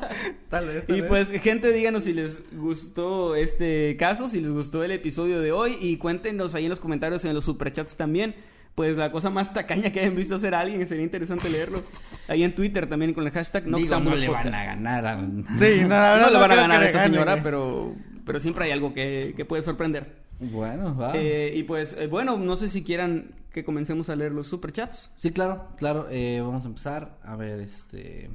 Tal 0.50 0.66
vez. 0.66 0.86
tal 0.86 0.96
Y 0.96 1.00
vez. 1.02 1.08
pues, 1.08 1.30
gente, 1.40 1.70
díganos 1.72 2.02
si 2.02 2.12
les 2.12 2.38
gustó 2.52 3.36
este 3.36 3.96
caso, 3.96 4.28
si 4.28 4.40
les 4.40 4.50
gustó 4.50 4.82
el 4.82 4.90
episodio 4.90 5.40
de 5.40 5.52
hoy 5.52 5.76
y 5.80 5.96
cuéntenos 5.96 6.56
ahí 6.56 6.64
en 6.64 6.70
los 6.70 6.80
comentarios, 6.80 7.24
en 7.24 7.32
los 7.34 7.44
superchats 7.44 7.96
también. 7.96 8.34
Pues 8.74 8.96
la 8.96 9.12
cosa 9.12 9.30
más 9.30 9.54
tacaña 9.54 9.92
que 9.92 10.00
hayan 10.00 10.16
visto 10.16 10.34
hacer 10.34 10.52
a 10.56 10.58
alguien, 10.60 10.84
sería 10.88 11.04
interesante 11.04 11.48
leerlo. 11.48 11.84
Ahí 12.26 12.42
en 12.42 12.56
Twitter 12.56 12.88
también 12.88 13.14
con 13.14 13.24
el 13.24 13.30
hashtag 13.32 13.66
Digo, 13.66 14.00
no 14.00 14.16
le 14.16 14.26
van 14.28 14.52
a 14.52 14.64
ganar 14.64 15.06
a... 15.06 15.20
Sí, 15.60 15.82
no, 15.82 15.88
la 15.90 16.14
verdad 16.14 16.20
No 16.22 16.30
le 16.30 16.38
van 16.40 16.50
a 16.50 16.56
ganar 16.56 16.82
a 16.82 16.86
esta 16.86 16.98
gane, 16.98 17.10
señora, 17.12 17.32
güey. 17.34 17.44
pero, 17.44 17.94
pero 18.26 18.40
siempre 18.40 18.64
hay 18.64 18.72
algo 18.72 18.92
que, 18.92 19.34
que 19.36 19.44
puede 19.44 19.62
sorprender. 19.62 20.23
Bueno, 20.40 20.96
va. 20.96 21.12
Eh, 21.16 21.52
y 21.54 21.62
pues, 21.62 21.94
eh, 21.98 22.06
bueno, 22.06 22.36
no 22.38 22.56
sé 22.56 22.68
si 22.68 22.82
quieran 22.82 23.34
que 23.52 23.64
comencemos 23.64 24.08
a 24.08 24.16
leer 24.16 24.32
los 24.32 24.48
superchats. 24.48 25.10
Sí, 25.14 25.30
claro, 25.32 25.68
claro. 25.76 26.06
eh, 26.10 26.40
vamos 26.40 26.64
a 26.64 26.68
empezar. 26.68 27.18
A 27.22 27.36
ver, 27.36 27.60
este... 27.60 28.30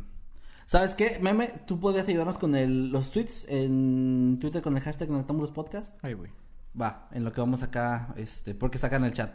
¿Sabes 0.66 0.94
qué? 0.96 1.18
Meme, 1.20 1.52
tú 1.66 1.80
podrías 1.80 2.08
ayudarnos 2.08 2.38
con 2.38 2.56
el, 2.56 2.90
los 2.92 3.10
tweets 3.10 3.46
en 3.50 4.38
Twitter 4.40 4.62
con 4.62 4.78
el 4.78 4.84
hashtag 4.84 5.10
Noctámbulos 5.10 5.52
Podcast. 5.52 5.96
Ay, 6.04 6.14
güey. 6.14 6.30
Va, 6.80 7.10
en 7.12 7.24
lo 7.24 7.32
que 7.34 7.42
vamos 7.42 7.64
acá, 7.64 8.14
este, 8.18 8.54
porque 8.54 8.78
está 8.78 8.86
acá 8.88 8.98
en 8.98 9.06
el 9.06 9.14
chat. 9.14 9.34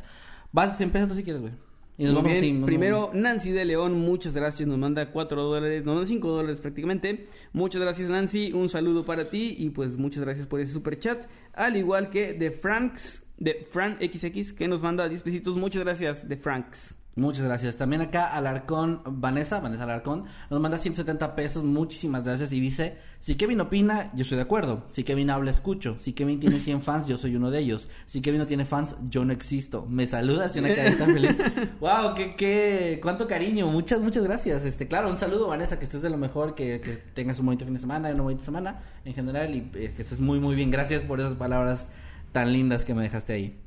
Vas, 0.53 0.81
empieza 0.81 1.09
tú 1.09 1.15
si 1.17 1.25
quieres, 1.25 1.43
güey. 1.43 1.53
Y 1.99 2.05
nos 2.05 2.13
Muy 2.13 2.23
vamos 2.23 2.33
bien. 2.33 2.45
así, 2.45 2.53
nos 2.53 2.67
Primero, 2.67 3.01
vamos- 3.09 3.15
Nancy 3.17 3.51
de 3.51 3.65
León, 3.65 3.99
muchas 4.01 4.33
gracias. 4.33 4.69
Nos 4.69 4.79
manda 4.79 5.11
4 5.11 5.43
dólares, 5.43 5.85
nos 5.85 5.95
manda 5.97 6.09
5 6.09 6.29
dólares 6.29 6.61
prácticamente. 6.61 7.27
Muchas 7.53 7.83
gracias, 7.83 8.09
Nancy. 8.11 8.53
Un 8.53 8.69
saludo 8.69 9.05
para 9.05 9.29
ti 9.29 9.57
y 9.59 9.71
pues 9.71 9.97
muchas 9.97 10.23
gracias 10.23 10.47
por 10.47 10.61
ese 10.61 10.73
super 10.73 10.99
chat. 10.99 11.27
Al 11.55 11.77
igual 11.77 12.11
que 12.11 12.35
de 12.35 12.51
Franks, 12.51 13.23
de 13.37 13.67
Fran 13.71 13.99
XX, 14.01 14.53
que 14.53 14.69
nos 14.69 14.81
manda 14.83 15.09
10 15.09 15.23
pesitos. 15.23 15.57
Muchas 15.57 15.83
gracias, 15.83 16.29
de 16.29 16.37
Franks. 16.37 16.95
Muchas 17.17 17.45
gracias. 17.45 17.77
También 17.77 18.03
acá 18.03 18.27
Alarcón, 18.27 19.01
Vanessa, 19.07 19.61
Vanessa 19.61 19.85
Alarcón, 19.85 20.25
nos 20.51 20.61
manda 20.61 20.79
170 20.79 21.37
pesos. 21.37 21.63
Muchísimas 21.63 22.25
gracias. 22.25 22.53
Y 22.53 22.59
dice, 22.59 22.99
si 23.21 23.37
Kevin 23.37 23.61
opina, 23.61 24.11
yo 24.15 24.23
estoy 24.23 24.37
de 24.37 24.43
acuerdo. 24.43 24.85
Si 24.91 25.05
Kevin 25.05 25.31
habla, 25.31 25.53
escucho. 25.53 25.97
Si 26.01 26.13
Kevin 26.13 26.41
tiene 26.41 26.59
100 26.59 26.83
fans, 26.83 27.07
yo 27.07 27.17
soy 27.17 27.37
uno 27.37 27.53
de 27.53 27.61
ellos. 27.61 27.89
Si 28.07 28.21
Kevin 28.21 28.41
no 28.41 28.47
tiene 28.47 28.65
fans, 28.65 28.97
yo 29.09 29.25
no 29.25 29.33
existo. 29.33 29.87
Me 29.89 30.09
saludas 30.09 30.57
y 30.57 30.59
una 30.59 30.75
carita 30.75 31.07
feliz. 31.07 31.37
wow, 31.81 32.15
qué, 32.17 32.35
qué, 32.35 32.99
cuánto 33.01 33.29
cariño. 33.29 33.69
Muchas, 33.69 34.01
muchas 34.01 34.25
gracias. 34.25 34.65
Este, 34.65 34.89
claro, 34.89 35.09
un 35.09 35.17
saludo, 35.17 35.47
Vanessa, 35.47 35.79
que 35.79 35.85
estés 35.85 36.03
de 36.03 36.11
lo 36.11 36.17
mejor, 36.17 36.57
que, 36.57 36.81
que 36.81 36.97
tengas 37.15 37.39
un 37.39 37.47
bonito 37.47 37.65
fin 37.65 37.75
de 37.75 37.81
semana, 37.81 38.11
una 38.11 38.23
bonita 38.25 38.45
semana 38.45 38.81
en 39.05 39.15
general 39.15 39.55
y 39.55 39.71
eh, 39.75 39.93
que 39.95 40.03
estés 40.03 40.19
muy, 40.19 40.41
muy 40.41 40.57
bien. 40.57 40.73
Gracias 40.73 41.03
por 41.03 41.21
esas 41.21 41.37
palabras 41.37 41.91
tan 42.33 42.53
lindas 42.53 42.85
que 42.85 42.93
me 42.93 43.03
dejaste 43.05 43.33
ahí. 43.35 43.64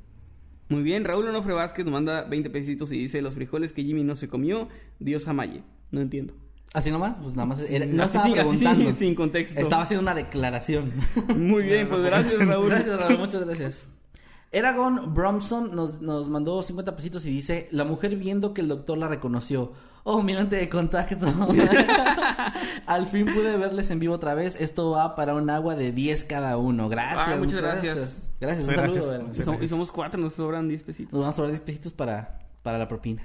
Muy 0.69 0.83
bien, 0.83 1.05
Raúl 1.05 1.27
Onofre 1.27 1.53
Vázquez 1.53 1.85
nos 1.85 1.93
manda 1.93 2.23
20 2.23 2.49
pesitos 2.49 2.91
y 2.91 2.97
dice: 2.97 3.21
Los 3.21 3.35
frijoles 3.35 3.71
que 3.73 3.83
Jimmy 3.83 4.03
no 4.03 4.15
se 4.15 4.27
comió, 4.27 4.67
Dios 4.99 5.27
amaye. 5.27 5.63
No 5.91 6.01
entiendo. 6.01 6.33
Así 6.73 6.91
nomás, 6.91 7.17
pues 7.21 7.35
nada 7.35 7.45
más. 7.45 7.59
era- 7.69 7.85
no 7.85 8.03
estaba 8.03 8.25
así 8.25 8.33
preguntando. 8.33 8.83
sin- 8.85 8.95
sin 8.95 9.15
contexto. 9.15 9.59
Estaba 9.59 9.83
haciendo 9.83 10.01
una 10.01 10.13
declaración. 10.13 10.91
Muy 11.37 11.63
bien, 11.63 11.87
pues 11.87 12.01
gracias, 12.03 12.45
Raúl. 12.45 12.69
gracias, 12.69 12.99
Raúl, 12.99 13.17
muchas 13.19 13.45
gracias. 13.45 13.87
Eragon 14.51 15.13
Bromson 15.13 15.75
nos, 15.75 16.01
nos 16.01 16.29
mandó 16.29 16.61
50 16.63 16.95
pesitos 16.95 17.25
y 17.25 17.29
dice: 17.29 17.67
La 17.71 17.83
mujer 17.83 18.15
viendo 18.17 18.53
que 18.53 18.61
el 18.61 18.67
doctor 18.67 18.97
la 18.97 19.07
reconoció. 19.07 19.73
Oh, 20.09 20.23
mirante 20.23 20.55
de 20.55 20.69
contacto. 20.69 21.27
Al 22.85 23.07
fin 23.07 23.25
pude 23.25 23.57
verles 23.57 23.91
en 23.91 23.99
vivo 23.99 24.13
otra 24.13 24.35
vez. 24.35 24.55
Esto 24.57 24.91
va 24.91 25.15
para 25.17 25.35
un 25.35 25.49
agua 25.49 25.75
de 25.75 25.91
10 25.91 26.23
cada 26.23 26.55
uno. 26.55 26.87
Gracias. 26.87 27.27
Ah, 27.27 27.35
muchas 27.37 27.59
gracias. 27.59 28.29
Gracias, 28.39 28.67
un 28.67 28.73
Muchas 28.73 28.93
saludo. 28.93 28.95
gracias. 28.95 29.05
Eragon. 29.05 29.29
Y 29.31 29.43
somos, 29.43 29.61
y 29.63 29.67
somos 29.67 29.91
cuatro, 29.91 30.17
nos 30.17 30.31
sobran 30.31 30.69
10 30.69 30.83
pesitos. 30.83 31.11
Nos 31.11 31.19
vamos 31.23 31.33
a 31.33 31.35
sobrar 31.35 31.51
10 31.51 31.59
pesitos 31.59 31.91
para, 31.91 32.39
para 32.63 32.77
la 32.77 32.87
propina. 32.87 33.21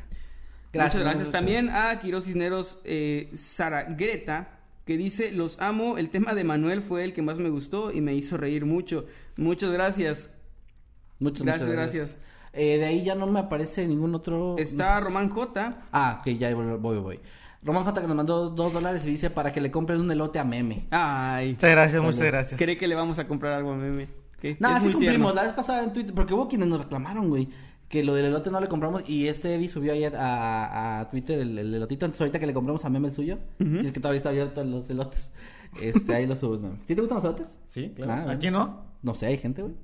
Muchas 0.74 0.98
gracias. 0.98 1.30
También 1.30 1.70
a 1.70 2.00
Quiroz 2.00 2.24
Cisneros 2.24 2.80
eh, 2.82 3.30
Sara 3.32 3.84
Greta, 3.84 4.58
que 4.84 4.96
dice, 4.96 5.30
los 5.30 5.60
amo, 5.60 5.98
el 5.98 6.10
tema 6.10 6.34
de 6.34 6.42
Manuel 6.42 6.82
fue 6.82 7.04
el 7.04 7.12
que 7.12 7.22
más 7.22 7.38
me 7.38 7.48
gustó 7.48 7.92
y 7.92 8.00
me 8.00 8.16
hizo 8.16 8.38
reír 8.38 8.66
mucho. 8.66 9.06
Muchas 9.36 9.70
gracias. 9.70 10.30
Muchas, 11.20 11.44
Gracias, 11.44 11.68
muchas 11.68 11.92
gracias. 11.92 12.16
Eh, 12.52 12.76
de 12.78 12.84
ahí 12.84 13.02
ya 13.02 13.14
no 13.14 13.26
me 13.26 13.40
aparece 13.40 13.86
ningún 13.88 14.14
otro. 14.14 14.56
Está 14.58 15.00
Román 15.00 15.30
J. 15.30 15.76
Ah, 15.92 16.18
ok, 16.20 16.28
ya 16.38 16.54
voy, 16.54 16.76
voy, 16.78 16.98
voy. 16.98 17.20
Román 17.62 17.84
J 17.84 18.00
que 18.00 18.06
nos 18.08 18.16
mandó 18.16 18.50
dos 18.50 18.72
dólares 18.72 19.02
y 19.04 19.08
dice 19.08 19.30
para 19.30 19.52
que 19.52 19.60
le 19.60 19.70
compren 19.70 20.00
un 20.00 20.10
elote 20.10 20.38
a 20.38 20.44
meme. 20.44 20.86
Ay, 20.90 21.52
Muchas 21.52 21.70
gracias, 21.70 22.02
muchas 22.02 22.26
gracias. 22.26 22.58
cree 22.60 22.76
que 22.76 22.86
le 22.88 22.94
vamos 22.94 23.18
a 23.18 23.26
comprar 23.28 23.52
algo 23.54 23.72
a 23.72 23.76
Meme. 23.76 24.08
¿Qué? 24.40 24.56
Nada, 24.58 24.76
Es 24.76 24.80
sí 24.82 24.86
muy 24.86 24.92
cumplimos. 24.94 25.16
tierno. 25.18 25.34
La 25.34 25.42
vez 25.44 25.52
pasada 25.52 25.84
en 25.84 25.92
Twitter, 25.92 26.12
porque 26.14 26.34
hubo 26.34 26.48
quienes 26.48 26.66
nos 26.68 26.80
reclamaron, 26.80 27.28
güey, 27.28 27.48
que 27.88 28.02
lo 28.02 28.14
del 28.14 28.24
elote 28.26 28.50
no 28.50 28.60
le 28.60 28.66
compramos. 28.68 29.08
Y 29.08 29.28
este 29.28 29.54
Eddie 29.54 29.68
subió 29.68 29.92
ayer 29.92 30.16
a, 30.16 31.00
a 31.00 31.08
Twitter 31.08 31.38
el, 31.38 31.56
el 31.56 31.72
elotito. 31.72 32.04
Entonces, 32.04 32.20
ahorita 32.22 32.40
que 32.40 32.46
le 32.48 32.52
compramos 32.54 32.84
a 32.84 32.90
meme 32.90 33.08
el 33.08 33.14
suyo, 33.14 33.38
si 33.58 33.86
es 33.86 33.92
que 33.92 34.00
todavía 34.00 34.16
está 34.18 34.30
abierto 34.30 34.64
los 34.64 34.90
elotes, 34.90 35.30
este, 35.80 36.14
ahí 36.16 36.26
lo 36.26 36.34
subes, 36.34 36.60
meme. 36.60 36.78
¿Sí 36.84 36.94
te 36.96 37.00
gustan 37.00 37.16
los 37.18 37.24
elotes? 37.24 37.58
Sí, 37.68 37.92
Ah, 37.92 37.94
claro. 37.94 38.22
bueno. 38.24 38.32
Aquí 38.32 38.50
no. 38.50 38.80
No 39.02 39.14
sé, 39.14 39.26
hay 39.26 39.38
gente, 39.38 39.62
güey. 39.62 39.74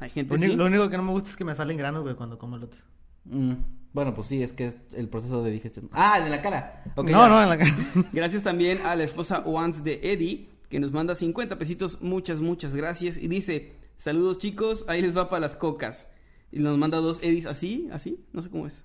Hay 0.00 0.10
gente 0.10 0.30
Lo, 0.34 0.36
único- 0.38 0.52
sí. 0.52 0.56
lo 0.58 0.66
único 0.66 0.90
que 0.90 0.96
no 0.96 1.02
me 1.02 1.12
gusta 1.12 1.30
es 1.30 1.36
que 1.36 1.44
me 1.44 1.54
salen 1.54 1.76
granos, 1.76 2.02
güey, 2.02 2.14
cuando 2.14 2.38
como 2.38 2.56
elotes. 2.56 2.82
Mm, 3.24 3.52
Bueno, 3.92 4.14
pues 4.14 4.28
sí, 4.28 4.42
es 4.42 4.52
que 4.52 4.66
es 4.66 4.76
el 4.92 5.08
proceso 5.08 5.42
de 5.42 5.50
digestión. 5.50 5.88
Ah, 5.92 6.20
de 6.20 6.28
la 6.28 6.42
cara. 6.42 6.84
No, 6.96 7.04
ya. 7.06 7.28
no, 7.28 7.42
en 7.42 7.48
la 7.48 7.56
cara. 7.58 7.72
Gracias 8.12 8.42
también 8.42 8.78
a 8.84 8.94
la 8.94 9.04
esposa 9.04 9.40
Once 9.46 9.80
de 9.82 10.00
Eddie, 10.02 10.48
que 10.68 10.78
nos 10.80 10.92
manda 10.92 11.14
50 11.14 11.58
pesitos. 11.58 12.02
Muchas, 12.02 12.40
muchas 12.40 12.76
gracias. 12.76 13.16
Y 13.16 13.28
dice, 13.28 13.72
saludos 13.96 14.38
chicos, 14.38 14.84
ahí 14.88 15.00
les 15.00 15.16
va 15.16 15.30
para 15.30 15.40
las 15.40 15.56
cocas. 15.56 16.08
Y 16.52 16.58
nos 16.58 16.76
manda 16.76 16.98
dos 16.98 17.20
Eddies 17.22 17.46
así, 17.46 17.88
así, 17.90 18.20
no 18.32 18.42
sé 18.42 18.50
cómo 18.50 18.66
es. 18.66 18.82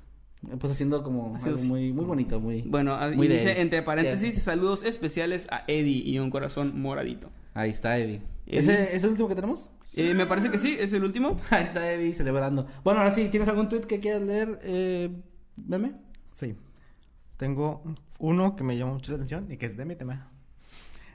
Pues 0.59 0.71
haciendo 0.71 1.03
como 1.03 1.35
Haciendo 1.35 1.59
algo 1.59 1.69
muy, 1.73 1.91
muy 1.93 2.05
bonito, 2.05 2.39
muy. 2.39 2.61
Bueno, 2.63 2.95
a- 2.95 3.09
muy 3.11 3.27
y 3.27 3.29
dice 3.29 3.51
Eddie. 3.51 3.61
entre 3.61 3.81
paréntesis, 3.83 4.41
saludos 4.41 4.83
especiales 4.83 5.47
a 5.51 5.63
Eddie 5.67 6.01
y 6.09 6.17
un 6.19 6.31
corazón 6.31 6.79
moradito. 6.81 7.29
Ahí 7.53 7.69
está 7.69 7.97
Eddie. 7.99 8.21
Eddie. 8.47 8.59
¿Ese 8.59 8.95
es 8.95 9.03
el 9.03 9.09
último 9.11 9.27
que 9.27 9.35
tenemos? 9.35 9.69
Eh, 9.93 10.13
me 10.13 10.26
parece 10.26 10.49
que 10.49 10.57
sí, 10.57 10.77
es 10.80 10.93
el 10.93 11.03
último. 11.03 11.39
Ahí 11.49 11.63
está 11.63 11.91
Eddie 11.91 12.13
celebrando. 12.13 12.68
Bueno, 12.84 13.01
ahora 13.01 13.11
sí, 13.11 13.27
¿tienes 13.30 13.49
algún 13.49 13.69
tweet 13.69 13.81
que 13.81 13.99
quieras 13.99 14.22
leer, 14.22 14.59
eh, 14.63 15.09
meme? 15.55 15.93
Sí. 16.31 16.55
Tengo 17.38 17.84
uno 18.19 18.55
que 18.55 18.63
me 18.63 18.77
llamó 18.77 18.93
mucho 18.93 19.11
la 19.11 19.18
atención 19.18 19.51
y 19.51 19.57
que 19.57 19.65
es 19.65 19.76
de 19.76 19.85
mi 19.85 19.95
tema. 19.95 20.27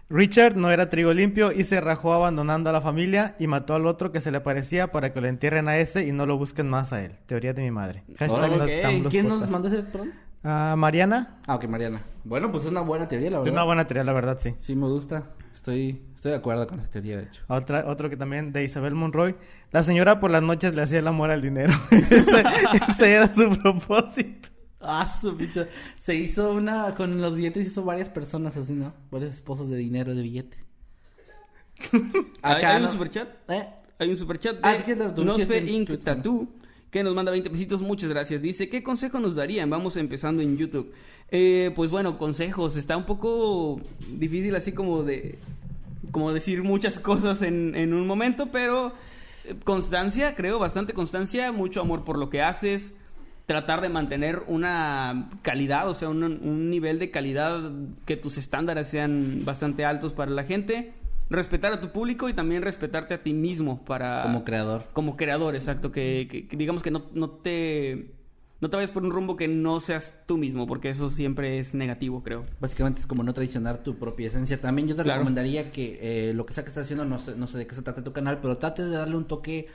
Richard 0.09 0.57
no 0.57 0.70
era 0.70 0.89
trigo 0.89 1.12
limpio 1.12 1.51
y 1.51 1.65
se 1.65 1.81
rajó 1.81 2.12
abandonando 2.12 2.70
a 2.70 2.73
la 2.73 2.81
familia 2.81 3.35
y 3.40 3.48
mató 3.48 3.74
al 3.74 3.86
otro 3.86 4.12
que 4.12 4.20
se 4.20 4.31
le 4.31 4.40
parecía 4.40 4.93
para 4.93 5.12
que 5.12 5.20
lo 5.20 5.27
entierren 5.27 5.66
a 5.69 5.78
ese 5.78 6.07
y 6.07 6.12
no 6.12 6.27
lo 6.27 6.39
busquen 6.39 6.69
más 6.69 6.93
a 6.93 7.05
él. 7.05 7.16
Teoría 7.27 7.55
de 7.55 7.62
mi 7.62 7.73
madre. 7.73 8.05
Hashtag 8.16 8.39
Órale, 8.39 8.55
ok. 8.55 8.61
Noctámbulos 8.61 9.11
¿Quién 9.11 9.28
nos 9.28 9.51
mandó 9.51 9.69
ese, 9.69 9.82
perdón? 9.82 10.12
Ah, 10.48 10.74
Mariana. 10.78 11.39
Ah, 11.47 11.56
ok, 11.56 11.64
Mariana. 11.64 12.02
Bueno, 12.23 12.52
pues 12.52 12.64
es 12.64 12.70
una 12.70 12.81
buena 12.82 13.09
teoría, 13.09 13.31
la 13.32 13.39
verdad. 13.39 13.52
una 13.52 13.64
buena 13.64 13.85
teoría, 13.86 14.05
la 14.05 14.12
verdad, 14.12 14.39
sí. 14.40 14.55
Sí, 14.59 14.77
me 14.77 14.86
gusta. 14.86 15.24
Estoy, 15.52 16.02
estoy 16.14 16.31
de 16.32 16.36
acuerdo 16.36 16.66
con 16.68 16.78
esa 16.78 16.89
teoría, 16.89 17.16
de 17.16 17.24
hecho. 17.24 17.43
Otra, 17.48 17.85
otro 17.89 18.09
que 18.09 18.16
también 18.16 18.52
de 18.52 18.62
Isabel 18.62 18.94
Monroy. 18.94 19.35
La 19.73 19.82
señora 19.82 20.20
por 20.20 20.31
las 20.31 20.43
noches 20.43 20.74
le 20.74 20.82
hacía 20.82 21.01
el 21.01 21.09
amor 21.09 21.31
al 21.31 21.43
dinero. 21.43 21.73
ese, 21.90 22.44
ese 22.90 23.12
era 23.12 23.32
su 23.32 23.51
propósito. 23.60 24.48
Ah, 24.81 25.05
su 25.06 25.35
bicho. 25.35 25.66
Se 25.97 26.14
hizo 26.14 26.52
una, 26.52 26.94
con 26.94 27.20
los 27.20 27.35
billetes 27.35 27.66
hizo 27.66 27.82
varias 27.85 28.09
personas 28.09 28.56
así, 28.56 28.73
¿no? 28.73 28.93
Varios 29.10 29.35
esposos 29.35 29.68
de 29.68 29.77
dinero, 29.78 30.14
de 30.14 30.23
billete. 30.23 30.59
¿Hay, 32.43 32.56
Acá 32.56 32.70
hay 32.70 32.77
un 32.77 32.82
no- 32.82 32.93
superchat? 32.93 33.28
¿Eh? 33.51 33.66
Hay 33.98 34.10
un 34.10 34.16
superchat 34.16 34.55
de 34.56 34.60
Ah, 34.62 34.74
sí, 34.74 34.94
Nosfe 35.24 35.59
Inc. 35.70 35.98
Tattoo 36.02 36.47
que 36.97 37.05
nos 37.05 37.14
manda 37.14 37.31
20 37.31 37.51
pesitos. 37.51 37.82
Muchas 37.82 38.09
gracias. 38.09 38.40
Dice, 38.40 38.70
¿qué 38.70 38.82
consejo 38.82 39.20
nos 39.20 39.35
darían? 39.35 39.68
Vamos 39.68 39.98
empezando 39.98 40.40
en 40.40 40.56
YouTube. 40.56 40.94
Eh, 41.31 41.70
pues 41.77 41.90
bueno, 41.90 42.16
consejos. 42.16 42.74
Está 42.74 42.97
un 42.97 43.05
poco 43.05 43.82
difícil 44.09 44.56
así 44.56 44.73
como 44.73 45.02
de... 45.02 45.39
Como 46.10 46.32
decir 46.32 46.62
muchas 46.62 46.98
cosas 46.98 47.43
en, 47.43 47.93
un 47.93 48.06
momento, 48.06 48.47
pero 48.51 48.94
eh, 49.44 49.55
constancia, 49.64 50.35
creo, 50.36 50.59
bastante 50.59 50.94
constancia, 50.94 51.52
mucho 51.52 51.82
amor 51.82 52.02
por 52.05 52.16
lo 52.16 52.31
que 52.31 52.40
haces. 52.40 52.94
tratar 53.44 53.82
de 53.82 53.90
mantener 53.90 54.44
una 54.47 55.28
calidad, 55.43 55.90
o 55.90 55.94
sea, 55.94 56.09
un 56.09 56.70
nivel 56.70 56.98
de 56.98 57.10
calidad 57.10 57.73
que 58.06 58.16
tus 58.16 58.39
estándares 58.39 58.89
sean 58.89 59.44
bastante 59.44 59.85
altos 59.85 60.14
para 60.14 60.31
la 60.31 60.44
gente, 60.44 60.94
respetar 61.28 61.73
a 61.73 61.81
tu 61.81 61.89
público 61.90 62.28
y 62.28 62.35
también 62.35 62.62
respetarte 62.62 63.15
a 63.15 63.23
ti 63.23 63.32
mismo 63.32 63.85
para... 63.85 64.23
Como 64.23 64.44
creador. 64.44 64.85
Como 64.93 65.16
creador, 65.16 65.55
exacto, 65.55 65.90
que, 65.93 66.28
que- 66.31 66.47
que 66.47 66.57
digamos 66.57 66.82
que 66.82 66.90
no, 66.90 67.05
no 67.15 67.31
te... 67.31 68.12
No 68.59 68.70
te 68.70 68.77
vayas 68.77 68.90
por 68.90 69.05
un 69.05 69.11
rumbo 69.11 69.36
que 69.36 69.48
no 69.48 69.81
seas 69.81 70.15
tú 70.24 70.39
mismo, 70.39 70.66
porque 70.66 70.89
eso 70.89 71.11
siempre 71.11 71.59
es 71.59 71.74
negativo, 71.74 72.23
creo. 72.23 72.47
Básicamente 72.59 73.03
es 73.03 73.07
como 73.07 73.23
no 73.23 73.35
traicionar 73.35 73.82
tu 73.82 73.97
propia 73.97 74.28
esencia. 74.28 74.59
También 74.59 74.89
yo 74.89 74.97
te 74.97 75.03
Claro. 75.03 75.19
recomendaría 75.19 75.70
que 75.73 75.98
eh, 76.01 76.32
lo 76.32 76.47
que 76.47 76.55
sea 76.55 76.65
que 76.65 76.69
estés 76.69 76.85
haciendo, 76.85 77.05
no 77.05 77.19
sé, 77.19 77.36
no 77.36 77.48
sé 77.48 77.59
de 77.59 77.66
qué 77.66 77.74
se 77.74 77.82
trata 77.82 78.03
tu 78.03 78.15
canal, 78.15 78.39
pero 78.40 78.57
trates 78.57 78.86
de 78.89 78.97
darle 78.97 79.15
un 79.16 79.27
toque 79.27 79.69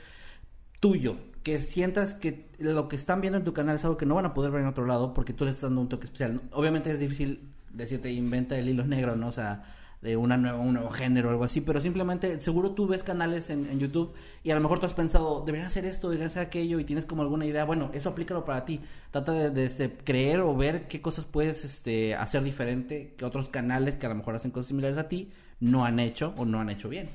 tuyo. 0.80 1.16
Que 1.44 1.58
sientas 1.60 2.14
que 2.14 2.46
lo 2.58 2.88
que 2.88 2.96
están 2.96 3.20
viendo 3.20 3.38
en 3.38 3.44
tu 3.44 3.52
canal 3.52 3.76
es 3.76 3.84
algo 3.84 3.96
que 3.96 4.06
no 4.06 4.16
van 4.16 4.26
a 4.26 4.34
poder 4.34 4.50
ver 4.50 4.62
en 4.62 4.68
otro 4.68 4.84
lado 4.86 5.14
porque 5.14 5.32
tú 5.32 5.44
le 5.44 5.50
estás 5.50 5.70
dando 5.70 5.80
un 5.80 5.88
toque 5.88 6.06
especial. 6.06 6.40
Obviamente 6.52 6.90
es 6.90 6.98
difícil 6.98 7.40
decirte 7.72 8.10
inventa 8.12 8.58
el 8.58 8.68
hilo 8.68 8.84
negro, 8.84 9.14
¿no? 9.16 9.28
O 9.28 9.32
sea, 9.32 9.62
de 10.02 10.16
una 10.16 10.36
nueva, 10.36 10.58
un 10.58 10.74
nuevo 10.74 10.90
género 10.90 11.28
o 11.28 11.30
algo 11.30 11.44
así, 11.44 11.60
pero 11.60 11.80
simplemente 11.80 12.40
seguro 12.40 12.72
tú 12.72 12.86
ves 12.86 13.02
canales 13.02 13.50
en, 13.50 13.70
en 13.70 13.78
YouTube 13.78 14.12
y 14.42 14.50
a 14.50 14.54
lo 14.54 14.60
mejor 14.60 14.80
tú 14.80 14.86
has 14.86 14.94
pensado, 14.94 15.44
debería 15.46 15.66
hacer 15.66 15.84
esto, 15.84 16.08
debería 16.08 16.26
hacer 16.26 16.42
aquello 16.42 16.80
y 16.80 16.84
tienes 16.84 17.04
como 17.04 17.22
alguna 17.22 17.46
idea, 17.46 17.64
bueno, 17.64 17.90
eso 17.94 18.10
aplícalo 18.10 18.44
para 18.44 18.64
ti. 18.64 18.80
Trata 19.12 19.32
de, 19.32 19.50
de, 19.50 19.64
este, 19.64 19.96
creer 19.96 20.40
o 20.40 20.54
ver 20.56 20.88
qué 20.88 21.00
cosas 21.00 21.24
puedes 21.24 21.64
este, 21.64 22.14
hacer 22.16 22.42
diferente 22.42 23.14
que 23.16 23.24
otros 23.24 23.48
canales 23.48 23.96
que 23.96 24.06
a 24.06 24.08
lo 24.08 24.16
mejor 24.16 24.34
hacen 24.34 24.50
cosas 24.50 24.66
similares 24.66 24.98
a 24.98 25.08
ti 25.08 25.30
no 25.60 25.84
han 25.84 26.00
hecho 26.00 26.34
o 26.36 26.44
no 26.44 26.60
han 26.60 26.68
hecho 26.68 26.88
bien. 26.88 27.08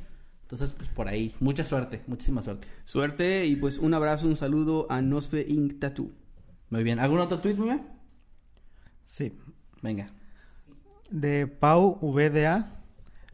Entonces, 0.43 0.71
pues 0.71 0.87
por 0.87 1.09
ahí, 1.09 1.35
mucha 1.41 1.65
suerte, 1.65 2.01
muchísima 2.07 2.41
suerte. 2.41 2.69
Suerte 2.85 3.45
y 3.45 3.57
pues 3.57 3.79
un 3.79 3.93
abrazo, 3.93 4.27
un 4.27 4.37
saludo 4.37 4.87
a 4.89 5.01
Nosfe 5.01 5.45
Ink 5.45 5.79
Tattoo. 5.79 6.11
Muy 6.69 6.83
bien, 6.83 6.99
¿algún 6.99 7.19
otro 7.19 7.39
tweet, 7.39 7.55
Mime? 7.55 7.81
Sí. 9.03 9.33
Venga. 9.81 10.07
De 11.09 11.47
Pau 11.47 11.99
VDA. 12.01 12.76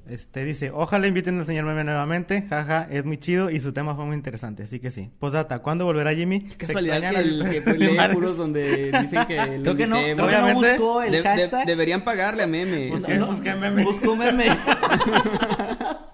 Este 0.05 0.43
dice, 0.43 0.69
ojalá 0.73 1.07
inviten 1.07 1.39
al 1.39 1.45
señor 1.45 1.63
Meme 1.63 1.85
nuevamente, 1.85 2.41
jaja, 2.49 2.87
es 2.91 3.05
muy 3.05 3.17
chido 3.17 3.49
y 3.49 3.61
su 3.61 3.71
tema 3.71 3.95
fue 3.95 4.03
muy 4.05 4.15
interesante, 4.17 4.63
así 4.63 4.81
que 4.81 4.91
sí. 4.91 5.09
Postdata, 5.17 5.59
¿cuándo 5.59 5.85
volverá 5.85 6.13
Jimmy? 6.13 6.41
Qué 6.41 6.65
casualidad 6.67 6.99
que, 7.11 7.19
el, 7.19 7.63
que 7.63 7.73
lee 7.73 7.97
puros 8.11 8.35
donde 8.35 8.91
dicen 9.01 9.25
que 9.25 9.37
lo 9.59 9.63
Creo 9.63 9.75
que 9.77 9.87
no, 9.87 9.95
que 10.03 10.15
no 10.15 10.53
buscó 10.55 11.01
el 11.03 11.11
De- 11.13 11.17
de- 11.21 11.23
hashtag. 11.23 11.65
deberían 11.65 12.01
pagarle 12.03 12.43
a 12.43 12.47
meme. 12.47 12.89
Busqué, 12.89 13.13
No, 13.17 13.27
no, 13.27 13.31
busqué 13.31 13.55
meme. 13.55 13.83
Buscó 13.85 14.15
meme. 14.17 14.45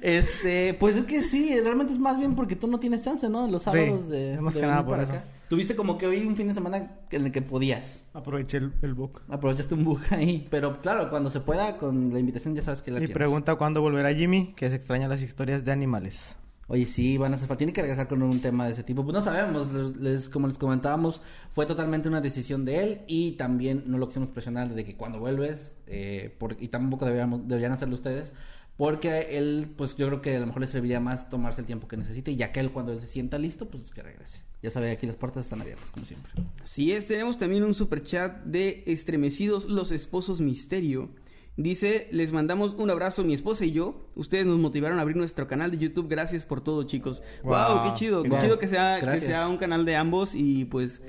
este, 0.00 0.74
pues 0.74 0.96
es 0.96 1.04
que 1.04 1.22
sí, 1.22 1.58
realmente 1.60 1.92
es 1.92 1.98
más 1.98 2.18
bien 2.18 2.34
porque 2.34 2.56
tú 2.56 2.66
no 2.66 2.78
tienes 2.80 3.02
chance, 3.02 3.28
¿no? 3.28 3.46
Los 3.48 3.62
sábados 3.64 4.02
Sí, 4.04 4.08
de. 4.10 4.40
más 4.40 4.54
de 4.54 4.60
que 4.60 4.66
nada 4.66 4.84
por 4.84 5.00
eso. 5.00 5.12
acá. 5.12 5.24
Tuviste 5.48 5.76
como 5.76 5.98
que 5.98 6.06
hoy 6.06 6.24
un 6.24 6.34
fin 6.34 6.48
de 6.48 6.54
semana 6.54 6.92
en 7.10 7.26
el 7.26 7.30
que 7.32 7.42
podías. 7.42 8.06
Aproveché 8.14 8.56
el, 8.58 8.72
el 8.80 8.94
book. 8.94 9.20
Aprovechaste 9.28 9.74
un 9.74 9.84
bug 9.84 10.00
ahí. 10.10 10.46
Pero 10.50 10.80
claro, 10.80 11.10
cuando 11.10 11.28
se 11.28 11.40
pueda, 11.40 11.76
con 11.76 12.12
la 12.12 12.18
invitación 12.18 12.54
ya 12.54 12.62
sabes 12.62 12.80
que 12.80 12.90
la 12.90 13.02
Y 13.02 13.08
pregunta 13.08 13.54
cuándo 13.56 13.82
volverá 13.82 14.14
Jimmy, 14.14 14.54
que 14.56 14.68
se 14.70 14.76
extraña 14.76 15.08
las 15.08 15.20
historias 15.20 15.64
de 15.64 15.72
animales. 15.72 16.36
Oye, 16.68 16.86
sí, 16.86 17.18
van 17.18 17.32
a 17.32 17.36
hacer 17.36 17.48
falta. 17.48 17.58
Tiene 17.58 17.74
que 17.74 17.82
regresar 17.82 18.08
con 18.08 18.22
un 18.22 18.40
tema 18.40 18.64
de 18.64 18.72
ese 18.72 18.82
tipo. 18.82 19.02
Pues 19.04 19.12
no 19.12 19.20
sabemos, 19.20 19.70
les, 19.72 19.96
les- 19.96 20.30
como 20.30 20.46
les 20.48 20.56
comentábamos, 20.56 21.20
fue 21.50 21.66
totalmente 21.66 22.08
una 22.08 22.22
decisión 22.22 22.64
de 22.64 22.82
él 22.82 23.00
y 23.06 23.32
también 23.32 23.82
no 23.88 23.98
lo 23.98 24.06
quisimos 24.08 24.30
presionar 24.30 24.72
de 24.72 24.82
que 24.84 24.96
cuando 24.96 25.18
vuelves, 25.20 25.76
eh, 25.86 26.34
por- 26.38 26.56
y 26.58 26.68
tampoco 26.68 27.04
deberíamos, 27.04 27.46
deberían 27.46 27.72
hacerlo 27.72 27.96
ustedes, 27.96 28.32
porque 28.76 29.38
él, 29.38 29.72
pues 29.76 29.96
yo 29.96 30.06
creo 30.06 30.22
que 30.22 30.36
a 30.36 30.40
lo 30.40 30.46
mejor 30.46 30.62
le 30.62 30.66
serviría 30.66 31.00
más 31.00 31.28
tomarse 31.28 31.60
el 31.60 31.66
tiempo 31.66 31.88
que 31.88 31.96
necesite 31.96 32.30
y 32.32 32.36
ya 32.36 32.52
que 32.52 32.60
él 32.60 32.70
cuando 32.70 32.92
él 32.92 33.00
se 33.00 33.06
sienta 33.06 33.38
listo, 33.38 33.68
pues 33.68 33.90
que 33.90 34.02
regrese. 34.02 34.42
Ya 34.62 34.70
sabe, 34.70 34.90
aquí 34.90 35.06
las 35.06 35.16
puertas 35.16 35.44
están 35.44 35.60
abiertas, 35.60 35.90
como 35.90 36.06
siempre. 36.06 36.32
Así 36.62 36.92
es, 36.92 37.06
tenemos 37.06 37.38
también 37.38 37.64
un 37.64 37.74
super 37.74 38.02
chat 38.02 38.44
de 38.44 38.84
Estremecidos 38.86 39.66
los 39.66 39.92
Esposos 39.92 40.40
Misterio. 40.40 41.10
Dice, 41.56 42.08
les 42.12 42.32
mandamos 42.32 42.74
un 42.74 42.88
abrazo 42.88 43.24
mi 43.24 43.34
esposa 43.34 43.66
y 43.66 43.72
yo. 43.72 44.08
Ustedes 44.14 44.46
nos 44.46 44.58
motivaron 44.58 44.98
a 44.98 45.02
abrir 45.02 45.16
nuestro 45.16 45.46
canal 45.46 45.70
de 45.70 45.76
YouTube. 45.76 46.08
Gracias 46.08 46.46
por 46.46 46.62
todo, 46.62 46.84
chicos. 46.84 47.22
Wow, 47.42 47.52
Wow, 47.52 47.84
qué 47.84 47.98
chido. 47.98 48.22
Qué 48.22 48.30
chido 48.40 48.58
que 48.58 48.68
sea, 48.68 49.00
que 49.00 49.20
sea 49.20 49.48
un 49.48 49.58
canal 49.58 49.84
de 49.84 49.96
ambos 49.96 50.34
y 50.34 50.64
pues 50.64 51.02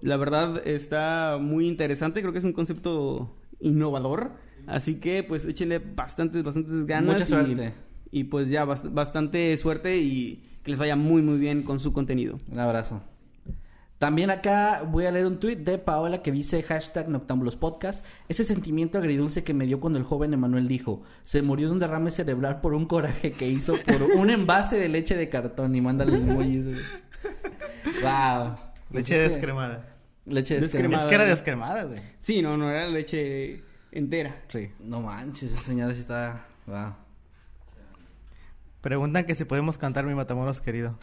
la 0.00 0.16
verdad 0.16 0.64
está 0.66 1.38
muy 1.40 1.66
interesante. 1.66 2.20
Creo 2.20 2.32
que 2.32 2.38
es 2.38 2.44
un 2.44 2.52
concepto 2.52 3.34
innovador. 3.58 4.32
Así 4.68 4.96
que 4.96 5.22
pues 5.24 5.44
échenle 5.44 5.78
bastantes, 5.78 6.42
bastantes 6.44 6.86
ganas. 6.86 7.12
Mucha 7.14 7.24
y- 7.24 7.26
suerte. 7.26 7.72
Y, 8.10 8.24
pues 8.24 8.48
ya, 8.48 8.64
bast- 8.64 8.92
bastante 8.92 9.54
suerte 9.58 9.98
y 9.98 10.42
que 10.62 10.70
les 10.70 10.78
vaya 10.80 10.96
muy 10.96 11.20
muy 11.22 11.38
bien 11.38 11.62
con 11.62 11.78
su 11.80 11.92
contenido. 11.92 12.38
Un 12.50 12.58
abrazo. 12.58 13.02
También 13.98 14.30
acá 14.30 14.82
voy 14.88 15.06
a 15.06 15.10
leer 15.10 15.26
un 15.26 15.40
tuit 15.40 15.58
de 15.58 15.76
Paola 15.76 16.22
que 16.22 16.30
dice 16.30 16.62
hashtag 16.62 17.08
Noctámbulos 17.08 17.56
Podcast. 17.56 18.06
Ese 18.28 18.44
sentimiento 18.44 18.96
agridulce 18.96 19.42
que 19.42 19.52
me 19.54 19.66
dio 19.66 19.80
cuando 19.80 19.98
el 19.98 20.04
joven 20.04 20.32
Emanuel 20.32 20.68
dijo, 20.68 21.02
se 21.24 21.42
murió 21.42 21.66
de 21.66 21.72
un 21.72 21.78
derrame 21.80 22.10
cerebral 22.12 22.60
por 22.60 22.74
un 22.74 22.86
coraje 22.86 23.32
que 23.32 23.48
hizo 23.48 23.74
por 23.84 24.02
un 24.16 24.30
envase 24.30 24.78
de 24.78 24.88
leche 24.88 25.16
de 25.16 25.28
cartón 25.28 25.74
y 25.74 25.80
mándale 25.80 26.14
el 26.16 26.28
emoji. 26.28 26.60
Wow. 28.02 28.54
Leche 28.92 29.18
descremada. 29.18 29.84
Leche 30.26 30.60
Descremada. 30.60 31.02
Es 31.04 31.08
que 31.08 31.14
era 31.14 31.24
descremada, 31.24 31.84
güey. 31.84 32.00
Sí, 32.20 32.42
no, 32.42 32.56
no 32.58 32.70
era 32.70 32.86
leche 32.88 33.62
entera. 33.98 34.42
Sí. 34.48 34.70
No 34.80 35.00
manches, 35.00 35.52
esa 35.52 35.62
señora 35.62 35.94
sí 35.94 36.00
está... 36.00 36.46
Wow. 36.66 36.94
Preguntan 38.80 39.24
que 39.24 39.34
si 39.34 39.44
podemos 39.44 39.76
cantar 39.78 40.04
mi 40.06 40.14
Matamoros 40.14 40.60
querido. 40.60 40.98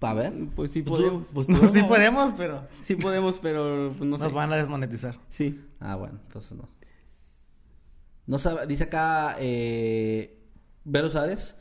A 0.00 0.14
ver. 0.14 0.32
Pues 0.56 0.70
sí 0.72 0.82
podemos. 0.82 1.28
tú- 1.28 1.34
pues 1.34 1.46
tú, 1.46 1.54
sí 1.72 1.82
¿no? 1.82 1.88
podemos, 1.88 2.34
pero 2.36 2.66
Sí 2.82 2.96
podemos, 2.96 3.38
pero 3.40 3.94
pues, 3.96 4.08
no 4.08 4.18
sé. 4.18 4.24
nos 4.24 4.32
van 4.32 4.52
a 4.52 4.56
desmonetizar. 4.56 5.16
Sí. 5.28 5.60
Ah, 5.78 5.94
bueno, 5.96 6.18
entonces 6.26 6.52
no. 6.52 6.68
No 8.26 8.38
sabe, 8.38 8.66
dice 8.66 8.84
acá 8.84 9.36
eh, 9.38 10.38
Vero 10.84 11.10
Suárez. 11.10 11.56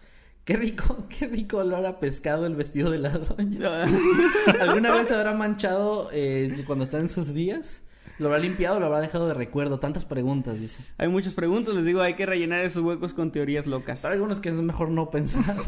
Qué 0.46 0.58
rico, 0.58 1.06
qué 1.20 1.28
rico 1.28 1.58
olor 1.58 1.86
a 1.86 2.00
pescado 2.00 2.48
el 2.48 2.56
vestido 2.56 2.90
de 2.90 2.98
la 3.00 3.10
doña. 3.18 3.84
¿Alguna 4.62 4.92
vez 4.92 5.08
se 5.08 5.14
habrá 5.14 5.34
manchado 5.34 6.10
eh, 6.12 6.64
cuando 6.66 6.86
está 6.86 6.98
en 7.00 7.10
sus 7.10 7.34
días? 7.34 7.84
¿Lo 8.20 8.28
habrá 8.28 8.40
limpiado 8.40 8.78
o 8.78 8.80
lo 8.80 8.86
habrá 8.88 9.00
dejado 9.00 9.28
de 9.28 9.34
recuerdo? 9.34 9.80
Tantas 9.80 10.06
preguntas, 10.06 10.60
dice. 10.60 10.84
Hay 10.98 11.08
muchas 11.08 11.34
preguntas, 11.34 11.74
les 11.74 11.86
digo, 11.86 12.02
hay 12.02 12.16
que 12.16 12.26
rellenar 12.26 12.64
esos 12.66 12.84
huecos 12.84 13.14
con 13.14 13.32
teorías 13.32 13.66
locas. 13.66 14.02
Para 14.02 14.14
algunos 14.14 14.40
que 14.40 14.50
es 14.50 14.56
mejor 14.56 14.90
no 14.90 15.10
pensar. 15.10 15.58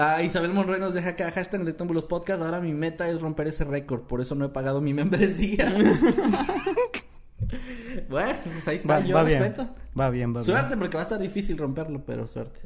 Ah, 0.00 0.22
Isabel 0.22 0.52
Monroy 0.52 0.78
nos 0.78 0.94
deja 0.94 1.08
acá 1.10 1.32
hashtag 1.32 1.64
de 1.64 1.72
Tómbulos 1.72 2.04
Podcast. 2.04 2.40
Ahora 2.40 2.60
mi 2.60 2.72
meta 2.72 3.10
es 3.10 3.20
romper 3.20 3.48
ese 3.48 3.64
récord, 3.64 4.02
por 4.02 4.20
eso 4.20 4.36
no 4.36 4.44
he 4.44 4.48
pagado 4.48 4.80
mi 4.80 4.94
membresía. 4.94 5.72
bueno, 8.08 8.38
pues 8.44 8.68
ahí 8.68 8.76
está, 8.76 9.00
Va, 9.00 9.04
yo 9.04 9.16
va 9.16 9.24
bien. 9.24 9.54
Va 9.98 10.10
bien, 10.10 10.36
va 10.36 10.44
Suerte, 10.44 10.68
bien. 10.68 10.78
porque 10.78 10.96
va 10.96 11.00
a 11.00 11.02
estar 11.02 11.18
difícil 11.18 11.58
romperlo, 11.58 12.04
pero 12.06 12.28
suerte. 12.28 12.60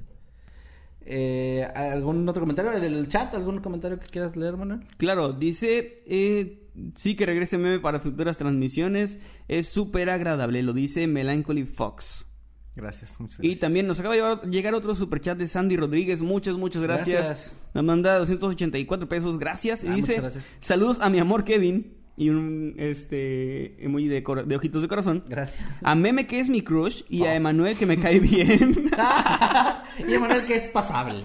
Eh, 1.07 1.65
¿Algún 1.75 2.29
otro 2.29 2.41
comentario 2.43 2.79
del 2.81 3.09
chat? 3.09 3.35
¿Algún 3.35 3.61
comentario 3.61 3.99
que 3.99 4.07
quieras 4.07 4.37
leer, 4.37 4.57
Manuel? 4.57 4.81
Claro, 4.97 5.33
dice, 5.33 5.97
eh, 6.07 6.69
sí 6.97 7.15
que 7.17 7.27
regrese 7.27 7.59
meme 7.59 7.79
para 7.81 8.01
futuras 8.01 8.37
transmisiones. 8.37 9.19
Es 9.49 9.69
súper 9.69 10.11
agradable, 10.11 10.63
lo 10.63 10.73
dice 10.73 11.07
Melancholy 11.07 11.65
Fox. 11.65 12.27
Gracias, 12.75 13.21
muchas 13.21 13.39
Y 13.41 13.43
gracias. 13.49 13.61
también 13.61 13.87
nos 13.87 14.01
acaba 14.01 14.15
de 14.15 14.49
llegar- 14.51 14.75
otro 14.75 14.95
superchat 14.95 15.37
de 15.37 15.47
Sandy 15.47 15.77
Rodríguez. 15.77 16.23
Muchas, 16.23 16.55
muchas 16.57 16.83
gracias. 16.83 17.27
Gracias. 17.27 17.57
Nos 17.75 17.85
manda 17.85 18.17
284 18.19 19.09
pesos. 19.09 19.39
Gracias. 19.39 19.85
Y 19.85 19.89
Ah, 19.89 19.95
dice: 19.95 20.13
muchas 20.17 20.35
gracias. 20.35 20.45
Saludos 20.61 20.99
a 21.03 21.11
mi 21.11 21.19
amor 21.19 21.45
Kevin. 21.45 21.99
Y 22.17 22.29
un 22.29 22.75
este 22.77 23.83
emoji 23.83 24.09
de, 24.09 24.23
ojitos 24.57 24.83
de 24.83 24.89
corazón. 24.89 25.25
Gracias. 25.29 25.65
A 25.83 25.95
Meme, 25.95 26.27
que 26.27 26.41
es 26.41 26.49
mi 26.49 26.63
crush. 26.63 27.03
Y 27.09 27.23
Oh. 27.23 27.27
a 27.27 27.35
Emanuel, 27.35 27.77
que 27.77 27.87
me 27.87 27.99
cae 27.99 28.21
bien. 28.21 28.91
y 29.99 30.19
Manuel, 30.19 30.45
que 30.45 30.57
es 30.57 30.69
pasable. 30.69 31.25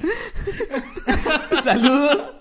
Saludos. 1.64 2.32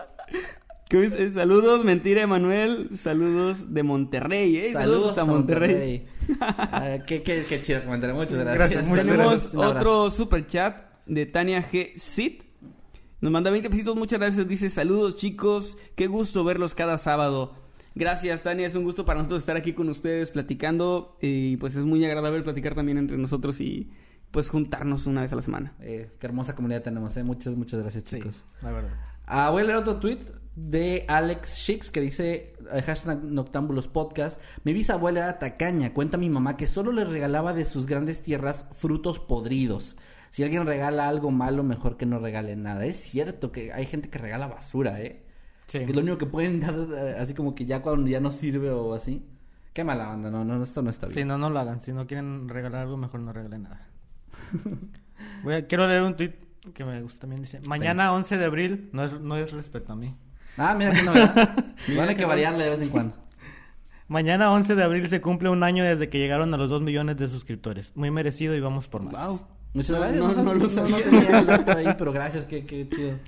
Saludos, 1.32 1.84
mentira, 1.84 2.22
Emanuel. 2.22 2.90
Saludos 2.96 3.74
de 3.74 3.82
Monterrey, 3.82 4.56
¿eh? 4.56 4.72
Saludos, 4.72 5.10
hasta 5.10 5.24
Monterrey. 5.24 6.06
Ah, 6.38 6.98
qué, 7.06 7.22
qué, 7.22 7.44
qué 7.48 7.62
chido 7.62 7.84
comentario. 7.84 8.14
Muchas 8.14 8.38
gracias. 8.38 8.58
Gracias, 8.58 8.86
muchas 8.86 9.04
Tenemos 9.04 9.52
gracias. 9.52 9.54
Otro 9.54 10.10
super 10.10 10.46
chat 10.46 10.76
de 11.06 11.26
Tania 11.26 11.70
G. 11.70 11.92
Sid. 11.96 12.42
Nos 13.20 13.32
manda 13.32 13.50
20 13.50 13.70
pesitos, 13.70 13.96
muchas 13.96 14.18
gracias. 14.18 14.46
Dice, 14.46 14.68
saludos 14.68 15.16
chicos, 15.16 15.78
qué 15.94 16.06
gusto 16.06 16.44
verlos 16.44 16.74
cada 16.74 16.98
sábado. 16.98 17.54
Gracias, 17.96 18.42
Tania, 18.42 18.66
es 18.66 18.74
un 18.74 18.84
gusto 18.84 19.06
para 19.06 19.18
nosotros 19.18 19.40
estar 19.40 19.56
aquí 19.56 19.72
con 19.72 19.88
ustedes 19.88 20.30
platicando. 20.30 21.16
Y 21.20 21.56
pues 21.56 21.74
es 21.76 21.84
muy 21.86 22.04
agradable 22.04 22.42
platicar 22.42 22.74
también 22.74 22.98
entre 22.98 23.16
nosotros 23.16 23.58
y 23.60 23.90
pues 24.30 24.50
juntarnos 24.50 25.06
una 25.06 25.22
vez 25.22 25.32
a 25.32 25.36
la 25.36 25.42
semana. 25.42 25.72
Eh, 25.80 26.10
qué 26.18 26.26
hermosa 26.26 26.54
comunidad 26.54 26.82
tenemos, 26.82 27.16
¿eh? 27.16 27.24
Muchas, 27.24 27.56
muchas 27.56 27.80
gracias, 27.80 28.04
Sí, 28.06 28.16
chicos. 28.16 28.44
la 28.60 28.70
verdad. 28.70 28.90
Ah, 29.24 29.48
voy 29.50 29.62
a 29.62 29.64
leer 29.64 29.78
otro 29.78 29.96
tweet 29.96 30.18
de 30.56 31.06
Alex 31.08 31.56
Shix 31.56 31.90
que 31.90 32.00
dice 32.02 32.54
eh, 32.70 32.82
hashtag 32.82 33.24
Noctámbulos 33.24 33.88
Podcast. 33.88 34.40
Mi 34.62 34.74
bisabuela 34.74 35.20
era 35.20 35.38
tacaña. 35.38 35.94
Cuenta 35.94 36.18
mi 36.18 36.28
mamá 36.28 36.58
que 36.58 36.66
solo 36.66 36.92
les 36.92 37.08
regalaba 37.08 37.54
de 37.54 37.64
sus 37.64 37.86
grandes 37.86 38.22
tierras 38.22 38.66
frutos 38.72 39.18
podridos. 39.18 39.96
Si 40.32 40.42
alguien 40.42 40.66
regala 40.66 41.08
algo 41.08 41.30
malo, 41.30 41.62
mejor 41.62 41.96
que 41.96 42.04
no 42.04 42.18
regale 42.18 42.56
nada. 42.56 42.84
Es 42.84 42.96
cierto 42.96 43.52
que 43.52 43.72
hay 43.72 43.86
gente 43.86 44.10
que 44.10 44.18
regala 44.18 44.48
basura, 44.48 45.00
¿eh? 45.00 45.22
Sí. 45.66 45.78
Que 45.80 45.84
es 45.86 45.94
lo 45.96 46.02
único 46.02 46.18
que 46.18 46.26
pueden 46.26 46.60
dar 46.60 46.74
eh, 46.76 47.16
así 47.18 47.34
como 47.34 47.54
que 47.54 47.66
ya 47.66 47.82
cuando 47.82 48.08
ya 48.08 48.20
no 48.20 48.32
sirve 48.32 48.70
o 48.70 48.94
así. 48.94 49.24
Qué 49.72 49.84
mala 49.84 50.06
banda, 50.06 50.30
no, 50.30 50.44
no, 50.44 50.62
esto 50.62 50.80
no 50.80 50.88
está 50.90 51.06
bien. 51.06 51.18
Sí, 51.18 51.24
no, 51.24 51.36
no 51.36 51.50
lo 51.50 51.58
hagan. 51.58 51.80
Si 51.80 51.92
no 51.92 52.06
quieren 52.06 52.48
regalar 52.48 52.82
algo, 52.82 52.96
mejor 52.96 53.20
no 53.20 53.32
regalen 53.32 53.64
nada. 53.64 53.86
Voy 55.42 55.54
a- 55.54 55.66
quiero 55.66 55.86
leer 55.86 56.02
un 56.02 56.16
tweet 56.16 56.32
que 56.74 56.84
me 56.84 57.00
gusta 57.02 57.20
también. 57.20 57.42
Dice, 57.42 57.60
mañana 57.66 58.12
11 58.12 58.38
de 58.38 58.44
abril 58.44 58.88
no 58.92 59.04
es, 59.04 59.20
no 59.20 59.36
es 59.36 59.52
respeto 59.52 59.92
a 59.92 59.96
mí. 59.96 60.14
Ah, 60.56 60.74
mira 60.78 60.90
qué 60.94 61.02
novedad. 61.02 61.64
Van 61.96 62.08
a 62.08 62.14
que 62.14 62.24
variarle 62.24 62.64
de 62.64 62.70
vez 62.70 62.80
en 62.80 62.88
cuando. 62.88 63.14
Mañana 64.08 64.52
11 64.52 64.76
de 64.76 64.82
abril 64.84 65.08
se 65.08 65.20
cumple 65.20 65.48
un 65.50 65.62
año 65.62 65.82
desde 65.84 66.08
que 66.08 66.18
llegaron 66.18 66.54
a 66.54 66.56
los 66.56 66.68
2 66.70 66.80
millones 66.82 67.16
de 67.16 67.28
suscriptores. 67.28 67.92
Muy 67.96 68.10
merecido 68.10 68.54
y 68.54 68.60
vamos 68.60 68.86
por 68.88 69.02
más. 69.02 69.12
Wow. 69.28 69.40
Muchas 69.74 69.98
gracias. 69.98 70.20
no, 70.22 70.28
No, 70.32 70.42
no 70.42 70.54
lo 70.54 70.64
no, 70.64 70.68
sabía. 70.70 70.96
no 70.96 71.02
tenía 71.02 71.38
el 71.40 71.46
dato 71.46 71.72
ahí, 71.72 71.86
pero 71.98 72.12
gracias, 72.12 72.44
qué, 72.46 72.64
qué 72.64 72.88
chido. 72.88 73.18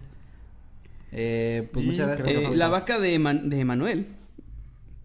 Eh, 1.13 1.69
pues 1.73 1.85
Y 1.85 1.89
muchas 1.89 2.19
gracias. 2.19 2.43
Eh, 2.45 2.57
la 2.57 2.69
vaca 2.69 2.99
de, 2.99 3.19
Eman- 3.19 3.49
de 3.49 3.65
Manuel. 3.65 4.07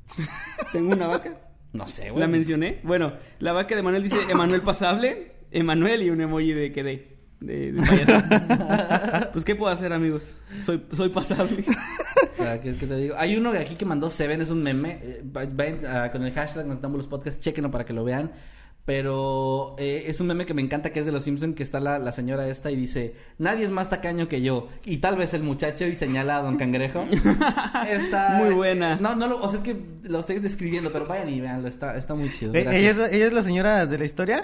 ¿Tengo 0.71 0.93
una 0.93 1.07
vaca? 1.07 1.38
No 1.73 1.88
sé, 1.88 2.09
güey. 2.09 2.19
¿La 2.19 2.27
mencioné? 2.27 2.80
Bueno, 2.84 3.13
la 3.39 3.53
vaca 3.53 3.75
de 3.75 3.81
Manuel 3.81 4.03
dice 4.03 4.17
Emanuel 4.30 4.61
pasable, 4.61 5.31
Emanuel 5.51 6.03
y 6.03 6.09
un 6.09 6.21
emoji 6.21 6.53
de 6.53 6.71
quedé. 6.71 7.13
De, 7.39 7.71
de 7.73 7.81
payaso. 7.81 9.30
pues, 9.34 9.43
¿qué 9.43 9.55
puedo 9.55 9.73
hacer, 9.73 9.91
amigos? 9.91 10.34
Soy, 10.61 10.81
soy 10.93 11.09
pasable. 11.09 11.65
¿Qué, 12.61 12.75
qué 12.80 12.88
te 12.88 12.95
digo? 12.95 13.15
Hay 13.17 13.35
uno 13.35 13.51
de 13.51 13.59
aquí 13.59 13.75
que 13.75 13.85
mandó 13.85 14.09
Seven, 14.09 14.41
es 14.41 14.49
un 14.49 14.63
meme. 14.63 14.99
Eh, 15.01 15.23
va- 15.35 15.45
vayan, 15.51 15.80
ah, 15.85 16.09
con 16.11 16.23
el 16.23 16.31
hashtag 16.31 16.65
Noctámbulos 16.67 17.07
Podcast, 17.07 17.39
chequenlo 17.41 17.69
para 17.71 17.85
que 17.85 17.91
lo 17.93 18.03
vean. 18.05 18.31
Pero 18.85 19.76
eh, 19.80 20.03
es 20.07 20.19
un 20.19 20.27
meme 20.27 20.45
que 20.45 20.53
me 20.53 20.61
encanta 20.61 20.91
que 20.91 20.99
es 20.99 21.05
de 21.05 21.11
los 21.14 21.23
Simpson 21.23 21.53
que 21.53 21.64
está 21.64 21.80
la, 21.80 21.99
la 21.99 22.11
señora 22.11 22.47
esta 22.49 22.69
y 22.69 22.76
dice, 22.76 23.14
nadie 23.38 23.64
es 23.64 23.72
más 23.72 23.89
tacaño 23.89 24.27
que 24.27 24.41
yo. 24.41 24.68
Y 24.85 24.97
tal 24.97 25.15
vez 25.15 25.34
el 25.34 25.41
muchacho 25.43 25.85
y 25.85 25.95
señala 25.95 26.38
a 26.38 26.41
Don 26.41 26.57
Cangrejo. 26.57 27.05
está 27.89 28.39
Muy 28.43 28.53
buena. 28.53 28.97
No, 28.97 29.15
no, 29.15 29.27
lo- 29.27 29.41
o 29.41 29.47
sea, 29.47 29.60
es 29.60 29.64
que 29.64 29.76
lo 30.03 30.19
estoy 30.19 30.39
describiendo, 30.39 30.91
pero 30.91 31.05
vayan 31.07 31.30
y 31.30 31.39
veanlo, 31.39 31.68
está, 31.69 31.95
está 31.97 32.14
muy 32.14 32.30
chido. 32.31 32.53
Eh. 32.53 32.61
¿Ella, 32.61 32.89
es, 32.91 32.97
la- 32.97 33.10
ella 33.10 33.26
es 33.27 33.34
la 33.34 33.43
señora 33.43 33.85
de 33.85 33.97
la 33.97 34.05
historia? 34.05 34.43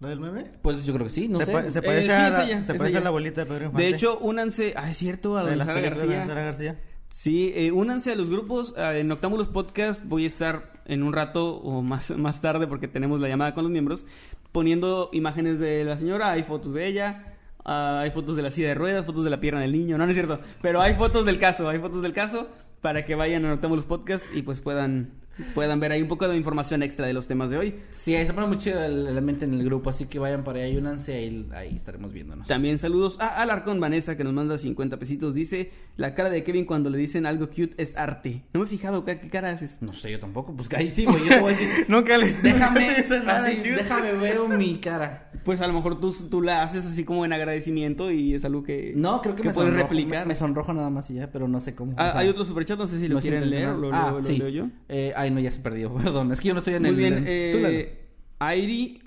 ¿La 0.00 0.08
del 0.10 0.20
meme? 0.20 0.44
Pues 0.62 0.84
yo 0.84 0.92
creo 0.94 1.06
que 1.06 1.12
sí, 1.12 1.26
no 1.28 1.38
se, 1.40 1.46
sé. 1.46 1.52
pa- 1.52 1.70
se 1.70 1.78
Eh, 1.78 1.82
parece, 1.82 2.06
sí, 2.06 2.12
a, 2.12 2.28
la, 2.30 2.44
ella, 2.44 2.64
se 2.64 2.74
parece 2.74 2.98
a 2.98 3.00
la 3.00 3.08
abuelita 3.08 3.40
de 3.40 3.46
Pedro 3.46 3.64
Infante. 3.64 3.82
De 3.82 3.88
hecho, 3.88 4.18
únanse. 4.18 4.74
Ah, 4.76 4.90
es 4.90 4.96
cierto, 4.98 5.36
a 5.36 5.44
de 5.44 5.56
don 5.56 5.66
Sara 5.66 5.80
García. 5.80 6.24
García. 6.26 6.78
Sí, 7.10 7.52
eh, 7.54 7.72
únanse 7.72 8.12
a 8.12 8.16
los 8.16 8.30
grupos. 8.30 8.74
eh, 8.76 9.00
en 9.00 9.10
Octámbulos 9.10 9.48
Podcast 9.48 10.04
voy 10.04 10.24
a 10.24 10.26
estar 10.26 10.72
en 10.86 11.02
un 11.02 11.12
rato 11.12 11.56
o 11.56 11.82
más, 11.82 12.10
más 12.16 12.40
tarde 12.40 12.66
porque 12.66 12.88
tenemos 12.88 13.20
la 13.20 13.28
llamada 13.28 13.54
con 13.54 13.64
los 13.64 13.72
miembros 13.72 14.04
poniendo 14.52 15.10
imágenes 15.12 15.58
de 15.58 15.84
la 15.84 15.96
señora. 15.98 16.32
Hay 16.32 16.44
fotos 16.44 16.74
de 16.74 16.86
ella. 16.86 17.34
ah, 17.64 18.00
hay 18.02 18.10
fotos 18.10 18.36
de 18.36 18.42
la 18.42 18.50
silla 18.50 18.68
de 18.68 18.74
ruedas, 18.74 19.04
fotos 19.04 19.24
de 19.24 19.30
la 19.30 19.40
pierna 19.40 19.60
del 19.60 19.72
niño. 19.72 19.98
No, 19.98 20.04
no 20.04 20.10
es 20.10 20.14
cierto. 20.14 20.38
Pero 20.62 20.80
hay 20.80 20.94
fotos 20.94 21.24
del 21.26 21.38
caso. 21.38 21.68
Hay 21.68 21.78
fotos 21.78 22.02
del 22.02 22.12
caso 22.12 22.48
para 22.80 23.04
que 23.04 23.14
vayan 23.14 23.44
a 23.44 23.54
Octámbulos 23.54 23.84
Podcast 23.84 24.24
y 24.34 24.42
pues 24.42 24.60
puedan, 24.60 25.10
puedan 25.54 25.80
ver 25.80 25.92
ahí 25.92 26.02
un 26.02 26.08
poco 26.08 26.28
de 26.28 26.36
información 26.36 26.82
extra 26.82 27.06
de 27.06 27.12
los 27.12 27.26
temas 27.26 27.50
de 27.50 27.58
hoy. 27.58 27.74
Sí, 27.90 28.14
ahí 28.14 28.26
se 28.26 28.32
pone 28.32 28.46
muy 28.46 28.58
chido 28.58 28.82
el, 28.82 29.06
el 29.08 29.18
ambiente 29.18 29.44
en 29.44 29.54
el 29.54 29.64
grupo, 29.64 29.90
así 29.90 30.06
que 30.06 30.18
vayan 30.18 30.44
para 30.44 30.58
allá 30.60 30.68
y 30.68 30.76
únanse 30.76 31.20
y 31.22 31.46
ahí 31.54 31.74
estaremos 31.74 32.12
viéndonos. 32.12 32.46
También 32.46 32.78
saludos 32.78 33.16
a 33.20 33.40
Alarcón 33.42 33.80
Vanessa 33.80 34.16
que 34.16 34.24
nos 34.24 34.32
manda 34.32 34.58
50 34.58 34.98
pesitos. 34.98 35.34
Dice, 35.34 35.70
la 35.96 36.14
cara 36.14 36.30
de 36.30 36.44
Kevin 36.44 36.64
cuando 36.64 36.90
le 36.90 36.98
dicen 36.98 37.26
algo 37.26 37.48
cute 37.48 37.74
es 37.78 37.96
arte. 37.96 38.42
No 38.52 38.60
me 38.60 38.66
he 38.66 38.68
fijado, 38.68 39.04
¿qué, 39.04 39.18
qué 39.20 39.28
cara 39.30 39.50
haces? 39.50 39.82
No 39.82 39.92
sé, 39.92 40.10
yo 40.12 40.20
tampoco. 40.20 40.54
Pues 40.56 40.68
ahí 40.74 40.92
sí, 40.94 41.04
güey. 41.04 41.24
Yo 41.24 41.28
te 41.30 41.40
voy 41.40 41.52
a 41.54 41.56
decir. 41.56 41.68
Nunca 41.88 42.16
le 42.18 42.32
Déjame, 42.32 42.88
así, 42.88 43.56
déjame 43.56 44.12
veo 44.12 44.48
mi 44.48 44.78
cara. 44.78 45.30
Pues 45.44 45.60
a 45.60 45.66
lo 45.66 45.72
mejor 45.72 46.00
tú, 46.00 46.12
tú 46.30 46.42
la 46.42 46.62
haces 46.62 46.84
así 46.86 47.04
como 47.04 47.24
en 47.24 47.32
agradecimiento 47.32 48.10
y 48.10 48.34
es 48.34 48.44
algo 48.44 48.62
que, 48.62 48.92
No, 48.96 49.22
creo 49.22 49.34
que, 49.34 49.44
me 49.44 49.52
puedes 49.52 49.70
sonrojo, 49.70 49.88
replicar. 49.88 50.26
Me, 50.26 50.34
me 50.34 50.36
sonrojo 50.36 50.72
nada 50.72 50.90
más 50.90 51.08
y 51.10 51.14
ya, 51.14 51.30
pero 51.30 51.48
no 51.48 51.60
sé 51.60 51.74
cómo. 51.74 51.94
Ah, 51.96 52.12
hay 52.16 52.28
otro 52.28 52.44
superchat, 52.44 52.78
no 52.78 52.86
sé 52.86 52.98
si 52.98 53.08
lo 53.08 53.16
no 53.16 53.20
quieren 53.20 53.48
leer 53.48 53.68
lo, 53.70 53.92
ah, 53.92 54.08
lo- 54.10 54.16
lo 54.16 54.22
sí. 54.22 54.36
leo 54.38 54.48
yo. 54.48 54.68
Eh, 54.88 55.12
ay, 55.28 55.34
no, 55.34 55.40
ya 55.40 55.50
se 55.50 55.60
perdió. 55.60 55.94
Perdón, 55.96 56.32
es 56.32 56.40
que 56.40 56.48
yo 56.48 56.54
no 56.54 56.58
estoy 56.60 56.74
en 56.74 56.82
Muy 56.82 56.90
el. 56.90 56.96
bien, 56.96 57.14
en- 57.26 57.52
tú 57.52 57.58
léelo. 57.58 57.68
eh, 57.68 58.04
Airi, 58.40 59.02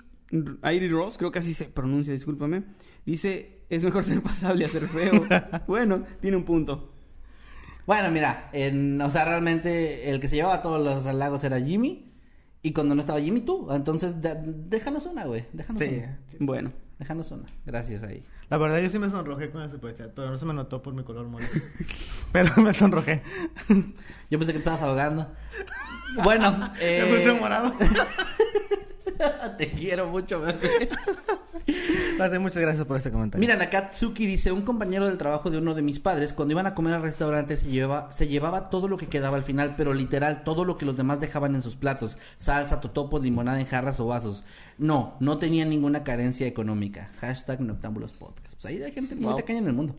Airi 0.62 0.88
Ross, 0.88 1.18
creo 1.18 1.30
que 1.32 1.38
así 1.40 1.52
se 1.54 1.64
pronuncia, 1.66 2.12
discúlpame. 2.12 2.62
Dice, 3.04 3.64
es 3.68 3.82
mejor 3.84 4.04
ser 4.04 4.22
pasable 4.22 4.64
a 4.64 4.68
ser 4.68 4.88
feo. 4.88 5.12
bueno, 5.66 6.04
tiene 6.20 6.36
un 6.36 6.44
punto. 6.44 6.92
Bueno, 7.86 8.10
mira, 8.10 8.48
en, 8.52 9.00
o 9.00 9.10
sea, 9.10 9.24
realmente 9.24 10.08
el 10.10 10.20
que 10.20 10.28
se 10.28 10.36
llevaba 10.36 10.62
todos 10.62 10.82
los 10.84 11.04
halagos 11.06 11.42
era 11.44 11.60
Jimmy. 11.60 12.08
Y 12.62 12.72
cuando 12.72 12.94
no 12.94 13.00
estaba 13.00 13.20
Jimmy, 13.20 13.40
tú. 13.40 13.68
Entonces, 13.72 14.20
de- 14.22 14.36
déjanos 14.68 15.04
una, 15.06 15.24
güey. 15.24 15.46
Déjanos 15.52 15.82
Sí. 15.82 15.88
una. 15.98 16.18
Bueno. 16.38 16.72
Déjanos 17.00 17.28
una. 17.32 17.48
Gracias 17.66 18.04
ahí. 18.04 18.22
La 18.48 18.58
verdad, 18.58 18.80
yo 18.80 18.88
sí 18.88 19.00
me 19.00 19.10
sonrojé 19.10 19.50
con 19.50 19.62
ese 19.62 19.74
superchat, 19.74 20.12
pero 20.14 20.30
no 20.30 20.36
se 20.36 20.46
me 20.46 20.54
notó 20.54 20.80
por 20.80 20.94
mi 20.94 21.02
color 21.02 21.26
mole. 21.26 21.46
pero 22.32 22.54
me 22.62 22.72
sonrojé. 22.72 23.22
Yo 24.32 24.38
pensé 24.38 24.54
que 24.54 24.60
te 24.60 24.70
estabas 24.70 24.80
ahogando. 24.80 25.28
Bueno, 26.24 26.72
eh... 26.80 27.04
Me 27.04 27.14
puse 27.14 27.32
morado. 27.34 27.70
Te 29.58 29.70
quiero 29.70 30.08
mucho, 30.08 30.40
bebé. 30.40 30.88
Muchas 32.40 32.62
gracias 32.62 32.86
por 32.86 32.96
este 32.96 33.12
comentario. 33.12 33.40
Mira, 33.40 33.56
Nakatsuki 33.56 34.24
dice, 34.24 34.50
un 34.50 34.62
compañero 34.62 35.04
del 35.06 35.18
trabajo 35.18 35.50
de 35.50 35.58
uno 35.58 35.74
de 35.74 35.82
mis 35.82 35.98
padres, 35.98 36.32
cuando 36.32 36.52
iban 36.52 36.66
a 36.66 36.74
comer 36.74 36.94
al 36.94 37.02
restaurante, 37.02 37.58
se, 37.58 37.68
lleva, 37.68 38.10
se 38.10 38.26
llevaba 38.26 38.70
todo 38.70 38.88
lo 38.88 38.96
que 38.96 39.06
quedaba 39.06 39.36
al 39.36 39.42
final, 39.42 39.74
pero 39.76 39.92
literal, 39.92 40.44
todo 40.44 40.64
lo 40.64 40.78
que 40.78 40.86
los 40.86 40.96
demás 40.96 41.20
dejaban 41.20 41.54
en 41.54 41.60
sus 41.60 41.76
platos. 41.76 42.16
Salsa, 42.38 42.80
totopos, 42.80 43.22
limonada 43.22 43.60
en 43.60 43.66
jarras 43.66 44.00
o 44.00 44.06
vasos. 44.06 44.44
No, 44.78 45.14
no 45.20 45.36
tenía 45.36 45.66
ninguna 45.66 46.04
carencia 46.04 46.46
económica. 46.46 47.10
Hashtag 47.20 47.60
Noctámbulos 47.60 48.12
Podcast. 48.14 48.54
Pues 48.54 48.64
ahí 48.64 48.82
hay 48.82 48.92
gente 48.92 49.14
muy 49.14 49.26
Wow. 49.26 49.36
tacaña 49.36 49.58
en 49.58 49.66
el 49.66 49.74
mundo. 49.74 49.94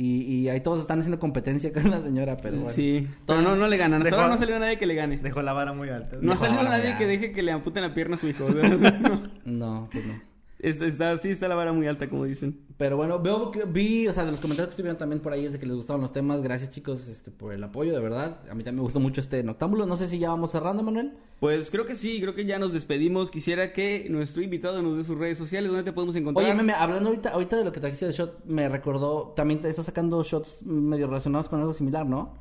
Y, 0.00 0.22
y 0.22 0.48
ahí 0.48 0.60
todos 0.60 0.80
están 0.80 1.00
haciendo 1.00 1.18
competencia 1.18 1.72
con 1.72 1.90
la 1.90 2.00
señora, 2.00 2.36
pero 2.36 2.58
bueno. 2.58 2.70
Sí, 2.72 3.08
pero 3.26 3.42
no, 3.42 3.56
no 3.56 3.66
le 3.66 3.76
ganan. 3.76 4.00
Dejó- 4.04 4.14
ahora 4.14 4.28
no 4.34 4.38
salió 4.38 4.56
nadie 4.60 4.78
que 4.78 4.86
le 4.86 4.94
gane. 4.94 5.18
Dejó 5.18 5.42
la 5.42 5.52
vara 5.52 5.72
muy 5.72 5.88
alta. 5.88 6.18
No 6.20 6.32
ha 6.34 6.36
salido 6.36 6.62
nadie 6.62 6.96
que 6.96 7.04
deje 7.06 7.32
que 7.32 7.42
le 7.42 7.50
amputen 7.50 7.82
la 7.82 7.94
pierna 7.94 8.14
a 8.14 8.18
su 8.20 8.28
hijo. 8.28 8.46
No, 9.44 9.88
pues 9.90 10.06
no. 10.06 10.20
está, 10.60 10.86
está- 10.86 11.18
sí 11.18 11.30
está 11.30 11.48
la 11.48 11.56
vara 11.56 11.72
muy 11.72 11.88
alta, 11.88 12.08
como 12.08 12.24
dicen. 12.26 12.60
Pero 12.78 12.96
bueno, 12.96 13.18
veo 13.18 13.50
que 13.50 13.64
vi, 13.64 14.06
o 14.06 14.12
sea, 14.12 14.24
de 14.24 14.30
los 14.30 14.38
comentarios 14.38 14.68
que 14.68 14.74
estuvieron 14.74 14.96
también 14.96 15.20
por 15.20 15.32
ahí 15.32 15.44
es 15.44 15.52
de 15.52 15.58
que 15.58 15.66
les 15.66 15.74
gustaban 15.74 16.00
los 16.00 16.12
temas. 16.12 16.40
Gracias, 16.42 16.70
chicos, 16.70 17.08
este, 17.08 17.32
por 17.32 17.52
el 17.52 17.64
apoyo, 17.64 17.92
de 17.92 17.98
verdad. 18.00 18.38
A 18.48 18.54
mí 18.54 18.62
también 18.62 18.76
me 18.76 18.82
gustó 18.82 19.00
mucho 19.00 19.20
este 19.20 19.42
Noctámbulo. 19.42 19.84
No 19.84 19.96
sé 19.96 20.06
si 20.06 20.20
ya 20.20 20.28
vamos 20.28 20.52
cerrando, 20.52 20.84
Manuel. 20.84 21.14
Pues 21.40 21.72
creo 21.72 21.86
que 21.86 21.96
sí, 21.96 22.20
creo 22.20 22.36
que 22.36 22.44
ya 22.46 22.56
nos 22.60 22.72
despedimos. 22.72 23.32
Quisiera 23.32 23.72
que 23.72 24.06
nuestro 24.10 24.42
invitado 24.42 24.80
nos 24.80 24.96
dé 24.96 25.02
sus 25.02 25.18
redes 25.18 25.36
sociales, 25.38 25.70
¿dónde 25.70 25.82
te 25.82 25.92
podemos 25.92 26.14
encontrar? 26.14 26.44
Oye, 26.46 26.54
meme, 26.54 26.72
hablando 26.72 27.08
ahorita, 27.08 27.30
ahorita 27.30 27.56
de 27.56 27.64
lo 27.64 27.72
que 27.72 27.80
trajiste 27.80 28.06
de 28.06 28.12
shot, 28.12 28.44
me 28.44 28.68
recordó, 28.68 29.32
también 29.34 29.60
te 29.60 29.68
está 29.68 29.82
sacando 29.82 30.22
shots 30.22 30.62
medio 30.62 31.08
relacionados 31.08 31.48
con 31.48 31.58
algo 31.58 31.72
similar, 31.72 32.06
¿no? 32.06 32.36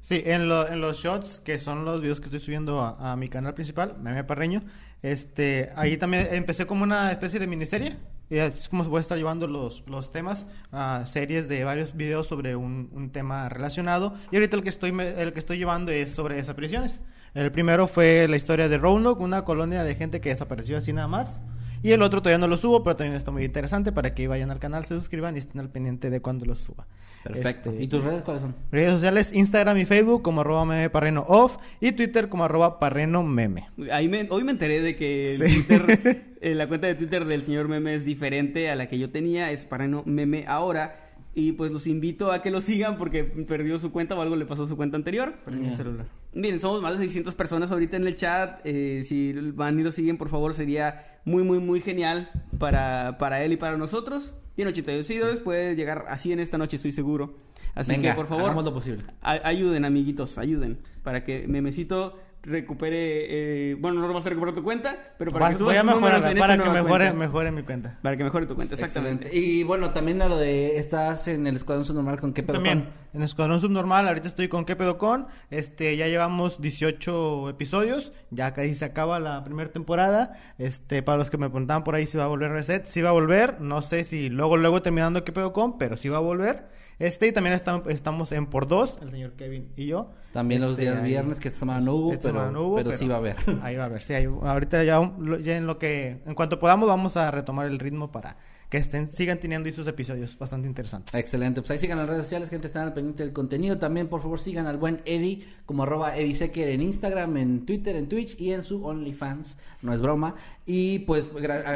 Sí, 0.00 0.22
en, 0.24 0.48
lo- 0.48 0.66
en 0.68 0.80
los 0.80 0.96
shots, 0.98 1.40
que 1.40 1.58
son 1.58 1.84
los 1.84 2.00
videos 2.00 2.18
que 2.20 2.26
estoy 2.26 2.40
subiendo 2.40 2.80
a, 2.80 3.12
a 3.12 3.16
mi 3.16 3.28
canal 3.28 3.52
principal, 3.52 3.96
Meme 4.00 4.24
Parreño, 4.24 4.62
este, 5.02 5.68
ahí 5.76 5.98
también 5.98 6.28
empecé 6.30 6.66
como 6.66 6.82
una 6.82 7.10
especie 7.12 7.38
de 7.38 7.46
miniserie. 7.46 7.96
Es 8.28 8.68
como 8.68 8.82
voy 8.84 8.98
a 8.98 9.00
estar 9.00 9.16
llevando 9.16 9.46
los, 9.46 9.84
los 9.86 10.10
temas, 10.10 10.48
a 10.72 11.04
series 11.06 11.48
de 11.48 11.62
varios 11.62 11.96
videos 11.96 12.26
sobre 12.26 12.56
un, 12.56 12.90
un 12.92 13.10
tema 13.10 13.48
relacionado. 13.48 14.14
Y 14.32 14.36
ahorita 14.36 14.56
el 14.56 14.62
que, 14.62 14.68
estoy, 14.68 14.90
el 14.90 15.32
que 15.32 15.38
estoy 15.38 15.58
llevando 15.58 15.92
es 15.92 16.10
sobre 16.10 16.36
desapariciones. 16.36 17.02
El 17.34 17.52
primero 17.52 17.86
fue 17.86 18.26
la 18.28 18.36
historia 18.36 18.68
de 18.68 18.78
Roanoke, 18.78 19.20
una 19.20 19.44
colonia 19.44 19.84
de 19.84 19.94
gente 19.94 20.20
que 20.20 20.30
desapareció 20.30 20.78
así 20.78 20.92
nada 20.92 21.06
más. 21.06 21.38
Y 21.82 21.92
el 21.92 22.02
otro 22.02 22.20
todavía 22.22 22.38
no 22.38 22.48
lo 22.48 22.56
subo, 22.56 22.82
pero 22.82 22.96
también 22.96 23.16
está 23.16 23.30
muy 23.30 23.44
interesante 23.44 23.92
para 23.92 24.14
que 24.14 24.28
vayan 24.28 24.50
al 24.50 24.58
canal, 24.58 24.84
se 24.84 24.94
suscriban 24.94 25.36
y 25.36 25.38
estén 25.38 25.60
al 25.60 25.68
pendiente 25.70 26.10
de 26.10 26.20
cuando 26.20 26.44
lo 26.46 26.54
suba. 26.54 26.86
Perfecto. 27.22 27.70
Este, 27.70 27.82
¿Y 27.82 27.88
tus 27.88 28.04
redes 28.04 28.22
cuáles 28.22 28.42
son? 28.42 28.54
Redes 28.70 28.92
sociales, 28.92 29.32
Instagram 29.34 29.78
y 29.78 29.84
Facebook 29.84 30.22
como 30.22 30.42
arroba 30.42 30.64
meme 30.64 30.90
parreno 30.90 31.24
off 31.26 31.56
y 31.80 31.92
Twitter 31.92 32.28
como 32.28 32.44
arroba 32.44 32.78
parreno 32.78 33.22
meme. 33.24 33.68
Ahí 33.90 34.08
me- 34.08 34.28
hoy 34.30 34.44
me 34.44 34.52
enteré 34.52 34.80
de 34.80 34.94
que 34.96 35.34
el 35.36 35.48
Sí. 35.48 35.62
Twitter, 35.64 36.24
eh, 36.40 36.54
la 36.54 36.68
cuenta 36.68 36.86
de 36.86 36.94
Twitter 36.94 37.24
del 37.24 37.42
señor 37.42 37.66
Meme 37.68 37.94
es 37.94 38.04
diferente 38.04 38.70
a 38.70 38.76
la 38.76 38.88
que 38.88 38.98
yo 38.98 39.10
tenía, 39.10 39.50
es 39.50 39.64
Parreno 39.64 40.02
Meme 40.06 40.44
ahora. 40.46 41.02
Y 41.34 41.52
pues 41.52 41.70
los 41.70 41.86
invito 41.86 42.32
a 42.32 42.40
que 42.40 42.50
lo 42.50 42.60
sigan 42.62 42.96
porque 42.96 43.22
perdió 43.24 43.78
su 43.78 43.92
cuenta 43.92 44.14
o 44.14 44.22
algo 44.22 44.36
le 44.36 44.46
pasó 44.46 44.62
a 44.62 44.68
su 44.68 44.76
cuenta 44.76 44.96
anterior. 44.96 45.34
Perdí 45.44 45.58
mi 45.60 45.74
celular. 45.74 46.06
Miren, 46.32 46.60
somos 46.60 46.80
más 46.80 46.92
de 46.92 46.98
600 47.04 47.34
personas 47.34 47.70
ahorita 47.70 47.96
en 47.98 48.06
el 48.06 48.16
chat. 48.16 48.60
eh, 48.64 49.02
si 49.04 49.32
van 49.52 49.78
y 49.78 49.82
lo 49.82 49.92
siguen, 49.92 50.16
por 50.16 50.28
favor, 50.30 50.54
sería 50.54 51.15
muy, 51.26 51.42
muy, 51.42 51.58
muy 51.58 51.82
genial 51.82 52.30
para, 52.58 53.18
para 53.18 53.42
él 53.44 53.52
y 53.52 53.56
para 53.56 53.76
nosotros. 53.76 54.34
Y 54.56 54.62
en 54.62 54.68
82 54.68 55.06
seguidores 55.06 55.40
puede 55.40 55.76
llegar 55.76 56.06
así 56.08 56.32
en 56.32 56.40
esta 56.40 56.56
noche, 56.56 56.76
estoy 56.76 56.92
seguro. 56.92 57.36
Así 57.74 57.92
Venga, 57.92 58.10
que, 58.10 58.16
por 58.16 58.26
favor, 58.26 58.54
lo 58.54 58.72
posible. 58.72 59.04
ayuden, 59.20 59.84
amiguitos, 59.84 60.38
ayuden. 60.38 60.78
Para 61.02 61.24
que 61.24 61.46
Memecito 61.46 62.18
recupere, 62.46 63.70
eh, 63.70 63.74
bueno, 63.74 64.00
no 64.06 64.12
vas 64.14 64.24
a 64.24 64.28
recuperar 64.30 64.54
tu 64.54 64.62
cuenta, 64.62 64.96
pero 65.18 65.30
para 65.32 65.46
Vas- 65.46 65.52
que 65.52 65.58
subas 65.58 65.74
voy 65.74 65.76
a 65.76 65.82
mejorar 65.82 66.16
en 66.32 66.38
para 66.38 66.54
esta 66.54 66.64
que 66.64 66.70
mejore, 66.70 66.88
cuenta. 67.06 67.12
mejore 67.14 67.50
mi 67.52 67.62
cuenta. 67.62 67.98
Para 68.02 68.16
que 68.16 68.24
mejore 68.24 68.46
tu 68.46 68.54
cuenta, 68.54 68.74
exactamente. 68.74 69.26
Excelente. 69.26 69.48
Y 69.48 69.62
bueno, 69.64 69.90
también 69.92 70.22
a 70.22 70.28
lo 70.28 70.36
de 70.38 70.78
estás 70.78 71.28
en 71.28 71.46
el 71.46 71.56
escuadrón 71.56 71.84
subnormal 71.84 72.20
con 72.20 72.32
qué 72.32 72.42
pedo 72.42 72.54
También, 72.54 72.82
con? 72.84 72.92
en 73.14 73.22
Escuadrón 73.22 73.60
Subnormal, 73.60 74.06
ahorita 74.08 74.28
estoy 74.28 74.48
con 74.48 74.64
¿Qué 74.64 74.76
pedo 74.76 74.96
con? 74.98 75.26
Este, 75.50 75.96
ya 75.96 76.06
llevamos 76.06 76.60
18 76.60 77.50
episodios, 77.50 78.12
ya 78.30 78.52
casi 78.54 78.74
se 78.74 78.84
acaba 78.84 79.18
la 79.18 79.42
primera 79.44 79.70
temporada. 79.72 80.32
Este, 80.58 81.02
para 81.02 81.18
los 81.18 81.30
que 81.30 81.38
me 81.38 81.48
preguntaban 81.50 81.82
por 81.84 81.94
ahí 81.94 82.06
si 82.06 82.16
va 82.18 82.24
a 82.24 82.28
volver 82.28 82.50
Reset, 82.52 82.84
si 82.86 83.02
va 83.02 83.08
a 83.10 83.12
volver, 83.12 83.60
no 83.60 83.82
sé 83.82 84.04
si 84.04 84.28
luego, 84.28 84.56
luego 84.56 84.82
terminando 84.82 85.24
¿Qué 85.24 85.32
pedo 85.32 85.52
con? 85.52 85.78
Pero 85.78 85.96
sí 85.96 86.08
va 86.08 86.18
a 86.18 86.20
volver. 86.20 86.64
Este, 86.98 87.26
y 87.28 87.32
también 87.32 87.54
está- 87.54 87.82
estamos 87.88 88.32
en 88.32 88.46
Por 88.46 88.66
Dos, 88.66 88.98
el 89.02 89.10
señor 89.10 89.32
Kevin 89.32 89.68
y 89.76 89.86
yo. 89.86 90.12
También 90.32 90.62
los 90.62 90.70
Este, 90.70 90.82
días 90.82 90.96
ahí- 90.98 91.08
viernes, 91.10 91.38
que 91.38 91.48
esta 91.48 91.60
semana 91.60 91.80
no 91.80 91.94
hubo, 91.94 92.12
esta 92.12 92.28
pero, 92.28 92.34
semana 92.40 92.52
no 92.52 92.62
hubo, 92.66 92.76
pero 92.76 92.92
sí 92.92 93.06
va 93.06 93.16
a 93.16 93.18
haber. 93.18 93.36
Ahí 93.62 93.76
va 93.76 93.82
a 93.82 93.86
haber, 93.86 94.00
sí. 94.00 94.14
ahí- 94.14 94.24
ahorita 94.24 94.82
ya, 94.84 95.12
ya 95.42 95.56
en 95.58 95.66
lo 95.66 95.78
que, 95.78 96.22
en 96.24 96.34
cuanto 96.34 96.58
podamos, 96.58 96.88
vamos 96.88 97.16
a 97.18 97.30
retomar 97.30 97.66
el 97.66 97.78
ritmo 97.78 98.10
para 98.10 98.38
que 98.70 98.78
estén, 98.78 99.08
sigan 99.08 99.38
teniendo 99.38 99.68
esos 99.68 99.86
episodios 99.86 100.36
bastante 100.38 100.66
interesantes. 100.66 101.14
Excelente, 101.14 101.60
pues 101.60 101.70
ahí 101.70 101.78
sigan 101.78 101.98
las 101.98 102.08
redes 102.08 102.22
sociales, 102.22 102.48
gente, 102.48 102.66
están 102.66 102.82
al 102.84 102.94
pendiente 102.94 103.22
del 103.24 103.32
contenido. 103.32 103.78
También, 103.78 104.08
por 104.08 104.22
favor, 104.22 104.40
sigan 104.40 104.66
al 104.66 104.76
buen 104.78 105.02
Eddie 105.04 105.46
como 105.66 105.82
arroba 105.84 106.16
Eddie 106.16 106.34
Secker 106.34 106.68
en 106.68 106.80
Instagram, 106.82 107.36
en 107.36 107.66
Twitter, 107.66 107.94
en 107.94 108.08
Twitch 108.08 108.40
y 108.40 108.52
en 108.52 108.64
su 108.64 108.84
OnlyFans. 108.84 109.56
No 109.82 109.92
es 109.94 110.00
broma. 110.00 110.34
Y 110.64 111.00
pues 111.00 111.28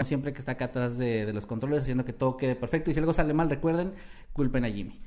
siempre 0.05 0.33
que 0.33 0.41
está 0.41 0.53
acá 0.53 0.65
atrás 0.65 0.99
de, 0.99 1.27
de 1.27 1.33
los 1.33 1.47
controles, 1.47 1.83
haciendo 1.83 2.05
que 2.05 2.13
todo 2.15 2.37
quede 2.37 2.57
perfecto. 2.57 2.91
Y 2.91 2.95
si 2.95 3.01
algo 3.01 3.13
sale 3.13 3.35
mal, 3.35 3.49
recuerden, 3.51 3.93
culpen 4.33 4.65
a 4.65 4.69
Jimmy. 4.71 5.01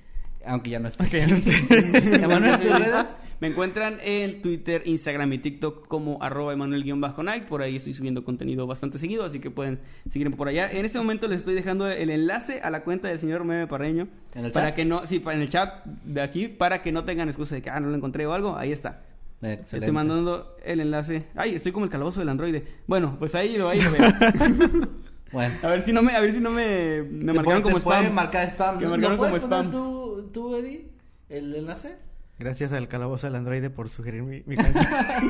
Aunque 0.45 0.71
ya 0.71 0.79
no 0.79 0.87
esté. 0.87 1.09
Ya 1.09 1.27
no 1.27 1.35
esté. 1.35 2.15
Emanuel, 2.23 2.59
¿tus 2.59 2.79
redes? 2.79 3.07
Me 3.43 3.49
encuentran 3.49 3.99
en 4.01 4.41
Twitter, 4.41 4.83
Instagram 4.85 5.33
y 5.33 5.37
TikTok 5.37 5.87
como 5.89 6.23
arroba 6.23 6.53
Emanuel-Night. 6.53 7.43
Por 7.43 7.61
ahí 7.61 7.75
estoy 7.75 7.93
subiendo 7.93 8.23
contenido 8.23 8.65
bastante 8.67 8.97
seguido, 8.97 9.25
así 9.25 9.39
que 9.39 9.51
pueden 9.51 9.81
seguirme 10.09 10.37
por 10.37 10.47
allá. 10.47 10.71
En 10.71 10.85
este 10.85 10.97
momento 10.97 11.27
les 11.27 11.39
estoy 11.39 11.53
dejando 11.53 11.89
el 11.89 12.09
enlace 12.09 12.61
a 12.61 12.69
la 12.69 12.85
cuenta 12.85 13.09
del 13.09 13.19
señor 13.19 13.43
Meme 13.43 13.67
Parreño. 13.67 14.07
¿En 14.33 14.45
el 14.45 14.53
para 14.53 14.67
chat? 14.67 14.75
que 14.75 14.85
no, 14.85 15.05
sí, 15.05 15.19
para 15.19 15.35
en 15.35 15.41
el 15.41 15.49
chat 15.49 15.83
de 15.85 16.21
aquí, 16.21 16.47
para 16.47 16.81
que 16.81 16.93
no 16.93 17.03
tengan 17.03 17.27
excusa 17.27 17.55
de 17.55 17.61
que 17.61 17.69
ah, 17.69 17.81
no 17.81 17.89
lo 17.89 17.95
encontré 17.95 18.25
o 18.25 18.33
algo. 18.33 18.55
Ahí 18.55 18.71
está. 18.71 19.03
Excelente. 19.41 19.75
Estoy 19.75 19.91
mandando 19.91 20.55
el 20.63 20.79
enlace. 20.79 21.25
Ay, 21.35 21.55
estoy 21.55 21.73
como 21.73 21.83
el 21.83 21.91
calabozo 21.91 22.21
del 22.21 22.29
androide. 22.29 22.65
Bueno, 22.87 23.17
pues 23.19 23.35
ahí 23.35 23.57
lo, 23.57 23.67
ahí 23.67 23.81
lo 23.81 23.91
veo. 23.91 24.09
Bueno. 25.33 25.53
A 25.63 25.67
ver 25.67 25.81
si 25.83 25.91
no 25.91 26.01
me, 26.03 26.15
a 26.15 26.21
ver 26.21 26.31
si 26.31 26.39
no 26.39 26.51
me, 26.51 27.01
me 27.03 27.31
Te 27.33 27.37
marcaron 27.39 27.43
puede- 27.43 27.61
como 27.63 27.77
te 27.79 27.83
puede 27.83 27.99
spam. 28.01 28.13
marcar 28.13 28.47
spam. 28.49 28.77
Que 28.79 28.85
¿No- 28.85 28.91
marcaron 28.91 29.11
¿Lo 29.13 29.17
puedes 29.17 29.41
como 29.41 29.49
poner 29.49 30.31
tú, 30.31 30.55
Eddie, 30.55 30.87
el 31.29 31.55
enlace? 31.55 31.97
Gracias 32.39 32.73
al 32.73 32.87
calabozo 32.87 33.27
del 33.27 33.35
androide 33.35 33.69
por 33.69 33.89
sugerir 33.89 34.23
mi, 34.23 34.43
mi 34.45 34.55
cuenta. 34.57 35.21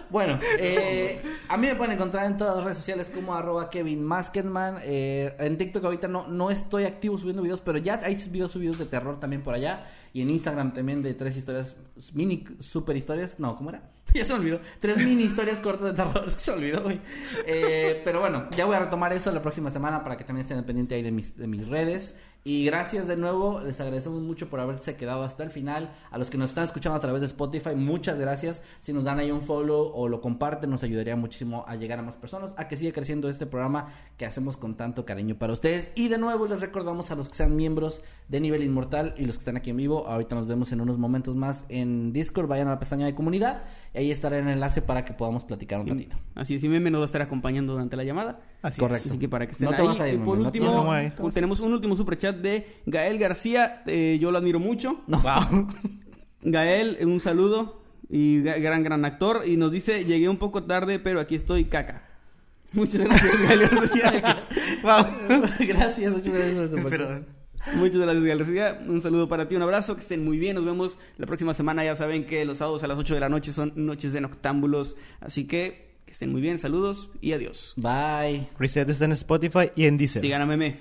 Bueno, 0.10 0.38
eh, 0.58 1.20
a 1.48 1.56
mí 1.56 1.66
me 1.66 1.74
pueden 1.74 1.92
encontrar 1.92 2.26
en 2.26 2.36
todas 2.36 2.56
las 2.56 2.64
redes 2.64 2.78
sociales 2.78 3.10
como 3.14 3.34
arroba 3.34 3.70
Kevin 3.70 4.02
Maskenman. 4.02 4.78
Eh, 4.82 5.34
en 5.38 5.58
TikTok 5.58 5.84
ahorita 5.84 6.08
no, 6.08 6.26
no 6.26 6.50
estoy 6.50 6.84
activo 6.84 7.18
subiendo 7.18 7.42
videos, 7.42 7.60
pero 7.60 7.78
ya 7.78 8.00
hay 8.02 8.16
videos 8.30 8.52
subidos 8.52 8.78
de 8.78 8.86
terror 8.86 9.20
también 9.20 9.42
por 9.42 9.54
allá. 9.54 9.86
Y 10.12 10.22
en 10.22 10.30
Instagram 10.30 10.72
también 10.72 11.02
de 11.02 11.12
tres 11.14 11.36
historias, 11.36 11.76
mini 12.12 12.44
super 12.58 12.96
historias. 12.96 13.38
No, 13.38 13.56
¿cómo 13.56 13.70
era? 13.70 13.82
Ya 14.14 14.24
se 14.24 14.32
me 14.32 14.38
olvidó. 14.38 14.60
Tres 14.80 14.96
mini 14.96 15.24
historias 15.24 15.60
cortas 15.60 15.88
de 15.88 15.92
terror. 15.92 16.24
Es 16.26 16.34
que 16.34 16.40
se 16.40 16.50
me 16.52 16.58
olvidó, 16.58 16.82
güey. 16.82 17.00
Eh, 17.46 18.00
pero 18.04 18.20
bueno, 18.20 18.48
ya 18.56 18.64
voy 18.64 18.76
a 18.76 18.78
retomar 18.78 19.12
eso 19.12 19.30
la 19.30 19.42
próxima 19.42 19.70
semana 19.70 20.02
para 20.02 20.16
que 20.16 20.24
también 20.24 20.42
estén 20.42 20.56
al 20.56 20.64
pendiente 20.64 20.94
ahí 20.94 21.02
de 21.02 21.12
mis, 21.12 21.36
de 21.36 21.46
mis 21.46 21.68
redes. 21.68 22.14
Y 22.48 22.64
gracias 22.64 23.08
de 23.08 23.16
nuevo, 23.16 23.58
les 23.58 23.80
agradecemos 23.80 24.22
mucho 24.22 24.48
por 24.48 24.60
haberse 24.60 24.94
quedado 24.94 25.24
hasta 25.24 25.42
el 25.42 25.50
final. 25.50 25.90
A 26.12 26.16
los 26.16 26.30
que 26.30 26.38
nos 26.38 26.50
están 26.50 26.62
escuchando 26.62 26.96
a 26.96 27.00
través 27.00 27.20
de 27.20 27.26
Spotify, 27.26 27.74
muchas 27.74 28.20
gracias. 28.20 28.62
Si 28.78 28.92
nos 28.92 29.02
dan 29.02 29.18
ahí 29.18 29.32
un 29.32 29.42
follow 29.42 29.90
o 29.92 30.06
lo 30.06 30.20
comparten, 30.20 30.70
nos 30.70 30.84
ayudaría 30.84 31.16
muchísimo 31.16 31.64
a 31.66 31.74
llegar 31.74 31.98
a 31.98 32.02
más 32.02 32.14
personas, 32.14 32.54
a 32.56 32.68
que 32.68 32.76
siga 32.76 32.92
creciendo 32.92 33.28
este 33.28 33.46
programa 33.46 33.88
que 34.16 34.26
hacemos 34.26 34.56
con 34.56 34.76
tanto 34.76 35.04
cariño 35.04 35.34
para 35.34 35.54
ustedes. 35.54 35.90
Y 35.96 36.06
de 36.06 36.18
nuevo 36.18 36.46
les 36.46 36.60
recordamos 36.60 37.10
a 37.10 37.16
los 37.16 37.28
que 37.28 37.34
sean 37.34 37.56
miembros 37.56 38.00
de 38.28 38.38
Nivel 38.38 38.62
Inmortal 38.62 39.16
y 39.18 39.24
los 39.24 39.38
que 39.38 39.40
están 39.40 39.56
aquí 39.56 39.70
en 39.70 39.78
vivo. 39.78 40.06
Ahorita 40.06 40.36
nos 40.36 40.46
vemos 40.46 40.70
en 40.70 40.80
unos 40.80 40.98
momentos 40.98 41.34
más 41.34 41.66
en 41.68 42.12
Discord. 42.12 42.46
Vayan 42.46 42.68
a 42.68 42.70
la 42.70 42.78
pestaña 42.78 43.06
de 43.06 43.16
comunidad 43.16 43.64
ahí 43.96 44.10
estará 44.10 44.38
el 44.38 44.46
enlace 44.48 44.82
para 44.82 45.04
que 45.04 45.12
podamos 45.12 45.44
platicar 45.44 45.80
un 45.80 45.86
ratito. 45.88 46.16
Así 46.34 46.54
es, 46.56 46.64
y 46.64 46.68
Meme 46.68 46.90
nos 46.90 47.00
va 47.00 47.04
a 47.04 47.06
estar 47.06 47.22
acompañando 47.22 47.72
durante 47.72 47.96
la 47.96 48.04
llamada. 48.04 48.40
Así 48.62 48.78
Correcto. 48.80 49.08
Así 49.10 49.18
que 49.18 49.28
para 49.28 49.46
que 49.46 49.52
estén 49.52 49.70
No 49.70 49.76
te 49.76 49.82
ahí. 49.82 49.88
vas 49.88 50.00
a 50.00 50.08
ir, 50.08 50.14
y 50.14 50.18
por 50.18 50.36
Meme, 50.36 50.44
no 50.44 50.52
te- 50.52 50.58
último, 50.60 50.92
no 51.18 51.30
tenemos 51.30 51.60
un 51.60 51.72
último 51.72 51.96
superchat 51.96 52.36
de 52.36 52.66
Gael 52.86 53.18
García. 53.18 53.82
eh, 53.86 54.18
yo 54.20 54.30
lo 54.30 54.38
admiro 54.38 54.60
mucho. 54.60 55.00
No. 55.06 55.20
Wow. 55.20 55.68
Gael, 56.42 56.98
un 57.06 57.20
saludo. 57.20 57.82
Y 58.08 58.40
gran, 58.42 58.84
gran 58.84 59.04
actor. 59.04 59.42
Y 59.46 59.56
nos 59.56 59.72
dice, 59.72 60.04
llegué 60.04 60.28
un 60.28 60.36
poco 60.36 60.62
tarde, 60.64 60.98
pero 61.00 61.18
aquí 61.20 61.34
estoy, 61.34 61.64
caca. 61.64 62.02
Muchas 62.72 63.00
gracias, 63.02 63.42
Gael 63.48 63.60
García. 63.68 64.46
wow. 64.82 65.40
gracias, 65.66 66.12
muchas 66.12 66.32
gracias. 66.34 66.68
por 66.70 66.80
su 66.82 66.88
Perdón. 66.88 67.26
Muchas 67.74 68.00
gracias, 68.00 68.24
García. 68.24 68.84
Un 68.86 69.02
saludo 69.02 69.28
para 69.28 69.48
ti, 69.48 69.56
un 69.56 69.62
abrazo. 69.62 69.94
Que 69.94 70.00
estén 70.00 70.24
muy 70.24 70.38
bien. 70.38 70.54
Nos 70.56 70.64
vemos 70.64 70.98
la 71.18 71.26
próxima 71.26 71.54
semana. 71.54 71.84
Ya 71.84 71.96
saben 71.96 72.24
que 72.26 72.44
los 72.44 72.58
sábados 72.58 72.82
a 72.84 72.86
las 72.86 72.98
8 72.98 73.14
de 73.14 73.20
la 73.20 73.28
noche 73.28 73.52
son 73.52 73.72
noches 73.74 74.12
de 74.12 74.20
noctámbulos. 74.20 74.96
Así 75.20 75.46
que 75.46 75.86
que 76.06 76.12
estén 76.12 76.30
muy 76.30 76.40
bien. 76.40 76.58
Saludos 76.58 77.10
y 77.20 77.32
adiós. 77.32 77.74
Bye. 77.76 78.46
Reset 78.58 78.88
está 78.88 79.04
en 79.04 79.12
Spotify 79.12 79.70
y 79.74 79.86
en 79.86 79.98
Deezer. 79.98 80.22
Sigan 80.22 80.40
a 80.40 80.46
Meme. 80.46 80.78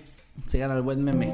Sigan 0.47 0.71
al 0.71 0.83
buen 0.83 1.03
meme. 1.03 1.33